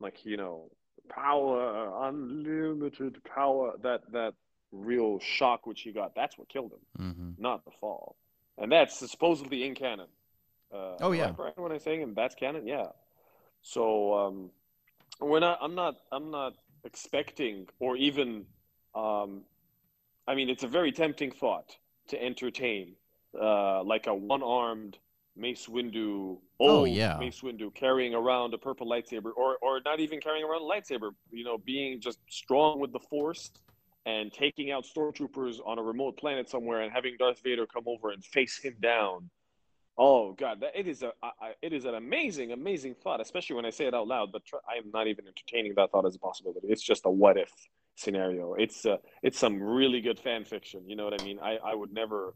Like 0.00 0.24
you 0.24 0.36
know 0.36 0.70
power 1.08 1.92
unlimited 2.08 3.22
power 3.24 3.72
that 3.82 4.00
that 4.12 4.32
real 4.72 5.18
shock 5.20 5.66
which 5.66 5.82
he 5.82 5.92
got 5.92 6.14
that's 6.14 6.36
what 6.38 6.48
killed 6.48 6.72
him 6.72 7.04
Mm-hmm. 7.06 7.30
not 7.42 7.64
the 7.64 7.70
fall. 7.80 8.16
And 8.58 8.72
that's 8.72 8.98
supposedly 9.10 9.64
in 9.66 9.74
canon. 9.74 10.06
Uh, 10.72 10.96
Oh, 11.00 11.12
yeah. 11.12 11.32
right, 11.38 11.56
when 11.58 11.72
i'm 11.72 11.78
saying 11.78 12.12
that's 12.16 12.34
canon? 12.34 12.66
Yeah. 12.66 12.86
So 13.62 14.14
um 14.14 14.50
we're 15.20 15.40
not 15.40 15.58
i'm 15.60 15.74
not 15.74 15.94
i'm 16.10 16.30
not 16.30 16.54
expecting 16.84 17.66
or 17.78 17.96
even 17.96 18.46
um 18.94 19.42
i 20.26 20.34
mean 20.34 20.48
it's 20.48 20.62
a 20.64 20.68
very 20.68 20.92
tempting 20.92 21.30
thought 21.30 21.76
to 22.08 22.22
entertain 22.22 22.94
uh 23.40 23.82
like 23.82 24.06
a 24.06 24.14
one-armed 24.14 24.98
Mace 25.36 25.66
Windu, 25.66 26.38
Oh, 26.60 26.84
yeah. 26.84 27.16
Mace 27.18 27.40
Windu 27.40 27.74
carrying 27.74 28.14
around 28.14 28.54
a 28.54 28.58
purple 28.58 28.86
lightsaber, 28.86 29.32
or 29.36 29.56
or 29.60 29.80
not 29.84 29.98
even 29.98 30.20
carrying 30.20 30.44
around 30.44 30.62
a 30.62 30.64
lightsaber, 30.64 31.10
you 31.30 31.44
know, 31.44 31.58
being 31.58 32.00
just 32.00 32.18
strong 32.28 32.78
with 32.78 32.92
the 32.92 33.00
Force 33.00 33.50
and 34.06 34.32
taking 34.32 34.70
out 34.70 34.84
stormtroopers 34.84 35.56
on 35.64 35.78
a 35.78 35.82
remote 35.82 36.16
planet 36.18 36.48
somewhere, 36.48 36.82
and 36.82 36.92
having 36.92 37.16
Darth 37.18 37.40
Vader 37.42 37.66
come 37.66 37.84
over 37.86 38.10
and 38.10 38.24
face 38.24 38.58
him 38.62 38.76
down. 38.80 39.28
Oh 39.96 40.32
God, 40.32 40.60
that, 40.60 40.78
it 40.78 40.86
is 40.86 41.02
a 41.02 41.12
I, 41.22 41.54
it 41.62 41.72
is 41.72 41.84
an 41.84 41.94
amazing, 41.94 42.52
amazing 42.52 42.94
thought, 43.02 43.20
especially 43.20 43.56
when 43.56 43.64
I 43.64 43.70
say 43.70 43.86
it 43.86 43.94
out 43.94 44.06
loud. 44.06 44.30
But 44.30 44.44
tr- 44.44 44.56
I 44.68 44.76
am 44.76 44.90
not 44.92 45.08
even 45.08 45.26
entertaining 45.26 45.74
that 45.76 45.90
thought 45.90 46.06
as 46.06 46.14
a 46.14 46.18
possibility. 46.20 46.68
It's 46.68 46.82
just 46.82 47.06
a 47.06 47.10
what 47.10 47.36
if 47.36 47.50
scenario. 47.96 48.54
It's 48.54 48.84
uh, 48.86 48.96
it's 49.22 49.38
some 49.38 49.62
really 49.62 50.00
good 50.00 50.18
fan 50.18 50.44
fiction. 50.44 50.88
You 50.88 50.96
know 50.96 51.04
what 51.04 51.20
I 51.20 51.24
mean? 51.24 51.38
I, 51.40 51.56
I 51.64 51.74
would 51.74 51.92
never 51.92 52.34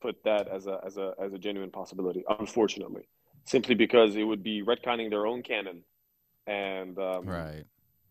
put 0.00 0.22
that 0.24 0.48
as 0.48 0.66
a 0.66 0.80
as 0.84 0.96
a 0.96 1.14
as 1.22 1.32
a 1.32 1.38
genuine 1.38 1.70
possibility. 1.70 2.24
Unfortunately, 2.38 3.08
simply 3.44 3.74
because 3.74 4.16
it 4.16 4.22
would 4.24 4.42
be 4.42 4.62
retconning 4.62 5.10
their 5.10 5.26
own 5.26 5.42
canon, 5.42 5.84
and 6.46 6.98
um, 6.98 7.26
Right. 7.26 7.64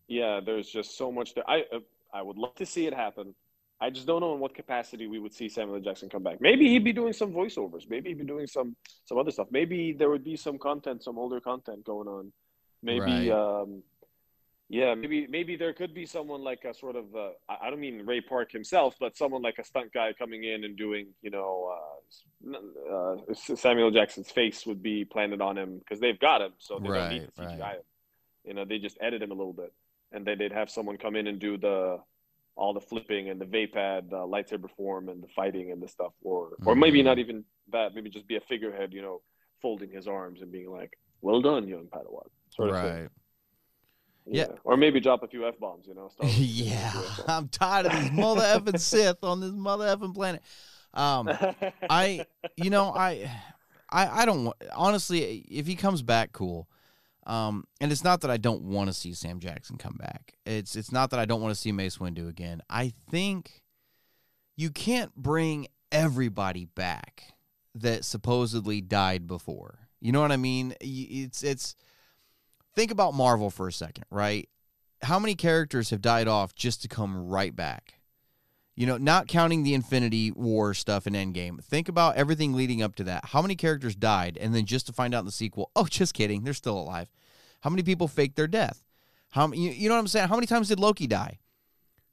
yeah, 0.08 0.40
there's 0.44 0.68
just 0.68 0.96
so 0.96 1.10
much 1.12 1.34
that 1.34 1.44
I 1.48 1.60
uh, 1.72 1.80
I 2.12 2.22
would 2.22 2.36
love 2.36 2.54
to 2.56 2.66
see 2.66 2.86
it 2.86 2.94
happen. 2.94 3.34
I 3.80 3.90
just 3.90 4.06
don't 4.06 4.20
know 4.20 4.34
in 4.34 4.38
what 4.40 4.54
capacity 4.54 5.08
we 5.08 5.18
would 5.18 5.34
see 5.34 5.48
Samuel 5.48 5.80
Jackson 5.80 6.08
come 6.08 6.22
back. 6.22 6.40
Maybe 6.40 6.68
he'd 6.68 6.84
be 6.84 6.92
doing 6.92 7.12
some 7.12 7.32
voiceovers. 7.32 7.90
Maybe 7.90 8.10
he'd 8.10 8.18
be 8.18 8.24
doing 8.24 8.46
some 8.46 8.76
some 9.04 9.18
other 9.18 9.30
stuff. 9.32 9.48
Maybe 9.50 9.92
there 9.92 10.08
would 10.10 10.22
be 10.24 10.36
some 10.36 10.56
content, 10.58 11.02
some 11.02 11.18
older 11.18 11.40
content 11.40 11.84
going 11.84 12.06
on. 12.06 12.32
Maybe 12.82 13.30
Right. 13.30 13.30
um, 13.30 13.82
yeah, 14.72 14.94
maybe 14.94 15.26
maybe 15.28 15.56
there 15.56 15.74
could 15.74 15.92
be 15.92 16.06
someone 16.06 16.42
like 16.42 16.64
a 16.64 16.72
sort 16.72 16.96
of 16.96 17.14
uh, 17.14 17.28
I 17.46 17.68
don't 17.68 17.78
mean 17.78 18.06
Ray 18.06 18.22
Park 18.22 18.50
himself, 18.50 18.96
but 18.98 19.18
someone 19.18 19.42
like 19.42 19.58
a 19.58 19.64
stunt 19.64 19.92
guy 19.92 20.14
coming 20.18 20.44
in 20.44 20.64
and 20.64 20.78
doing 20.78 21.08
you 21.20 21.28
know 21.28 21.76
uh, 22.48 22.56
uh, 22.90 23.34
Samuel 23.34 23.90
Jackson's 23.90 24.30
face 24.30 24.64
would 24.64 24.82
be 24.82 25.04
planted 25.04 25.42
on 25.42 25.58
him 25.58 25.78
because 25.78 26.00
they've 26.00 26.18
got 26.18 26.40
him, 26.40 26.52
so 26.56 26.78
they 26.78 26.88
don't 26.88 27.10
need 27.10 27.28
to 27.36 27.42
CGI 27.42 27.60
right. 27.60 27.74
him. 27.74 27.82
You 28.46 28.54
know, 28.54 28.64
they 28.64 28.78
just 28.78 28.96
edit 29.02 29.20
him 29.22 29.30
a 29.30 29.34
little 29.34 29.52
bit, 29.52 29.74
and 30.10 30.26
then 30.26 30.38
they'd 30.38 30.52
have 30.52 30.70
someone 30.70 30.96
come 30.96 31.16
in 31.16 31.26
and 31.26 31.38
do 31.38 31.58
the 31.58 31.98
all 32.56 32.72
the 32.72 32.80
flipping 32.80 33.28
and 33.28 33.38
the 33.38 33.44
Vaapad 33.44 34.10
uh, 34.10 34.24
lightsaber 34.24 34.70
form 34.74 35.10
and 35.10 35.22
the 35.22 35.28
fighting 35.36 35.70
and 35.70 35.82
the 35.82 35.88
stuff, 35.88 36.14
or 36.22 36.56
or 36.64 36.74
maybe 36.74 37.02
Mhm. 37.02 37.04
not 37.04 37.18
even 37.18 37.44
that. 37.72 37.94
Maybe 37.94 38.08
just 38.08 38.26
be 38.26 38.36
a 38.36 38.40
figurehead, 38.40 38.94
you 38.94 39.02
know, 39.02 39.20
folding 39.60 39.90
his 39.90 40.08
arms 40.08 40.40
and 40.40 40.50
being 40.50 40.70
like, 40.70 40.98
"Well 41.20 41.42
done, 41.42 41.68
young 41.68 41.88
Padawan." 41.88 42.28
Sort 42.48 42.70
of 42.70 42.80
thing. 42.80 43.10
Yeah. 44.26 44.46
Yeah. 44.48 44.56
Or 44.64 44.76
maybe 44.76 45.00
drop 45.00 45.22
a 45.22 45.28
few 45.28 45.46
f 45.46 45.58
bombs. 45.58 45.86
You 45.86 45.94
know. 45.94 46.08
Star 46.08 46.26
Wars, 46.26 46.38
you 46.38 46.64
know, 46.66 46.70
yeah. 46.70 46.88
a 46.88 46.90
few 46.90 47.00
F-bombs. 47.00 47.24
I'm 47.28 47.48
tired 47.48 47.86
of 47.86 47.92
these 48.00 48.12
mother 48.12 48.42
effing 48.42 48.80
Sith 48.80 49.22
on 49.22 49.40
this 49.40 49.52
mother 49.52 49.84
effing 49.84 50.14
planet. 50.14 50.42
Um, 50.94 51.30
I, 51.88 52.26
you 52.56 52.70
know, 52.70 52.92
I, 52.94 53.30
I, 53.90 54.22
I 54.22 54.24
don't 54.26 54.44
want. 54.44 54.56
Honestly, 54.74 55.44
if 55.50 55.66
he 55.66 55.74
comes 55.74 56.02
back, 56.02 56.32
cool. 56.32 56.68
Um, 57.26 57.64
and 57.80 57.92
it's 57.92 58.02
not 58.02 58.20
that 58.22 58.30
I 58.30 58.36
don't 58.36 58.64
want 58.64 58.88
to 58.88 58.92
see 58.92 59.14
Sam 59.14 59.38
Jackson 59.38 59.78
come 59.78 59.96
back. 59.98 60.34
It's 60.44 60.74
it's 60.74 60.90
not 60.90 61.10
that 61.10 61.20
I 61.20 61.24
don't 61.24 61.40
want 61.40 61.54
to 61.54 61.60
see 61.60 61.70
Mace 61.70 61.98
Windu 61.98 62.28
again. 62.28 62.62
I 62.68 62.92
think 63.10 63.62
you 64.56 64.70
can't 64.70 65.14
bring 65.14 65.68
everybody 65.92 66.64
back 66.64 67.34
that 67.76 68.04
supposedly 68.04 68.80
died 68.80 69.26
before. 69.26 69.78
You 70.00 70.10
know 70.10 70.20
what 70.20 70.32
I 70.32 70.36
mean? 70.36 70.74
It's 70.80 71.44
it's 71.44 71.76
think 72.74 72.90
about 72.90 73.14
Marvel 73.14 73.50
for 73.50 73.68
a 73.68 73.72
second, 73.72 74.04
right? 74.10 74.48
How 75.02 75.18
many 75.18 75.34
characters 75.34 75.90
have 75.90 76.00
died 76.00 76.28
off 76.28 76.54
just 76.54 76.82
to 76.82 76.88
come 76.88 77.28
right 77.28 77.54
back? 77.54 77.94
You 78.74 78.86
know, 78.86 78.96
not 78.96 79.28
counting 79.28 79.62
the 79.62 79.74
Infinity 79.74 80.30
War 80.30 80.72
stuff 80.72 81.06
in 81.06 81.12
Endgame. 81.12 81.62
Think 81.62 81.88
about 81.88 82.16
everything 82.16 82.54
leading 82.54 82.82
up 82.82 82.94
to 82.96 83.04
that. 83.04 83.26
How 83.26 83.42
many 83.42 83.54
characters 83.54 83.94
died, 83.94 84.38
and 84.40 84.54
then 84.54 84.64
just 84.64 84.86
to 84.86 84.92
find 84.92 85.14
out 85.14 85.20
in 85.20 85.26
the 85.26 85.32
sequel, 85.32 85.70
oh, 85.76 85.86
just 85.86 86.14
kidding, 86.14 86.44
they're 86.44 86.54
still 86.54 86.78
alive. 86.78 87.08
How 87.60 87.70
many 87.70 87.82
people 87.82 88.08
faked 88.08 88.36
their 88.36 88.46
death? 88.46 88.82
How 89.30 89.50
you, 89.52 89.70
you 89.70 89.88
know 89.88 89.94
what 89.94 90.00
I'm 90.00 90.08
saying? 90.08 90.28
How 90.28 90.36
many 90.36 90.46
times 90.46 90.68
did 90.68 90.80
Loki 90.80 91.06
die? 91.06 91.38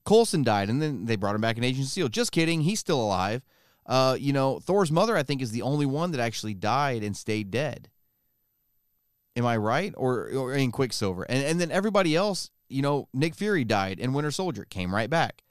Coulson 0.05 0.43
died, 0.43 0.69
and 0.69 0.81
then 0.81 1.05
they 1.05 1.15
brought 1.15 1.35
him 1.35 1.41
back 1.41 1.57
in 1.57 1.63
Agent 1.63 1.87
Seal. 1.87 2.07
Just 2.07 2.31
kidding, 2.31 2.61
he's 2.61 2.79
still 2.79 3.01
alive. 3.01 3.43
Uh, 3.85 4.15
you 4.19 4.33
know, 4.33 4.59
Thor's 4.59 4.91
mother, 4.91 5.15
I 5.17 5.23
think, 5.23 5.41
is 5.41 5.51
the 5.51 5.61
only 5.61 5.85
one 5.85 6.11
that 6.11 6.19
actually 6.19 6.53
died 6.53 7.03
and 7.03 7.15
stayed 7.15 7.51
dead. 7.51 7.89
Am 9.39 9.45
I 9.45 9.55
right? 9.55 9.93
Or, 9.95 10.29
or 10.35 10.53
in 10.53 10.71
Quicksilver, 10.71 11.23
and 11.23 11.43
and 11.45 11.61
then 11.61 11.71
everybody 11.71 12.13
else, 12.13 12.51
you 12.67 12.81
know, 12.81 13.07
Nick 13.13 13.35
Fury 13.35 13.63
died, 13.63 13.97
and 14.01 14.13
Winter 14.13 14.31
Soldier 14.31 14.65
came 14.65 14.93
right 14.93 15.09
back. 15.09 15.43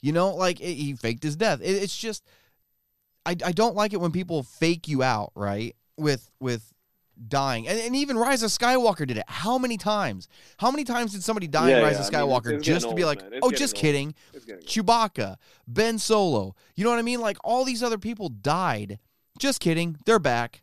You 0.00 0.12
know, 0.12 0.34
like 0.34 0.58
it, 0.60 0.72
he 0.72 0.94
faked 0.94 1.22
his 1.22 1.36
death. 1.36 1.60
It, 1.60 1.82
it's 1.82 1.96
just, 1.96 2.24
I 3.26 3.36
I 3.44 3.52
don't 3.52 3.76
like 3.76 3.92
it 3.92 4.00
when 4.00 4.10
people 4.10 4.42
fake 4.42 4.88
you 4.88 5.02
out, 5.02 5.32
right? 5.34 5.76
With 5.98 6.30
with 6.40 6.72
dying, 7.28 7.68
and, 7.68 7.78
and 7.78 7.94
even 7.94 8.16
Rise 8.16 8.42
of 8.42 8.50
Skywalker 8.50 9.06
did 9.06 9.18
it. 9.18 9.24
How 9.28 9.58
many 9.58 9.76
times? 9.76 10.28
How 10.58 10.70
many 10.70 10.84
times 10.84 11.12
did 11.12 11.22
somebody 11.22 11.46
die 11.46 11.70
Yeah, 11.70 11.78
in 11.78 11.82
Rise 11.84 11.94
yeah, 11.94 12.06
of 12.06 12.14
I 12.14 12.18
mean, 12.20 12.30
Skywalker 12.30 12.52
it's 12.54 12.64
just 12.66 12.88
to 12.88 12.94
be 12.94 13.04
old, 13.04 13.16
like, 13.16 13.40
oh, 13.42 13.50
just 13.50 13.74
old. 13.74 13.80
kidding? 13.82 14.14
Chewbacca, 14.64 15.36
Ben 15.68 15.98
Solo. 15.98 16.54
You 16.74 16.84
know 16.84 16.90
what 16.90 16.98
I 16.98 17.02
mean? 17.02 17.20
Like 17.20 17.36
all 17.44 17.64
these 17.64 17.82
other 17.82 17.98
people 17.98 18.30
died. 18.30 18.98
Just 19.38 19.60
kidding. 19.60 19.98
They're 20.06 20.18
back. 20.18 20.62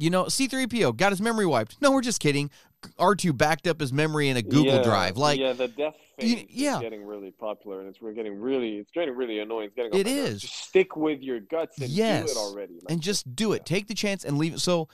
You 0.00 0.08
know, 0.08 0.24
C3PO 0.24 0.96
got 0.96 1.12
his 1.12 1.20
memory 1.20 1.44
wiped. 1.44 1.76
No, 1.82 1.92
we're 1.92 2.00
just 2.00 2.20
kidding. 2.20 2.50
R2 2.98 3.36
backed 3.36 3.66
up 3.66 3.78
his 3.80 3.92
memory 3.92 4.30
in 4.30 4.38
a 4.38 4.42
Google 4.42 4.76
Yeah, 4.76 4.82
Drive. 4.82 5.18
Like 5.18 5.38
yeah, 5.38 5.52
the 5.52 5.68
death 5.68 5.94
You- 6.18 6.46
yeah. 6.48 6.76
is 6.76 6.80
getting 6.80 7.04
really 7.04 7.30
popular, 7.32 7.80
and 7.80 7.88
it's 7.90 8.00
we're 8.00 8.14
getting 8.14 8.40
really, 8.40 8.78
it's 8.78 8.90
getting 8.92 9.14
really 9.14 9.38
annoying. 9.40 9.66
It's 9.66 9.74
getting 9.76 9.92
oh 9.94 9.98
It 9.98 10.06
on 10.06 10.12
my 10.14 10.20
nerves. 10.22 10.40
Just 10.40 10.54
stick 10.68 10.96
with 10.96 11.20
your 11.20 11.40
guts 11.40 11.78
and 11.78 11.90
Yes. 11.90 12.24
do 12.24 12.30
it 12.32 12.36
already. 12.42 12.72
Like, 12.76 12.84
and 12.88 13.02
just 13.02 13.36
do 13.36 13.52
it. 13.52 13.66
Take 13.66 13.88
the 13.88 13.94
chance 13.94 14.24
and 14.24 14.38
leave 14.38 14.54
it. 14.54 14.60
So 14.60 14.88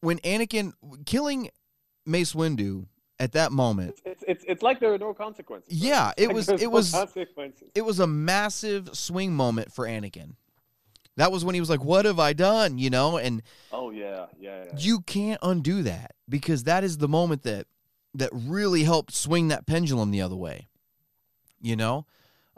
when 0.00 0.18
Anakin 0.20 0.72
killing 1.04 1.50
Mace 2.06 2.32
Windu 2.32 2.86
at 3.18 3.32
that 3.32 3.52
moment, 3.52 4.00
it's, 4.06 4.24
it's 4.26 4.44
it's 4.48 4.62
like 4.62 4.80
there 4.80 4.94
are 4.94 4.98
no 4.98 5.12
consequences. 5.12 5.70
right? 5.74 5.82
Yeah, 5.88 6.12
it 6.16 6.32
was- 6.32 6.48
it 6.48 6.62
no 6.62 6.70
was- 6.70 6.90
consequences. 6.92 7.68
it 7.74 7.82
was 7.82 8.00
a 8.00 8.06
massive 8.06 8.96
swing 8.96 9.34
moment 9.34 9.74
for 9.74 9.86
Anakin. 9.86 10.36
That 11.16 11.30
was 11.32 11.44
when 11.44 11.54
he 11.54 11.60
was 11.60 11.68
like, 11.70 11.84
"What 11.84 12.04
have 12.04 12.18
I 12.18 12.32
done?" 12.32 12.78
You 12.78 12.90
know, 12.90 13.16
and 13.18 13.42
Oh 13.70 13.90
yeah, 13.90 14.26
yeah, 14.40 14.64
yeah. 14.64 14.72
you 14.78 15.00
can't 15.00 15.40
undo 15.42 15.82
that 15.82 16.12
because 16.28 16.64
that 16.64 16.84
is 16.84 16.98
the 16.98 17.08
moment 17.08 17.42
that 17.42 17.66
that 18.14 18.30
really 18.32 18.84
helped 18.84 19.14
swing 19.14 19.48
that 19.48 19.66
pendulum 19.66 20.10
the 20.10 20.20
other 20.20 20.36
way 20.36 20.68
you 21.60 21.74
know 21.76 22.04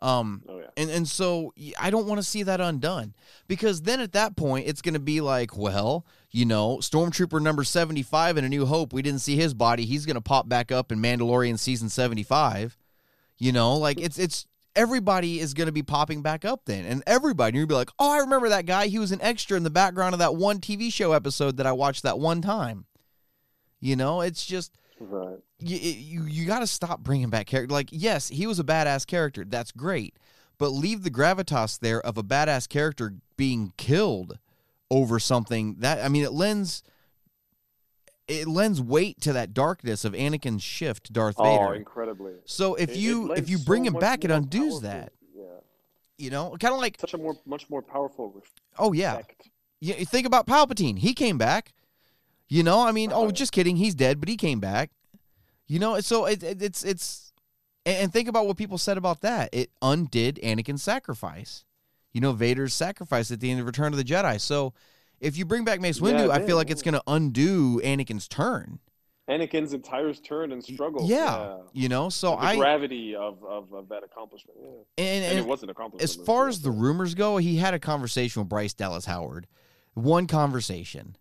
Um, 0.00 0.42
Oh 0.48 0.59
yeah. 0.59 0.66
and 0.76 0.90
and 0.90 1.09
so 1.09 1.52
I 1.78 1.90
don't 1.90 2.07
want 2.07 2.18
to 2.18 2.22
see 2.26 2.42
that 2.42 2.61
undone 2.61 3.14
because 3.48 3.82
then 3.82 4.00
at 4.00 4.12
that 4.12 4.34
point 4.36 4.66
it's 4.68 4.82
going 4.82 4.94
to 4.94 5.00
be 5.00 5.20
like, 5.20 5.57
well, 5.57 6.05
you 6.30 6.44
know, 6.44 6.78
Stormtrooper 6.78 7.40
number 7.40 7.62
75 7.64 8.36
in 8.36 8.44
A 8.44 8.48
New 8.48 8.66
Hope, 8.66 8.92
we 8.92 9.00
didn't 9.02 9.20
see 9.20 9.36
his 9.36 9.55
body. 9.55 9.84
He's 9.84 10.05
going 10.07 10.16
to 10.16 10.20
pop 10.20 10.48
back 10.48 10.72
up 10.72 10.90
in 10.90 10.98
Mandalorian 10.98 11.59
season 11.59 11.88
75. 11.88 12.76
You 13.38 13.52
know, 13.52 13.76
like 13.76 14.00
it's 14.00 14.18
it's 14.18 14.46
everybody 14.77 15.41
is 15.41 15.55
going 15.55 15.66
to 15.66 15.72
be 15.72 15.83
popping 15.83 16.22
back 16.22 16.45
up 16.45 16.62
then. 16.64 16.85
And 16.85 17.03
everybody 17.07 17.59
you'll 17.59 17.66
be 17.66 17.75
like, 17.75 17.91
"Oh, 17.99 18.12
I 18.12 18.18
remember 18.18 18.49
that 18.49 18.66
guy. 18.66 18.87
He 18.87 18.99
was 18.99 19.12
an 19.12 19.20
extra 19.22 19.57
in 19.57 19.62
the 19.62 19.70
background 19.70 20.14
of 20.14 20.18
that 20.18 20.37
one 20.37 20.61
TV 20.61 20.93
show 20.93 21.12
episode 21.12 21.57
that 21.57 21.66
I 21.66 21.72
watched 21.72 22.03
that 22.03 22.18
one 22.18 22.41
time." 22.43 22.87
You 23.81 23.97
know, 23.97 24.20
it's 24.20 24.45
just 24.47 24.77
Right. 24.99 25.39
you 25.59 25.77
you, 25.77 26.25
you 26.25 26.47
got 26.47 26.61
to 26.61 26.66
stop 26.66 27.01
bringing 27.01 27.31
back 27.31 27.47
character. 27.47 27.72
Like, 27.72 27.89
yes, 27.91 28.29
he 28.29 28.47
was 28.47 28.59
a 28.59 28.64
badass 28.64 29.07
character. 29.07 29.45
That's 29.45 29.72
great, 29.72 30.16
but 30.59 30.68
leave 30.70 31.03
the 31.03 31.11
gravitas 31.11 31.79
there 31.81 32.01
of 32.01 32.16
a 32.16 32.22
badass 32.22 32.68
character 32.68 33.14
being 33.37 33.72
killed 33.77 34.39
over 34.91 35.18
something 35.18 35.77
that 35.81 36.05
I 36.05 36.09
mean, 36.09 36.25
it 36.25 36.33
lends 36.33 36.83
it 38.27 38.47
lends 38.49 38.81
weight 38.81 39.20
to 39.20 39.33
that 39.35 39.53
darkness 39.55 40.05
of 40.05 40.12
Anakin's 40.14 40.62
shift, 40.62 41.05
to 41.07 41.12
Darth 41.12 41.35
Oh, 41.39 41.45
Vader. 41.45 41.75
incredibly. 41.75 42.35
So 42.47 42.75
if 42.75 42.89
It- 42.91 42.97
it 42.97 42.99
you 42.99 43.33
if 43.33 43.49
you 43.51 43.59
bring 43.59 43.85
so 43.85 43.89
him 43.93 44.01
back, 44.01 44.25
it 44.25 44.31
undoes 44.31 44.61
powerful- 44.61 44.81
that. 44.81 45.12
Yeah. 45.37 45.45
You 46.18 46.31
know, 46.31 46.57
kind 46.59 46.72
of 46.75 46.81
like 46.81 46.99
Such 47.01 47.14
a 47.14 47.18
more, 47.18 47.37
much 47.45 47.68
more 47.68 47.83
powerful 47.83 48.43
oh 48.79 48.93
yeah, 48.93 49.14
effect. 49.14 49.51
you 49.81 49.95
you 49.95 50.07
think 50.07 50.27
about 50.27 50.47
Palpatine. 50.47 50.99
He 50.99 51.12
came 51.14 51.37
back. 51.39 51.72
You 52.49 52.62
know, 52.62 52.81
I 52.87 52.93
mean, 52.93 53.11
oh, 53.12 53.27
Right. 53.27 53.35
just 53.35 53.53
kidding. 53.53 53.77
He's 53.77 53.95
dead, 53.95 54.20
but 54.20 54.29
he 54.29 54.37
came 54.37 54.61
back. 54.61 54.91
You 55.66 55.79
know, 55.79 55.99
so 56.01 56.27
it, 56.27 56.43
it, 56.43 56.62
it's 56.62 56.85
it's 56.85 57.33
and 57.87 58.12
think 58.12 58.29
about 58.29 58.47
what 58.47 58.57
people 58.57 58.79
said 58.79 58.97
about 58.97 59.20
that. 59.22 59.51
It 59.53 59.70
undid 59.83 60.39
Anakin's 60.43 60.83
sacrifice. 60.83 61.64
You 62.12 62.20
know, 62.20 62.33
Vader's 62.33 62.72
sacrifice 62.72 63.31
at 63.31 63.41
the 63.41 63.51
end 63.51 63.61
of 63.61 63.66
Return 63.66 63.93
of 63.93 63.97
the 63.99 64.05
Jedi. 64.05 64.41
So 64.41 64.72
if 65.21 65.37
you 65.37 65.45
bring 65.45 65.65
back 65.65 65.81
Mace 65.81 66.01
Windu, 66.01 66.27
it 66.27 66.31
I 66.31 66.45
feel 66.45 66.57
like 66.57 66.71
it's 66.71 66.83
going 66.83 66.95
to 66.95 67.03
undo 67.07 67.81
Anakin's 67.83 68.29
turn. 68.29 68.79
Anakin's 69.29 69.73
entire 69.73 70.12
turn 70.12 70.53
and 70.53 70.62
struggle. 70.62 71.09
Yeah, 71.09 71.59
you 71.73 71.89
know. 71.89 72.11
So 72.11 72.33
the 72.33 72.43
I 72.43 72.57
gravity 72.57 73.17
of, 73.17 73.43
of, 73.43 73.73
of 73.73 73.89
that 73.89 74.03
accomplishment. 74.05 74.59
Yeah. 74.61 74.69
and, 74.99 75.25
And, 75.25 75.25
and 75.25 75.39
it 75.39 75.47
was 75.47 75.62
an 75.62 75.71
accomplishment. 75.71 76.03
as 76.03 76.27
far 76.27 76.49
as 76.49 76.61
the 76.61 76.71
rumors 76.71 77.15
go, 77.15 77.39
he 77.39 77.57
had 77.57 77.73
a 77.73 77.79
conversation 77.79 78.43
with 78.43 78.51
Bryce 78.51 78.75
Dallas 78.75 79.07
Howard. 79.07 79.47
One 79.95 80.27
conversation. 80.27 81.17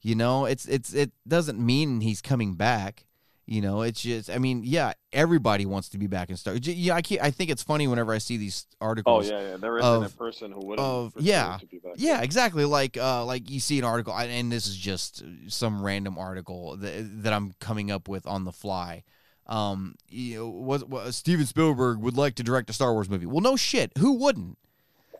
You 0.00 0.14
know, 0.14 0.44
it's 0.44 0.66
it's 0.66 0.92
it 0.92 1.12
doesn't 1.26 1.58
mean 1.58 2.00
he's 2.00 2.20
coming 2.20 2.54
back. 2.54 3.06
You 3.48 3.60
know, 3.60 3.82
it's 3.82 4.02
just 4.02 4.28
I 4.28 4.38
mean, 4.38 4.62
yeah, 4.64 4.94
everybody 5.12 5.66
wants 5.66 5.88
to 5.90 5.98
be 5.98 6.08
back 6.08 6.30
in 6.30 6.36
Star. 6.36 6.54
Yeah, 6.56 6.94
I 6.96 7.02
can't, 7.02 7.22
I 7.22 7.30
think 7.30 7.48
it's 7.48 7.62
funny 7.62 7.86
whenever 7.86 8.12
I 8.12 8.18
see 8.18 8.36
these 8.36 8.66
articles. 8.80 9.30
Oh 9.30 9.32
yeah, 9.32 9.50
yeah. 9.50 9.56
There 9.56 9.78
isn't 9.78 9.88
of- 9.88 10.12
a 10.12 10.16
person 10.16 10.50
who 10.50 10.66
would 10.66 10.80
of- 10.80 11.12
yeah. 11.16 11.56
to 11.60 11.66
be 11.66 11.78
back. 11.78 11.92
Yeah, 11.96 12.22
exactly. 12.22 12.64
Like 12.64 12.96
uh 12.96 13.24
like 13.24 13.48
you 13.48 13.60
see 13.60 13.78
an 13.78 13.84
article 13.84 14.12
and 14.16 14.50
this 14.50 14.66
is 14.66 14.76
just 14.76 15.22
some 15.46 15.80
random 15.80 16.18
article 16.18 16.76
that, 16.78 17.22
that 17.22 17.32
I'm 17.32 17.52
coming 17.60 17.90
up 17.92 18.08
with 18.08 18.26
on 18.26 18.42
the 18.44 18.52
fly. 18.52 19.04
Um 19.46 19.94
you 20.08 20.38
know 20.38 20.48
what, 20.48 20.88
what 20.88 21.14
Steven 21.14 21.46
Spielberg 21.46 21.98
would 22.00 22.16
like 22.16 22.34
to 22.36 22.42
direct 22.42 22.68
a 22.68 22.72
Star 22.72 22.92
Wars 22.94 23.08
movie. 23.08 23.26
Well, 23.26 23.42
no 23.42 23.54
shit. 23.54 23.92
Who 23.98 24.14
wouldn't? 24.14 24.58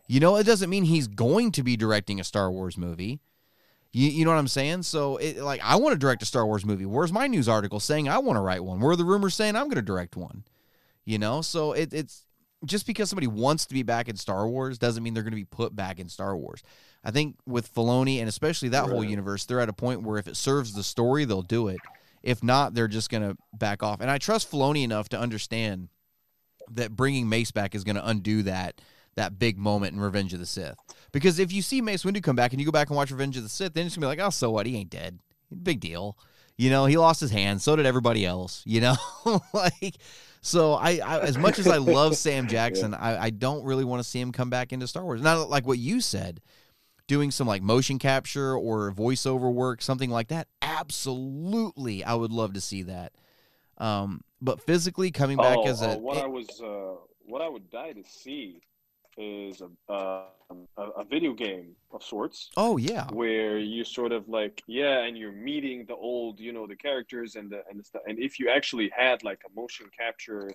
You 0.09 0.19
know, 0.19 0.35
it 0.35 0.45
doesn't 0.45 0.69
mean 0.71 0.85
he's 0.85 1.07
going 1.07 1.53
to 1.53 1.63
be 1.63 1.77
directing 1.77 2.19
a 2.19 2.25
Star 2.25 2.51
Wars 2.51 2.77
movie. 2.77 3.21
You, 3.93 4.09
you 4.09 4.25
know 4.25 4.31
what 4.31 4.39
I'm 4.39 4.49
saying? 4.49 4.83
So, 4.83 5.17
it, 5.17 5.39
like, 5.39 5.61
I 5.65 5.77
want 5.77 5.95
to 5.95 5.99
direct 5.99 6.23
a 6.23 6.27
Star 6.27 6.47
Wars 6.47 6.65
movie. 6.65 6.87
Where's 6.87 7.13
my 7.13 7.27
news 7.27 7.49
article 7.49 7.81
saying 7.81 8.09
I 8.09 8.19
want 8.19 8.37
to 8.37 8.41
write 8.41 8.63
one? 8.63 8.81
Where 8.81 8.93
are 8.93 8.97
the 8.97 9.05
rumors 9.05 9.35
saying 9.35 9.57
I'm 9.57 9.65
going 9.65 9.77
to 9.77 9.83
direct 9.83 10.17
one? 10.17 10.45
You 11.05 11.19
know, 11.19 11.41
so 11.41 11.73
it, 11.73 11.95
it's 11.95 12.27
just 12.65 12.87
because 12.87 13.09
somebody 13.09 13.27
wants 13.27 13.67
to 13.67 13.75
be 13.75 13.83
back 13.83 14.09
in 14.09 14.17
Star 14.17 14.49
Wars 14.49 14.79
doesn't 14.79 15.03
mean 15.03 15.15
they're 15.15 15.23
going 15.23 15.33
to 15.33 15.37
be 15.37 15.45
put 15.45 15.75
back 15.75 16.01
in 16.01 16.09
Star 16.09 16.37
Wars. 16.37 16.63
I 17.05 17.11
think 17.11 17.37
with 17.47 17.73
Filoni 17.73 18.19
and 18.19 18.29
especially 18.29 18.71
that 18.71 18.87
whole 18.87 19.05
universe, 19.05 19.45
they're 19.45 19.61
at 19.61 19.69
a 19.69 19.73
point 19.73 20.03
where 20.03 20.19
if 20.19 20.27
it 20.27 20.37
serves 20.37 20.73
the 20.73 20.83
story, 20.83 21.25
they'll 21.25 21.43
do 21.43 21.69
it. 21.69 21.79
If 22.23 22.43
not, 22.43 22.75
they're 22.75 22.89
just 22.89 23.11
going 23.11 23.23
to 23.23 23.37
back 23.53 23.85
off. 23.85 24.01
And 24.01 24.11
I 24.11 24.19
trust 24.19 24.51
Filoni 24.51 24.83
enough 24.83 25.09
to 25.11 25.19
understand 25.19 25.89
that 26.73 26.97
bringing 26.97 27.29
Mace 27.29 27.53
back 27.53 27.77
is 27.77 27.85
going 27.85 27.97
to 27.97 28.07
undo 28.07 28.43
that 28.43 28.81
that 29.17 29.39
big 29.39 29.59
moment 29.59 29.95
in 29.95 30.01
Revenge 30.01 30.33
of 30.33 30.41
the 30.41 30.47
Sith. 30.47 30.77
Because 31.13 31.39
if 31.39 31.53
you 31.53 31.63
see 31.63 31.81
Mace 31.81 32.05
Windu 32.05 32.23
come 32.23 32.37
back 32.37 32.53
and 32.53 32.61
you 32.61 32.67
go 32.67 32.73
back 32.73 32.89
and 32.89 32.97
watch 32.97 33.11
Revenge 33.11 33.37
of 33.37 33.43
the 33.43 33.49
Sith, 33.49 33.75
then 33.75 33.87
it's 33.87 33.97
gonna 33.97 34.05
be 34.05 34.09
like, 34.09 34.21
oh, 34.21 34.31
so 34.31 34.51
what? 34.51 34.67
He 34.67 34.77
ain't 34.77 34.91
dead. 34.91 35.19
Big 35.63 35.81
deal. 35.81 36.17
You 36.59 36.71
know, 36.71 36.87
he 36.87 36.97
lost 36.97 37.21
his 37.21 37.31
hand. 37.31 37.61
So 37.61 37.77
did 37.77 37.87
everybody 37.87 38.25
else. 38.25 38.63
You 38.65 38.81
know, 38.81 38.97
like 39.53 39.97
so. 40.41 40.75
I, 40.75 41.01
I 41.05 41.21
as 41.21 41.37
much 41.37 41.59
as 41.59 41.67
I 41.67 41.79
love 41.79 42.17
Sam 42.17 42.47
Jackson, 42.47 42.95
I, 42.95 43.25
I 43.25 43.31
don't 43.31 43.65
really 43.65 43.85
want 43.85 44.03
to 44.03 44.09
see 44.09 44.21
him 44.21 44.33
come 44.33 44.51
back 44.51 44.73
into 44.73 44.87
Star 44.87 45.05
Wars. 45.05 45.21
Not 45.21 45.51
like 45.51 45.67
what 45.67 45.79
you 45.79 46.01
said, 46.01 46.41
doing 47.07 47.31
some 47.31 47.47
like 47.47 47.63
motion 47.63 47.99
capture 47.99 48.55
or 48.55 48.93
voiceover 48.93 49.53
work, 49.53 49.83
something 49.83 50.11
like 50.11 50.29
that. 50.29 50.49
Absolutely, 50.63 52.05
I 52.05 52.15
would 52.15 52.33
love 52.33 52.55
to 52.55 52.61
see 52.61 52.83
that. 52.85 53.13
Um, 53.79 54.23
but 54.41 54.61
physically 54.63 55.11
coming 55.11 55.37
back 55.37 55.59
oh, 55.59 55.69
as 55.69 55.83
a 55.83 55.97
oh, 55.97 55.99
what 55.99 56.17
I 56.17 56.27
was, 56.27 56.49
uh, 56.63 56.95
what 57.27 57.43
I 57.43 57.49
would 57.49 57.71
die 57.71 57.93
to 57.93 58.03
see 58.05 58.63
is 59.17 59.63
a, 59.63 59.93
uh, 59.93 60.25
a 60.79 61.05
video 61.05 61.33
game 61.33 61.75
of 61.93 62.03
sorts. 62.03 62.51
oh 62.57 62.77
yeah, 62.77 63.09
where 63.13 63.59
you 63.59 63.85
sort 63.85 64.13
of 64.13 64.29
like 64.29 64.63
yeah 64.67 65.05
and 65.05 65.17
you're 65.17 65.33
meeting 65.33 65.85
the 65.87 65.95
old 65.95 66.39
you 66.41 66.53
know 66.53 66.67
the 66.67 66.77
characters 66.77 67.37
and 67.37 67.51
the 67.51 67.63
and 67.69 67.81
the 67.81 67.85
stuff. 67.85 68.03
And 68.07 68.19
if 68.19 68.39
you 68.39 68.51
actually 68.51 68.91
had 68.97 69.23
like 69.25 69.41
a 69.47 69.61
motion 69.61 69.87
capture 69.97 70.51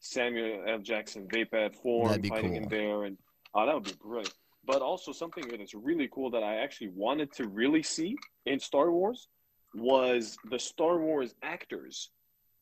samuel 0.00 0.64
l. 0.68 0.78
Jackson 0.78 1.26
Vaapad 1.26 1.74
form 1.74 2.22
fighting 2.22 2.56
in 2.56 2.68
there 2.68 3.04
and 3.04 3.16
oh 3.54 3.66
that 3.66 3.74
would 3.74 3.84
be 3.84 3.94
brilliant 4.00 4.34
but 4.64 4.82
also 4.82 5.10
something 5.10 5.44
that's 5.48 5.74
really 5.74 6.08
cool 6.12 6.30
that 6.30 6.42
i 6.42 6.56
actually 6.56 6.88
wanted 6.88 7.32
to 7.32 7.48
really 7.48 7.82
see 7.82 8.14
in 8.44 8.60
star 8.60 8.92
wars 8.92 9.28
was 9.74 10.36
the 10.50 10.58
star 10.58 10.98
wars 10.98 11.34
actors 11.42 12.10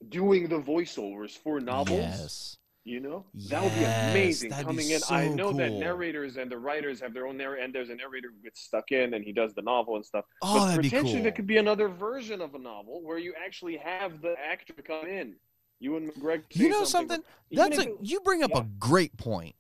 doing 0.09 0.49
the 0.49 0.59
voiceovers 0.59 1.31
for 1.31 1.61
novels. 1.61 2.01
Yes. 2.01 2.57
You 2.85 3.01
know, 3.01 3.24
that 3.49 3.62
would 3.62 3.74
be 3.74 3.85
amazing 3.85 4.51
that'd 4.51 4.66
be 4.66 4.72
coming 4.72 4.91
in. 4.91 5.01
I 5.09 5.28
know 5.28 5.53
that 5.53 5.72
narrators 5.72 6.37
and 6.37 6.51
the 6.51 6.59
writers 6.59 7.01
have 7.01 7.14
their 7.14 7.26
own 7.26 7.39
narrator, 7.39 7.62
and 7.62 7.74
there's 7.74 7.89
a 7.89 7.95
narrator 7.95 8.28
who 8.28 8.43
gets 8.43 8.61
stuck 8.61 8.93
in 8.93 9.14
and 9.14 9.24
he 9.24 9.32
does 9.32 9.55
the 9.55 9.62
novel 9.62 9.97
and 9.97 10.05
stuff. 10.05 10.26
Oh, 10.43 10.59
but 10.59 10.66
that'd 10.66 10.82
be 10.82 10.91
potentially 10.91 11.14
cool. 11.14 11.22
there 11.22 11.32
could 11.32 11.47
be 11.47 11.57
another 11.57 11.89
version 11.89 12.43
of 12.43 12.55
a 12.55 12.59
novel 12.59 13.03
where 13.03 13.16
you 13.16 13.32
actually 13.43 13.78
have 13.78 14.20
the 14.20 14.35
actor 14.39 14.74
come 14.87 15.07
in. 15.07 15.37
Ewan 15.80 16.11
McGregor. 16.11 16.43
You 16.51 16.68
know 16.68 16.85
something? 16.85 17.22
Even 17.51 17.70
That's 17.70 17.87
a 17.87 17.95
you 18.03 18.20
bring 18.20 18.43
up 18.43 18.51
yeah. 18.53 18.61
a 18.61 18.64
great 18.78 19.16
point. 19.16 19.55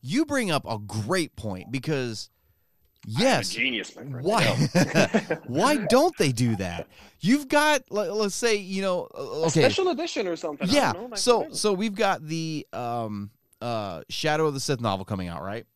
You 0.00 0.24
bring 0.24 0.50
up 0.50 0.64
a 0.66 0.78
great 0.78 1.36
point 1.36 1.70
because 1.70 2.30
yes, 3.06 3.50
genius, 3.50 3.94
why 3.96 4.44
why 5.46 5.76
don't 5.76 6.16
they 6.18 6.32
do 6.32 6.56
that? 6.56 6.86
You've 7.20 7.48
got 7.48 7.82
let, 7.90 8.12
let's 8.14 8.34
say 8.34 8.56
you 8.56 8.82
know 8.82 9.08
uh, 9.14 9.20
A 9.22 9.46
okay 9.46 9.60
special 9.60 9.88
edition 9.88 10.26
or 10.26 10.36
something. 10.36 10.68
Yeah 10.70 10.92
know, 10.92 11.10
so 11.14 11.48
so 11.52 11.72
we've 11.72 11.94
got 11.94 12.26
the 12.26 12.66
um 12.72 13.30
uh 13.60 14.02
Shadow 14.08 14.46
of 14.46 14.54
the 14.54 14.60
Sith 14.60 14.80
novel 14.80 15.04
coming 15.04 15.28
out 15.28 15.42
right, 15.42 15.66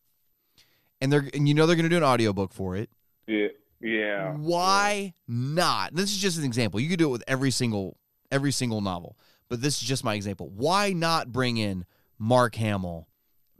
and 1.01 1.11
they're 1.11 1.29
and 1.33 1.47
you 1.47 1.53
know 1.53 1.65
they're 1.65 1.75
gonna 1.75 1.89
do 1.89 1.97
an 1.97 2.03
audiobook 2.03 2.53
for 2.53 2.75
it. 2.75 2.89
yeah, 3.27 3.47
yeah. 3.81 4.33
Why 4.33 5.13
not? 5.27 5.93
This 5.95 6.11
is 6.11 6.17
just 6.17 6.37
an 6.37 6.45
example. 6.45 6.79
You 6.79 6.89
could 6.89 6.99
do 6.99 7.07
it 7.09 7.11
with 7.11 7.23
every 7.27 7.51
single 7.51 7.97
every 8.31 8.51
single 8.51 8.81
novel, 8.81 9.17
but 9.49 9.61
this 9.61 9.81
is 9.81 9.87
just 9.87 10.03
my 10.03 10.15
example. 10.15 10.49
Why 10.49 10.93
not 10.93 11.31
bring 11.31 11.57
in 11.57 11.85
Mark 12.17 12.55
Hamill, 12.55 13.07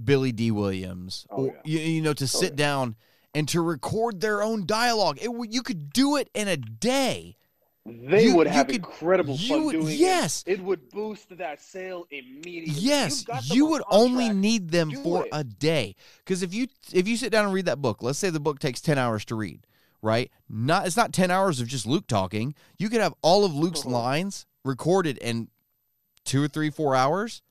Billy 0.03 0.31
Dee 0.31 0.51
Williams, 0.51 1.27
Oh, 1.29 1.47
or, 1.47 1.55
you, 1.63 1.79
you 1.79 2.01
know, 2.01 2.13
to 2.13 2.27
sit 2.27 2.51
yeah. 2.51 2.55
down 2.55 2.95
and 3.35 3.47
to 3.49 3.61
record 3.61 4.21
their 4.21 4.41
own 4.41 4.65
dialogue? 4.65 5.19
It 5.21 5.29
you 5.51 5.61
could 5.61 5.91
do 5.93 6.15
it 6.15 6.29
in 6.33 6.47
a 6.47 6.57
day. 6.57 7.37
They 7.85 8.25
You- 8.29 8.35
would 8.37 8.47
have 8.47 8.65
could- 8.65 8.77
incredible 8.77 9.37
fun 9.37 9.65
would- 9.65 9.73
doing 9.73 9.95
yes. 9.95 10.43
it. 10.47 10.53
It 10.53 10.63
would 10.63 10.89
boost 10.89 11.37
that 11.37 11.61
sale 11.61 12.07
immediately. 12.09 12.73
Yes, 12.81 13.19
You've 13.19 13.25
got 13.27 13.43
them 13.47 13.55
you 13.57 13.65
on 13.65 13.71
would 13.73 13.83
only 13.91 14.23
contract. 14.25 14.35
need 14.39 14.69
them 14.71 14.91
for 15.03 15.23
it. 15.25 15.29
a 15.31 15.43
day. 15.43 15.95
Because 16.19 16.41
if 16.41 16.51
you 16.51 16.67
if 16.91 17.07
you 17.07 17.15
sit 17.15 17.31
down 17.31 17.45
and 17.45 17.53
read 17.53 17.65
that 17.65 17.83
book, 17.83 18.01
let's 18.01 18.17
say 18.17 18.31
the 18.31 18.39
book 18.39 18.57
takes 18.57 18.81
ten 18.81 18.97
hours 18.97 19.23
to 19.25 19.35
read, 19.35 19.67
right? 20.01 20.31
Not 20.49 20.87
it's 20.87 20.97
not 20.97 21.13
ten 21.13 21.29
hours 21.29 21.59
of 21.59 21.67
just 21.67 21.85
Luke 21.85 22.07
talking. 22.07 22.55
You 22.79 22.89
could 22.89 23.01
have 23.01 23.13
all 23.21 23.45
of 23.45 23.53
Luke's 23.53 23.81
Uh-huh. 23.81 23.89
lines 24.01 24.47
recorded 24.63 25.19
in 25.19 25.49
two 26.23 26.41
or 26.41 26.47
three, 26.47 26.71
four 26.71 26.95
hours. 26.95 27.43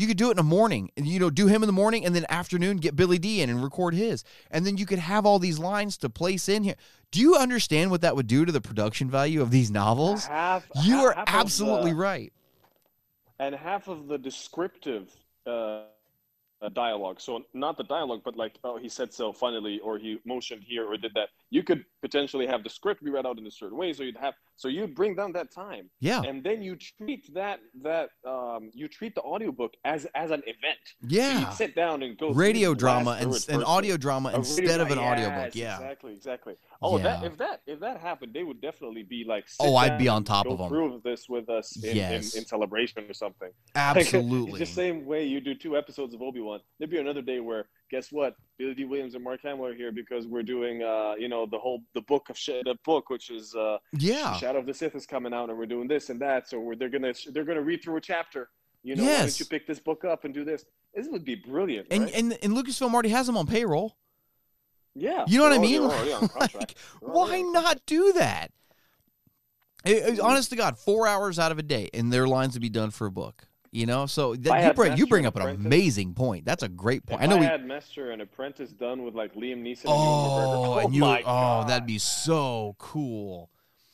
You 0.00 0.06
could 0.06 0.16
do 0.16 0.28
it 0.28 0.30
in 0.30 0.36
the 0.38 0.42
morning, 0.42 0.90
and 0.96 1.06
you 1.06 1.18
know, 1.20 1.28
do 1.28 1.46
him 1.46 1.62
in 1.62 1.66
the 1.66 1.74
morning, 1.74 2.06
and 2.06 2.16
then 2.16 2.24
afternoon 2.30 2.78
get 2.78 2.96
Billy 2.96 3.18
Dee 3.18 3.42
in 3.42 3.50
and 3.50 3.62
record 3.62 3.92
his, 3.92 4.24
and 4.50 4.66
then 4.66 4.78
you 4.78 4.86
could 4.86 4.98
have 4.98 5.26
all 5.26 5.38
these 5.38 5.58
lines 5.58 5.98
to 5.98 6.08
place 6.08 6.48
in 6.48 6.62
here. 6.62 6.76
Do 7.10 7.20
you 7.20 7.36
understand 7.36 7.90
what 7.90 8.00
that 8.00 8.16
would 8.16 8.26
do 8.26 8.46
to 8.46 8.50
the 8.52 8.62
production 8.62 9.10
value 9.10 9.42
of 9.42 9.50
these 9.50 9.70
novels? 9.70 10.24
Half, 10.24 10.66
You 10.82 10.96
ha- 10.96 11.04
are 11.04 11.14
half 11.16 11.28
absolutely 11.28 11.90
the- 11.90 11.96
right. 11.98 12.32
and 13.38 13.54
half 13.54 13.88
of 13.88 14.08
the 14.08 14.16
descriptive 14.16 15.10
uh, 15.46 15.82
uh, 16.62 16.68
dialogue. 16.72 17.20
So 17.20 17.44
not 17.52 17.76
the 17.76 17.84
dialogue, 17.84 18.22
but 18.24 18.36
like, 18.36 18.54
oh, 18.64 18.78
he 18.78 18.88
said 18.88 19.12
so 19.12 19.34
funnily, 19.34 19.80
or 19.80 19.98
he 19.98 20.18
motioned 20.24 20.62
here, 20.66 20.90
or 20.90 20.96
did 20.96 21.12
that. 21.14 21.28
You 21.50 21.62
could 21.62 21.84
potentially 22.00 22.46
have 22.46 22.62
the 22.62 22.70
script 22.70 23.02
be 23.04 23.10
read 23.10 23.26
out 23.26 23.38
in 23.38 23.46
a 23.46 23.50
certain 23.50 23.76
way, 23.76 23.92
so 23.92 24.02
you'd 24.02 24.16
have 24.16 24.34
so 24.56 24.68
you'd 24.68 24.94
bring 24.94 25.14
down 25.14 25.32
that 25.32 25.50
time, 25.52 25.90
Yeah. 26.00 26.22
and 26.22 26.44
then 26.44 26.62
you 26.62 26.76
treat 26.76 27.32
that 27.34 27.60
that 27.82 28.10
um, 28.26 28.70
you 28.74 28.88
treat 28.88 29.14
the 29.14 29.22
audiobook 29.22 29.72
as 29.84 30.06
as 30.14 30.30
an 30.30 30.42
event. 30.46 30.78
So 31.02 31.08
Yeah. 31.08 31.40
you'd 31.40 31.52
sit 31.54 31.74
down 31.74 32.02
and 32.02 32.16
go 32.16 32.30
Radio 32.30 32.74
drama 32.74 33.18
and 33.20 33.34
an 33.48 33.62
audio 33.64 33.96
drama 33.96 34.28
A 34.28 34.32
radio 34.32 34.38
instead 34.38 34.80
of 34.80 34.88
an 34.90 34.94
drama, 34.98 35.10
audiobook. 35.12 35.54
Yeah. 35.56 35.74
exactly, 35.76 36.12
exactly. 36.14 36.54
Oh, 36.82 36.96
if 36.96 37.02
that 37.02 37.24
if 37.24 37.36
that 37.38 37.62
if 37.66 37.80
that 37.80 38.00
happened, 38.00 38.32
they 38.32 38.44
would 38.44 38.60
definitely 38.60 39.02
be 39.02 39.24
like. 39.26 39.46
Oh, 39.60 39.76
I'd 39.76 39.98
be 39.98 40.08
on 40.08 40.24
top 40.24 40.46
of 40.46 40.60
'em. 40.60 40.68
Through 40.68 41.00
this 41.04 41.28
with 41.28 41.48
us 41.50 41.76
in, 41.82 41.96
Yes. 41.96 42.34
in, 42.34 42.40
in 42.42 42.46
celebration 42.46 43.04
or 43.10 43.14
something. 43.14 43.50
Absolutely. 43.74 44.50
It's 44.60 44.70
the 44.70 44.74
same 44.84 45.04
way 45.06 45.24
you 45.26 45.40
do 45.40 45.54
two 45.54 45.76
episodes 45.76 46.14
of 46.14 46.22
Obi 46.22 46.40
Wan. 46.40 46.60
There'd 46.78 46.90
be 46.90 46.98
another 46.98 47.22
day 47.22 47.40
where, 47.40 47.68
guess 47.90 48.10
what? 48.12 48.36
Billy 48.58 48.74
Dee 48.74 48.84
Williams 48.84 49.14
and 49.14 49.24
Mark 49.24 49.40
Hamill 49.42 49.66
are 49.66 49.74
here 49.74 49.90
because 49.92 50.26
we're 50.26 50.42
doing, 50.42 50.82
uh, 50.82 51.14
you 51.18 51.28
know, 51.28 51.46
the 51.46 51.58
whole 51.58 51.82
the 51.94 52.00
book 52.02 52.28
of 52.30 52.38
sh- 52.38 52.62
the 52.64 52.76
book, 52.84 53.10
which 53.10 53.30
is 53.30 53.54
uh, 53.54 53.78
yeah. 53.92 54.34
Shadow 54.36 54.58
of 54.60 54.66
the 54.66 54.74
Sith 54.74 54.94
is 54.94 55.06
coming 55.06 55.34
out, 55.34 55.48
and 55.50 55.58
we're 55.58 55.66
doing 55.66 55.88
this 55.88 56.10
and 56.10 56.20
that. 56.20 56.48
So 56.48 56.60
we're, 56.60 56.76
they're 56.76 56.88
gonna 56.88 57.12
they're 57.32 57.44
gonna 57.44 57.62
read 57.62 57.82
through 57.82 57.96
a 57.96 58.00
chapter. 58.00 58.48
You 58.82 58.96
know, 58.96 59.02
why 59.02 59.08
Yes. 59.10 59.20
don't 59.36 59.40
you 59.40 59.46
pick 59.46 59.66
this 59.66 59.78
book 59.78 60.04
up 60.04 60.24
and 60.24 60.32
do 60.32 60.44
this? 60.44 60.64
This 60.94 61.06
would 61.10 61.24
be 61.24 61.34
brilliant, 61.34 61.88
And, 61.90 62.04
right? 62.04 62.14
and 62.14 62.38
and 62.42 62.52
Lucasfilm 62.56 62.92
already 62.94 63.10
has 63.10 63.26
them 63.26 63.36
on 63.36 63.46
payroll. 63.46 63.96
yeah, 64.94 65.24
You 65.28 65.38
know 65.38 65.44
what 65.44 65.52
I 65.52 65.58
mean? 65.58 65.82
already- 65.82 66.08
they're 66.08 66.16
already 66.18 66.34
on 66.34 66.50
Like, 66.58 66.74
why 67.00 67.42
not 67.42 67.80
do 67.86 68.12
that? 68.14 68.50
It- 69.84 70.14
it- 70.14 70.20
honest 70.20 70.50
to 70.50 70.56
God, 70.56 70.78
four 70.78 71.06
hours 71.06 71.38
out 71.38 71.52
of 71.52 71.58
a 71.58 71.62
day, 71.62 71.90
and 71.94 72.12
their 72.12 72.26
lines 72.26 72.54
would 72.54 72.62
be 72.62 72.68
done 72.70 72.90
for 72.90 73.06
a 73.06 73.10
book. 73.10 73.46
You 73.72 73.86
know, 73.86 74.06
so 74.06 74.34
that, 74.34 74.64
you 74.66 74.72
bring 74.72 74.96
you 74.96 75.06
bring 75.06 75.26
up 75.26 75.36
an 75.36 75.42
Apprentice- 75.42 75.64
amazing 75.66 76.14
point. 76.14 76.44
That's 76.44 76.64
a 76.64 76.68
great 76.68 77.06
point. 77.06 77.22
If 77.22 77.28
I 77.28 77.30
know 77.32 77.38
we. 77.38 77.46
had 77.46 77.64
Master 77.64 78.10
and 78.10 78.20
Apprentice 78.20 78.70
done 78.70 79.04
with 79.04 79.14
like 79.14 79.34
Liam 79.36 79.62
Neeson. 79.62 79.84
Oh, 79.86 79.92
oh, 80.74 80.78
and 80.78 80.86
and 80.86 80.94
you. 80.94 81.04
Oh, 81.04 81.60
my 81.60 81.64
that'd 81.68 81.86
be 81.86 81.98
so 81.98 82.74
cool. 82.78 83.48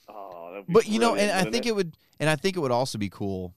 Oh, 0.08 0.50
that'd 0.52 0.66
be 0.66 0.72
But 0.72 0.88
you 0.88 0.98
know, 0.98 1.14
and 1.14 1.30
I 1.30 1.50
think 1.50 1.66
it 1.66 1.76
would, 1.76 1.94
and 2.18 2.30
I 2.30 2.36
think 2.36 2.56
it 2.56 2.60
would 2.60 2.70
also 2.72 2.96
be 2.96 3.10
cool 3.10 3.54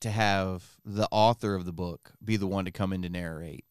to 0.00 0.10
have 0.10 0.76
the 0.84 1.08
author 1.10 1.54
of 1.54 1.64
the 1.64 1.72
book 1.72 2.12
be 2.22 2.36
the 2.36 2.46
one 2.46 2.66
to 2.66 2.70
come 2.70 2.92
in 2.92 3.00
to 3.00 3.08
narrate. 3.08 3.64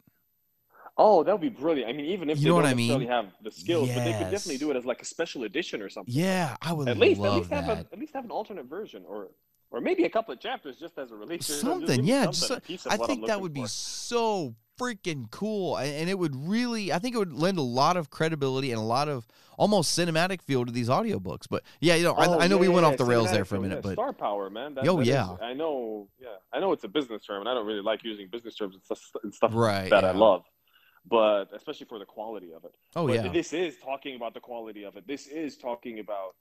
Oh, 0.97 1.23
that 1.23 1.31
would 1.31 1.41
be 1.41 1.49
brilliant. 1.49 1.89
I 1.89 1.93
mean, 1.93 2.05
even 2.07 2.29
if 2.29 2.37
You 2.39 2.43
they 2.45 2.49
know 2.49 2.55
don't 2.55 2.63
what 2.63 2.69
I 2.69 2.73
necessarily 2.73 3.05
mean? 3.05 3.13
have 3.13 3.25
the 3.43 3.51
skills, 3.51 3.89
but 3.89 4.03
they 4.03 4.13
could 4.13 4.31
definitely 4.31 4.57
do 4.57 4.71
it 4.71 4.77
as 4.77 4.85
like 4.85 5.01
a 5.01 5.05
special 5.05 5.43
edition 5.43 5.81
or 5.81 5.89
something. 5.89 6.13
Yeah, 6.13 6.55
I 6.59 6.73
would 6.73 6.87
at 6.87 6.97
least, 6.97 7.21
at 7.21 7.33
least 7.33 7.49
have 7.51 7.69
a, 7.69 7.85
at 7.91 7.99
least 7.99 8.13
have 8.15 8.25
an 8.25 8.31
alternate 8.31 8.65
version, 8.65 9.03
or 9.07 9.29
or 9.73 9.81
maybe 9.81 10.05
a 10.05 10.09
couple 10.09 10.33
of 10.33 10.39
chapters 10.39 10.77
just 10.77 10.97
as 10.97 11.11
a 11.11 11.15
release. 11.15 11.45
something. 11.45 11.47
Just 11.47 11.61
something 11.61 11.95
give 11.97 12.05
me 12.05 12.11
yeah 12.11 12.31
something, 12.31 12.77
so- 12.77 12.89
i 12.89 12.95
think 12.97 13.27
that 13.27 13.41
would 13.41 13.53
be 13.53 13.65
so 13.67 14.55
freaking 14.79 15.29
cool 15.29 15.77
and 15.77 16.09
it 16.09 16.17
would 16.17 16.35
really 16.35 16.91
i 16.91 16.97
think 16.97 17.13
it 17.13 17.19
would 17.19 17.31
lend 17.33 17.59
a 17.59 17.61
lot 17.61 17.95
of 17.95 18.09
credibility 18.09 18.71
and 18.71 18.79
a 18.79 18.83
lot 18.83 19.07
of 19.07 19.27
almost 19.55 19.95
cinematic 19.97 20.41
feel 20.41 20.65
to 20.65 20.71
these 20.71 20.89
audiobooks 20.89 21.45
but 21.47 21.61
yeah 21.79 21.93
you 21.93 22.03
know 22.03 22.15
Oh, 22.17 22.39
I, 22.39 22.45
I 22.45 22.47
know 22.47 22.55
yeah, 22.55 22.61
we 22.61 22.67
went 22.69 22.83
yeah, 22.85 22.91
off 22.91 22.97
the 22.97 23.05
rails 23.05 23.31
there 23.31 23.45
for 23.45 23.57
a 23.57 23.59
minute 23.61 23.75
yeah, 23.75 23.81
but 23.81 23.93
star 23.93 24.13
power, 24.13 24.49
man. 24.49 24.73
That, 24.73 24.87
Oh, 24.87 24.95
that 24.95 25.01
is- 25.03 25.07
yeah. 25.09 25.35
I 25.41 25.53
know. 25.53 26.07
Yeah, 26.19 26.29
I 26.51 26.59
know 26.59 26.71
it's 26.71 26.83
a 26.83 26.87
business 26.87 27.23
term, 27.23 27.41
and 27.41 27.47
I 27.49 27.53
don't 27.53 27.67
really 27.67 27.81
like 27.83 28.03
using 28.03 28.27
business 28.29 28.55
terms 28.55 28.73
and 28.73 28.83
stuff, 28.83 28.99
and 29.23 29.31
stuff 29.33 29.51
right 29.53 29.89
that 29.91 30.03
I 30.03 30.11
love. 30.11 30.43
But 31.05 31.49
especially 31.55 31.85
for 31.85 31.99
the 31.99 32.05
quality 32.05 32.51
of 32.53 32.63
it. 32.65 32.73
oh 32.95 33.05
but 33.07 33.13
yeah 33.13 33.27
this 33.31 33.53
is 33.53 33.77
talking 33.77 34.15
about 34.15 34.33
the 34.33 34.39
quality 34.39 34.83
of 34.85 34.97
it. 34.97 35.05
This 35.07 35.27
is 35.27 35.55
talking 35.57 35.99
about. 35.99 36.33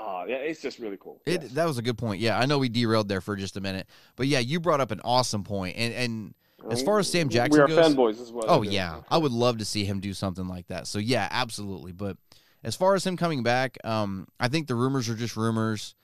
Ah, 0.00 0.24
yeah, 0.28 0.36
it's 0.36 0.62
just 0.62 0.78
really 0.78 0.96
cool. 1.00 1.20
it, 1.26 1.42
Yes. 1.42 1.52
that 1.52 1.64
was 1.66 1.76
a 1.78 1.82
good 1.82 1.98
point 1.98 2.20
yeah 2.20 2.38
i 2.38 2.46
know 2.46 2.58
we 2.58 2.68
derailed 2.68 3.08
there 3.08 3.20
for 3.20 3.34
just 3.36 3.56
a 3.56 3.60
minute 3.60 3.86
but 4.16 4.26
yeah 4.28 4.38
you 4.38 4.60
brought 4.60 4.80
up 4.80 4.90
an 4.92 5.00
awesome 5.04 5.42
point. 5.44 5.76
and 5.76 5.92
and 5.94 6.34
as 6.70 6.82
far 6.82 6.98
as 6.98 7.08
Sam 7.10 7.28
We 7.28 7.34
Jackson 7.34 7.60
are 7.62 7.68
goes- 7.68 7.94
fanboys 7.94 8.20
as 8.20 8.32
well. 8.32 8.44
Oh 8.48 8.62
yeah, 8.62 9.02
I 9.08 9.16
would 9.16 9.30
love 9.30 9.58
to 9.58 9.64
see 9.64 9.84
him 9.84 10.00
do 10.00 10.12
something 10.12 10.48
like 10.48 10.66
that. 10.66 10.88
So 10.88 10.98
yeah, 10.98 11.28
absolutely. 11.30 11.92
But 11.92 12.16
as 12.64 12.74
far 12.74 12.96
as 12.96 13.06
him 13.06 13.16
coming 13.16 13.44
back, 13.44 13.78
um, 13.84 14.26
I 14.40 14.48
think 14.48 14.66
the 14.66 14.74
rumors 14.74 15.08
are 15.08 15.14
just 15.14 15.36
rumors, 15.36 15.94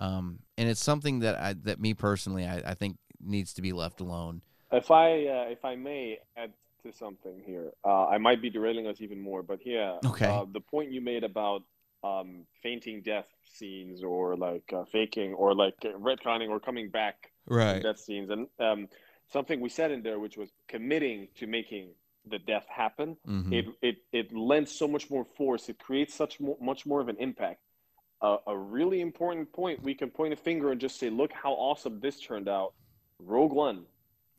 um, 0.00 0.40
and 0.58 0.68
it's 0.68 0.82
something 0.82 1.20
that 1.20 1.36
I 1.40 1.52
that 1.62 1.80
me 1.80 1.94
personally 1.94 2.44
I, 2.44 2.56
I 2.72 2.74
think 2.74 2.96
needs 3.24 3.54
to 3.54 3.62
be 3.62 3.72
left 3.72 4.00
alone. 4.00 4.42
If 4.72 4.90
I 4.90 5.26
uh, 5.26 5.44
if 5.48 5.64
I 5.64 5.76
may 5.76 6.18
add 6.36 6.52
to 6.82 6.92
something 6.92 7.40
here, 7.46 7.70
uh, 7.84 8.06
I 8.08 8.18
might 8.18 8.42
be 8.42 8.50
derailing 8.50 8.88
us 8.88 9.00
even 9.00 9.20
more, 9.20 9.44
but 9.44 9.60
yeah, 9.64 9.98
Okay. 10.04 10.26
uh, 10.26 10.44
the 10.52 10.60
point 10.60 10.90
you 10.90 11.00
made 11.00 11.22
about 11.22 11.62
um, 12.02 12.46
fainting 12.62 13.02
death 13.02 13.26
scenes 13.44 14.02
or 14.02 14.36
like 14.36 14.72
uh, 14.72 14.84
faking 14.92 15.34
or 15.34 15.54
like 15.54 15.78
retconning 15.80 16.48
or 16.48 16.60
coming 16.60 16.88
back 16.88 17.30
right. 17.46 17.82
death 17.82 17.98
scenes, 17.98 18.30
and 18.30 18.46
um, 18.58 18.88
something 19.32 19.60
we 19.60 19.68
said 19.68 19.90
in 19.90 20.02
there, 20.02 20.18
which 20.18 20.36
was 20.36 20.50
committing 20.68 21.28
to 21.36 21.46
making 21.46 21.88
the 22.26 22.38
death 22.38 22.66
happen. 22.68 23.16
Mhm. 23.26 23.52
It 23.52 23.66
it 23.82 23.96
it 24.12 24.32
lends 24.34 24.70
so 24.72 24.86
much 24.88 25.10
more 25.10 25.24
force. 25.36 25.68
It 25.68 25.78
creates 25.78 26.14
such 26.14 26.40
mo- 26.40 26.58
much 26.60 26.86
more 26.86 27.00
of 27.00 27.08
an 27.08 27.16
impact. 27.18 27.60
Uh, 28.22 28.36
a 28.46 28.56
really 28.56 29.00
important 29.00 29.50
point 29.52 29.82
we 29.82 29.94
can 29.94 30.10
point 30.10 30.32
a 30.32 30.36
finger 30.36 30.70
and 30.72 30.80
just 30.80 30.98
say, 30.98 31.08
look 31.08 31.32
how 31.32 31.52
awesome 31.52 32.00
this 32.00 32.20
turned 32.20 32.48
out. 32.48 32.74
Rogue 33.18 33.52
One. 33.52 33.76
Look, 33.76 33.86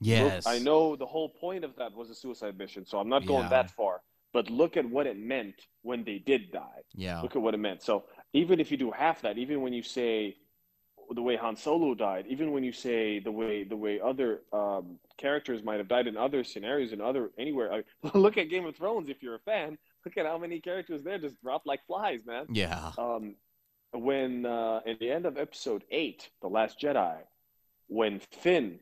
Yes. 0.02 0.46
I 0.48 0.58
know 0.60 0.96
the 0.96 1.06
whole 1.06 1.30
point 1.30 1.64
of 1.64 1.76
that 1.78 1.94
was 1.96 2.10
a 2.10 2.16
suicide 2.16 2.58
mission, 2.58 2.86
so 2.86 3.00
I'm 3.00 3.10
not 3.10 3.26
going 3.26 3.44
Yeah. 3.44 3.50
that 3.50 3.72
far. 3.72 4.02
But 4.34 4.50
look 4.50 4.78
at 4.78 4.86
what 4.86 5.08
it 5.08 5.18
meant 5.18 5.56
when 5.82 6.04
they 6.04 6.18
did 6.20 6.52
die. 6.52 6.84
Yeah. 6.94 7.22
Look 7.22 7.36
at 7.36 7.42
what 7.42 7.54
it 7.54 7.58
meant. 7.58 7.84
So 7.84 8.06
even 8.34 8.60
if 8.60 8.72
you 8.72 8.78
do 8.78 8.92
half 8.92 9.22
that, 9.22 9.38
even 9.38 9.62
when 9.62 9.74
you 9.74 9.84
say 9.84 10.38
the 11.10 11.22
way 11.22 11.36
Han 11.36 11.56
Solo 11.58 11.94
died, 11.94 12.26
even 12.30 12.52
when 12.52 12.64
you 12.64 12.72
say 12.72 13.20
the 13.20 13.32
way 13.32 13.64
the 13.64 13.76
way 13.76 14.00
other 14.00 14.42
um, 14.54 15.00
characters 15.18 15.64
might 15.64 15.78
have 15.78 15.88
died 15.88 16.08
in 16.08 16.16
other 16.16 16.44
scenarios 16.44 16.94
in 16.94 17.02
other 17.02 17.32
anywhere, 17.38 17.74
I, 17.74 17.84
look 18.18 18.38
at 18.38 18.50
Game 18.50 18.66
of 18.66 18.76
Thrones. 18.76 19.10
If 19.10 19.22
you're 19.22 19.36
a 19.36 19.40
fan, 19.40 19.78
look 20.06 20.18
at 20.18 20.26
how 20.26 20.38
many 20.38 20.60
characters 20.60 21.04
there 21.04 21.18
just 21.18 21.42
dropped 21.42 21.68
like 21.68 21.86
flies, 21.86 22.22
man. 22.26 22.46
Yeah. 22.52 22.92
Um, 22.98 23.36
when 23.94 24.46
uh, 24.46 24.82
in 24.86 24.98
the 25.00 25.12
end 25.12 25.26
of 25.26 25.38
Episode 25.38 25.84
Eight, 25.92 26.30
The 26.42 26.48
Last 26.48 26.80
Jedi, 26.80 27.18
when 27.88 28.22
Finn, 28.32 28.80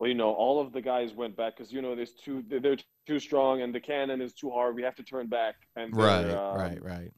well, 0.00 0.08
you 0.08 0.14
know, 0.14 0.32
all 0.32 0.60
of 0.60 0.72
the 0.72 0.80
guys 0.80 1.12
went 1.12 1.36
back 1.36 1.56
because 1.56 1.72
you 1.72 1.80
know 1.82 1.94
there's 1.94 2.12
too 2.14 2.42
they're- 2.48 2.76
too 3.06 3.18
strong 3.20 3.60
and 3.62 3.74
the 3.74 3.80
cannon 3.80 4.20
is 4.20 4.32
too 4.32 4.50
hard. 4.50 4.74
We 4.74 4.82
have 4.82 4.94
to 4.96 5.02
turn 5.02 5.26
back. 5.26 5.56
And 5.76 5.94
Right. 5.96 6.30
um, 6.30 6.56
right. 6.58 6.82
Right. 6.82 7.12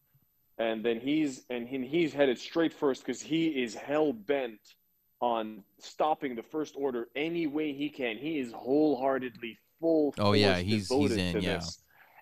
and 0.59 0.85
then 0.85 1.01
he's 1.01 1.45
and 1.51 1.67
he, 1.69 1.87
he's 1.87 2.13
headed 2.13 2.39
straight 2.39 2.73
first 2.73 3.03
because 3.05 3.21
he 3.23 3.63
is 3.63 3.75
hell 3.75 4.13
bent 4.13 4.61
on 5.21 5.63
stopping 5.79 6.35
the 6.35 6.43
first 6.43 6.75
order 6.77 7.09
any 7.15 7.47
way 7.47 7.73
he 7.73 7.89
can. 7.89 8.17
He 8.17 8.39
is 8.39 8.53
wholeheartedly 8.53 9.59
full. 9.81 10.15
Oh, 10.19 10.33
yeah, 10.33 10.59
he's- 10.59 10.89
he's 10.89 11.13
in, 11.17 11.41
yeah. 11.41 11.55
this. 11.55 11.79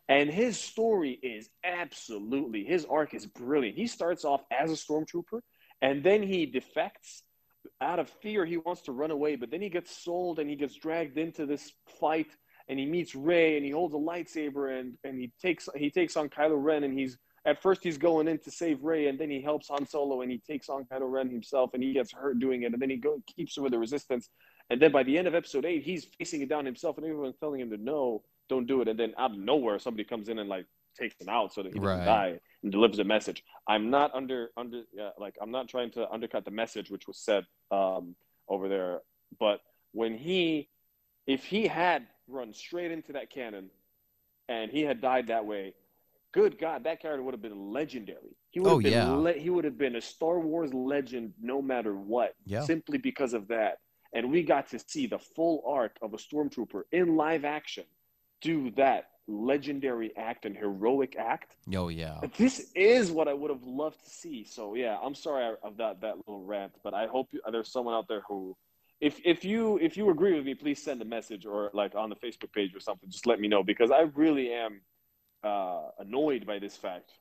And 0.09 0.29
his 0.29 0.59
story 0.59 1.13
is 1.23 1.49
absolutely 1.65 2.65
his 2.65 2.85
arc 2.87 3.15
is 3.15 3.27
brilliant. 3.27 3.77
He 3.77 3.87
starts 3.87 4.25
off 4.25 4.43
as 4.51 4.71
a 4.71 4.75
stormtrooper, 4.75 5.41
and 5.81 6.03
then 6.03 6.23
he 6.23 6.47
defects 6.47 7.23
out 7.81 7.99
of 7.99 8.09
fear. 8.09 8.45
He 8.45 8.57
wants 8.57 8.83
to 8.83 8.93
run 8.93 9.11
away, 9.11 9.37
but 9.37 9.51
then 9.51 9.61
he 9.63 9.69
gets 9.69 9.95
sold 9.97 10.39
and 10.39 10.49
he 10.49 10.57
gets 10.57 10.75
dragged 10.75 11.19
into 11.19 11.47
this 11.47 11.73
fight. 12.01 12.29
And 12.69 12.79
he 12.79 12.87
meets 12.87 13.17
Rey, 13.17 13.57
and 13.57 13.65
he 13.65 13.73
holds 13.73 13.95
a 13.95 13.99
lightsaber, 13.99 14.79
and 14.79 14.95
and 15.03 15.19
he 15.19 15.33
takes 15.43 15.69
he 15.75 15.91
takes 15.91 16.17
on 16.17 16.29
Kylo 16.29 16.63
Ren, 16.63 16.85
and 16.85 16.97
he's 16.97 17.19
at 17.45 17.61
first 17.61 17.83
he's 17.83 17.99
going 17.99 18.29
in 18.29 18.39
to 18.41 18.51
save 18.53 18.85
Rey, 18.85 19.09
and 19.09 19.19
then 19.19 19.29
he 19.29 19.41
helps 19.41 19.67
Han 19.69 19.87
Solo, 19.89 20.21
and 20.21 20.31
he 20.31 20.39
takes 20.39 20.69
on 20.69 20.85
Kylo 20.85 21.11
Ren 21.11 21.29
himself, 21.29 21.71
and 21.75 21.83
he 21.83 21.93
gets 21.93 22.13
hurt 22.13 22.39
doing 22.39 22.63
it, 22.63 22.73
and 22.73 22.81
then 22.81 22.91
he 22.91 22.97
go, 22.97 23.21
keeps 23.35 23.59
with 23.59 23.73
the 23.73 23.79
Resistance, 23.79 24.29
and 24.69 24.81
then 24.81 24.93
by 24.93 25.03
the 25.03 25.19
end 25.19 25.27
of 25.27 25.35
Episode 25.35 25.65
Eight, 25.65 25.83
he's 25.83 26.05
facing 26.17 26.43
it 26.43 26.49
down 26.49 26.65
himself, 26.65 26.97
and 26.97 27.05
everyone's 27.07 27.39
telling 27.41 27.61
him 27.61 27.71
to 27.71 27.77
no, 27.77 28.23
don't 28.49 28.67
do 28.67 28.83
it, 28.83 28.89
and 28.89 29.01
then 29.01 29.15
out 29.19 29.33
of 29.33 29.39
nowhere, 29.39 29.81
somebody 29.81 30.05
comes 30.05 30.29
in 30.29 30.39
and 30.39 30.49
like 30.49 30.67
takes 30.97 31.17
him 31.21 31.29
out 31.29 31.53
so 31.53 31.65
that 31.65 31.73
he 31.73 31.79
doesn't 31.81 31.99
Right. 31.99 32.05
die 32.05 32.41
and 32.63 32.73
delivers 32.73 32.99
a 32.99 33.05
message. 33.05 33.43
I'm 33.67 33.91
not 33.91 34.15
under 34.15 34.51
under 34.57 34.83
yeah, 34.93 35.11
like 35.19 35.37
I'm 35.41 35.51
not 35.51 35.69
trying 35.69 35.91
to 35.93 36.09
undercut 36.11 36.45
the 36.45 36.51
message 36.51 36.91
which 36.91 37.07
was 37.07 37.19
said 37.19 37.47
um, 37.71 38.15
over 38.49 38.69
there, 38.69 39.01
but 39.39 39.61
when 39.93 40.17
he, 40.17 40.69
if 41.27 41.45
he 41.45 41.67
had 41.67 42.07
run 42.29 42.53
straight 42.55 42.91
into 42.93 43.13
that 43.15 43.31
cannon, 43.31 43.71
and 44.49 44.71
he 44.71 44.83
had 44.83 45.01
died 45.01 45.29
that 45.29 45.45
way, 45.47 45.75
good 46.33 46.59
God, 46.59 46.85
that 46.85 47.01
character 47.01 47.23
would 47.23 47.35
have 47.35 47.43
been 47.43 47.73
legendary. 47.73 48.37
He 48.51 48.61
would 48.61 48.69
have 48.69 48.77
Oh, 48.79 48.81
been 48.81 48.93
yeah. 48.93 49.09
le- 49.11 49.33
he 49.33 49.51
would 49.51 49.65
have 49.65 49.79
been 49.79 49.97
a 49.97 50.01
Star 50.01 50.39
Wars 50.41 50.73
legend 50.75 51.33
no 51.41 51.61
matter 51.63 51.95
what. 51.95 52.35
Yeah. 52.45 52.63
Simply 52.63 52.99
because 52.99 53.33
of 53.35 53.49
that. 53.49 53.79
And 54.13 54.31
we 54.33 54.43
got 54.43 54.69
to 54.71 54.79
see 54.85 55.07
the 55.07 55.19
full 55.21 55.63
arc 55.67 55.97
of 56.03 56.15
a 56.15 56.17
stormtrooper 56.17 56.83
in 56.91 57.17
live 57.17 57.45
action 57.45 57.85
do 58.41 58.71
that 58.73 59.10
legendary 59.27 60.15
act 60.17 60.45
and 60.45 60.57
heroic 60.57 61.17
act. 61.17 61.57
Oh 61.75 61.89
yeah. 61.89 62.21
This 62.37 62.71
is 62.75 63.11
what 63.11 63.29
I 63.29 63.35
would 63.35 63.51
have 63.51 63.63
loved 63.63 64.03
to 64.05 64.11
see. 64.11 64.45
So 64.45 64.75
yeah, 64.75 64.99
I'm 65.03 65.15
sorry 65.15 65.55
of 65.63 65.77
that 65.77 66.01
that 66.01 66.17
little 66.19 66.45
rant, 66.45 66.73
but 66.83 66.95
I 66.95 67.07
hope 67.07 67.29
you, 67.33 67.41
there's 67.51 67.71
someone 67.73 67.95
out 67.95 68.09
there 68.09 68.23
who, 68.29 68.57
if 69.01 69.21
if 69.25 69.45
you 69.45 69.79
if 69.79 69.97
you 69.97 70.11
agree 70.11 70.35
with 70.35 70.45
me, 70.45 70.55
please 70.55 70.83
send 70.83 71.01
a 71.03 71.05
message 71.05 71.47
or 71.47 71.71
like 71.73 71.95
on 71.95 72.11
the 72.11 72.17
Facebook 72.17 72.53
page 72.53 72.75
or 72.75 72.81
something. 72.81 73.09
Just 73.11 73.27
let 73.27 73.41
me 73.41 73.49
know 73.49 73.63
because 73.63 73.91
I 73.91 74.03
really 74.15 74.53
am 74.53 74.81
uh, 75.45 75.89
annoyed 75.99 76.47
by 76.47 76.59
this 76.59 76.77
fact. 76.77 77.13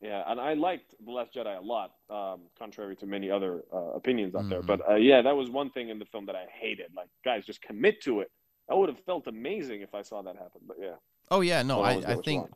Yeah, 0.00 0.24
and 0.26 0.40
I 0.40 0.54
liked 0.54 0.96
the 1.04 1.12
Last 1.12 1.32
Jedi 1.32 1.56
a 1.56 1.60
lot, 1.60 1.92
um, 2.10 2.40
contrary 2.58 2.96
to 2.96 3.06
many 3.06 3.30
other 3.30 3.62
uh, 3.72 3.92
opinions 3.92 4.34
out 4.34 4.48
there. 4.48 4.60
Mhm. 4.60 4.66
But 4.66 4.90
uh, 4.90 4.94
yeah, 4.96 5.22
that 5.22 5.36
was 5.36 5.48
one 5.48 5.70
thing 5.70 5.90
in 5.90 6.00
the 6.00 6.06
film 6.06 6.26
that 6.26 6.34
I 6.34 6.46
hated. 6.60 6.86
Like, 6.96 7.08
guys, 7.24 7.46
just 7.46 7.62
commit 7.62 8.02
to 8.02 8.18
it. 8.20 8.28
I 8.68 8.74
would 8.74 8.88
have 8.88 8.98
felt 9.04 9.28
amazing 9.28 9.82
if 9.82 9.94
I 9.94 10.02
saw 10.02 10.20
that 10.22 10.34
happen. 10.34 10.62
But 10.66 10.78
yeah. 10.80 10.96
Oh 11.32 11.40
yeah. 11.40 11.62
No, 11.62 11.82
I 11.82 11.92
I 12.06 12.16
think 12.16 12.42
wrong. 12.42 12.48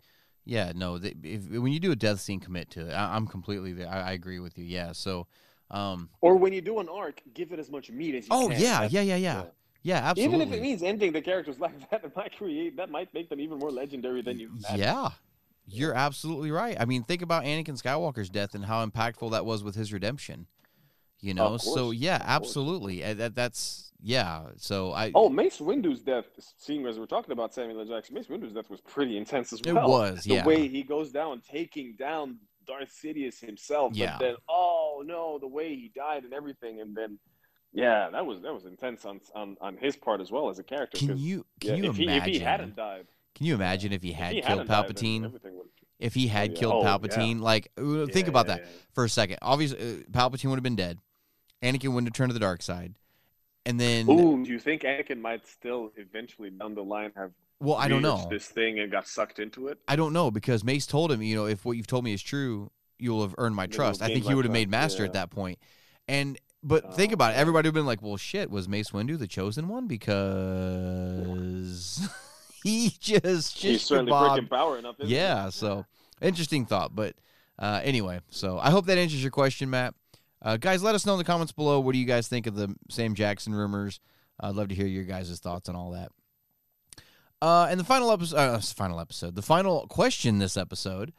Yeah, 0.44 0.72
no. 0.74 0.98
th- 0.98 1.16
If, 1.24 1.48
when 1.48 1.72
you 1.72 1.80
do 1.80 1.90
a 1.90 1.96
death 1.96 2.20
scene, 2.20 2.38
commit 2.38 2.70
to 2.70 2.88
it. 2.88 2.92
I, 2.92 3.16
I'm 3.16 3.26
completely. 3.26 3.72
there. 3.72 3.88
I, 3.88 4.10
I 4.10 4.12
agree 4.12 4.38
with 4.38 4.56
you. 4.58 4.64
Yeah. 4.64 4.92
So, 4.92 5.26
um. 5.70 6.08
Or 6.20 6.36
when 6.36 6.52
you 6.52 6.60
do 6.60 6.78
an 6.78 6.88
arc, 6.88 7.20
give 7.34 7.52
it 7.52 7.58
as 7.58 7.68
much 7.68 7.90
meat 7.90 8.14
as 8.14 8.28
you 8.28 8.34
Oh 8.34 8.48
can. 8.48 8.56
Oh 8.56 8.60
yeah, 8.60 8.82
yeah, 8.88 9.00
yeah, 9.00 9.16
yeah, 9.16 9.44
yeah. 9.82 9.96
Absolutely. 10.10 10.36
Even 10.36 10.48
if 10.48 10.58
it 10.58 10.62
means 10.62 10.82
ending 10.82 11.12
the 11.12 11.20
characters 11.20 11.58
like 11.66 11.90
that, 11.90 12.04
it 12.04 12.14
might 12.14 12.36
create 12.36 12.76
that 12.76 12.90
might 12.90 13.12
make 13.12 13.28
them 13.28 13.40
even 13.40 13.58
more 13.58 13.72
legendary 13.72 14.22
than 14.22 14.38
you. 14.38 14.50
imagined. 14.56 14.78
Yeah. 14.80 15.08
You're 15.68 15.94
absolutely 15.94 16.52
right. 16.52 16.76
I 16.78 16.84
mean, 16.84 17.02
think 17.02 17.22
about 17.22 17.42
Anakin 17.42 17.82
Skywalker's 17.82 18.30
death 18.30 18.54
and 18.54 18.66
how 18.66 18.86
impactful 18.86 19.32
that 19.32 19.44
was 19.44 19.64
with 19.64 19.74
his 19.74 19.92
redemption. 19.92 20.46
You 21.20 21.34
know, 21.34 21.54
Of 21.54 21.62
so 21.62 21.90
yeah, 21.90 22.22
absolutely. 22.24 23.02
That 23.14 23.34
that's 23.34 23.85
yeah. 24.02 24.42
So 24.56 24.92
I 24.92 25.12
Oh, 25.14 25.28
Mace 25.28 25.60
Windu's 25.60 26.00
death, 26.00 26.26
seeing 26.58 26.86
as 26.86 26.98
we're 26.98 27.06
talking 27.06 27.32
about 27.32 27.54
Samuel 27.54 27.80
L. 27.80 27.86
Jackson, 27.86 28.14
Mace 28.14 28.28
Windu's 28.28 28.52
death 28.52 28.70
was 28.70 28.80
pretty 28.80 29.16
intense 29.16 29.52
as 29.52 29.60
well. 29.64 29.76
It 29.76 29.88
was, 29.88 30.24
the 30.24 30.34
yeah. 30.34 30.44
way 30.46 30.68
he 30.68 30.82
goes 30.82 31.10
down, 31.12 31.42
taking 31.50 31.96
down 31.98 32.38
Darth 32.66 32.92
Sidious 33.02 33.40
himself. 33.40 33.94
Yeah. 33.94 34.16
But 34.18 34.24
then, 34.24 34.34
oh 34.48 35.02
no, 35.04 35.38
the 35.38 35.46
way 35.48 35.74
he 35.74 35.90
died 35.94 36.24
and 36.24 36.32
everything, 36.34 36.80
and 36.80 36.96
then, 36.96 37.18
yeah, 37.72 38.10
that 38.10 38.24
was 38.26 38.42
that 38.42 38.52
was 38.52 38.64
intense 38.66 39.04
on 39.04 39.20
on, 39.34 39.56
on 39.60 39.76
his 39.76 39.96
part 39.96 40.20
as 40.20 40.30
well 40.30 40.48
as 40.50 40.58
a 40.58 40.64
character. 40.64 40.98
can 40.98 41.16
you 41.16 41.44
can 41.60 41.76
yeah, 41.76 41.76
you 41.76 41.90
if 41.90 41.96
he 41.96 42.04
imagine? 42.04 42.28
if 42.28 42.34
he 42.34 42.38
hadn't 42.40 42.76
died, 42.76 43.06
can 43.34 43.46
you 43.46 43.54
imagine 43.54 43.92
if 43.92 44.02
he 44.02 44.10
if 44.10 44.16
had 44.16 44.34
he 44.34 44.40
killed 44.42 44.66
hadn't 44.66 44.68
died, 44.68 44.96
Palpatine? 44.96 45.40
if 45.98 46.14
he 46.14 46.26
had 46.26 46.52
yeah. 46.52 46.58
killed 46.58 46.74
Oh, 46.74 46.82
yeah. 46.82 46.98
Palpatine, 46.98 47.40
like 47.40 47.70
uh, 47.78 48.06
think 48.06 48.26
Yeah, 48.26 48.30
about 48.30 48.48
yeah, 48.48 48.54
that 48.56 48.60
yeah. 48.62 48.70
for 48.92 49.04
a 49.04 49.08
second. 49.08 49.38
Obviously, 49.42 49.78
uh, 49.78 49.94
Palpatine 50.10 50.50
would 50.50 50.56
have 50.56 50.62
been 50.62 50.76
dead. 50.76 50.98
Anakin 51.62 51.88
wouldn't 51.88 52.08
have 52.08 52.12
turned 52.12 52.30
to 52.30 52.34
the 52.34 52.40
dark 52.40 52.62
side, 52.62 52.94
and 53.66 53.78
then 53.78 54.08
Ooh, 54.08 54.44
do 54.44 54.50
you 54.50 54.58
think 54.58 54.82
Anakin 54.82 55.20
might 55.20 55.46
still 55.46 55.92
eventually 55.96 56.50
down 56.50 56.74
the 56.74 56.82
line 56.82 57.12
have? 57.16 57.32
well, 57.60 57.76
I 57.76 57.88
don't 57.88 58.02
know. 58.02 58.26
this 58.30 58.46
thing 58.46 58.78
and 58.78 58.90
got 58.90 59.06
sucked 59.06 59.38
into 59.38 59.68
it. 59.68 59.78
I 59.88 59.96
don't 59.96 60.12
know 60.12 60.30
because 60.30 60.64
Mace 60.64 60.86
told 60.86 61.12
him, 61.12 61.22
you 61.22 61.36
know, 61.36 61.46
if 61.46 61.64
what 61.64 61.76
you've 61.76 61.86
told 61.86 62.04
me 62.04 62.12
is 62.12 62.22
true, 62.22 62.70
you'll 62.98 63.22
have 63.22 63.34
earned 63.38 63.56
my 63.56 63.66
trust. 63.66 64.02
I 64.02 64.08
think 64.08 64.26
he 64.26 64.34
would 64.34 64.44
have 64.44 64.52
made 64.52 64.70
master 64.70 65.04
at 65.04 65.12
that 65.14 65.30
point. 65.30 65.58
And 66.08 66.38
but 66.62 66.94
think 66.94 67.12
Oh, 67.12 67.14
about 67.14 67.34
it. 67.34 67.36
Everybody 67.36 67.68
would 67.68 67.74
have 67.74 67.74
been 67.74 67.86
like, 67.86 68.02
"Well, 68.02 68.16
shit, 68.16 68.50
was 68.50 68.68
Mace 68.68 68.90
Windu 68.90 69.18
the 69.18 69.26
chosen 69.28 69.68
one?" 69.68 69.86
Because 69.86 72.08
he 72.64 72.90
just 73.00 73.58
He's 73.58 73.72
just 73.74 73.86
certainly 73.86 74.12
freaking 74.12 74.50
power 74.50 74.78
enough. 74.78 74.96
Yeah. 74.98 75.50
So 75.50 75.84
interesting 76.20 76.66
thought. 76.66 76.94
But 76.96 77.14
uh, 77.58 77.80
anyway, 77.84 78.20
so 78.30 78.58
I 78.58 78.70
hope 78.70 78.86
that 78.86 78.98
answers 78.98 79.22
your 79.22 79.30
question, 79.30 79.70
Matt. 79.70 79.94
Uh, 80.46 80.56
guys, 80.56 80.80
let 80.80 80.94
us 80.94 81.04
know 81.04 81.14
in 81.14 81.18
the 81.18 81.24
comments 81.24 81.50
below. 81.50 81.80
What 81.80 81.92
do 81.92 81.98
you 81.98 82.04
guys 82.06 82.28
think 82.28 82.46
of 82.46 82.54
the 82.54 82.72
Sam 82.88 83.16
Jackson 83.16 83.52
rumors? 83.52 83.98
I'd 84.38 84.54
love 84.54 84.68
to 84.68 84.76
hear 84.76 84.86
your 84.86 85.02
guys' 85.02 85.40
thoughts 85.40 85.68
on 85.68 85.74
all 85.74 85.90
that. 85.90 86.12
Uh, 87.42 87.66
and 87.68 87.80
the 87.80 87.84
final 87.84 88.12
episode, 88.12 88.36
uh, 88.36 88.60
final 88.60 89.00
episode, 89.00 89.34
the 89.34 89.42
final 89.42 89.88
question 89.88 90.38
this 90.38 90.56
episode 90.56 91.12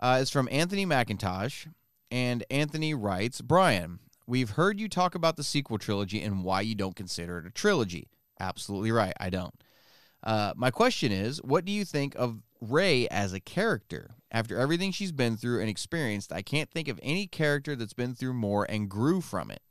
uh, 0.00 0.18
is 0.20 0.28
from 0.28 0.48
Anthony 0.50 0.84
McIntosh, 0.84 1.68
and 2.10 2.42
Anthony 2.50 2.94
writes, 2.94 3.40
Brian, 3.40 4.00
we've 4.26 4.50
heard 4.50 4.80
you 4.80 4.88
talk 4.88 5.14
about 5.14 5.36
the 5.36 5.44
sequel 5.44 5.78
trilogy 5.78 6.20
and 6.20 6.42
why 6.42 6.60
you 6.60 6.74
don't 6.74 6.96
consider 6.96 7.38
it 7.38 7.46
a 7.46 7.50
trilogy. 7.50 8.08
Absolutely 8.40 8.90
right, 8.90 9.14
I 9.20 9.30
don't. 9.30 9.54
Uh, 10.24 10.52
my 10.56 10.72
question 10.72 11.12
is, 11.12 11.40
what 11.44 11.64
do 11.64 11.70
you 11.70 11.84
think 11.84 12.16
of 12.16 12.40
Rey 12.70 13.06
as 13.08 13.32
a 13.32 13.40
character? 13.40 14.16
After 14.30 14.58
everything 14.58 14.90
she's 14.90 15.12
been 15.12 15.36
through 15.36 15.60
and 15.60 15.68
experienced, 15.68 16.32
I 16.32 16.42
can't 16.42 16.70
think 16.70 16.88
of 16.88 16.98
any 17.02 17.26
character 17.26 17.76
that's 17.76 17.92
been 17.92 18.14
through 18.14 18.34
more 18.34 18.66
and 18.68 18.88
grew 18.88 19.20
from 19.20 19.50
it. 19.50 19.62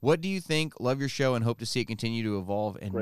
What 0.00 0.20
do 0.20 0.28
you 0.28 0.40
think? 0.40 0.78
Love 0.78 1.00
your 1.00 1.08
show 1.08 1.34
and 1.34 1.42
hope 1.42 1.58
to 1.60 1.66
see 1.66 1.80
it 1.80 1.86
continue 1.86 2.22
to 2.24 2.38
evolve 2.38 2.76
and 2.82 2.92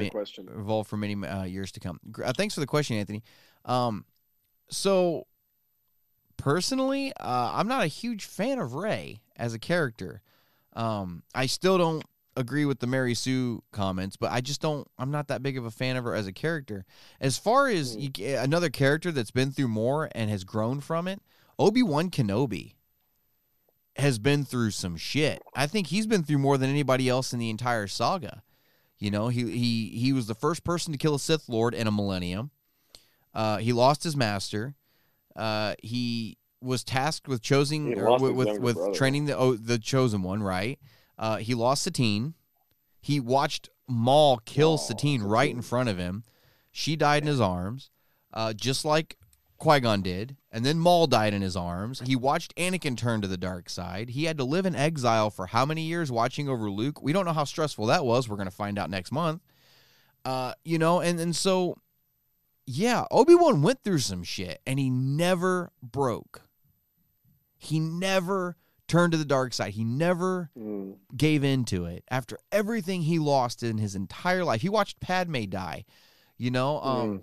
evolve 0.57 0.87
for 0.87 0.97
many 0.97 1.17
uh, 1.27 1.43
years 1.43 1.73
to 1.73 1.81
come. 1.81 1.99
Uh, 2.25 2.33
thanks 2.33 2.55
for 2.55 2.61
the 2.61 2.67
question, 2.67 2.97
Anthony. 2.97 3.25
Um, 3.65 4.05
so 4.71 5.27
personally, 6.37 7.13
uh, 7.19 7.53
I'm 7.55 7.67
not 7.67 7.83
a 7.83 7.89
huge 7.89 8.25
fan 8.25 8.61
of 8.61 8.75
Rey 8.75 9.21
as 9.37 9.53
a 9.53 9.59
character. 9.59 10.23
Um, 10.75 11.25
I 11.35 11.47
still 11.47 11.77
don't 11.77 12.05
agree 12.37 12.65
with 12.65 12.81
the 12.81 12.87
Mary 12.87 13.15
Sue 13.15 13.63
comments, 13.73 14.17
but 14.17 14.33
I 14.33 14.41
just 14.41 14.61
don't. 14.61 14.89
I'm 14.99 15.11
not 15.11 15.29
that 15.29 15.43
big 15.43 15.59
of 15.59 15.65
a 15.65 15.71
fan 15.71 15.97
of 15.97 16.05
her 16.05 16.15
as 16.15 16.27
a 16.27 16.33
character. 16.33 16.85
As 17.21 17.39
far 17.39 17.69
as 17.69 17.95
Hmm. 17.95 18.01
you, 18.17 18.37
another 18.39 18.71
character 18.71 19.13
that's 19.13 19.31
been 19.31 19.53
through 19.53 19.69
more 19.69 20.09
and 20.15 20.31
has 20.31 20.45
grown 20.45 20.81
from 20.81 21.07
it, 21.09 21.21
Obi 21.59 21.83
Wan 21.83 22.11
Kenobi 22.11 22.75
has 23.97 24.19
been 24.19 24.45
through 24.45 24.71
some 24.71 24.97
shit. 24.97 25.43
I 25.55 25.67
think 25.67 25.89
he's 25.89 26.07
been 26.07 26.23
through 26.23 26.39
more 26.39 26.57
than 26.57 26.71
anybody 26.71 27.09
else 27.09 27.33
in 27.33 27.39
the 27.39 27.51
entire 27.51 27.87
saga. 27.87 28.43
You 28.99 29.11
know, 29.11 29.29
he 29.29 29.51
he 29.51 29.89
he 29.99 30.13
was 30.13 30.27
the 30.27 30.35
first 30.35 30.65
person 30.65 30.93
to 30.93 30.99
kill 30.99 31.15
a 31.15 31.19
Sith 31.19 31.49
Lord 31.49 31.75
in 31.75 31.87
a 31.87 31.93
millennium. 31.93 32.51
Uh, 33.35 33.59
he 33.59 33.73
lost 33.73 34.05
his 34.05 34.17
master. 34.17 34.75
Uh, 35.35 35.75
he 35.83 36.39
was 36.61 36.85
tasked 36.85 37.27
with 37.27 37.43
choosing 37.43 37.99
lost 38.01 38.23
with 38.23 38.33
with, 38.33 38.59
with 38.61 38.95
training 38.95 39.25
the 39.27 39.37
oh, 39.37 39.57
the 39.57 39.79
chosen 39.79 40.23
one. 40.23 40.43
Right. 40.43 40.79
Uh, 41.19 41.37
he 41.37 41.55
lost 41.55 41.83
Satine. 41.83 42.35
He 43.01 43.21
watched 43.21 43.69
Maul 43.89 44.39
kill 44.45 44.75
Oh, 44.75 44.77
Satine 44.77 45.23
right 45.23 45.51
in 45.51 45.63
front 45.63 45.89
of 45.89 45.99
him. 45.99 46.25
She 46.71 46.97
died 46.97 47.23
in 47.23 47.27
his 47.27 47.41
arms, 47.41 47.91
uh, 48.33 48.53
just 48.55 48.85
like 48.85 49.19
Qui 49.59 49.81
Gon 49.81 50.03
did. 50.03 50.37
And 50.51 50.65
then 50.65 50.79
Maul 50.79 51.07
died 51.07 51.35
in 51.35 51.43
his 51.43 51.57
arms. 51.57 52.01
He 52.01 52.17
watched 52.17 52.55
Anakin 52.57 52.97
turn 52.97 53.21
to 53.21 53.29
the 53.29 53.37
dark 53.37 53.69
side. 53.69 54.11
He 54.11 54.25
had 54.25 54.39
to 54.39 54.45
live 54.45 54.67
in 54.67 54.75
exile 54.75 55.31
for 55.31 55.47
how 55.47 55.67
many 55.67 55.83
years 55.83 56.11
watching 56.11 56.49
over 56.49 56.71
Luke? 56.71 57.03
We 57.03 57.13
don't 57.13 57.25
know 57.25 57.33
how 57.33 57.45
stressful 57.45 57.87
that 57.87 58.05
was. 58.05 58.29
We're 58.29 58.37
going 58.37 58.49
to 58.49 58.55
find 58.55 58.79
out 58.79 58.91
next 58.91 59.13
month. 59.13 59.43
Uh, 60.25 60.55
you 60.65 60.79
know, 60.79 61.01
and, 61.01 61.19
and 61.21 61.35
so, 61.35 61.77
yeah, 62.67 63.05
Obi 63.11 63.35
Wan 63.35 63.63
went 63.63 63.83
through 63.83 63.99
some 63.99 64.23
shit 64.23 64.61
and 64.67 64.79
he 64.79 64.89
never 64.89 65.73
broke. 65.83 66.43
He 67.59 67.79
never 67.79 68.57
turned 68.89 69.13
to 69.13 69.19
the 69.19 69.25
dark 69.25 69.55
side. 69.55 69.73
He 69.75 69.85
never 69.85 70.51
Mm. 70.59 70.99
gave 71.17 71.45
into 71.45 71.87
it 71.87 72.05
after 72.11 72.39
everything 72.51 73.03
he 73.03 73.19
lost 73.19 73.63
in 73.63 73.79
his 73.79 73.95
entire 73.95 74.45
life. 74.45 74.61
He 74.63 74.69
watched 74.69 75.01
Padme 75.01 75.45
die. 75.45 75.85
You 76.37 76.51
know, 76.51 76.81
um, 76.83 77.23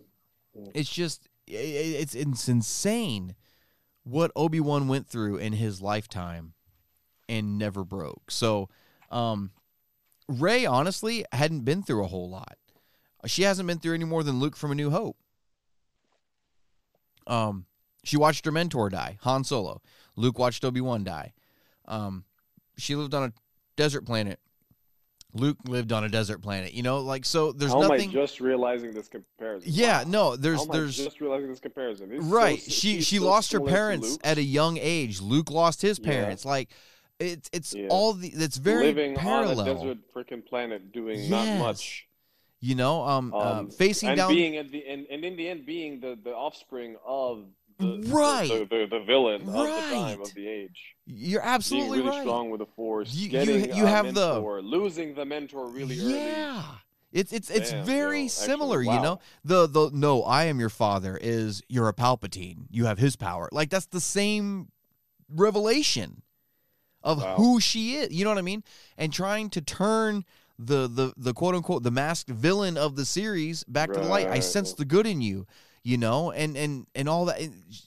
it's 0.74 0.90
just 0.90 1.28
i- 1.50 1.54
i- 1.54 1.56
it's 2.02 2.16
it's 2.16 2.48
insane 2.50 3.36
what 4.04 4.32
Obi 4.36 4.60
Wan 4.60 4.88
went 4.88 5.08
through 5.08 5.38
in 5.38 5.54
his 5.54 5.82
lifetime 5.82 6.54
and 7.28 7.58
never 7.58 7.84
broke. 7.84 8.32
So, 8.32 8.70
um, 9.12 9.52
Rey 10.28 10.66
honestly 10.66 11.26
hadn't 11.32 11.62
been 11.66 11.84
through 11.84 12.04
a 12.04 12.08
whole 12.08 12.30
lot. 12.30 12.58
She 13.26 13.42
hasn't 13.44 13.68
been 13.68 13.80
through 13.80 13.96
any 13.96 14.06
more 14.06 14.24
than 14.24 14.40
Luke 14.40 14.56
from 14.56 14.72
A 14.72 14.76
New 14.76 14.90
Hope. 14.92 15.18
Um, 17.28 17.66
she 18.04 18.18
watched 18.18 18.46
her 18.46 18.52
mentor 18.52 18.90
die, 18.90 19.18
Han 19.22 19.44
Solo. 19.44 19.82
Luke 20.16 20.40
watched 20.40 20.64
Obi 20.66 20.82
Wan 20.82 21.04
die. 21.04 21.34
Um, 21.90 22.24
she 22.78 22.96
lived 22.96 23.14
on 23.14 23.24
a 23.24 23.34
desert 23.76 24.06
planet. 24.06 24.40
Luke 25.34 25.58
lived 25.68 25.92
on 25.92 26.04
a 26.04 26.10
desert 26.10 26.42
planet. 26.42 26.74
You 26.74 26.82
know, 26.82 27.00
like 27.00 27.24
so. 27.24 27.52
There's 27.52 27.72
How 27.72 27.82
nothing. 27.82 28.02
am 28.02 28.10
I 28.10 28.14
just 28.14 28.40
realizing 28.40 28.92
this 28.94 29.08
comparison? 29.08 29.72
yeah, 29.72 30.04
no. 30.08 30.36
There's 30.36 30.62
I 30.68 30.72
there's 30.72 30.98
just 30.98 31.22
realizing 31.22 31.50
this 31.50 31.60
comparison. 31.60 32.12
It's 32.12 32.26
right. 32.26 32.58
s- 32.58 32.72
she 32.72 33.02
she 33.02 33.18
so 33.18 33.26
lost 33.26 33.52
her 33.52 33.60
parents 33.60 34.18
at 34.24 34.38
a 34.40 34.44
young 34.44 34.78
age. 34.80 35.22
Luke 35.22 35.52
lost 35.52 35.82
his 35.84 36.00
Yeah. 36.00 36.10
parents. 36.12 36.46
Like 36.46 36.70
it's 37.20 37.48
it's 37.54 37.76
Yeah. 37.76 37.88
all 37.92 38.14
the 38.14 38.30
it's 38.30 38.58
very 38.58 38.86
living 38.86 39.16
parallel. 39.16 39.60
on 39.62 39.68
a 39.68 39.74
desert 39.76 39.98
freaking 40.16 40.44
planet, 40.44 40.92
doing 40.92 41.20
Yes. 41.20 41.30
not 41.30 41.60
much. 41.60 42.08
You 42.62 42.74
know, 42.76 43.04
um, 43.04 43.32
uh, 43.34 43.38
Um, 43.60 43.70
facing 43.70 44.10
and 44.10 44.18
down. 44.18 44.34
being 44.34 44.58
at 44.58 44.72
the 44.72 44.84
and, 44.88 45.06
and 45.12 45.24
in 45.24 45.36
the 45.38 45.48
end 45.48 45.66
being 45.66 46.00
the, 46.00 46.18
the 46.24 46.36
offspring 46.36 46.96
of 47.06 47.46
the, 47.80 48.04
Right. 48.08 48.48
the, 48.50 48.66
the, 48.66 48.88
the 49.00 49.04
villain 49.06 49.42
of 49.42 49.48
the 49.48 49.52
time 49.54 50.22
of 50.22 50.34
the 50.34 50.48
age. 50.48 50.78
you're 51.06 51.42
absolutely 51.42 51.98
Being 52.00 52.06
really 52.08 52.18
right. 52.18 52.24
strong 52.24 52.50
with 52.50 52.60
the 52.60 52.66
force, 52.76 53.14
You- 53.14 53.24
you- 53.24 53.30
getting 53.30 53.76
you 53.76 53.86
a 53.86 53.88
have 53.88 54.14
the- 54.14 54.40
losing 54.40 55.16
the 55.16 55.26
mentor 55.26 55.68
really 55.68 56.00
early. 56.00 56.14
yeah. 56.20 56.64
It's 57.12 57.34
it's 57.34 57.50
it's 57.50 57.72
Damn, 57.72 57.86
very 57.86 58.20
yo, 58.20 58.26
actually, 58.26 58.46
similar, 58.46 58.82
you 58.84 58.92
know. 59.02 59.20
The 59.44 59.66
the 59.66 59.90
no, 59.92 60.22
I 60.22 60.44
am 60.44 60.60
your 60.60 60.70
father 60.70 61.18
is 61.20 61.64
you're 61.68 61.88
a 61.88 61.94
Palpatine. 61.94 62.68
You 62.70 62.86
have 62.86 63.00
his 63.00 63.16
power. 63.16 63.50
Like 63.52 63.72
that's 63.72 63.88
the 63.88 64.00
same 64.00 64.68
revelation 65.28 66.22
of 67.04 67.22
Wow. 67.22 67.36
who 67.38 67.60
she 67.60 67.96
is. 67.96 68.12
You 68.14 68.26
know 68.26 68.30
what 68.32 68.38
I 68.38 68.42
mean? 68.44 68.64
And 68.98 69.12
trying 69.12 69.50
to 69.52 69.62
turn 69.62 70.24
the 70.58 70.88
the 70.88 71.14
the 71.18 71.34
quote 71.34 71.56
unquote 71.56 71.82
the 71.84 71.90
masked 71.92 72.30
villain 72.30 72.78
of 72.78 72.96
the 72.96 73.06
series 73.06 73.64
back 73.64 73.92
to 73.94 74.00
the 74.00 74.06
light. 74.06 74.28
I 74.28 74.40
sense 74.40 74.74
the 74.74 74.86
good 74.86 75.08
in 75.08 75.20
you. 75.22 75.48
You 75.84 75.98
know, 75.98 76.32
and 76.32 76.58
and 76.58 76.88
and 76.94 77.08
all 77.08 77.26
that. 77.26 77.40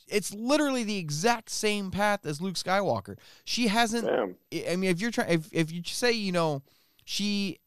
It's 0.09 0.33
literally 0.33 0.83
the 0.83 0.97
exact 0.97 1.51
same 1.51 1.91
path 1.91 2.25
as 2.25 2.41
Luke 2.41 2.55
Skywalker. 2.55 3.19
She 3.45 3.69
hasn't 3.69 4.07
Damn. 4.07 4.37
I 4.71 4.77
mean, 4.77 4.91
if 4.91 5.01
you're 5.01 5.11
trying, 5.11 5.31
if 5.31 5.49
if 5.53 5.71
you 5.71 5.83
say, 5.85 6.13
you 6.13 6.33
know, 6.33 6.63
she 7.05 7.59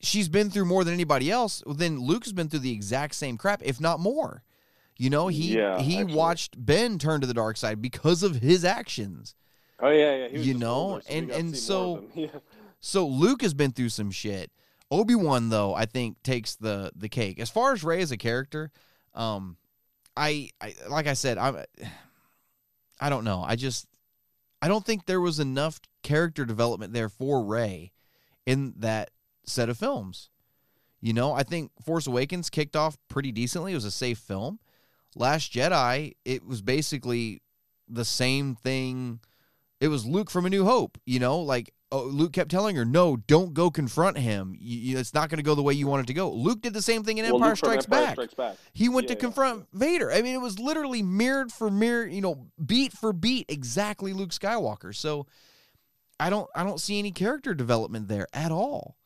she's 0.00 0.28
been 0.28 0.50
through 0.50 0.64
more 0.64 0.82
than 0.84 0.94
anybody 0.94 1.30
else, 1.30 1.62
then 1.66 2.00
Luke's 2.00 2.32
been 2.32 2.48
through 2.48 2.60
the 2.60 2.72
exact 2.72 3.14
same 3.14 3.36
crap, 3.36 3.62
if 3.64 3.80
not 3.80 4.00
more. 4.00 4.42
You 4.96 5.10
know, 5.10 5.28
he 5.28 5.56
Yeah, 5.56 5.80
he 5.80 5.98
actually. 5.98 6.14
watched 6.14 6.64
Ben 6.66 6.98
turn 6.98 7.20
to 7.20 7.26
the 7.26 7.34
dark 7.34 7.56
side 7.56 7.80
because 7.80 8.22
of 8.22 8.36
his 8.36 8.64
actions. 8.64 9.34
Oh 9.78 9.90
yeah, 9.90 10.16
yeah. 10.16 10.28
He 10.28 10.38
was 10.38 10.46
You 10.46 10.54
know, 10.54 11.00
so 11.04 11.12
and- 11.14 11.30
and 11.30 11.56
see 11.56 11.72
more 11.72 11.98
of 11.98 12.04
so- 12.04 12.08
Yeah. 12.20 12.28
So 12.80 13.06
Luke 13.06 13.42
has 13.42 13.54
been 13.54 13.72
through 13.72 13.90
some 13.90 14.10
shit. 14.10 14.50
Obi 14.90 15.14
Wan 15.14 15.50
though, 15.50 15.74
I 15.74 15.86
think 15.86 16.22
takes 16.22 16.56
the 16.56 16.90
the 16.96 17.08
cake. 17.08 17.38
As 17.38 17.48
far 17.50 17.72
as 17.72 17.84
Rey 17.84 18.02
as 18.02 18.10
a 18.10 18.16
character, 18.16 18.72
um, 19.14 19.56
I, 20.16 20.50
I 20.60 20.74
like 20.88 21.06
I 21.06 21.14
said, 21.14 21.38
I'm 21.38 21.64
I 23.00 23.08
don't 23.08 23.24
know. 23.24 23.42
I 23.46 23.56
just 23.56 23.86
I 24.60 24.68
don't 24.68 24.84
think 24.84 25.06
there 25.06 25.20
was 25.20 25.40
enough 25.40 25.80
character 26.02 26.44
development 26.44 26.92
there 26.92 27.08
for 27.08 27.42
Rey 27.42 27.92
in 28.46 28.74
that 28.78 29.10
set 29.46 29.68
of 29.68 29.78
films. 29.78 30.28
You 31.00 31.14
know, 31.14 31.32
I 31.32 31.42
think 31.42 31.70
Force 31.82 32.06
Awakens 32.06 32.50
kicked 32.50 32.76
off 32.76 32.98
pretty 33.08 33.32
decently. 33.32 33.72
It 33.72 33.76
was 33.76 33.86
a 33.86 33.90
safe 33.90 34.18
film. 34.18 34.58
Last 35.16 35.52
Jedi, 35.52 36.14
it 36.24 36.44
was 36.44 36.60
basically 36.60 37.40
the 37.88 38.04
same 38.04 38.54
thing. 38.54 39.20
It 39.80 39.88
was 39.88 40.04
Luke 40.04 40.30
from 40.30 40.44
A 40.44 40.50
New 40.50 40.64
Hope, 40.64 40.98
you 41.06 41.18
know, 41.18 41.38
like 41.40 41.72
oh, 41.92 42.04
Luke 42.04 42.32
kept 42.32 42.50
telling 42.50 42.76
her, 42.76 42.84
"No, 42.84 43.16
don't 43.16 43.54
go 43.54 43.70
confront 43.70 44.18
him. 44.18 44.56
You, 44.58 44.98
it's 44.98 45.14
not 45.14 45.28
going 45.28 45.38
to 45.38 45.42
go 45.42 45.54
the 45.54 45.62
way 45.62 45.74
you 45.74 45.86
want 45.86 46.04
it 46.04 46.06
to 46.06 46.14
go." 46.14 46.30
Luke 46.30 46.62
did 46.62 46.74
the 46.74 46.82
same 46.82 47.02
thing 47.02 47.18
in 47.18 47.24
Well, 47.24 47.36
Empire 47.36 47.56
Strikes 47.56 47.84
Empire 47.84 48.06
Back. 48.06 48.12
Strikes 48.12 48.34
Back. 48.34 48.56
He 48.72 48.88
went 48.88 49.04
Yeah, 49.08 49.14
to 49.14 49.18
yeah, 49.18 49.20
confront 49.20 49.66
Vader. 49.72 50.12
I 50.12 50.22
mean, 50.22 50.34
it 50.34 50.40
was 50.40 50.58
literally 50.58 51.02
mirrored 51.02 51.52
for 51.52 51.70
mirror, 51.70 52.06
you 52.06 52.20
know, 52.20 52.46
beat 52.64 52.92
for 52.92 53.12
beat, 53.12 53.46
exactly 53.48 54.12
Luke 54.12 54.30
Skywalker. 54.30 54.94
So 54.94 55.26
I 56.18 56.30
don't, 56.30 56.48
I 56.54 56.64
don't 56.64 56.80
see 56.80 56.98
any 56.98 57.12
character 57.12 57.54
development 57.54 58.08
there 58.08 58.26
at 58.32 58.52
all. 58.52 58.96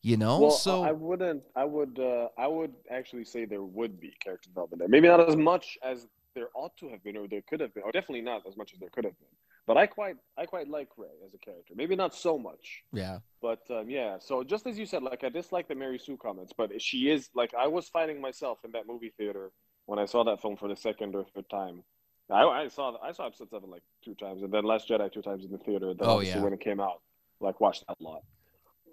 You 0.00 0.16
know, 0.16 0.40
Well, 0.40 0.50
so 0.52 0.84
I 0.84 0.92
wouldn't. 0.92 1.42
I 1.56 1.64
would. 1.64 1.98
Uh, 1.98 2.28
I 2.38 2.46
would 2.46 2.72
actually 2.88 3.24
say 3.24 3.44
there 3.44 3.64
would 3.64 4.00
be 4.00 4.12
character 4.20 4.48
development 4.48 4.78
there. 4.78 4.88
Maybe 4.88 5.08
not 5.08 5.28
as 5.28 5.36
much 5.36 5.76
as 5.82 6.06
there 6.34 6.48
ought 6.54 6.76
to 6.76 6.88
have 6.88 7.02
been, 7.02 7.16
or 7.16 7.26
there 7.26 7.42
could 7.42 7.58
have 7.58 7.74
been, 7.74 7.82
or 7.82 7.90
definitely 7.90 8.20
not 8.20 8.42
as 8.46 8.56
much 8.56 8.72
as 8.72 8.78
there 8.78 8.90
could 8.90 9.04
have 9.04 9.18
been. 9.18 9.28
But 9.68 9.76
I 9.76 9.86
quite, 9.86 10.16
I 10.36 10.46
quite 10.46 10.66
like 10.68 10.88
Rey 10.96 11.08
as 11.26 11.34
a 11.34 11.38
character. 11.38 11.74
Maybe 11.76 11.94
not 11.94 12.14
so 12.14 12.38
much, 12.38 12.82
yeah, 12.92 13.18
but 13.40 13.60
um, 13.70 13.88
yeah. 13.88 14.16
So 14.18 14.42
just 14.42 14.66
as 14.66 14.78
you 14.78 14.86
said, 14.86 15.02
like 15.02 15.22
I 15.22 15.28
dislike 15.28 15.68
the 15.68 15.74
Mary 15.76 15.98
Sue 15.98 16.16
comments, 16.16 16.52
but 16.56 16.80
she 16.82 17.10
is 17.10 17.28
like 17.34 17.52
I 17.54 17.66
was 17.68 17.88
fighting 17.88 18.20
myself 18.20 18.58
in 18.64 18.72
that 18.72 18.86
movie 18.88 19.12
theater 19.18 19.52
when 19.86 19.98
I 19.98 20.06
saw 20.06 20.24
that 20.24 20.40
film 20.42 20.56
for 20.56 20.68
the 20.68 20.76
second 20.76 21.14
or 21.14 21.24
third 21.34 21.48
time. 21.50 21.84
I, 22.30 22.42
I 22.44 22.68
saw 22.68 22.96
I 23.02 23.12
saw 23.12 23.26
episode 23.26 23.50
seven 23.50 23.70
like 23.70 23.82
two 24.04 24.14
times, 24.14 24.42
and 24.42 24.52
then 24.52 24.64
Last 24.64 24.88
Jedi 24.88 25.12
two 25.12 25.22
times 25.22 25.44
in 25.44 25.52
the 25.52 25.58
theater. 25.58 25.94
Then 25.94 26.08
Oh, 26.08 26.20
yeah. 26.20 26.40
when 26.42 26.52
it 26.52 26.60
came 26.60 26.80
out, 26.80 27.00
like 27.40 27.60
watched 27.60 27.84
that 27.86 27.96
a 28.00 28.02
lot. 28.02 28.22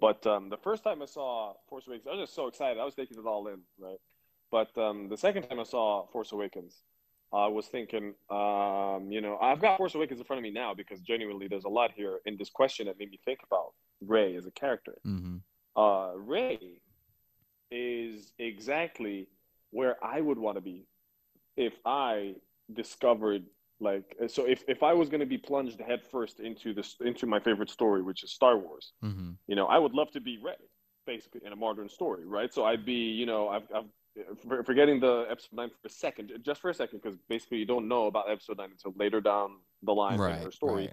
But 0.00 0.26
um, 0.26 0.50
the 0.50 0.58
first 0.58 0.84
time 0.84 1.00
I 1.00 1.06
saw 1.06 1.54
Force 1.68 1.86
Awakens, 1.86 2.06
I 2.06 2.10
was 2.16 2.20
just 2.26 2.34
so 2.34 2.46
excited. 2.48 2.78
I 2.78 2.84
was 2.84 2.94
taking 2.94 3.18
it 3.18 3.26
all 3.26 3.48
in, 3.48 3.60
right? 3.78 3.98
But 4.50 4.76
um, 4.78 5.08
the 5.08 5.16
second 5.16 5.44
time 5.44 5.58
I 5.58 5.64
saw 5.64 6.06
Force 6.12 6.32
Awakens, 6.32 6.82
I 7.32 7.48
was 7.48 7.66
thinking, 7.66 8.14
um, 8.30 9.10
you 9.10 9.20
know, 9.20 9.38
I've 9.40 9.60
got 9.60 9.76
Force 9.78 9.94
Awakens 9.94 10.20
in 10.20 10.26
front 10.26 10.38
of 10.38 10.42
me 10.44 10.50
now 10.50 10.74
because 10.74 11.00
genuinely 11.00 11.48
there's 11.48 11.64
a 11.64 11.68
lot 11.68 11.90
here 11.94 12.20
in 12.24 12.36
this 12.36 12.50
question 12.50 12.86
that 12.86 12.98
made 12.98 13.10
me 13.10 13.18
think 13.24 13.40
about 13.44 13.72
Rey 14.00 14.36
as 14.36 14.46
a 14.46 14.50
character. 14.52 14.96
hmm 15.04 15.36
Uh, 15.76 16.12
Rey 16.16 16.80
is 17.70 18.32
exactly 18.38 19.28
where 19.70 19.96
I 20.02 20.20
would 20.20 20.38
want 20.38 20.56
to 20.56 20.60
be 20.60 20.86
if 21.56 21.74
I 21.84 22.34
discovered 22.72 23.44
like 23.80 24.16
so 24.28 24.46
if, 24.46 24.64
if 24.68 24.82
I 24.82 24.94
was 24.94 25.08
going 25.08 25.20
to 25.20 25.26
be 25.26 25.38
plunged 25.38 25.80
headfirst 25.80 26.40
into 26.40 26.72
this 26.72 26.96
into 27.04 27.26
my 27.26 27.40
favorite 27.40 27.70
story 27.70 28.02
which 28.02 28.24
is 28.24 28.32
Star 28.32 28.56
Wars 28.56 28.92
hmm 29.02 29.32
you 29.48 29.54
know, 29.54 29.66
I 29.66 29.78
would 29.78 29.92
love 29.92 30.10
to 30.12 30.20
be 30.20 30.38
Rey, 30.42 30.54
basically, 31.06 31.42
in 31.44 31.52
a 31.52 31.56
modern 31.56 31.88
story, 31.88 32.26
right? 32.26 32.52
So 32.52 32.64
I'd 32.64 32.84
be, 32.84 33.10
you 33.20 33.26
know, 33.26 33.48
I've, 33.48 33.62
I've 33.74 33.84
forgetting 34.64 35.00
the 35.00 35.26
episode 35.30 35.52
nine 35.52 35.70
for 35.70 35.86
a 35.86 35.90
second, 35.90 36.32
just 36.42 36.60
for 36.60 36.70
a 36.70 36.74
second, 36.74 37.00
because 37.02 37.18
basically 37.28 37.58
you 37.58 37.66
don't 37.66 37.88
know 37.88 38.06
about 38.06 38.30
episode 38.30 38.58
nine 38.58 38.70
until 38.70 38.94
later 38.96 39.20
down 39.20 39.56
the 39.82 39.92
line 39.92 40.18
right, 40.18 40.38
in 40.38 40.44
her 40.44 40.50
story. 40.50 40.86
right. 40.86 40.92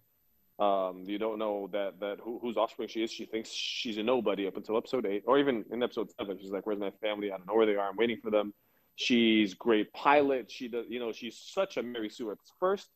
Um, 0.59 1.03
you 1.07 1.17
don't 1.17 1.39
know 1.39 1.67
that 1.71 1.99
that 1.99 2.19
who, 2.21 2.39
whose 2.39 2.57
offspring 2.57 2.87
she 2.87 3.03
is. 3.03 3.11
She 3.11 3.25
thinks 3.25 3.49
she's 3.49 3.97
a 3.97 4.03
nobody 4.03 4.45
up 4.45 4.55
until 4.55 4.77
episode 4.77 5.05
eight, 5.05 5.23
or 5.25 5.39
even 5.39 5.65
in 5.71 5.81
episode 5.81 6.09
seven. 6.17 6.37
She's 6.39 6.51
like, 6.51 6.65
"Where's 6.65 6.79
my 6.79 6.91
family? 7.01 7.31
I 7.31 7.37
don't 7.37 7.47
know 7.47 7.55
where 7.55 7.65
they 7.65 7.75
are. 7.75 7.89
I'm 7.89 7.97
waiting 7.97 8.19
for 8.21 8.29
them." 8.29 8.53
She's 8.95 9.55
great 9.55 9.91
pilot. 9.93 10.51
She 10.51 10.67
does, 10.67 10.85
you 10.87 10.99
know, 10.99 11.11
she's 11.11 11.37
such 11.37 11.77
a 11.77 11.83
Mary 11.83 12.09
Sue 12.09 12.29
at 12.29 12.37
first. 12.59 12.87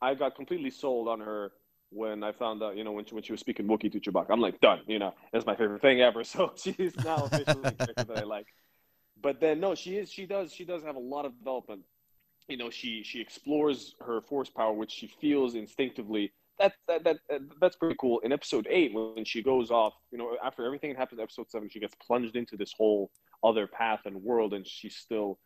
I 0.00 0.14
got 0.14 0.36
completely 0.36 0.70
sold 0.70 1.08
on 1.08 1.20
her 1.20 1.52
when 1.90 2.22
I 2.22 2.32
found 2.32 2.62
out, 2.62 2.76
you 2.76 2.84
know, 2.84 2.92
when 2.92 3.04
she, 3.04 3.14
when 3.14 3.24
she 3.24 3.32
was 3.32 3.40
speaking 3.40 3.66
Wookiee 3.66 3.90
to 3.92 4.00
Chewbacca. 4.00 4.26
I'm 4.30 4.40
like, 4.40 4.60
done. 4.60 4.80
You 4.86 5.00
know, 5.00 5.12
that's 5.32 5.44
my 5.44 5.56
favorite 5.56 5.82
thing 5.82 6.00
ever. 6.00 6.22
So 6.30 6.52
she's 6.56 6.96
now 7.04 7.24
officially 7.24 7.74
that 7.76 8.06
I 8.16 8.22
like. 8.22 8.46
But 9.22 9.40
then 9.40 9.60
no, 9.60 9.74
she 9.74 9.96
is. 9.96 10.10
She 10.10 10.26
does. 10.26 10.52
She 10.52 10.64
does 10.64 10.82
have 10.82 10.96
a 10.96 11.00
lot 11.00 11.24
of 11.24 11.36
development. 11.38 11.82
You 12.48 12.56
know, 12.56 12.70
she 12.70 13.02
she 13.04 13.20
explores 13.20 13.94
her 14.00 14.20
force 14.22 14.50
power, 14.50 14.72
which 14.72 14.90
she 14.92 15.06
feels 15.20 15.54
instinctively. 15.54 16.32
That, 16.58 16.72
that 16.88 17.04
that 17.04 17.16
that 17.28 17.40
that's 17.60 17.76
pretty 17.76 17.96
cool. 18.00 18.20
In 18.20 18.32
episode 18.32 18.66
eight, 18.70 18.92
when 18.94 19.24
she 19.24 19.42
goes 19.42 19.70
off, 19.70 19.94
you 20.10 20.18
know, 20.18 20.36
after 20.44 20.64
everything 20.64 20.92
that 20.92 20.98
happens 20.98 21.18
in 21.18 21.22
episode 21.22 21.50
seven, 21.50 21.68
she 21.70 21.80
gets 21.80 21.94
plunged 22.06 22.36
into 22.36 22.56
this 22.56 22.72
whole 22.76 23.10
other 23.44 23.66
path 23.66 24.00
and 24.04 24.16
world, 24.22 24.54
and 24.54 24.66
she's 24.66 24.96
still 24.96 25.38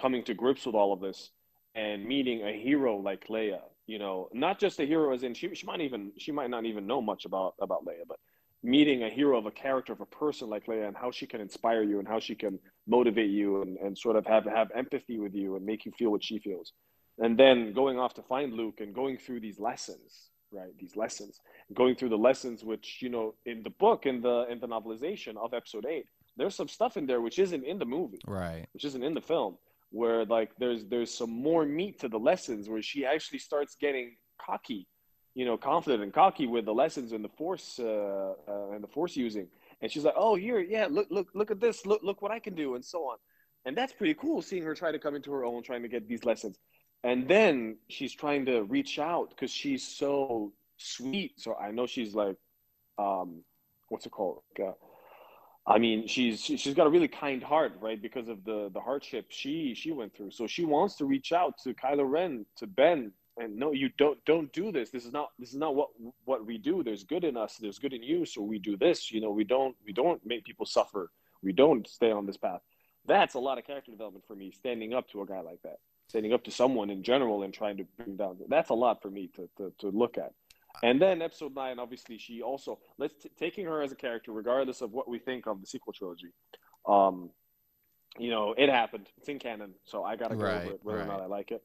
coming 0.00 0.22
to 0.24 0.34
grips 0.34 0.66
with 0.66 0.74
all 0.74 0.92
of 0.92 1.00
this 1.00 1.30
and 1.74 2.04
meeting 2.04 2.42
a 2.42 2.52
hero 2.52 2.96
like 2.96 3.26
Leia. 3.28 3.60
You 3.86 3.98
know, 3.98 4.28
not 4.32 4.58
just 4.58 4.80
a 4.80 4.84
hero 4.84 5.14
as 5.14 5.22
in 5.22 5.34
she 5.34 5.54
she 5.54 5.66
might 5.66 5.80
even 5.80 6.12
she 6.18 6.32
might 6.32 6.50
not 6.50 6.64
even 6.66 6.86
know 6.86 7.00
much 7.00 7.24
about 7.24 7.54
about 7.60 7.84
Leia, 7.86 8.04
but 8.06 8.18
meeting 8.62 9.02
a 9.04 9.08
hero 9.08 9.38
of 9.38 9.46
a 9.46 9.50
character 9.50 9.92
of 9.92 10.00
a 10.00 10.06
person 10.06 10.48
like 10.48 10.66
Leia 10.66 10.88
and 10.88 10.96
how 10.96 11.10
she 11.10 11.26
can 11.26 11.40
inspire 11.40 11.82
you 11.82 11.98
and 11.98 12.08
how 12.08 12.18
she 12.18 12.34
can 12.34 12.58
motivate 12.86 13.30
you 13.30 13.62
and, 13.62 13.76
and 13.78 13.96
sort 13.96 14.16
of 14.16 14.26
have 14.26 14.44
have 14.44 14.70
empathy 14.74 15.18
with 15.18 15.34
you 15.34 15.56
and 15.56 15.64
make 15.64 15.84
you 15.86 15.92
feel 15.98 16.10
what 16.10 16.24
she 16.24 16.38
feels. 16.38 16.72
And 17.18 17.38
then 17.38 17.72
going 17.72 17.98
off 17.98 18.14
to 18.14 18.22
find 18.22 18.52
Luke 18.52 18.78
and 18.80 18.94
going 18.94 19.18
through 19.18 19.40
these 19.40 19.58
lessons, 19.58 20.28
right? 20.52 20.70
These 20.78 20.96
lessons, 20.96 21.38
going 21.74 21.94
through 21.96 22.10
the 22.10 22.18
lessons 22.18 22.64
which, 22.64 22.98
you 23.00 23.08
know, 23.08 23.34
in 23.46 23.62
the 23.62 23.70
book, 23.70 24.06
in 24.06 24.20
the 24.22 24.46
in 24.50 24.58
the 24.60 24.68
novelization 24.68 25.36
of 25.36 25.54
episode 25.54 25.86
eight, 25.86 26.06
there's 26.36 26.54
some 26.54 26.68
stuff 26.68 26.96
in 26.96 27.06
there 27.06 27.20
which 27.20 27.38
isn't 27.38 27.64
in 27.64 27.78
the 27.78 27.84
movie 27.84 28.20
Right. 28.26 28.66
which 28.72 28.84
isn't 28.84 29.02
in 29.02 29.14
the 29.14 29.20
film, 29.20 29.56
where 29.90 30.24
like 30.24 30.50
there's 30.58 30.84
there's 30.86 31.12
some 31.12 31.30
more 31.30 31.64
meat 31.64 32.00
to 32.00 32.08
the 32.08 32.18
lessons 32.18 32.68
where 32.68 32.82
she 32.82 33.04
actually 33.04 33.38
starts 33.38 33.76
getting 33.80 34.16
cocky, 34.40 34.86
you 35.38 35.44
know, 35.44 35.56
confident 35.56 36.02
and 36.02 36.12
cocky 36.12 36.46
with 36.54 36.64
the 36.64 36.74
lessons 36.82 37.12
and 37.12 37.22
the 37.24 37.28
force 37.40 37.78
uh, 37.78 38.34
uh, 38.52 38.70
and 38.74 38.82
the 38.82 38.88
force 38.88 39.14
using, 39.16 39.46
and 39.80 39.86
she's 39.92 40.04
like, 40.04 40.18
oh 40.24 40.34
here, 40.34 40.58
yeah, 40.58 40.86
look 40.90 41.06
look 41.16 41.28
look 41.38 41.50
at 41.54 41.60
this, 41.60 41.86
look 41.86 42.02
look 42.02 42.20
what 42.24 42.32
I 42.32 42.40
can 42.46 42.54
do, 42.56 42.74
and 42.74 42.84
so 42.84 42.98
on, 43.10 43.18
and 43.64 43.76
that's 43.78 43.92
pretty 43.92 44.14
cool 44.14 44.42
seeing 44.42 44.64
her 44.64 44.74
try 44.74 44.90
to 44.90 44.98
come 44.98 45.14
into 45.14 45.30
her 45.36 45.44
own, 45.44 45.62
trying 45.62 45.82
to 45.82 45.88
get 45.96 46.08
these 46.08 46.24
lessons, 46.24 46.56
and 47.04 47.28
then 47.28 47.76
she's 47.88 48.12
trying 48.12 48.46
to 48.46 48.64
reach 48.64 48.98
out 48.98 49.30
because 49.30 49.52
she's 49.52 49.84
so 49.86 50.52
sweet. 50.76 51.32
So 51.36 51.54
I 51.54 51.70
know 51.70 51.86
she's 51.86 52.14
like, 52.16 52.36
um, 52.98 53.44
what's 53.90 54.06
it 54.06 54.10
called? 54.10 54.42
Like, 54.58 54.70
uh, 54.70 54.72
I 55.72 55.78
mean, 55.78 56.08
she's 56.08 56.42
she- 56.44 56.56
she's 56.56 56.74
got 56.74 56.88
a 56.88 56.90
really 56.90 57.12
kind 57.24 57.42
heart, 57.42 57.72
right? 57.80 58.00
Because 58.08 58.28
of 58.28 58.38
the 58.44 58.70
the 58.74 58.80
hardship 58.80 59.26
she 59.28 59.74
she 59.74 59.92
went 59.92 60.16
through. 60.16 60.32
So 60.32 60.48
she 60.48 60.64
wants 60.64 60.96
to 60.96 61.04
reach 61.04 61.30
out 61.30 61.52
to 61.62 61.74
Kylo 61.74 62.10
Ren, 62.10 62.44
to 62.56 62.66
Ben, 62.66 63.12
and 63.38 63.56
no, 63.56 63.72
you 63.72 63.90
don't 63.98 64.22
don't 64.24 64.52
do 64.52 64.72
this. 64.72 64.90
This 64.90 65.04
is 65.04 65.12
not 65.12 65.30
this 65.38 65.50
is 65.50 65.56
not 65.56 65.74
what 65.74 65.88
what 66.24 66.46
we 66.46 66.58
do. 66.58 66.82
There's 66.82 67.04
good 67.04 67.24
in 67.24 67.36
us. 67.36 67.56
There's 67.56 67.78
good 67.78 67.92
in 67.92 68.02
you. 68.02 68.24
So 68.26 68.42
we 68.42 68.58
do 68.58 68.76
this. 68.76 69.10
You 69.12 69.20
know, 69.20 69.30
we 69.30 69.44
don't 69.44 69.76
we 69.84 69.92
don't 69.92 70.24
make 70.26 70.44
people 70.44 70.66
suffer. 70.66 71.10
We 71.42 71.52
don't 71.52 71.86
stay 71.88 72.10
on 72.10 72.26
this 72.26 72.36
path. 72.36 72.60
That's 73.06 73.34
a 73.34 73.38
lot 73.38 73.58
of 73.58 73.64
character 73.64 73.90
development 73.90 74.24
for 74.26 74.34
me. 74.36 74.50
Standing 74.50 74.92
up 74.94 75.08
to 75.10 75.22
a 75.22 75.26
guy 75.26 75.40
like 75.40 75.62
that, 75.62 75.78
standing 76.08 76.32
up 76.32 76.44
to 76.44 76.50
someone 76.50 76.90
in 76.90 77.02
general, 77.02 77.42
and 77.42 77.54
trying 77.54 77.76
to 77.78 77.84
bring 77.96 78.16
down. 78.16 78.38
That's 78.48 78.70
a 78.70 78.74
lot 78.74 79.00
for 79.02 79.10
me 79.10 79.28
to 79.36 79.48
to, 79.58 79.72
to 79.78 79.88
look 79.90 80.18
at. 80.18 80.32
And 80.82 81.00
then 81.02 81.22
episode 81.22 81.54
nine, 81.54 81.78
obviously, 81.78 82.18
she 82.18 82.42
also 82.42 82.78
let's 82.98 83.14
t- 83.22 83.30
taking 83.38 83.64
her 83.66 83.82
as 83.82 83.92
a 83.92 83.96
character, 83.96 84.32
regardless 84.32 84.80
of 84.80 84.92
what 84.92 85.08
we 85.08 85.18
think 85.18 85.46
of 85.46 85.60
the 85.60 85.66
sequel 85.66 85.92
trilogy. 85.92 86.28
Um, 86.86 87.30
you 88.18 88.30
know, 88.30 88.54
it 88.56 88.68
happened. 88.68 89.08
It's 89.18 89.28
in 89.28 89.38
canon, 89.38 89.74
so 89.84 90.02
I 90.04 90.16
gotta 90.16 90.36
go 90.36 90.42
Right, 90.42 90.62
over 90.62 90.74
it, 90.74 90.80
whether 90.82 91.00
or 91.00 91.04
not 91.04 91.20
I 91.20 91.26
like 91.26 91.50
it. 91.50 91.62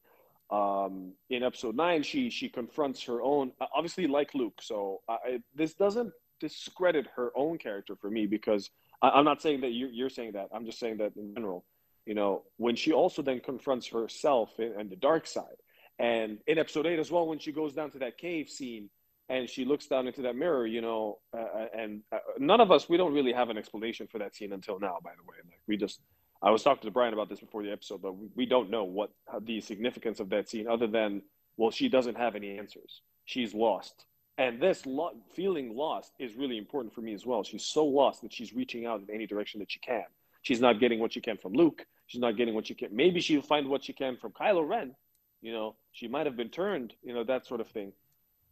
Um, 0.53 1.13
in 1.29 1.41
episode 1.41 1.75
nine, 1.75 2.01
she 2.03 2.29
she 2.29 2.47
confronts 2.59 2.99
her 3.09 3.19
own, 3.21 3.45
uh, 3.59 3.65
obviously 3.77 4.05
like 4.17 4.31
Luke. 4.35 4.59
So 4.61 5.01
I, 5.09 5.41
this 5.59 5.73
doesn't 5.73 6.11
discredit 6.39 7.07
her 7.15 7.31
own 7.43 7.57
character 7.57 7.95
for 8.01 8.09
me 8.17 8.23
because 8.27 8.63
I, 9.01 9.07
I'm 9.15 9.25
not 9.25 9.41
saying 9.41 9.61
that 9.61 9.71
you're, 9.77 9.89
you're 9.89 10.15
saying 10.17 10.33
that. 10.33 10.47
I'm 10.53 10.65
just 10.65 10.79
saying 10.83 10.97
that 10.97 11.15
in 11.15 11.33
general. 11.33 11.65
You 12.05 12.15
know, 12.19 12.43
when 12.57 12.75
she 12.75 12.91
also 12.91 13.21
then 13.21 13.39
confronts 13.39 13.87
herself 13.87 14.49
and, 14.59 14.89
the 14.89 14.97
dark 15.09 15.25
side, 15.25 15.59
and 15.99 16.37
in 16.47 16.57
episode 16.59 16.85
eight 16.85 16.99
as 16.99 17.09
well, 17.09 17.25
when 17.27 17.39
she 17.39 17.51
goes 17.51 17.73
down 17.73 17.89
to 17.91 17.99
that 17.99 18.17
cave 18.17 18.49
scene 18.49 18.89
and 19.29 19.49
she 19.49 19.63
looks 19.63 19.87
down 19.87 20.05
into 20.05 20.21
that 20.23 20.35
mirror, 20.35 20.67
you 20.67 20.81
know, 20.81 21.19
uh, 21.35 21.65
and 21.81 22.01
uh, 22.11 22.17
none 22.39 22.59
of 22.59 22.69
us, 22.71 22.89
we 22.89 22.97
don't 22.97 23.13
really 23.13 23.31
have 23.31 23.49
an 23.49 23.57
explanation 23.57 24.05
for 24.11 24.19
that 24.19 24.35
scene 24.35 24.51
until 24.51 24.77
now, 24.79 24.97
by 25.01 25.11
the 25.15 25.23
way. 25.23 25.37
Like, 25.45 25.61
we 25.65 25.77
just, 25.77 26.01
I 26.43 26.51
was 26.51 26.61
talking 26.61 26.87
to 26.87 26.91
Brian 26.91 27.13
about 27.13 27.29
this 27.29 27.39
before 27.39 27.63
the 27.63 27.71
episode, 27.71 28.01
but 28.01 28.15
we, 28.35 28.45
don't 28.45 28.69
know 28.69 28.83
what 28.83 29.11
the 29.41 29.61
significance 29.61 30.19
of 30.19 30.29
that 30.29 30.49
scene 30.49 30.67
other 30.67 30.87
than, 30.87 31.21
well, 31.55 31.71
she 31.71 31.87
doesn't 31.87 32.17
have 32.17 32.35
any 32.35 32.57
answers. 32.57 33.01
She's 33.23 33.53
lost. 33.53 34.05
And 34.37 34.61
this 34.61 34.85
lo- 34.85 35.15
feeling 35.33 35.73
lost 35.73 36.11
is 36.19 36.35
really 36.35 36.57
important 36.57 36.93
for 36.93 36.99
me 36.99 37.13
as 37.13 37.25
well. 37.25 37.43
She's 37.43 37.63
so 37.63 37.85
lost 37.85 38.23
that 38.23 38.33
she's 38.33 38.53
reaching 38.53 38.85
out 38.85 39.01
in 39.01 39.13
any 39.13 39.25
direction 39.25 39.61
that 39.61 39.71
she 39.71 39.79
can. 39.79 40.03
She's 40.41 40.59
not 40.59 40.81
getting 40.81 40.99
what 40.99 41.13
she 41.13 41.21
can 41.21 41.37
from 41.37 41.53
Luke. 41.53 41.85
She's 42.07 42.19
not 42.19 42.35
getting 42.35 42.53
what 42.53 42.67
she 42.67 42.75
can. 42.75 42.93
Maybe 42.93 43.21
she'll 43.21 43.41
find 43.41 43.69
what 43.69 43.85
she 43.85 43.93
can 43.93 44.17
from 44.17 44.33
Kylo 44.33 44.67
Ren. 44.67 44.93
You 45.41 45.53
know, 45.53 45.75
she 45.93 46.09
might 46.09 46.25
have 46.25 46.35
been 46.35 46.49
turned, 46.49 46.93
you 47.03 47.13
know, 47.13 47.23
that 47.23 47.45
sort 47.45 47.61
of 47.61 47.67
thing 47.69 47.93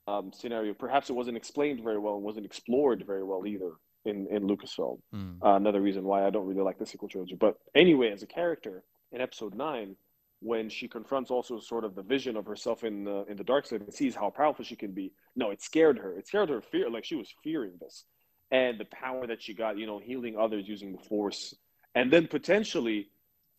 um, 0.07 0.31
scenario. 0.33 0.73
Perhaps 0.73 1.09
it 1.09 1.13
wasn't 1.13 1.35
explained 1.35 1.83
very 1.83 1.97
well 1.97 2.15
and 2.15 2.23
wasn't 2.23 2.45
explored 2.45 3.03
very 3.05 3.23
well 3.23 3.45
either 3.45 3.71
in, 4.05 4.27
in 4.27 4.43
Lucasfilm. 4.43 4.99
Mm. 5.13 5.37
Uh, 5.43 5.55
another 5.55 5.81
reason 5.81 6.03
why 6.03 6.25
I 6.25 6.29
don't 6.29 6.47
really 6.47 6.61
like 6.61 6.79
the 6.79 6.85
sequel 6.85 7.09
trilogy. 7.09 7.35
But 7.35 7.57
anyway, 7.75 8.11
as 8.11 8.23
a 8.23 8.27
character 8.27 8.83
in 9.11 9.21
episode 9.21 9.55
nine, 9.55 9.95
when 10.41 10.69
she 10.69 10.87
confronts 10.87 11.29
also 11.29 11.59
sort 11.59 11.85
of 11.85 11.93
the 11.95 12.01
vision 12.01 12.35
of 12.35 12.45
herself 12.45 12.83
in 12.83 13.03
the 13.03 13.25
in 13.25 13.37
the 13.37 13.43
dark 13.43 13.65
side 13.65 13.81
and 13.81 13.93
sees 13.93 14.15
how 14.15 14.29
powerful 14.29 14.65
she 14.65 14.75
can 14.75 14.91
be. 14.91 15.13
No, 15.35 15.51
it 15.51 15.61
scared 15.61 15.99
her. 15.99 16.17
It 16.17 16.27
scared 16.27 16.49
her 16.49 16.61
fear 16.61 16.89
like 16.89 17.05
she 17.05 17.15
was 17.15 17.33
fearing 17.43 17.73
this. 17.79 18.05
And 18.49 18.79
the 18.79 18.85
power 18.85 19.27
that 19.27 19.41
she 19.41 19.53
got, 19.53 19.77
you 19.77 19.85
know, 19.85 19.99
healing 19.99 20.35
others 20.37 20.67
using 20.67 20.91
the 20.91 20.97
force. 20.97 21.55
And 21.95 22.11
then 22.11 22.27
potentially 22.27 23.09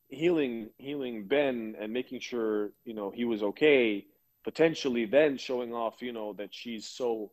healing 0.08 0.70
healing 0.76 1.26
Ben 1.26 1.76
and 1.80 1.92
making 1.92 2.20
sure, 2.20 2.72
you 2.84 2.94
know, 2.94 3.10
he 3.10 3.24
was 3.24 3.42
okay, 3.42 4.04
potentially 4.42 5.06
then 5.06 5.38
showing 5.38 5.72
off, 5.72 6.02
you 6.02 6.12
know, 6.12 6.32
that 6.34 6.52
she's 6.52 6.88
so 6.88 7.30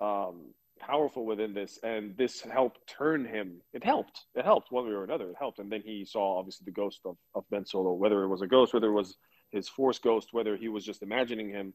um 0.00 0.52
powerful 0.82 1.24
within 1.24 1.54
this 1.54 1.78
and 1.82 2.16
this 2.16 2.40
helped 2.40 2.86
turn 2.86 3.24
him. 3.24 3.60
It 3.72 3.84
helped. 3.84 4.26
It 4.34 4.44
helped 4.44 4.72
one 4.72 4.84
way 4.84 4.92
or 4.92 5.04
another. 5.04 5.30
It 5.30 5.36
helped. 5.38 5.58
And 5.58 5.70
then 5.70 5.82
he 5.84 6.04
saw 6.04 6.38
obviously 6.38 6.64
the 6.64 6.72
ghost 6.72 7.00
of, 7.04 7.16
of 7.34 7.44
ben 7.50 7.64
solo 7.64 7.92
whether 7.92 8.22
it 8.24 8.28
was 8.28 8.42
a 8.42 8.46
ghost 8.46 8.74
whether 8.74 8.88
it 8.88 8.92
was 8.92 9.16
his 9.50 9.68
force 9.68 9.98
ghost 9.98 10.28
whether 10.32 10.56
he 10.56 10.68
was 10.68 10.84
just 10.84 11.02
imagining 11.02 11.48
him 11.48 11.72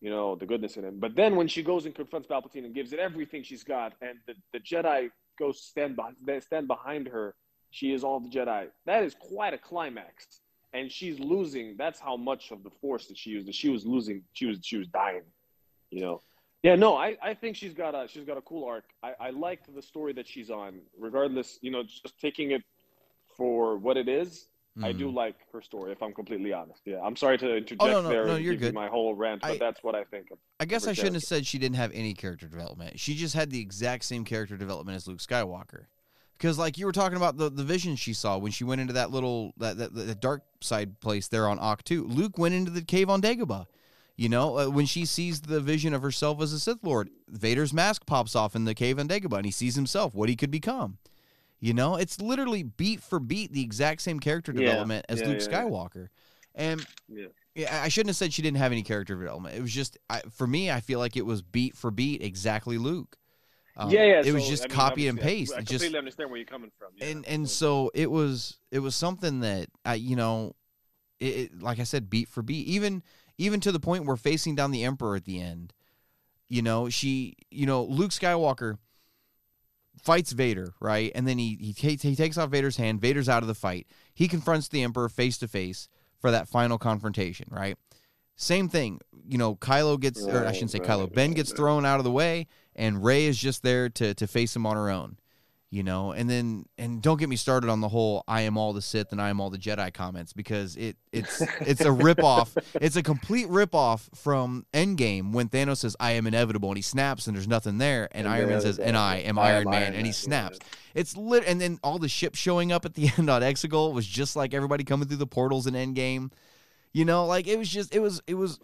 you 0.00 0.10
know 0.10 0.36
the 0.36 0.46
goodness 0.46 0.76
in 0.76 0.84
him. 0.84 0.98
But 0.98 1.16
then 1.16 1.36
when 1.36 1.48
she 1.48 1.62
goes 1.62 1.86
and 1.86 1.94
confronts 1.94 2.28
palpatine 2.28 2.64
and 2.64 2.74
gives 2.74 2.92
it 2.92 2.98
everything 2.98 3.42
she's 3.42 3.64
got 3.64 3.94
and 4.00 4.18
the, 4.26 4.34
the 4.52 4.60
jedi 4.60 5.10
goes 5.38 5.62
stand 5.62 5.96
behind 5.96 6.16
stand 6.42 6.68
behind 6.68 7.08
her 7.08 7.34
she 7.70 7.92
is 7.92 8.04
all 8.04 8.20
the 8.20 8.28
jedi. 8.28 8.68
That 8.86 9.02
is 9.02 9.14
quite 9.14 9.52
a 9.52 9.58
climax. 9.58 10.40
And 10.72 10.92
she's 10.92 11.18
losing. 11.18 11.74
That's 11.78 11.98
how 11.98 12.16
much 12.16 12.50
of 12.50 12.62
the 12.62 12.70
force 12.82 13.06
that 13.06 13.16
she 13.16 13.30
used. 13.30 13.52
She 13.54 13.70
was 13.70 13.86
losing. 13.86 14.22
She 14.34 14.46
was 14.46 14.58
she 14.62 14.76
was 14.76 14.88
dying 14.88 15.22
you 15.90 16.00
know 16.00 16.20
yeah, 16.66 16.74
no, 16.74 16.96
I, 16.96 17.16
I 17.22 17.32
think 17.32 17.54
she's 17.54 17.74
got 17.74 17.94
a 17.94 18.08
she's 18.08 18.24
got 18.24 18.36
a 18.36 18.40
cool 18.40 18.64
arc. 18.64 18.84
I, 19.02 19.12
I 19.20 19.30
liked 19.30 19.72
the 19.72 19.82
story 19.82 20.12
that 20.14 20.26
she's 20.26 20.50
on, 20.50 20.80
regardless, 20.98 21.60
you 21.62 21.70
know, 21.70 21.84
just 21.84 22.18
taking 22.20 22.50
it 22.50 22.62
for 23.36 23.76
what 23.76 23.96
it 23.96 24.08
is. 24.08 24.46
I 24.82 24.92
do 24.92 25.06
mm-hmm. 25.06 25.16
like 25.16 25.36
her 25.54 25.62
story, 25.62 25.92
if 25.92 26.02
I'm 26.02 26.12
completely 26.12 26.52
honest. 26.52 26.80
Yeah, 26.84 27.00
I'm 27.02 27.16
sorry 27.16 27.38
to 27.38 27.56
interject 27.56 27.80
Oh, 27.80 27.86
no, 27.86 28.02
no, 28.02 28.08
there 28.10 28.26
no, 28.26 28.34
and 28.34 28.44
you're 28.44 28.52
give 28.52 28.62
you 28.62 28.68
good. 28.68 28.74
my 28.74 28.88
whole 28.88 29.14
rant, 29.14 29.40
but 29.40 29.52
I- 29.52 29.58
that's 29.58 29.82
what 29.82 29.94
I 29.94 30.04
think. 30.04 30.30
Of. 30.32 30.38
I 30.60 30.66
guess 30.66 30.86
I 30.86 30.92
shouldn't 30.92 31.14
have 31.14 31.22
said 31.22 31.46
she 31.46 31.58
didn't 31.58 31.76
have 31.76 31.92
any 31.94 32.12
character 32.12 32.46
development. 32.46 32.98
She 32.98 33.14
just 33.14 33.34
had 33.34 33.50
the 33.50 33.60
exact 33.60 34.04
same 34.04 34.24
character 34.24 34.56
development 34.56 34.96
as 34.96 35.08
Luke 35.08 35.20
Skywalker. 35.20 35.86
Because 36.36 36.58
like 36.58 36.76
you 36.76 36.84
were 36.84 36.92
talking 36.92 37.16
about 37.16 37.38
the, 37.38 37.48
the 37.48 37.64
vision 37.64 37.96
she 37.96 38.12
saw 38.12 38.36
when 38.36 38.52
she 38.52 38.64
went 38.64 38.82
into 38.82 38.92
that 38.92 39.10
little 39.10 39.54
that, 39.56 39.78
that, 39.78 40.20
dark 40.20 40.42
side 40.60 41.00
place 41.00 41.28
there 41.28 41.48
on 41.48 41.58
Ahch-To. 41.58 41.84
2. 41.84 42.04
Luke 42.08 42.36
went 42.36 42.54
into 42.54 42.70
the 42.70 42.82
cave 42.82 43.08
on 43.08 43.22
Dagobah. 43.22 43.66
You 44.16 44.30
know, 44.30 44.58
uh, 44.58 44.66
when 44.70 44.86
she 44.86 45.04
sees 45.04 45.42
the 45.42 45.60
vision 45.60 45.92
of 45.92 46.00
herself 46.00 46.40
as 46.40 46.52
a 46.52 46.58
Sith 46.58 46.82
Lord, 46.82 47.10
Vader's 47.28 47.74
mask 47.74 48.06
pops 48.06 48.34
off 48.34 48.56
in 48.56 48.64
the 48.64 48.74
cave 48.74 48.98
on 48.98 49.08
Dagobah 49.08 49.36
and 49.36 49.44
he 49.44 49.52
sees 49.52 49.74
himself, 49.74 50.14
what 50.14 50.30
he 50.30 50.36
could 50.36 50.50
become. 50.50 50.98
You 51.60 51.74
know, 51.74 51.96
it's 51.96 52.20
literally 52.20 52.62
beat 52.62 53.02
for 53.02 53.18
beat 53.18 53.52
the 53.52 53.62
exact 53.62 54.02
same 54.02 54.20
character 54.20 54.52
Yeah, 54.52 54.60
development 54.60 55.06
as 55.08 55.20
yeah, 55.20 55.28
Luke 55.28 55.40
yeah, 55.40 55.48
yeah. 55.50 55.64
Skywalker. 55.64 56.08
And 56.54 56.86
Yeah. 57.08 57.26
yeah, 57.54 57.82
I 57.82 57.88
shouldn't 57.88 58.10
have 58.10 58.16
said 58.16 58.32
she 58.32 58.42
didn't 58.42 58.58
have 58.58 58.72
any 58.72 58.82
character 58.82 59.14
development. 59.14 59.54
It 59.54 59.60
was 59.60 59.72
just 59.72 59.98
I, 60.08 60.22
for 60.30 60.46
me. 60.46 60.70
I 60.70 60.80
feel 60.80 60.98
like 60.98 61.16
it 61.16 61.26
was 61.26 61.42
beat 61.42 61.76
for 61.76 61.90
beat 61.90 62.22
exactly 62.22 62.78
Luke. 62.78 63.16
Um, 63.76 63.90
yeah, 63.90 64.04
yeah. 64.04 64.22
It 64.24 64.32
was 64.32 64.48
just 64.48 64.64
I 64.64 64.68
mean, 64.68 64.76
copy 64.76 65.08
and 65.08 65.20
paste. 65.20 65.52
I, 65.52 65.56
completely 65.58 65.88
just 65.88 65.96
understand 65.96 66.30
where 66.30 66.38
you're 66.38 66.46
coming 66.46 66.70
from. 66.78 66.88
Yeah. 66.96 67.08
and 67.08 67.26
and 67.26 67.50
so 67.50 67.90
it 67.94 68.10
was 68.10 68.58
it 68.70 68.78
was 68.78 68.94
something 68.94 69.40
that 69.40 69.68
I 69.84 69.94
you 69.94 70.16
know, 70.16 70.56
it, 71.20 71.26
it 71.26 71.62
like 71.62 71.78
I 71.80 71.84
said, 71.84 72.08
beat 72.08 72.28
for 72.28 72.42
beat. 72.42 72.66
Even 72.66 73.02
even 73.38 73.60
to 73.60 73.72
the 73.72 73.80
point 73.80 74.06
where 74.06 74.16
facing 74.16 74.54
down 74.54 74.70
the 74.70 74.84
Emperor 74.84 75.16
at 75.16 75.24
the 75.24 75.40
end, 75.40 75.72
you 76.48 76.62
know, 76.62 76.88
she 76.88 77.36
you 77.50 77.66
know 77.66 77.84
Luke 77.84 78.10
Skywalker 78.10 78.78
fights 80.02 80.32
Vader, 80.32 80.74
right? 80.80 81.10
And 81.14 81.26
then 81.26 81.38
he 81.38 81.58
he 81.60 81.72
takes 81.72 82.02
he 82.02 82.16
takes 82.16 82.38
off 82.38 82.50
Vader's 82.50 82.76
hand. 82.76 83.00
Vader's 83.00 83.28
out 83.28 83.42
of 83.42 83.48
the 83.48 83.54
fight. 83.54 83.86
He 84.14 84.28
confronts 84.28 84.68
the 84.68 84.82
Emperor 84.82 85.08
face 85.08 85.38
to 85.38 85.48
face 85.48 85.88
for 86.18 86.30
that 86.30 86.48
final 86.48 86.78
confrontation, 86.78 87.48
right? 87.50 87.76
Same 88.36 88.68
thing, 88.68 89.00
you 89.26 89.38
know. 89.38 89.56
Kylo 89.56 89.98
gets, 89.98 90.22
or 90.22 90.44
I 90.44 90.50
oh, 90.50 90.52
shouldn't 90.52 90.70
say 90.70 90.78
Kylo. 90.78 91.12
Ben 91.12 91.32
gets 91.32 91.52
thrown 91.52 91.86
out 91.86 91.98
of 91.98 92.04
the 92.04 92.10
way, 92.10 92.46
and 92.74 93.02
Rey 93.02 93.24
is 93.24 93.38
just 93.38 93.62
there 93.62 93.88
to 93.90 94.14
to 94.14 94.26
face 94.26 94.54
him 94.54 94.66
on 94.66 94.76
her 94.76 94.90
own, 94.90 95.16
you 95.70 95.82
know. 95.82 96.12
And 96.12 96.28
then, 96.30 96.66
and 96.78 97.02
don't 97.02 97.18
get 97.18 97.28
me 97.28 97.36
started 97.36 97.68
on 97.70 97.80
the 97.80 97.88
whole 97.88 98.24
"I 98.28 98.42
am 98.42 98.56
all 98.56 98.72
the 98.72 98.82
Sith 98.82 99.12
and 99.12 99.20
I 99.20 99.30
am 99.30 99.40
all 99.40 99.50
the 99.50 99.58
Jedi" 99.58 99.92
comments 99.92 100.32
because 100.32 100.76
it 100.76 100.96
it's 101.12 101.40
it's 101.60 101.80
a 101.80 101.92
rip 101.92 102.22
off 102.22 102.56
It's 102.74 102.96
a 102.96 103.02
complete 103.02 103.48
rip 103.48 103.74
off 103.74 104.08
from 104.14 104.66
Endgame 104.72 105.32
when 105.32 105.48
Thanos 105.48 105.78
says 105.78 105.96
"I 105.98 106.12
am 106.12 106.26
inevitable" 106.26 106.68
and 106.70 106.78
he 106.78 106.82
snaps 106.82 107.26
and 107.26 107.36
there's 107.36 107.48
nothing 107.48 107.78
there, 107.78 108.08
and, 108.12 108.26
And 108.26 108.34
Iron 108.34 108.48
Man 108.48 108.60
says 108.60 108.78
"And 108.78 108.96
I 108.96 109.16
am 109.16 109.38
I 109.38 109.50
am 109.50 109.56
Iron 109.56 109.70
Man," 109.70 109.82
Iron 109.82 109.94
and 109.94 110.06
he 110.06 110.12
snaps. 110.12 110.58
yeah. 110.60 110.68
It's 110.94 111.14
lit, 111.16 111.44
and 111.46 111.60
then 111.60 111.78
all 111.82 111.98
the 111.98 112.08
ships 112.08 112.38
showing 112.38 112.72
up 112.72 112.84
at 112.84 112.94
the 112.94 113.10
end 113.18 113.28
on 113.28 113.42
Exegol 113.42 113.92
was 113.92 114.06
just 114.06 114.36
like 114.36 114.54
everybody 114.54 114.84
coming 114.84 115.08
through 115.08 115.18
the 115.18 115.26
portals 115.26 115.66
in 115.66 115.74
Endgame. 115.74 116.30
You 116.92 117.04
know, 117.04 117.26
like 117.26 117.46
it 117.46 117.58
was 117.58 117.68
just 117.68 117.94
it 117.94 118.00
was 118.00 118.22
it 118.26 118.34
was 118.34 118.58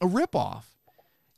a 0.00 0.06
ripoff. 0.06 0.64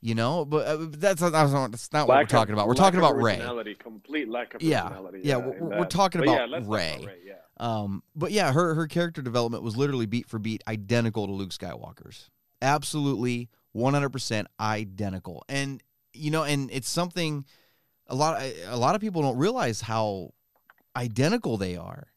You 0.07 0.15
know, 0.15 0.45
but 0.45 0.67
uh, 0.67 0.77
that's 0.91 1.23
not, 1.23 1.33
that's 1.33 1.51
not, 1.51 1.71
that's 1.71 1.91
not 1.91 2.07
what 2.07 2.19
we're 2.19 2.25
talking 2.27 2.53
about. 2.53 2.69
We're 2.69 2.75
talking 2.75 2.99
about 2.99 3.17
Rey. 3.17 3.41
Complete 3.79 4.29
lack 4.29 4.53
of 4.53 4.61
Yeah, 4.61 4.83
originality. 4.85 5.21
yeah, 5.25 5.37
we're- 5.39 5.79
we're 5.79 5.87
talking 5.87 6.23
about 6.23 6.51
yeah, 6.51 6.59
Rey. 6.59 6.93
about 6.99 7.07
Rey. 7.07 7.17
Yeah. 7.25 7.33
Um, 7.59 8.03
but 8.15 8.31
yeah, 8.31 8.53
her 8.53 8.75
her 8.75 8.87
character 8.87 9.23
development 9.23 9.63
was 9.63 9.79
literally 9.79 10.05
beat 10.05 10.29
for 10.29 10.39
beat 10.39 10.63
identical 10.69 11.27
to 11.27 11.33
Luke 11.33 11.53
Skywalker's. 11.53 12.29
Absolutely, 12.61 13.49
one 13.73 13.95
hundred 13.95 14.11
percent 14.11 14.47
identical. 14.61 15.43
And 15.49 15.83
you 16.13 16.31
know, 16.31 16.43
and 16.45 16.69
it's 16.71 16.91
something 16.91 17.47
a 18.07 18.15
lot 18.15 18.43
a 18.67 18.77
lot 18.77 18.95
of 18.95 19.01
people 19.01 19.23
don't 19.23 19.39
realize 19.39 19.81
how 19.81 20.35
identical 20.95 21.57
they 21.57 21.77
are. 21.79 22.09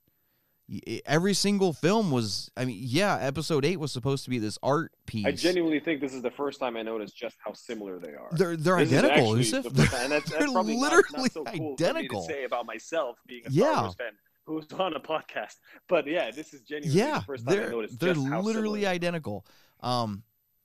Every 1.06 1.34
single 1.34 1.72
film 1.72 2.12
was. 2.12 2.52
I 2.58 2.66
mean, 2.66 2.80
yeah, 2.82 3.18
Episode 3.22 3.64
Eight 3.64 3.80
was 3.80 3.92
supposed 3.94 4.26
to 4.26 4.30
be 4.30 4.38
this 4.38 4.58
art 4.62 4.92
piece. 5.06 5.26
I 5.26 5.32
genuinely 5.32 5.80
think 5.80 6.02
this 6.02 6.14
is 6.14 6.22
the 6.22 6.32
first 6.32 6.60
time 6.60 6.76
I 6.76 6.82
noticed 6.82 7.16
just 7.16 7.38
how 7.40 7.54
similar 7.54 8.00
they 8.00 8.10
are. 8.10 8.28
they're 8.34 8.58
they're 8.58 8.84
This 8.84 8.92
identical, 9.02 9.38
Yusuf. 9.38 9.64
the 9.74 9.86
time- 9.86 10.00
and 10.04 10.12
that's, 10.12 10.30
that's 10.30 10.44
They're 10.44 10.52
probably 10.52 10.76
not- 10.76 10.82
literally 10.92 11.06
not, 11.24 11.32
so 11.32 11.44
cool 11.46 11.74
identical. 11.74 12.22
To 12.28 12.34
say 12.34 12.44
about 12.44 12.66
myself 12.66 13.18
being 13.26 13.44
a 13.48 13.50
Yeah. 13.52 13.72
Star 13.72 13.82
Wars 13.84 13.96
fan 13.96 14.12
who's 14.46 14.66
on 14.80 14.94
a 14.94 15.00
podcast, 15.00 15.56
but 15.88 16.06
yeah, 16.06 16.32
this 16.32 16.54
is 16.54 16.62
genuinely 16.62 17.00
yeah, 17.00 17.20
the 17.20 17.26
first 17.26 17.46
time 17.46 17.54
I 17.54 17.58
they're 17.62 17.70
noticed 17.72 18.00
they're 18.00 18.14
literally 18.16 18.86
identical. 18.86 19.46
Um, 19.82 20.24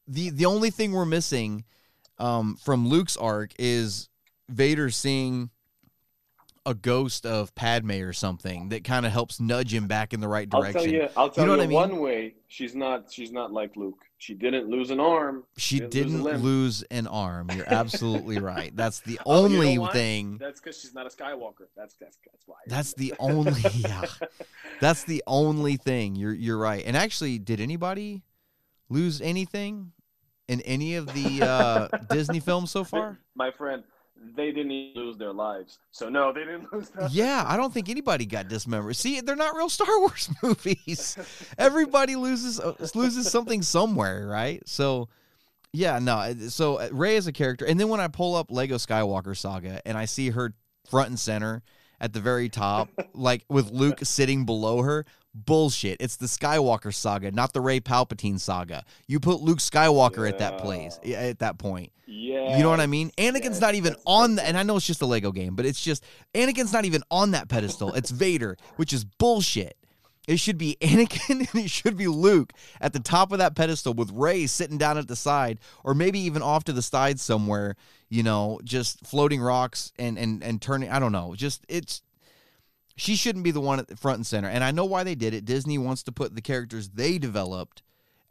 the 0.08 0.30
the 0.30 0.46
only 0.46 0.70
thing 0.70 0.90
we're 0.92 1.04
missing, 1.04 1.64
um, 2.18 2.56
from 2.56 2.88
Luke's 2.88 3.16
arc 3.16 3.52
is 3.58 4.08
Vader 4.48 4.90
seeing 4.90 5.50
a 6.64 6.74
ghost 6.74 7.26
of 7.26 7.54
Padme 7.54 7.90
or 8.02 8.12
something 8.12 8.68
that 8.68 8.84
kind 8.84 9.04
of 9.04 9.10
helps 9.12 9.40
nudge 9.40 9.74
him 9.74 9.86
back 9.88 10.12
in 10.14 10.20
the 10.20 10.28
right 10.28 10.48
I'll 10.52 10.60
direction. 10.60 10.82
tell 10.82 10.92
you, 10.92 11.08
I'll 11.16 11.28
tell 11.28 11.46
know 11.46 11.52
you, 11.54 11.58
what 11.58 11.64
I 11.64 11.66
mean? 11.66 11.74
one 11.74 12.00
way 12.00 12.34
she's 12.48 12.74
not 12.74 13.10
she's 13.12 13.32
not 13.32 13.52
like 13.52 13.76
Luke. 13.76 13.98
She 14.18 14.34
didn't 14.34 14.68
lose 14.68 14.90
an 14.90 15.00
arm. 15.00 15.42
She 15.56 15.80
lose 15.80 15.90
didn't 15.90 16.22
limb. 16.22 16.40
lose 16.42 16.84
an 16.92 17.08
arm. 17.08 17.50
You're 17.56 17.68
absolutely 17.72 18.38
right. 18.38 18.70
That's 18.76 19.00
the 19.00 19.18
Oh, 19.26 19.46
you 19.48 19.56
know 19.56 19.82
only 19.82 19.92
thing. 19.92 20.38
That's 20.38 20.60
because 20.60 20.80
she's 20.80 20.94
not 20.94 21.06
a 21.06 21.08
Skywalker. 21.10 21.66
That's 21.76 21.94
that's 21.96 22.18
that's 22.24 22.44
why. 22.46 22.58
That's 22.68 22.94
the 22.94 23.14
only 23.18 23.60
yeah. 23.74 24.04
That's 24.80 25.02
the 25.04 25.22
only 25.26 25.76
thing. 25.76 26.14
You're 26.14 26.34
you're 26.34 26.58
right. 26.58 26.84
And 26.86 26.96
actually, 26.96 27.38
did 27.40 27.60
anybody 27.60 28.22
lose 28.88 29.20
anything 29.20 29.90
in 30.48 30.60
any 30.60 30.94
of 30.94 31.06
the 31.12 31.42
uh, 31.44 31.88
Disney 32.10 32.38
films 32.38 32.70
so 32.70 32.84
far? 32.84 33.18
My 33.34 33.50
friend, 33.50 33.82
they 34.36 34.52
didn't 34.52 34.70
even 34.70 35.02
lose 35.02 35.16
their 35.16 35.32
lives. 35.32 35.78
So 35.90 36.08
no, 36.08 36.32
they 36.32 36.40
didn't 36.40 36.66
lose. 36.72 36.88
Their 36.90 37.08
Yeah, 37.10 37.44
I 37.46 37.56
don't 37.56 37.72
think 37.72 37.88
anybody 37.88 38.26
got 38.26 38.48
dismembered. 38.48 38.96
See, 38.96 39.20
they're 39.20 39.36
not 39.36 39.56
real 39.56 39.68
Star 39.68 39.98
Wars 40.00 40.30
movies. 40.42 41.16
Everybody 41.58 42.16
loses 42.16 42.60
uh, 42.60 42.74
loses 42.94 43.30
something 43.30 43.62
somewhere, 43.62 44.26
right? 44.26 44.62
So, 44.66 45.08
yeah, 45.72 45.98
no. 45.98 46.34
So 46.48 46.76
uh, 46.76 46.88
Rey 46.92 47.16
is 47.16 47.26
a 47.26 47.32
character, 47.32 47.64
and 47.64 47.78
then 47.78 47.88
when 47.88 48.00
I 48.00 48.08
pull 48.08 48.34
up 48.34 48.50
Lego 48.50 48.76
Skywalker 48.76 49.36
Saga 49.36 49.80
and 49.86 49.96
I 49.96 50.04
see 50.04 50.30
her 50.30 50.54
front 50.88 51.08
and 51.08 51.18
center 51.18 51.62
at 52.00 52.12
the 52.12 52.20
very 52.20 52.48
top, 52.48 52.88
like 53.14 53.44
with 53.48 53.70
Luke 53.70 54.00
sitting 54.02 54.44
below 54.44 54.82
her. 54.82 55.06
Bullshit. 55.34 55.96
It's 56.00 56.16
the 56.16 56.26
Skywalker 56.26 56.92
saga, 56.94 57.30
not 57.30 57.52
the 57.52 57.60
Rey 57.60 57.80
Palpatine 57.80 58.38
saga. 58.38 58.84
You 59.06 59.18
put 59.18 59.40
Luke 59.40 59.58
Skywalker 59.58 60.28
at 60.28 60.38
that 60.38 60.58
place, 60.58 60.98
at 61.04 61.38
that 61.38 61.58
point. 61.58 61.92
Yeah. 62.06 62.56
You 62.56 62.62
know 62.62 62.68
what 62.68 62.80
I 62.80 62.86
mean? 62.86 63.10
Anakin's 63.16 63.60
not 63.60 63.74
even 63.74 63.96
on 64.06 64.34
the, 64.34 64.46
and 64.46 64.58
I 64.58 64.62
know 64.62 64.76
it's 64.76 64.86
just 64.86 65.00
a 65.00 65.06
Lego 65.06 65.32
game, 65.32 65.54
but 65.54 65.64
it's 65.64 65.82
just 65.82 66.04
Anakin's 66.34 66.72
not 66.72 66.84
even 66.84 67.02
on 67.10 67.30
that 67.30 67.48
pedestal. 67.48 67.94
It's 67.94 68.10
Vader, 68.10 68.58
which 68.76 68.92
is 68.92 69.04
bullshit. 69.04 69.76
It 70.28 70.38
should 70.38 70.58
be 70.58 70.76
Anakin 70.82 71.52
and 71.52 71.64
it 71.64 71.70
should 71.70 71.96
be 71.96 72.06
Luke 72.06 72.52
at 72.80 72.92
the 72.92 73.00
top 73.00 73.32
of 73.32 73.38
that 73.38 73.54
pedestal 73.54 73.94
with 73.94 74.10
Rey 74.12 74.46
sitting 74.46 74.78
down 74.78 74.98
at 74.98 75.08
the 75.08 75.16
side, 75.16 75.58
or 75.84 75.94
maybe 75.94 76.18
even 76.20 76.42
off 76.42 76.64
to 76.64 76.72
the 76.72 76.82
side 76.82 77.18
somewhere, 77.18 77.76
you 78.08 78.22
know, 78.22 78.60
just 78.64 79.06
floating 79.06 79.40
rocks 79.40 79.92
and 79.98 80.18
and 80.18 80.42
and 80.42 80.60
turning. 80.60 80.90
I 80.90 80.98
don't 80.98 81.12
know. 81.12 81.34
Just 81.34 81.64
it's 81.68 82.02
she 82.96 83.16
shouldn't 83.16 83.44
be 83.44 83.50
the 83.50 83.60
one 83.60 83.78
at 83.78 83.88
the 83.88 83.96
front 83.96 84.16
and 84.18 84.26
center. 84.26 84.48
And 84.48 84.62
I 84.64 84.70
know 84.70 84.84
why 84.84 85.04
they 85.04 85.14
did 85.14 85.34
it. 85.34 85.44
Disney 85.44 85.78
wants 85.78 86.02
to 86.04 86.12
put 86.12 86.34
the 86.34 86.42
characters 86.42 86.88
they 86.90 87.18
developed 87.18 87.82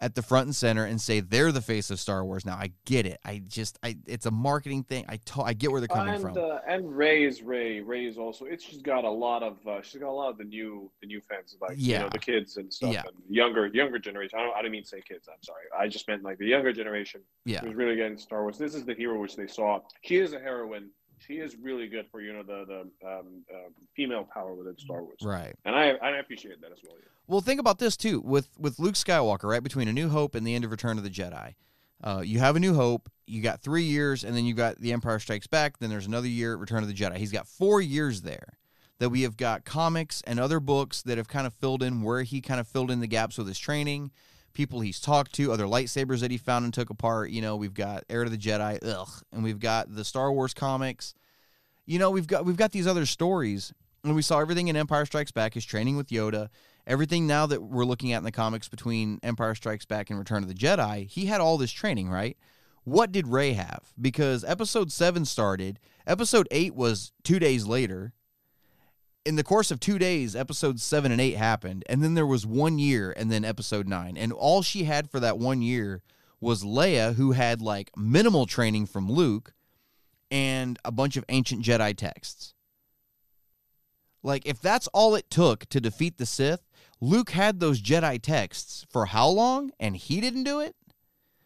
at 0.03 0.15
the 0.15 0.21
front 0.23 0.47
and 0.47 0.55
center 0.55 0.83
and 0.83 0.99
say 0.99 1.19
they're 1.19 1.51
the 1.51 1.61
face 1.61 1.91
of 1.91 1.99
Star 1.99 2.25
Wars 2.25 2.43
now. 2.43 2.55
I 2.55 2.71
get 2.85 3.05
it. 3.05 3.19
I 3.23 3.43
just 3.47 3.77
I 3.83 3.97
it's 4.07 4.25
a 4.25 4.31
marketing 4.31 4.83
thing. 4.83 5.05
I 5.07 5.53
get 5.53 5.71
where 5.71 5.79
they're 5.79 5.87
coming 5.87 6.15
and 6.15 6.23
from. 6.23 6.37
uh, 6.39 6.57
and 6.67 6.97
Rey's 6.97 7.43
Rey. 7.43 7.81
Rey's 7.81 8.17
also. 8.17 8.45
It's 8.45 8.65
just 8.65 8.81
got 8.81 9.03
a 9.03 9.09
lot 9.11 9.43
of. 9.43 9.57
Uh, 9.67 9.83
she's 9.83 10.01
got 10.01 10.09
a 10.09 10.11
lot 10.11 10.31
of 10.31 10.39
the 10.39 10.43
new 10.43 10.89
the 11.01 11.05
new 11.07 11.21
fans 11.21 11.55
like 11.61 11.73
you 11.77 11.99
know 11.99 12.09
the 12.11 12.17
kids 12.17 12.57
and 12.57 12.73
stuff 12.73 12.91
Yeah. 12.93 13.03
and 13.05 13.15
younger 13.29 13.67
younger 13.67 13.99
generation. 13.99 14.39
I 14.39 14.43
don't. 14.43 14.55
I 14.55 14.61
didn't 14.63 14.71
mean 14.71 14.81
to 14.81 14.89
say 14.89 15.01
kids. 15.07 15.29
I'm 15.31 15.43
sorry. 15.43 15.65
I 15.79 15.87
just 15.87 16.07
meant 16.07 16.23
like 16.23 16.39
the 16.39 16.47
younger 16.47 16.73
generation. 16.73 17.21
yeah. 17.45 17.59
who's 17.61 17.75
really 17.75 17.95
getting 17.95 18.17
Star 18.17 18.41
Wars. 18.41 18.57
This 18.57 18.73
is 18.73 18.85
the 18.85 18.95
hero 18.95 19.19
which 19.21 19.35
they 19.35 19.45
saw. 19.45 19.81
She 20.03 20.15
is 20.17 20.33
a 20.33 20.39
heroine. 20.39 20.89
She 21.27 21.35
is 21.35 21.55
really 21.55 21.87
good 21.87 22.07
for 22.11 22.21
you 22.21 22.33
know 22.33 22.43
the 22.43 22.65
the 23.01 23.07
um, 23.07 23.43
uh, 23.53 23.69
female 23.95 24.23
power 24.33 24.53
within 24.53 24.77
Star 24.77 25.03
Wars, 25.03 25.19
Right. 25.21 25.53
and 25.65 25.75
I 25.75 25.91
I 25.91 26.17
appreciate 26.17 26.61
that 26.61 26.71
as 26.71 26.79
well. 26.83 26.95
yeah. 26.99 27.07
Well, 27.27 27.41
think 27.41 27.59
about 27.59 27.79
this 27.79 27.95
too 27.95 28.21
with 28.21 28.49
with 28.57 28.79
Luke 28.79 28.95
Skywalker, 28.95 29.43
right 29.49 29.63
between 29.63 29.87
A 29.87 29.93
New 29.93 30.09
Hope 30.09 30.35
and 30.35 30.45
the 30.45 30.55
end 30.55 30.65
of 30.65 30.71
Return 30.71 30.97
of 30.97 31.03
the 31.03 31.09
Jedi. 31.09 31.53
Uh, 32.03 32.21
you 32.25 32.39
have 32.39 32.55
A 32.55 32.59
New 32.59 32.73
Hope, 32.73 33.09
you 33.27 33.41
got 33.43 33.61
three 33.61 33.83
years, 33.83 34.23
and 34.23 34.35
then 34.35 34.43
you 34.45 34.55
got 34.55 34.77
The 34.79 34.91
Empire 34.91 35.19
Strikes 35.19 35.45
Back. 35.45 35.77
Then 35.77 35.91
there's 35.91 36.07
another 36.07 36.27
year, 36.27 36.55
Return 36.55 36.81
of 36.81 36.87
the 36.89 36.95
Jedi. 36.95 37.17
He's 37.17 37.31
got 37.31 37.47
four 37.47 37.79
years 37.79 38.23
there 38.23 38.57
that 38.97 39.09
we 39.09 39.21
have 39.21 39.37
got 39.37 39.65
comics 39.65 40.21
and 40.25 40.39
other 40.39 40.59
books 40.59 41.03
that 41.03 41.17
have 41.19 41.27
kind 41.27 41.45
of 41.45 41.53
filled 41.53 41.83
in 41.83 42.01
where 42.01 42.23
he 42.23 42.41
kind 42.41 42.59
of 42.59 42.67
filled 42.67 42.89
in 42.89 42.99
the 43.01 43.07
gaps 43.07 43.37
with 43.37 43.47
his 43.47 43.59
training, 43.59 44.09
people 44.53 44.81
he's 44.81 44.99
talked 44.99 45.33
to, 45.33 45.51
other 45.51 45.65
lightsabers 45.65 46.19
that 46.21 46.31
he 46.31 46.37
found 46.37 46.65
and 46.65 46.73
took 46.73 46.89
apart. 46.89 47.31
You 47.31 47.41
know, 47.41 47.55
we've 47.55 47.73
got 47.73 48.03
Heir 48.09 48.23
to 48.23 48.29
the 48.29 48.37
Jedi, 48.37 48.79
ugh, 48.83 49.09
and 49.31 49.43
we've 49.43 49.59
got 49.59 49.93
the 49.93 50.03
Star 50.03 50.31
Wars 50.31 50.53
comics. 50.53 51.13
You 51.85 51.99
know, 51.99 52.11
we've 52.11 52.27
got 52.27 52.45
we've 52.45 52.57
got 52.57 52.71
these 52.71 52.87
other 52.87 53.05
stories, 53.05 53.73
and 54.03 54.15
we 54.15 54.21
saw 54.21 54.39
everything 54.39 54.67
in 54.67 54.75
Empire 54.75 55.05
Strikes 55.05 55.31
Back. 55.31 55.53
His 55.53 55.65
training 55.65 55.97
with 55.97 56.09
Yoda 56.09 56.49
everything 56.87 57.27
now 57.27 57.45
that 57.45 57.61
we're 57.61 57.85
looking 57.85 58.13
at 58.13 58.17
in 58.17 58.23
the 58.23 58.31
comics 58.31 58.67
between 58.67 59.19
Empire 59.23 59.55
Strikes 59.55 59.85
Back 59.85 60.09
and 60.09 60.19
Return 60.19 60.43
of 60.43 60.49
the 60.49 60.55
Jedi, 60.55 61.07
he 61.07 61.25
had 61.25 61.41
all 61.41 61.57
this 61.57 61.71
training, 61.71 62.09
right? 62.09 62.37
What 62.83 63.11
did 63.11 63.27
Rey 63.27 63.53
have? 63.53 63.93
Because 63.99 64.43
episode 64.43 64.91
7 64.91 65.25
started, 65.25 65.79
episode 66.07 66.47
8 66.51 66.75
was 66.75 67.11
2 67.23 67.39
days 67.39 67.65
later. 67.65 68.13
In 69.23 69.35
the 69.35 69.43
course 69.43 69.69
of 69.69 69.79
2 69.79 69.99
days, 69.99 70.35
episodes 70.35 70.81
7 70.81 71.11
and 71.11 71.21
8 71.21 71.37
happened, 71.37 71.83
and 71.87 72.03
then 72.03 72.15
there 72.15 72.25
was 72.25 72.45
1 72.45 72.79
year 72.79 73.13
and 73.15 73.31
then 73.31 73.45
episode 73.45 73.87
9. 73.87 74.17
And 74.17 74.33
all 74.33 74.63
she 74.63 74.85
had 74.85 75.11
for 75.11 75.19
that 75.19 75.37
1 75.37 75.61
year 75.61 76.01
was 76.39 76.63
Leia 76.63 77.13
who 77.15 77.33
had 77.33 77.61
like 77.61 77.91
minimal 77.95 78.47
training 78.47 78.87
from 78.87 79.11
Luke 79.11 79.53
and 80.31 80.79
a 80.83 80.91
bunch 80.91 81.17
of 81.17 81.25
ancient 81.29 81.63
Jedi 81.63 81.95
texts. 81.95 82.55
Like 84.23 84.45
if 84.45 84.59
that's 84.59 84.87
all 84.87 85.13
it 85.13 85.29
took 85.29 85.67
to 85.67 85.79
defeat 85.79 86.17
the 86.17 86.25
Sith, 86.25 86.67
Luke 86.99 87.31
had 87.31 87.59
those 87.59 87.81
Jedi 87.81 88.19
texts 88.19 88.87
for 88.89 89.07
how 89.07 89.27
long 89.27 89.71
and 89.79 89.95
he 89.95 90.19
didn't 90.19 90.45
do 90.45 90.59
it? 90.59 90.75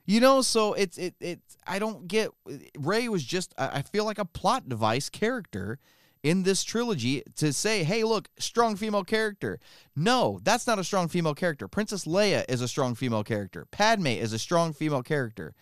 You 0.06 0.22
know, 0.22 0.42
so 0.42 0.74
it's 0.74 0.98
it 0.98 1.16
it's 1.20 1.58
I 1.68 1.80
don't 1.80 2.08
get 2.08 2.30
Rey 2.78 3.10
was 3.10 3.24
just 3.24 3.54
I 3.58 3.82
feel 3.82 4.06
like 4.06 4.20
a 4.20 4.26
plot 4.26 4.70
device 4.70 5.10
character 5.10 5.80
in 6.26 6.42
this 6.42 6.64
trilogy 6.64 7.22
to 7.36 7.54
say, 7.54 7.84
"Hey, 7.84 8.04
look, 8.04 8.30
strong 8.40 8.76
female 8.76 9.04
character." 9.04 9.60
No, 9.96 10.40
that's 10.44 10.66
not 10.66 10.80
a 10.80 10.84
strong 10.84 11.08
female 11.08 11.36
character. 11.36 11.68
Princess 11.68 12.06
Leia 12.06 12.44
is 12.50 12.62
a 12.62 12.68
strong 12.68 12.96
female 12.96 13.24
character. 13.24 13.68
Padme 13.70 14.08
is 14.08 14.34
a 14.34 14.40
strong 14.40 14.74
female 14.74 15.04
character. 15.04 15.54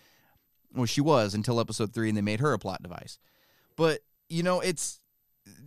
Well, 0.73 0.85
she 0.85 1.01
was 1.01 1.33
until 1.33 1.59
episode 1.59 1.93
3 1.93 2.07
and 2.09 2.17
they 2.17 2.21
made 2.21 2.39
her 2.39 2.53
a 2.53 2.59
plot 2.59 2.81
device. 2.81 3.19
But, 3.75 3.99
you 4.29 4.41
know, 4.41 4.61
it's 4.61 5.01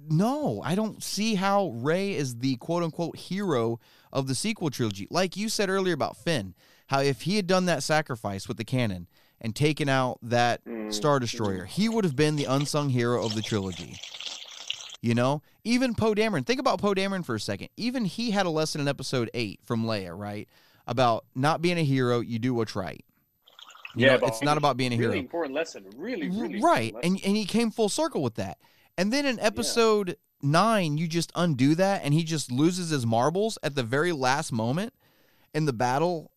no, 0.08 0.62
I 0.64 0.74
don't 0.74 1.02
see 1.02 1.34
how 1.34 1.68
Rey 1.74 2.14
is 2.14 2.38
the 2.38 2.56
quote 2.56 2.82
unquote 2.82 3.16
hero 3.16 3.78
of 4.12 4.28
the 4.28 4.34
sequel 4.34 4.70
trilogy. 4.70 5.06
Like 5.10 5.36
you 5.36 5.50
said 5.50 5.68
earlier 5.68 5.92
about 5.92 6.16
Finn, 6.16 6.54
how 6.86 7.00
if 7.00 7.22
he 7.22 7.36
had 7.36 7.46
done 7.46 7.66
that 7.66 7.82
sacrifice 7.82 8.48
with 8.48 8.56
the 8.56 8.64
cannon 8.64 9.08
and 9.42 9.54
taken 9.54 9.90
out 9.90 10.18
that 10.22 10.64
Mm. 10.64 10.90
Star 10.92 11.18
Destroyer, 11.18 11.66
he 11.66 11.88
would 11.88 12.04
have 12.04 12.16
been 12.16 12.36
the 12.36 12.44
unsung 12.46 12.88
hero 12.88 13.22
of 13.24 13.34
the 13.34 13.42
trilogy. 13.42 13.98
You 15.02 15.14
know, 15.14 15.42
even 15.62 15.94
Poe 15.94 16.14
Dameron. 16.14 16.44
Think 16.46 16.58
about 16.58 16.80
Poe 16.80 16.94
Dameron 16.94 17.24
for 17.24 17.34
a 17.34 17.40
second. 17.40 17.68
Even 17.76 18.04
he 18.04 18.30
had 18.30 18.46
a 18.46 18.50
lesson 18.50 18.80
in 18.80 18.88
episode 18.88 19.30
eight 19.34 19.60
from 19.64 19.84
Leia, 19.84 20.18
right? 20.18 20.48
About 20.86 21.24
not 21.34 21.60
being 21.60 21.78
a 21.78 21.84
hero, 21.84 22.20
you 22.20 22.38
do 22.38 22.54
what's 22.54 22.74
right. 22.74 23.04
You 23.94 24.06
know, 24.06 24.18
but 24.18 24.28
it's 24.28 24.42
not 24.42 24.58
about 24.58 24.76
being 24.76 24.92
a 24.92 24.96
really 24.96 25.12
hero. 25.12 25.20
important 25.20 25.54
lesson. 25.54 25.86
Really, 25.96 26.28
really 26.28 26.60
right 26.60 26.94
and 27.02 27.18
and 27.24 27.36
he 27.36 27.46
came 27.46 27.70
full 27.70 27.88
circle 27.88 28.22
with 28.22 28.34
that 28.34 28.58
and 28.98 29.10
then 29.10 29.24
in 29.24 29.40
episode 29.40 30.16
nine 30.42 30.98
you 30.98 31.08
just 31.08 31.32
undo 31.34 31.74
that 31.76 32.04
and 32.04 32.12
he 32.12 32.22
just 32.22 32.52
loses 32.52 32.90
his 32.90 33.06
marbles 33.06 33.58
at 33.62 33.74
the 33.74 33.82
very 33.82 34.12
last 34.12 34.52
moment 34.52 34.92
in 35.54 35.64
the 35.64 35.72
battle 35.72 36.30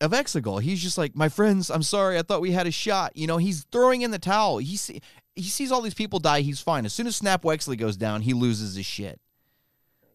of 0.00 0.12
Exegol. 0.12 0.62
He's 0.62 0.82
just 0.82 0.96
like, 0.96 1.14
my 1.14 1.28
friends, 1.28 1.70
I'm 1.70 1.82
sorry. 1.82 2.18
I 2.18 2.22
thought 2.22 2.40
we 2.40 2.52
had 2.52 2.66
a 2.66 2.70
shot. 2.70 3.16
You 3.16 3.26
know, 3.26 3.36
he's 3.36 3.66
throwing 3.72 4.02
in 4.02 4.10
the 4.10 4.18
towel. 4.18 4.58
He 4.58 4.76
see, 4.76 5.02
he 5.38 5.44
sees 5.44 5.70
all 5.70 5.80
these 5.80 5.94
people 5.94 6.18
die. 6.18 6.40
He's 6.40 6.60
fine. 6.60 6.84
As 6.84 6.92
soon 6.92 7.06
as 7.06 7.16
Snap 7.16 7.42
Wexley 7.42 7.78
goes 7.78 7.96
down, 7.96 8.22
he 8.22 8.34
loses 8.34 8.74
his 8.74 8.84
shit. 8.84 9.20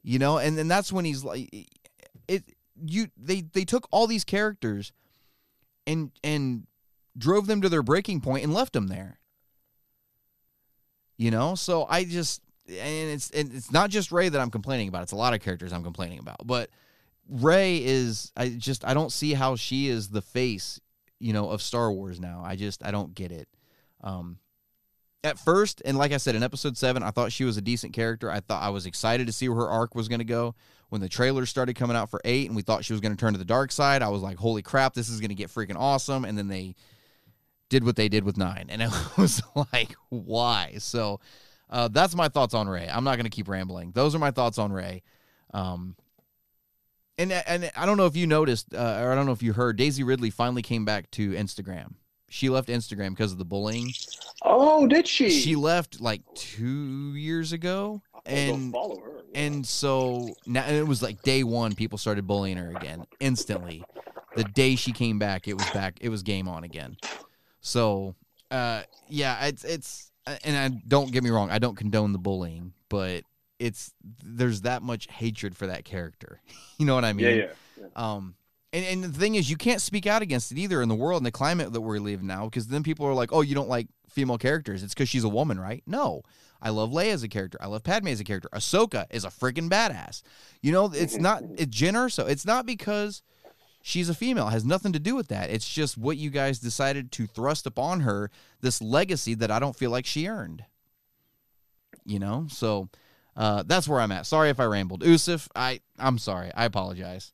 You 0.03 0.19
know, 0.19 0.37
and 0.37 0.57
then 0.57 0.67
that's 0.67 0.91
when 0.91 1.05
he's 1.05 1.23
like, 1.23 1.49
it. 2.27 2.43
You 2.85 3.07
they 3.15 3.41
they 3.41 3.63
took 3.63 3.87
all 3.91 4.05
these 4.05 4.25
characters, 4.25 4.91
and 5.87 6.11
and 6.23 6.67
drove 7.17 7.47
them 7.47 7.61
to 7.61 7.69
their 7.69 7.83
breaking 7.83 8.19
point 8.19 8.43
and 8.43 8.53
left 8.53 8.73
them 8.73 8.87
there. 8.87 9.19
You 11.17 11.31
know, 11.31 11.55
so 11.55 11.85
I 11.89 12.03
just 12.03 12.41
and 12.67 13.11
it's 13.11 13.29
and 13.29 13.53
it's 13.53 13.71
not 13.71 13.89
just 13.89 14.11
Rey 14.11 14.27
that 14.27 14.41
I'm 14.41 14.51
complaining 14.51 14.89
about. 14.89 15.03
It's 15.03 15.13
a 15.13 15.17
lot 15.17 15.33
of 15.33 15.39
characters 15.39 15.71
I'm 15.71 15.83
complaining 15.83 16.19
about, 16.19 16.45
but 16.45 16.69
Rey 17.29 17.81
is 17.83 18.33
I 18.35 18.49
just 18.49 18.83
I 18.83 18.93
don't 18.93 19.11
see 19.11 19.33
how 19.33 19.55
she 19.55 19.87
is 19.87 20.09
the 20.09 20.21
face, 20.21 20.81
you 21.19 21.31
know, 21.31 21.49
of 21.49 21.61
Star 21.61 21.91
Wars 21.93 22.19
now. 22.19 22.41
I 22.43 22.57
just 22.57 22.85
I 22.85 22.91
don't 22.91 23.15
get 23.15 23.31
it. 23.31 23.47
Um 24.01 24.39
at 25.23 25.39
first, 25.39 25.81
and 25.85 25.97
like 25.97 26.11
I 26.11 26.17
said 26.17 26.35
in 26.35 26.43
episode 26.43 26.77
7, 26.77 27.01
I 27.01 27.11
thought 27.11 27.31
she 27.31 27.45
was 27.45 27.57
a 27.57 27.61
decent 27.61 27.93
character. 27.93 28.29
I 28.29 28.41
thought 28.41 28.61
I 28.61 28.69
was 28.69 28.85
excited 28.85 29.27
to 29.27 29.33
see 29.33 29.47
where 29.47 29.59
her 29.59 29.69
arc 29.69 29.95
was 29.95 30.07
going 30.07 30.19
to 30.19 30.25
go. 30.25 30.55
When 30.89 31.01
the 31.01 31.09
trailers 31.09 31.49
started 31.49 31.75
coming 31.75 31.95
out 31.95 32.09
for 32.09 32.21
8 32.23 32.47
and 32.47 32.55
we 32.55 32.61
thought 32.61 32.85
she 32.85 32.93
was 32.93 33.01
going 33.01 33.15
to 33.15 33.19
turn 33.19 33.33
to 33.33 33.39
the 33.39 33.45
dark 33.45 33.71
side, 33.71 34.03
I 34.03 34.09
was 34.09 34.21
like, 34.21 34.37
"Holy 34.37 34.61
crap, 34.61 34.93
this 34.93 35.09
is 35.09 35.19
going 35.19 35.29
to 35.29 35.35
get 35.35 35.49
freaking 35.49 35.75
awesome." 35.75 36.23
And 36.23 36.37
then 36.37 36.49
they 36.49 36.75
did 37.69 37.83
what 37.83 37.95
they 37.95 38.09
did 38.09 38.23
with 38.23 38.37
9, 38.37 38.67
and 38.69 38.81
it 38.81 38.91
was 39.17 39.41
like, 39.73 39.95
"Why?" 40.09 40.75
So, 40.77 41.19
uh, 41.69 41.87
that's 41.87 42.15
my 42.15 42.27
thoughts 42.27 42.53
on 42.53 42.67
Rey. 42.67 42.87
I'm 42.87 43.03
not 43.03 43.15
going 43.15 43.25
to 43.25 43.31
keep 43.31 43.47
rambling. 43.47 43.91
Those 43.93 44.13
are 44.13 44.19
my 44.19 44.31
thoughts 44.31 44.59
on 44.59 44.71
Rey. 44.71 45.01
Um, 45.53 45.95
and 47.17 47.31
and 47.31 47.71
I 47.75 47.85
don't 47.85 47.97
know 47.97 48.05
if 48.05 48.15
you 48.15 48.27
noticed, 48.27 48.73
uh, 48.75 48.99
or 49.01 49.11
I 49.11 49.15
don't 49.15 49.25
know 49.25 49.31
if 49.31 49.41
you 49.41 49.53
heard, 49.53 49.77
Daisy 49.77 50.03
Ridley 50.03 50.29
finally 50.29 50.61
came 50.61 50.85
back 50.85 51.09
to 51.11 51.31
Instagram. 51.31 51.93
She 52.33 52.49
left 52.49 52.67
Instagram 52.67 53.11
because 53.11 53.31
of 53.31 53.37
the 53.37 53.45
bullying. 53.45 53.93
Oh, 54.41 54.87
did 54.87 55.07
she? 55.07 55.29
She 55.29 55.55
left 55.55 56.01
like 56.01 56.23
two 56.33 57.13
years 57.13 57.53
ago, 57.53 58.01
and 58.25 58.71
follow 58.71 58.99
her. 59.01 59.21
yeah. 59.31 59.41
and 59.41 59.63
so 59.63 60.33
now 60.47 60.63
and 60.63 60.75
it 60.75 60.87
was 60.87 61.03
like 61.03 61.21
day 61.21 61.43
one. 61.43 61.75
People 61.75 61.99
started 61.99 62.25
bullying 62.25 62.57
her 62.57 62.71
again 62.75 63.05
instantly. 63.19 63.83
The 64.35 64.45
day 64.45 64.75
she 64.75 64.93
came 64.93 65.19
back, 65.19 65.47
it 65.47 65.53
was 65.53 65.69
back. 65.69 65.99
It 66.01 66.09
was 66.09 66.23
game 66.23 66.47
on 66.47 66.63
again. 66.63 66.97
So, 67.61 68.15
uh, 68.49 68.81
yeah, 69.07 69.45
it's 69.45 69.63
it's 69.63 70.11
and 70.25 70.57
I 70.57 70.69
don't 70.87 71.11
get 71.11 71.23
me 71.23 71.29
wrong. 71.29 71.51
I 71.51 71.59
don't 71.59 71.75
condone 71.75 72.13
the 72.13 72.17
bullying, 72.17 72.73
but 72.89 73.25
it's 73.59 73.93
there's 74.23 74.61
that 74.61 74.81
much 74.81 75.07
hatred 75.07 75.55
for 75.55 75.67
that 75.67 75.85
character. 75.85 76.41
you 76.79 76.87
know 76.87 76.95
what 76.95 77.05
I 77.05 77.13
mean? 77.13 77.27
yeah, 77.27 77.31
yeah, 77.35 77.45
yeah. 77.79 77.85
Um, 77.95 78.33
and, 78.73 78.85
and 78.85 79.03
the 79.13 79.19
thing 79.19 79.35
is, 79.35 79.49
you 79.49 79.55
can't 79.55 79.81
speak 79.81 80.07
out 80.07 80.21
against 80.21 80.51
it 80.51 80.57
either 80.57 80.81
in 80.81 80.89
the 80.89 80.95
world 80.95 81.19
and 81.19 81.25
the 81.25 81.31
climate 81.31 81.71
that 81.71 81.81
we're 81.81 81.99
living 81.99 82.27
now, 82.27 82.45
because 82.45 82.67
then 82.67 82.83
people 82.83 83.05
are 83.05 83.13
like, 83.13 83.31
"Oh, 83.31 83.41
you 83.41 83.53
don't 83.53 83.69
like 83.69 83.87
female 84.09 84.39
characters? 84.39 84.83
It's 84.83 84.93
because 84.93 85.07
she's 85.07 85.23
a 85.23 85.29
woman, 85.29 85.59
right?" 85.59 85.83
No, 85.85 86.23
I 86.61 86.69
love 86.69 86.89
Leia 86.89 87.13
as 87.13 87.23
a 87.23 87.27
character. 87.27 87.59
I 87.61 87.67
love 87.67 87.83
Padme 87.83 88.07
as 88.07 88.19
a 88.19 88.23
character. 88.23 88.49
Ahsoka 88.51 89.05
is 89.11 89.25
a 89.25 89.29
freaking 89.29 89.69
badass. 89.69 90.23
You 90.61 90.71
know, 90.71 90.91
it's 90.91 91.17
not 91.17 91.43
it's 91.55 91.75
Jyn 91.75 91.93
Erso. 91.93 92.27
It's 92.27 92.45
not 92.45 92.65
because 92.65 93.21
she's 93.83 94.09
a 94.09 94.15
female. 94.15 94.47
It 94.47 94.51
has 94.51 94.65
nothing 94.65 94.93
to 94.93 94.99
do 94.99 95.15
with 95.15 95.27
that. 95.27 95.51
It's 95.51 95.69
just 95.69 95.97
what 95.97 96.17
you 96.17 96.31
guys 96.31 96.59
decided 96.59 97.11
to 97.11 97.27
thrust 97.27 97.67
upon 97.67 97.99
her 98.01 98.31
this 98.61 98.81
legacy 98.81 99.35
that 99.35 99.51
I 99.51 99.59
don't 99.59 99.75
feel 99.75 99.91
like 99.91 100.07
she 100.07 100.27
earned. 100.27 100.65
You 102.05 102.19
know, 102.19 102.47
so 102.49 102.89
uh, 103.37 103.63
that's 103.65 103.87
where 103.87 103.99
I'm 103.99 104.11
at. 104.11 104.25
Sorry 104.25 104.49
if 104.49 104.59
I 104.59 104.65
rambled, 104.65 105.05
Yusuf. 105.05 105.47
I 105.55 105.81
I'm 105.99 106.17
sorry. 106.17 106.51
I 106.55 106.65
apologize. 106.65 107.31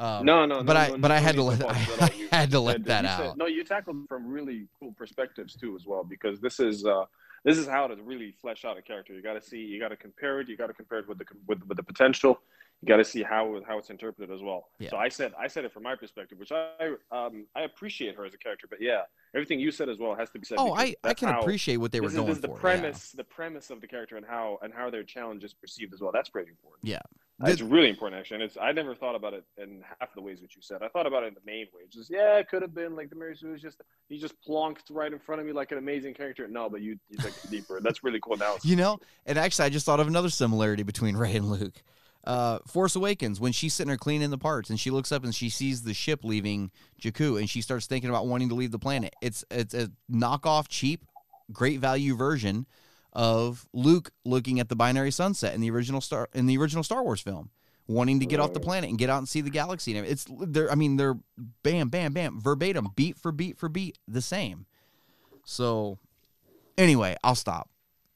Um, 0.00 0.24
no, 0.24 0.46
no, 0.46 0.62
but 0.62 0.72
no, 0.72 0.80
I 0.80 0.88
no, 0.88 0.98
but 0.98 1.08
no 1.08 1.14
I 1.14 1.18
had 1.18 1.34
to 1.34 1.42
let 1.42 1.62
I, 1.62 1.78
at 1.78 2.00
all. 2.02 2.08
You- 2.18 2.28
had 2.32 2.50
to 2.52 2.60
let 2.60 2.84
that 2.86 3.04
said- 3.18 3.26
out. 3.26 3.36
no, 3.36 3.46
you 3.46 3.62
tackled 3.64 4.08
from 4.08 4.26
really 4.26 4.66
cool 4.78 4.92
perspectives 4.96 5.54
too, 5.54 5.76
as 5.76 5.84
well, 5.86 6.04
because 6.04 6.40
this 6.40 6.58
is 6.58 6.86
uh, 6.86 7.04
this 7.44 7.58
is 7.58 7.66
how 7.66 7.86
to 7.86 7.96
really 8.02 8.32
flesh 8.40 8.64
out 8.64 8.78
a 8.78 8.82
character. 8.82 9.12
You 9.12 9.22
got 9.22 9.34
to 9.34 9.42
see, 9.42 9.58
you 9.58 9.78
got 9.78 9.88
to 9.88 9.96
compare 9.96 10.40
it, 10.40 10.48
you 10.48 10.56
got 10.56 10.68
to 10.68 10.72
compare 10.72 11.00
it 11.00 11.08
with 11.08 11.18
the 11.18 11.26
with, 11.46 11.62
with 11.68 11.76
the 11.76 11.82
potential. 11.82 12.40
You 12.82 12.88
got 12.88 12.96
to 12.96 13.04
see 13.04 13.22
how 13.22 13.60
how 13.66 13.78
it's 13.78 13.90
interpreted 13.90 14.34
as 14.34 14.42
well. 14.42 14.68
Yeah. 14.78 14.90
So 14.90 14.96
I 14.96 15.08
said 15.10 15.32
I 15.38 15.48
said 15.48 15.64
it 15.66 15.72
from 15.72 15.82
my 15.82 15.94
perspective, 15.96 16.38
which 16.38 16.50
I 16.50 16.94
um, 17.12 17.46
I 17.54 17.62
appreciate 17.62 18.16
her 18.16 18.24
as 18.24 18.32
a 18.32 18.38
character, 18.38 18.66
but 18.70 18.80
yeah, 18.80 19.02
everything 19.34 19.60
you 19.60 19.70
said 19.70 19.90
as 19.90 19.98
well 19.98 20.14
has 20.14 20.30
to 20.30 20.38
be 20.38 20.46
said. 20.46 20.56
Oh, 20.58 20.74
I, 20.74 20.94
I 21.04 21.12
can 21.12 21.28
appreciate 21.28 21.76
what 21.76 21.92
they 21.92 22.00
were 22.00 22.08
this 22.08 22.16
going 22.16 22.28
is, 22.28 22.36
this 22.36 22.44
is 22.44 22.44
for. 22.44 22.48
the 22.48 22.54
yeah. 22.54 22.60
premise, 22.60 23.12
the 23.12 23.24
premise 23.24 23.70
of 23.70 23.82
the 23.82 23.86
character 23.86 24.16
and 24.16 24.24
how 24.24 24.58
and 24.62 24.72
how 24.72 24.88
their 24.88 25.02
challenge 25.02 25.44
is 25.44 25.52
perceived 25.52 25.92
as 25.92 26.00
well. 26.00 26.10
That's 26.12 26.30
pretty 26.30 26.50
important. 26.50 26.88
Yeah. 26.88 27.00
It's 27.42 27.60
The- 27.60 27.66
really 27.66 27.88
important 27.88 28.18
actually, 28.18 28.36
and 28.36 28.44
it's 28.44 28.56
I 28.60 28.72
never 28.72 28.94
thought 28.94 29.14
about 29.14 29.34
it 29.34 29.44
in 29.58 29.82
half 29.98 30.14
the 30.14 30.22
ways 30.22 30.40
that 30.40 30.54
you 30.56 30.62
said. 30.62 30.82
I 30.82 30.88
thought 30.88 31.06
about 31.06 31.22
it 31.24 31.28
in 31.28 31.34
the 31.34 31.40
main 31.44 31.66
way. 31.74 31.82
Just 31.90 32.10
yeah, 32.10 32.38
it 32.38 32.48
could 32.48 32.62
have 32.62 32.74
been 32.74 32.96
like 32.96 33.10
the 33.10 33.16
Mary 33.16 33.36
Sue 33.36 33.52
was 33.52 33.62
just 33.62 33.80
he 34.08 34.18
just 34.18 34.34
plonked 34.46 34.84
right 34.90 35.12
in 35.12 35.18
front 35.18 35.40
of 35.40 35.46
me 35.46 35.52
like 35.52 35.72
an 35.72 35.78
amazing 35.78 36.14
character. 36.14 36.48
No, 36.48 36.68
but 36.70 36.80
you 36.80 36.98
you 37.08 37.18
took 37.18 37.32
it 37.44 37.50
deeper. 37.50 37.80
That's 37.82 38.02
really 38.04 38.20
cool 38.20 38.34
analysis. 38.34 38.64
You 38.70 38.76
know, 38.76 39.00
and 39.26 39.38
actually, 39.38 39.66
I 39.66 39.68
just 39.68 39.84
thought 39.84 40.00
of 40.00 40.06
another 40.06 40.30
similarity 40.30 40.82
between 40.82 41.16
Rey 41.16 41.34
and 41.36 41.50
Luke. 41.50 41.82
Uh, 42.24 42.58
Force 42.66 42.96
Awakens, 42.96 43.40
when 43.40 43.52
she's 43.52 43.72
sitting 43.72 43.88
there 43.88 43.96
cleaning 43.96 44.30
the 44.30 44.38
parts, 44.38 44.68
and 44.68 44.78
she 44.78 44.90
looks 44.90 45.10
up 45.10 45.24
and 45.24 45.34
she 45.34 45.48
sees 45.48 45.82
the 45.82 45.94
ship 45.94 46.20
leaving 46.22 46.70
Jakku, 47.00 47.38
and 47.38 47.48
she 47.48 47.62
starts 47.62 47.86
thinking 47.86 48.10
about 48.10 48.26
wanting 48.26 48.50
to 48.50 48.54
leave 48.54 48.72
the 48.72 48.78
planet. 48.78 49.14
It's 49.22 49.44
it's 49.50 49.72
a 49.72 49.90
knockoff, 50.12 50.68
cheap, 50.68 51.04
great 51.52 51.80
value 51.80 52.14
version 52.14 52.66
of 53.12 53.66
Luke 53.72 54.10
looking 54.24 54.60
at 54.60 54.68
the 54.68 54.76
binary 54.76 55.10
sunset 55.10 55.54
in 55.54 55.60
the 55.60 55.70
original 55.70 56.00
star 56.00 56.28
in 56.34 56.46
the 56.46 56.58
original 56.58 56.84
Star 56.84 57.02
Wars 57.02 57.20
film, 57.22 57.50
wanting 57.86 58.20
to 58.20 58.26
get 58.26 58.38
off 58.38 58.52
the 58.52 58.60
planet 58.60 58.90
and 58.90 58.98
get 58.98 59.10
out 59.10 59.18
and 59.18 59.28
see 59.28 59.40
the 59.40 59.50
galaxy. 59.50 59.96
And 59.96 60.06
it's 60.06 60.26
they're 60.28 60.70
I 60.70 60.74
mean 60.74 60.96
they're 60.96 61.16
bam, 61.62 61.88
bam, 61.88 62.12
bam, 62.12 62.40
verbatim, 62.40 62.88
beat 62.96 63.16
for 63.16 63.32
beat 63.32 63.58
for 63.58 63.68
beat, 63.68 63.98
the 64.06 64.22
same. 64.22 64.66
So, 65.44 65.98
anyway, 66.78 67.16
I'll 67.24 67.34
stop. 67.34 67.70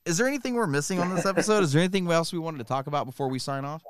Is 0.04 0.18
there 0.18 0.26
anything 0.26 0.54
we're 0.54 0.66
missing 0.66 1.00
on 1.00 1.14
this 1.14 1.24
episode? 1.26 1.64
Is 1.64 1.72
there 1.72 1.80
anything 1.80 2.10
else 2.10 2.32
we 2.32 2.38
wanted 2.38 2.58
to 2.58 2.64
talk 2.64 2.86
about 2.86 3.06
before 3.06 3.28
we 3.28 3.38
sign 3.38 3.64
off? 3.64 3.82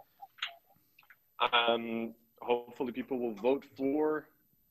Um, 1.41 2.15
hopefully, 2.41 2.93
people 2.93 3.19
will 3.19 3.35
vote 3.35 3.65
for 3.77 4.27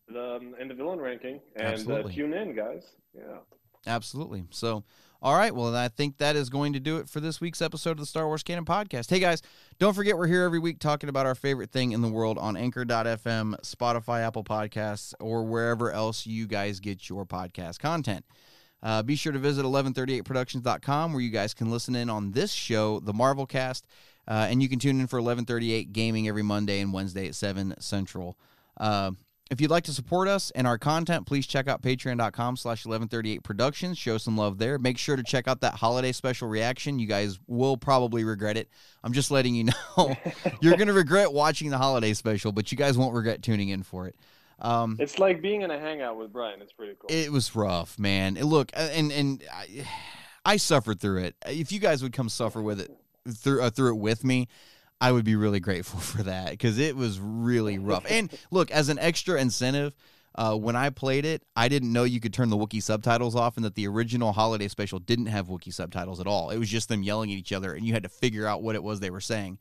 the 0.07 0.35
um, 0.35 0.55
in 0.59 0.67
the 0.67 0.73
villain 0.73 0.99
ranking 0.99 1.39
and 1.55 1.89
uh, 1.89 2.03
tune 2.03 2.33
in, 2.33 2.55
guys. 2.55 2.83
Yeah. 3.15 3.37
Absolutely. 3.85 4.45
So, 4.49 4.83
all 5.21 5.35
right. 5.35 5.53
Well, 5.53 5.75
I 5.75 5.89
think 5.89 6.17
that 6.17 6.35
is 6.35 6.49
going 6.49 6.73
to 6.73 6.79
do 6.79 6.97
it 6.97 7.09
for 7.09 7.19
this 7.19 7.41
week's 7.41 7.61
episode 7.61 7.91
of 7.91 7.97
the 7.97 8.05
Star 8.05 8.27
Wars 8.27 8.43
Canon 8.43 8.65
Podcast. 8.65 9.09
Hey, 9.09 9.19
guys, 9.19 9.41
don't 9.77 9.93
forget 9.93 10.17
we're 10.17 10.27
here 10.27 10.43
every 10.43 10.59
week 10.59 10.79
talking 10.79 11.09
about 11.09 11.25
our 11.25 11.35
favorite 11.35 11.71
thing 11.71 11.91
in 11.91 12.01
the 12.01 12.07
world 12.07 12.37
on 12.37 12.55
Anchor.fm, 12.55 13.59
Spotify, 13.61 14.21
Apple 14.21 14.43
Podcasts, 14.43 15.13
or 15.19 15.43
wherever 15.43 15.91
else 15.91 16.25
you 16.25 16.47
guys 16.47 16.79
get 16.79 17.09
your 17.09 17.25
podcast 17.25 17.79
content. 17.79 18.25
Uh, 18.81 19.01
be 19.01 19.15
sure 19.15 19.31
to 19.31 19.39
visit 19.39 19.63
1138productions.com 19.63 21.13
where 21.13 21.21
you 21.21 21.29
guys 21.29 21.53
can 21.53 21.71
listen 21.71 21.95
in 21.95 22.09
on 22.09 22.31
this 22.31 22.51
show, 22.51 22.99
the 22.99 23.13
Marvel 23.13 23.45
Cast, 23.45 23.85
uh, 24.27 24.47
and 24.49 24.61
you 24.61 24.69
can 24.69 24.79
tune 24.79 24.99
in 24.99 25.07
for 25.07 25.17
1138 25.17 25.91
Gaming 25.93 26.27
every 26.27 26.43
Monday 26.43 26.79
and 26.81 26.93
Wednesday 26.93 27.27
at 27.27 27.35
7 27.35 27.75
Central. 27.79 28.37
Uh, 28.77 29.11
if 29.51 29.61
you'd 29.61 29.69
like 29.69 29.83
to 29.83 29.93
support 29.93 30.27
us 30.27 30.51
and 30.55 30.65
our 30.65 30.77
content, 30.79 31.27
please 31.27 31.45
check 31.45 31.67
out 31.67 31.81
patreon.com 31.83 32.55
slash 32.57 32.85
1138 32.85 33.43
productions. 33.43 33.97
Show 33.97 34.17
some 34.17 34.35
love 34.37 34.57
there. 34.57 34.79
Make 34.79 34.97
sure 34.97 35.15
to 35.15 35.21
check 35.21 35.47
out 35.47 35.61
that 35.61 35.75
holiday 35.75 36.11
special 36.11 36.47
reaction. 36.47 36.97
You 36.97 37.05
guys 37.05 37.37
will 37.45 37.77
probably 37.77 38.23
regret 38.23 38.57
it. 38.57 38.69
I'm 39.03 39.13
just 39.13 39.29
letting 39.29 39.53
you 39.53 39.65
know. 39.97 40.15
You're 40.61 40.75
going 40.77 40.87
to 40.87 40.93
regret 40.93 41.33
watching 41.33 41.69
the 41.69 41.77
holiday 41.77 42.13
special, 42.13 42.51
but 42.51 42.71
you 42.71 42.77
guys 42.77 42.97
won't 42.97 43.13
regret 43.13 43.43
tuning 43.43 43.69
in 43.69 43.83
for 43.83 44.07
it. 44.07 44.15
Um, 44.59 44.95
It's 44.99 45.19
like 45.19 45.41
being 45.41 45.61
in 45.61 45.69
a 45.71 45.79
hangout 45.79 46.17
with 46.17 46.31
Brian. 46.31 46.61
It's 46.61 46.73
pretty 46.73 46.95
cool. 46.97 47.09
it 47.11 47.31
was 47.31 47.53
rough, 47.55 47.99
man. 47.99 48.35
Look, 48.35 48.71
and 48.75 49.11
and 49.11 49.43
I, 49.53 49.85
I 50.45 50.57
suffered 50.57 50.99
through 51.01 51.23
it. 51.23 51.35
If 51.45 51.71
you 51.71 51.79
guys 51.79 52.01
would 52.01 52.13
come 52.13 52.29
suffer 52.29 52.61
with 52.61 52.79
it 52.79 52.89
through 53.29 53.61
uh, 53.61 53.69
through 53.69 53.95
it 53.95 53.99
with 53.99 54.23
me, 54.23 54.47
I 54.99 55.11
would 55.11 55.25
be 55.25 55.35
really 55.35 55.59
grateful 55.59 55.99
for 55.99 56.23
that 56.23 56.51
because 56.51 56.79
it 56.79 56.95
was 56.95 57.19
really 57.19 57.77
rough. 57.77 58.05
And 58.09 58.31
look, 58.51 58.71
as 58.71 58.89
an 58.89 58.99
extra 58.99 59.39
incentive, 59.39 59.95
uh, 60.35 60.55
when 60.55 60.75
I 60.75 60.89
played 60.89 61.25
it, 61.25 61.43
I 61.55 61.67
didn't 61.67 61.93
know 61.93 62.03
you 62.03 62.19
could 62.19 62.33
turn 62.33 62.49
the 62.49 62.57
Wookiee 62.57 62.81
subtitles 62.81 63.35
off, 63.35 63.55
and 63.55 63.65
that 63.65 63.75
the 63.75 63.87
original 63.87 64.31
holiday 64.33 64.67
special 64.67 64.99
didn't 64.99 65.27
have 65.27 65.47
Wookiee 65.47 65.73
subtitles 65.73 66.19
at 66.19 66.27
all. 66.27 66.49
It 66.49 66.57
was 66.57 66.69
just 66.69 66.89
them 66.89 67.03
yelling 67.03 67.31
at 67.31 67.37
each 67.37 67.53
other, 67.53 67.73
and 67.73 67.85
you 67.85 67.93
had 67.93 68.03
to 68.03 68.09
figure 68.09 68.47
out 68.47 68.63
what 68.63 68.75
it 68.75 68.83
was 68.83 68.99
they 68.99 69.11
were 69.11 69.21
saying. 69.21 69.59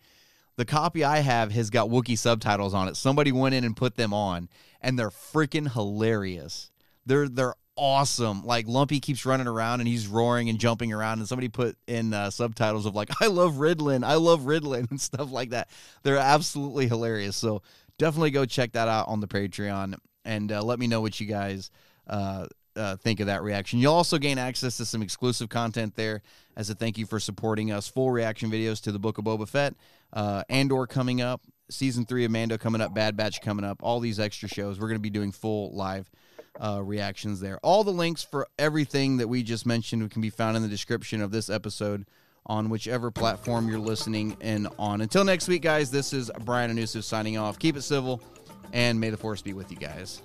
The 0.57 0.65
copy 0.65 1.03
I 1.03 1.19
have 1.19 1.53
has 1.53 1.71
got 1.71 1.89
Wookiee 1.89 2.19
subtitles 2.19 2.75
on 2.75 2.89
it. 2.89 2.97
Somebody 2.97 3.33
went 3.33 3.55
in 3.55 3.65
and 3.65 3.77
put 3.77 3.97
them 3.97 4.15
on, 4.15 4.49
and 4.81 4.99
they're 4.99 5.11
freaking 5.11 5.73
hilarious. 5.73 6.71
They're 7.05 7.29
they're 7.29 7.55
awesome. 7.77 8.44
Like 8.44 8.66
Lumpy 8.66 9.01
keeps 9.01 9.24
running 9.27 9.47
around 9.47 9.81
and 9.81 9.89
he's 9.89 10.07
roaring 10.07 10.49
and 10.49 10.59
jumping 10.59 10.93
around, 10.93 11.19
and 11.19 11.28
somebody 11.28 11.49
put 11.49 11.77
in 11.86 12.12
uh, 12.12 12.31
subtitles 12.31 12.86
of 12.86 12.94
like 12.94 13.11
"I 13.20 13.27
love 13.27 13.55
Ritalin, 13.55 14.05
I 14.05 14.15
love 14.15 14.43
Ritalin" 14.43 14.90
and 14.90 15.01
stuff 15.01 15.31
like 15.31 15.51
that. 15.51 15.69
They're 16.03 16.16
absolutely 16.19 16.89
hilarious. 16.89 17.36
So 17.36 17.62
definitely 17.99 18.31
go 18.31 18.44
check 18.44 18.73
that 18.73 18.89
out 18.89 19.09
on 19.09 19.20
the 19.20 19.28
Patreon 19.28 19.97
and 20.24 20.53
uh, 20.53 20.62
let 20.62 20.78
me 20.78 20.86
know 20.86 21.01
what 21.01 21.19
you 21.20 21.27
guys 21.27 21.70
uh, 22.07 22.47
uh, 22.77 22.97
think 22.97 23.20
of 23.20 23.27
that 23.27 23.43
reaction. 23.43 23.78
You'll 23.78 23.94
also 23.94 24.19
gain 24.19 24.39
access 24.39 24.77
to 24.78 24.85
some 24.85 25.03
exclusive 25.03 25.49
content 25.49 25.94
there 25.97 26.23
as 26.57 26.70
a 26.70 26.74
thank 26.74 26.99
you 26.99 27.07
for 27.07 27.20
supporting 27.20 27.70
us. 27.73 27.89
Full 27.89 28.11
reaction 28.11 28.51
videos 28.51 28.81
to 28.82 28.93
the 28.93 28.99
Book 28.99 29.19
of 29.19 29.24
Boba 29.24 29.49
Fett, 29.49 29.74
uh, 30.12 30.43
Andor 30.49 30.86
coming 30.86 31.20
up, 31.20 31.43
season 31.70 32.07
three 32.07 32.24
of 32.24 32.31
Mando 32.31 32.59
coming 32.59 32.81
up, 32.81 32.94
Bad 32.94 33.16
Batch 33.16 33.40
coming 33.40 33.65
up, 33.65 33.78
all 33.82 34.01
these 34.01 34.20
extra 34.20 34.49
shows. 34.49 34.78
We're 34.78 34.89
going 34.89 34.99
to 34.99 35.03
be 35.03 35.11
doing 35.11 35.32
full 35.32 35.74
live 35.74 36.11
uh, 36.63 36.81
reactions 36.83 37.41
there. 37.41 37.59
All 37.63 37.85
the 37.85 37.93
links 37.93 38.23
for 38.23 38.47
everything 38.59 39.17
that 39.19 39.29
we 39.29 39.43
just 39.43 39.67
mentioned 39.67 40.09
can 40.11 40.23
be 40.23 40.31
found 40.31 40.57
in 40.57 40.63
the 40.63 40.69
description 40.69 41.21
of 41.21 41.31
this 41.31 41.51
episode 41.51 42.07
on 42.47 42.71
whichever 42.71 43.11
platform 43.11 43.69
you're 43.69 43.79
listening 43.79 44.37
in 44.41 44.69
on. 44.79 45.01
Until 45.01 45.25
next 45.25 45.49
week, 45.49 45.63
guys, 45.63 45.91
this 45.91 46.13
is 46.13 46.31
Brian 46.45 46.71
and 46.71 46.79
Yusuf 46.79 47.05
signing 47.05 47.37
off. 47.37 47.59
Keep 47.59 47.77
it 47.77 47.83
civil, 47.83 48.23
and 48.73 48.99
may 49.01 49.11
the 49.11 49.17
force 49.17 49.43
be 49.43 49.53
with 49.53 49.71
you 49.71 49.77
guys. 49.77 50.23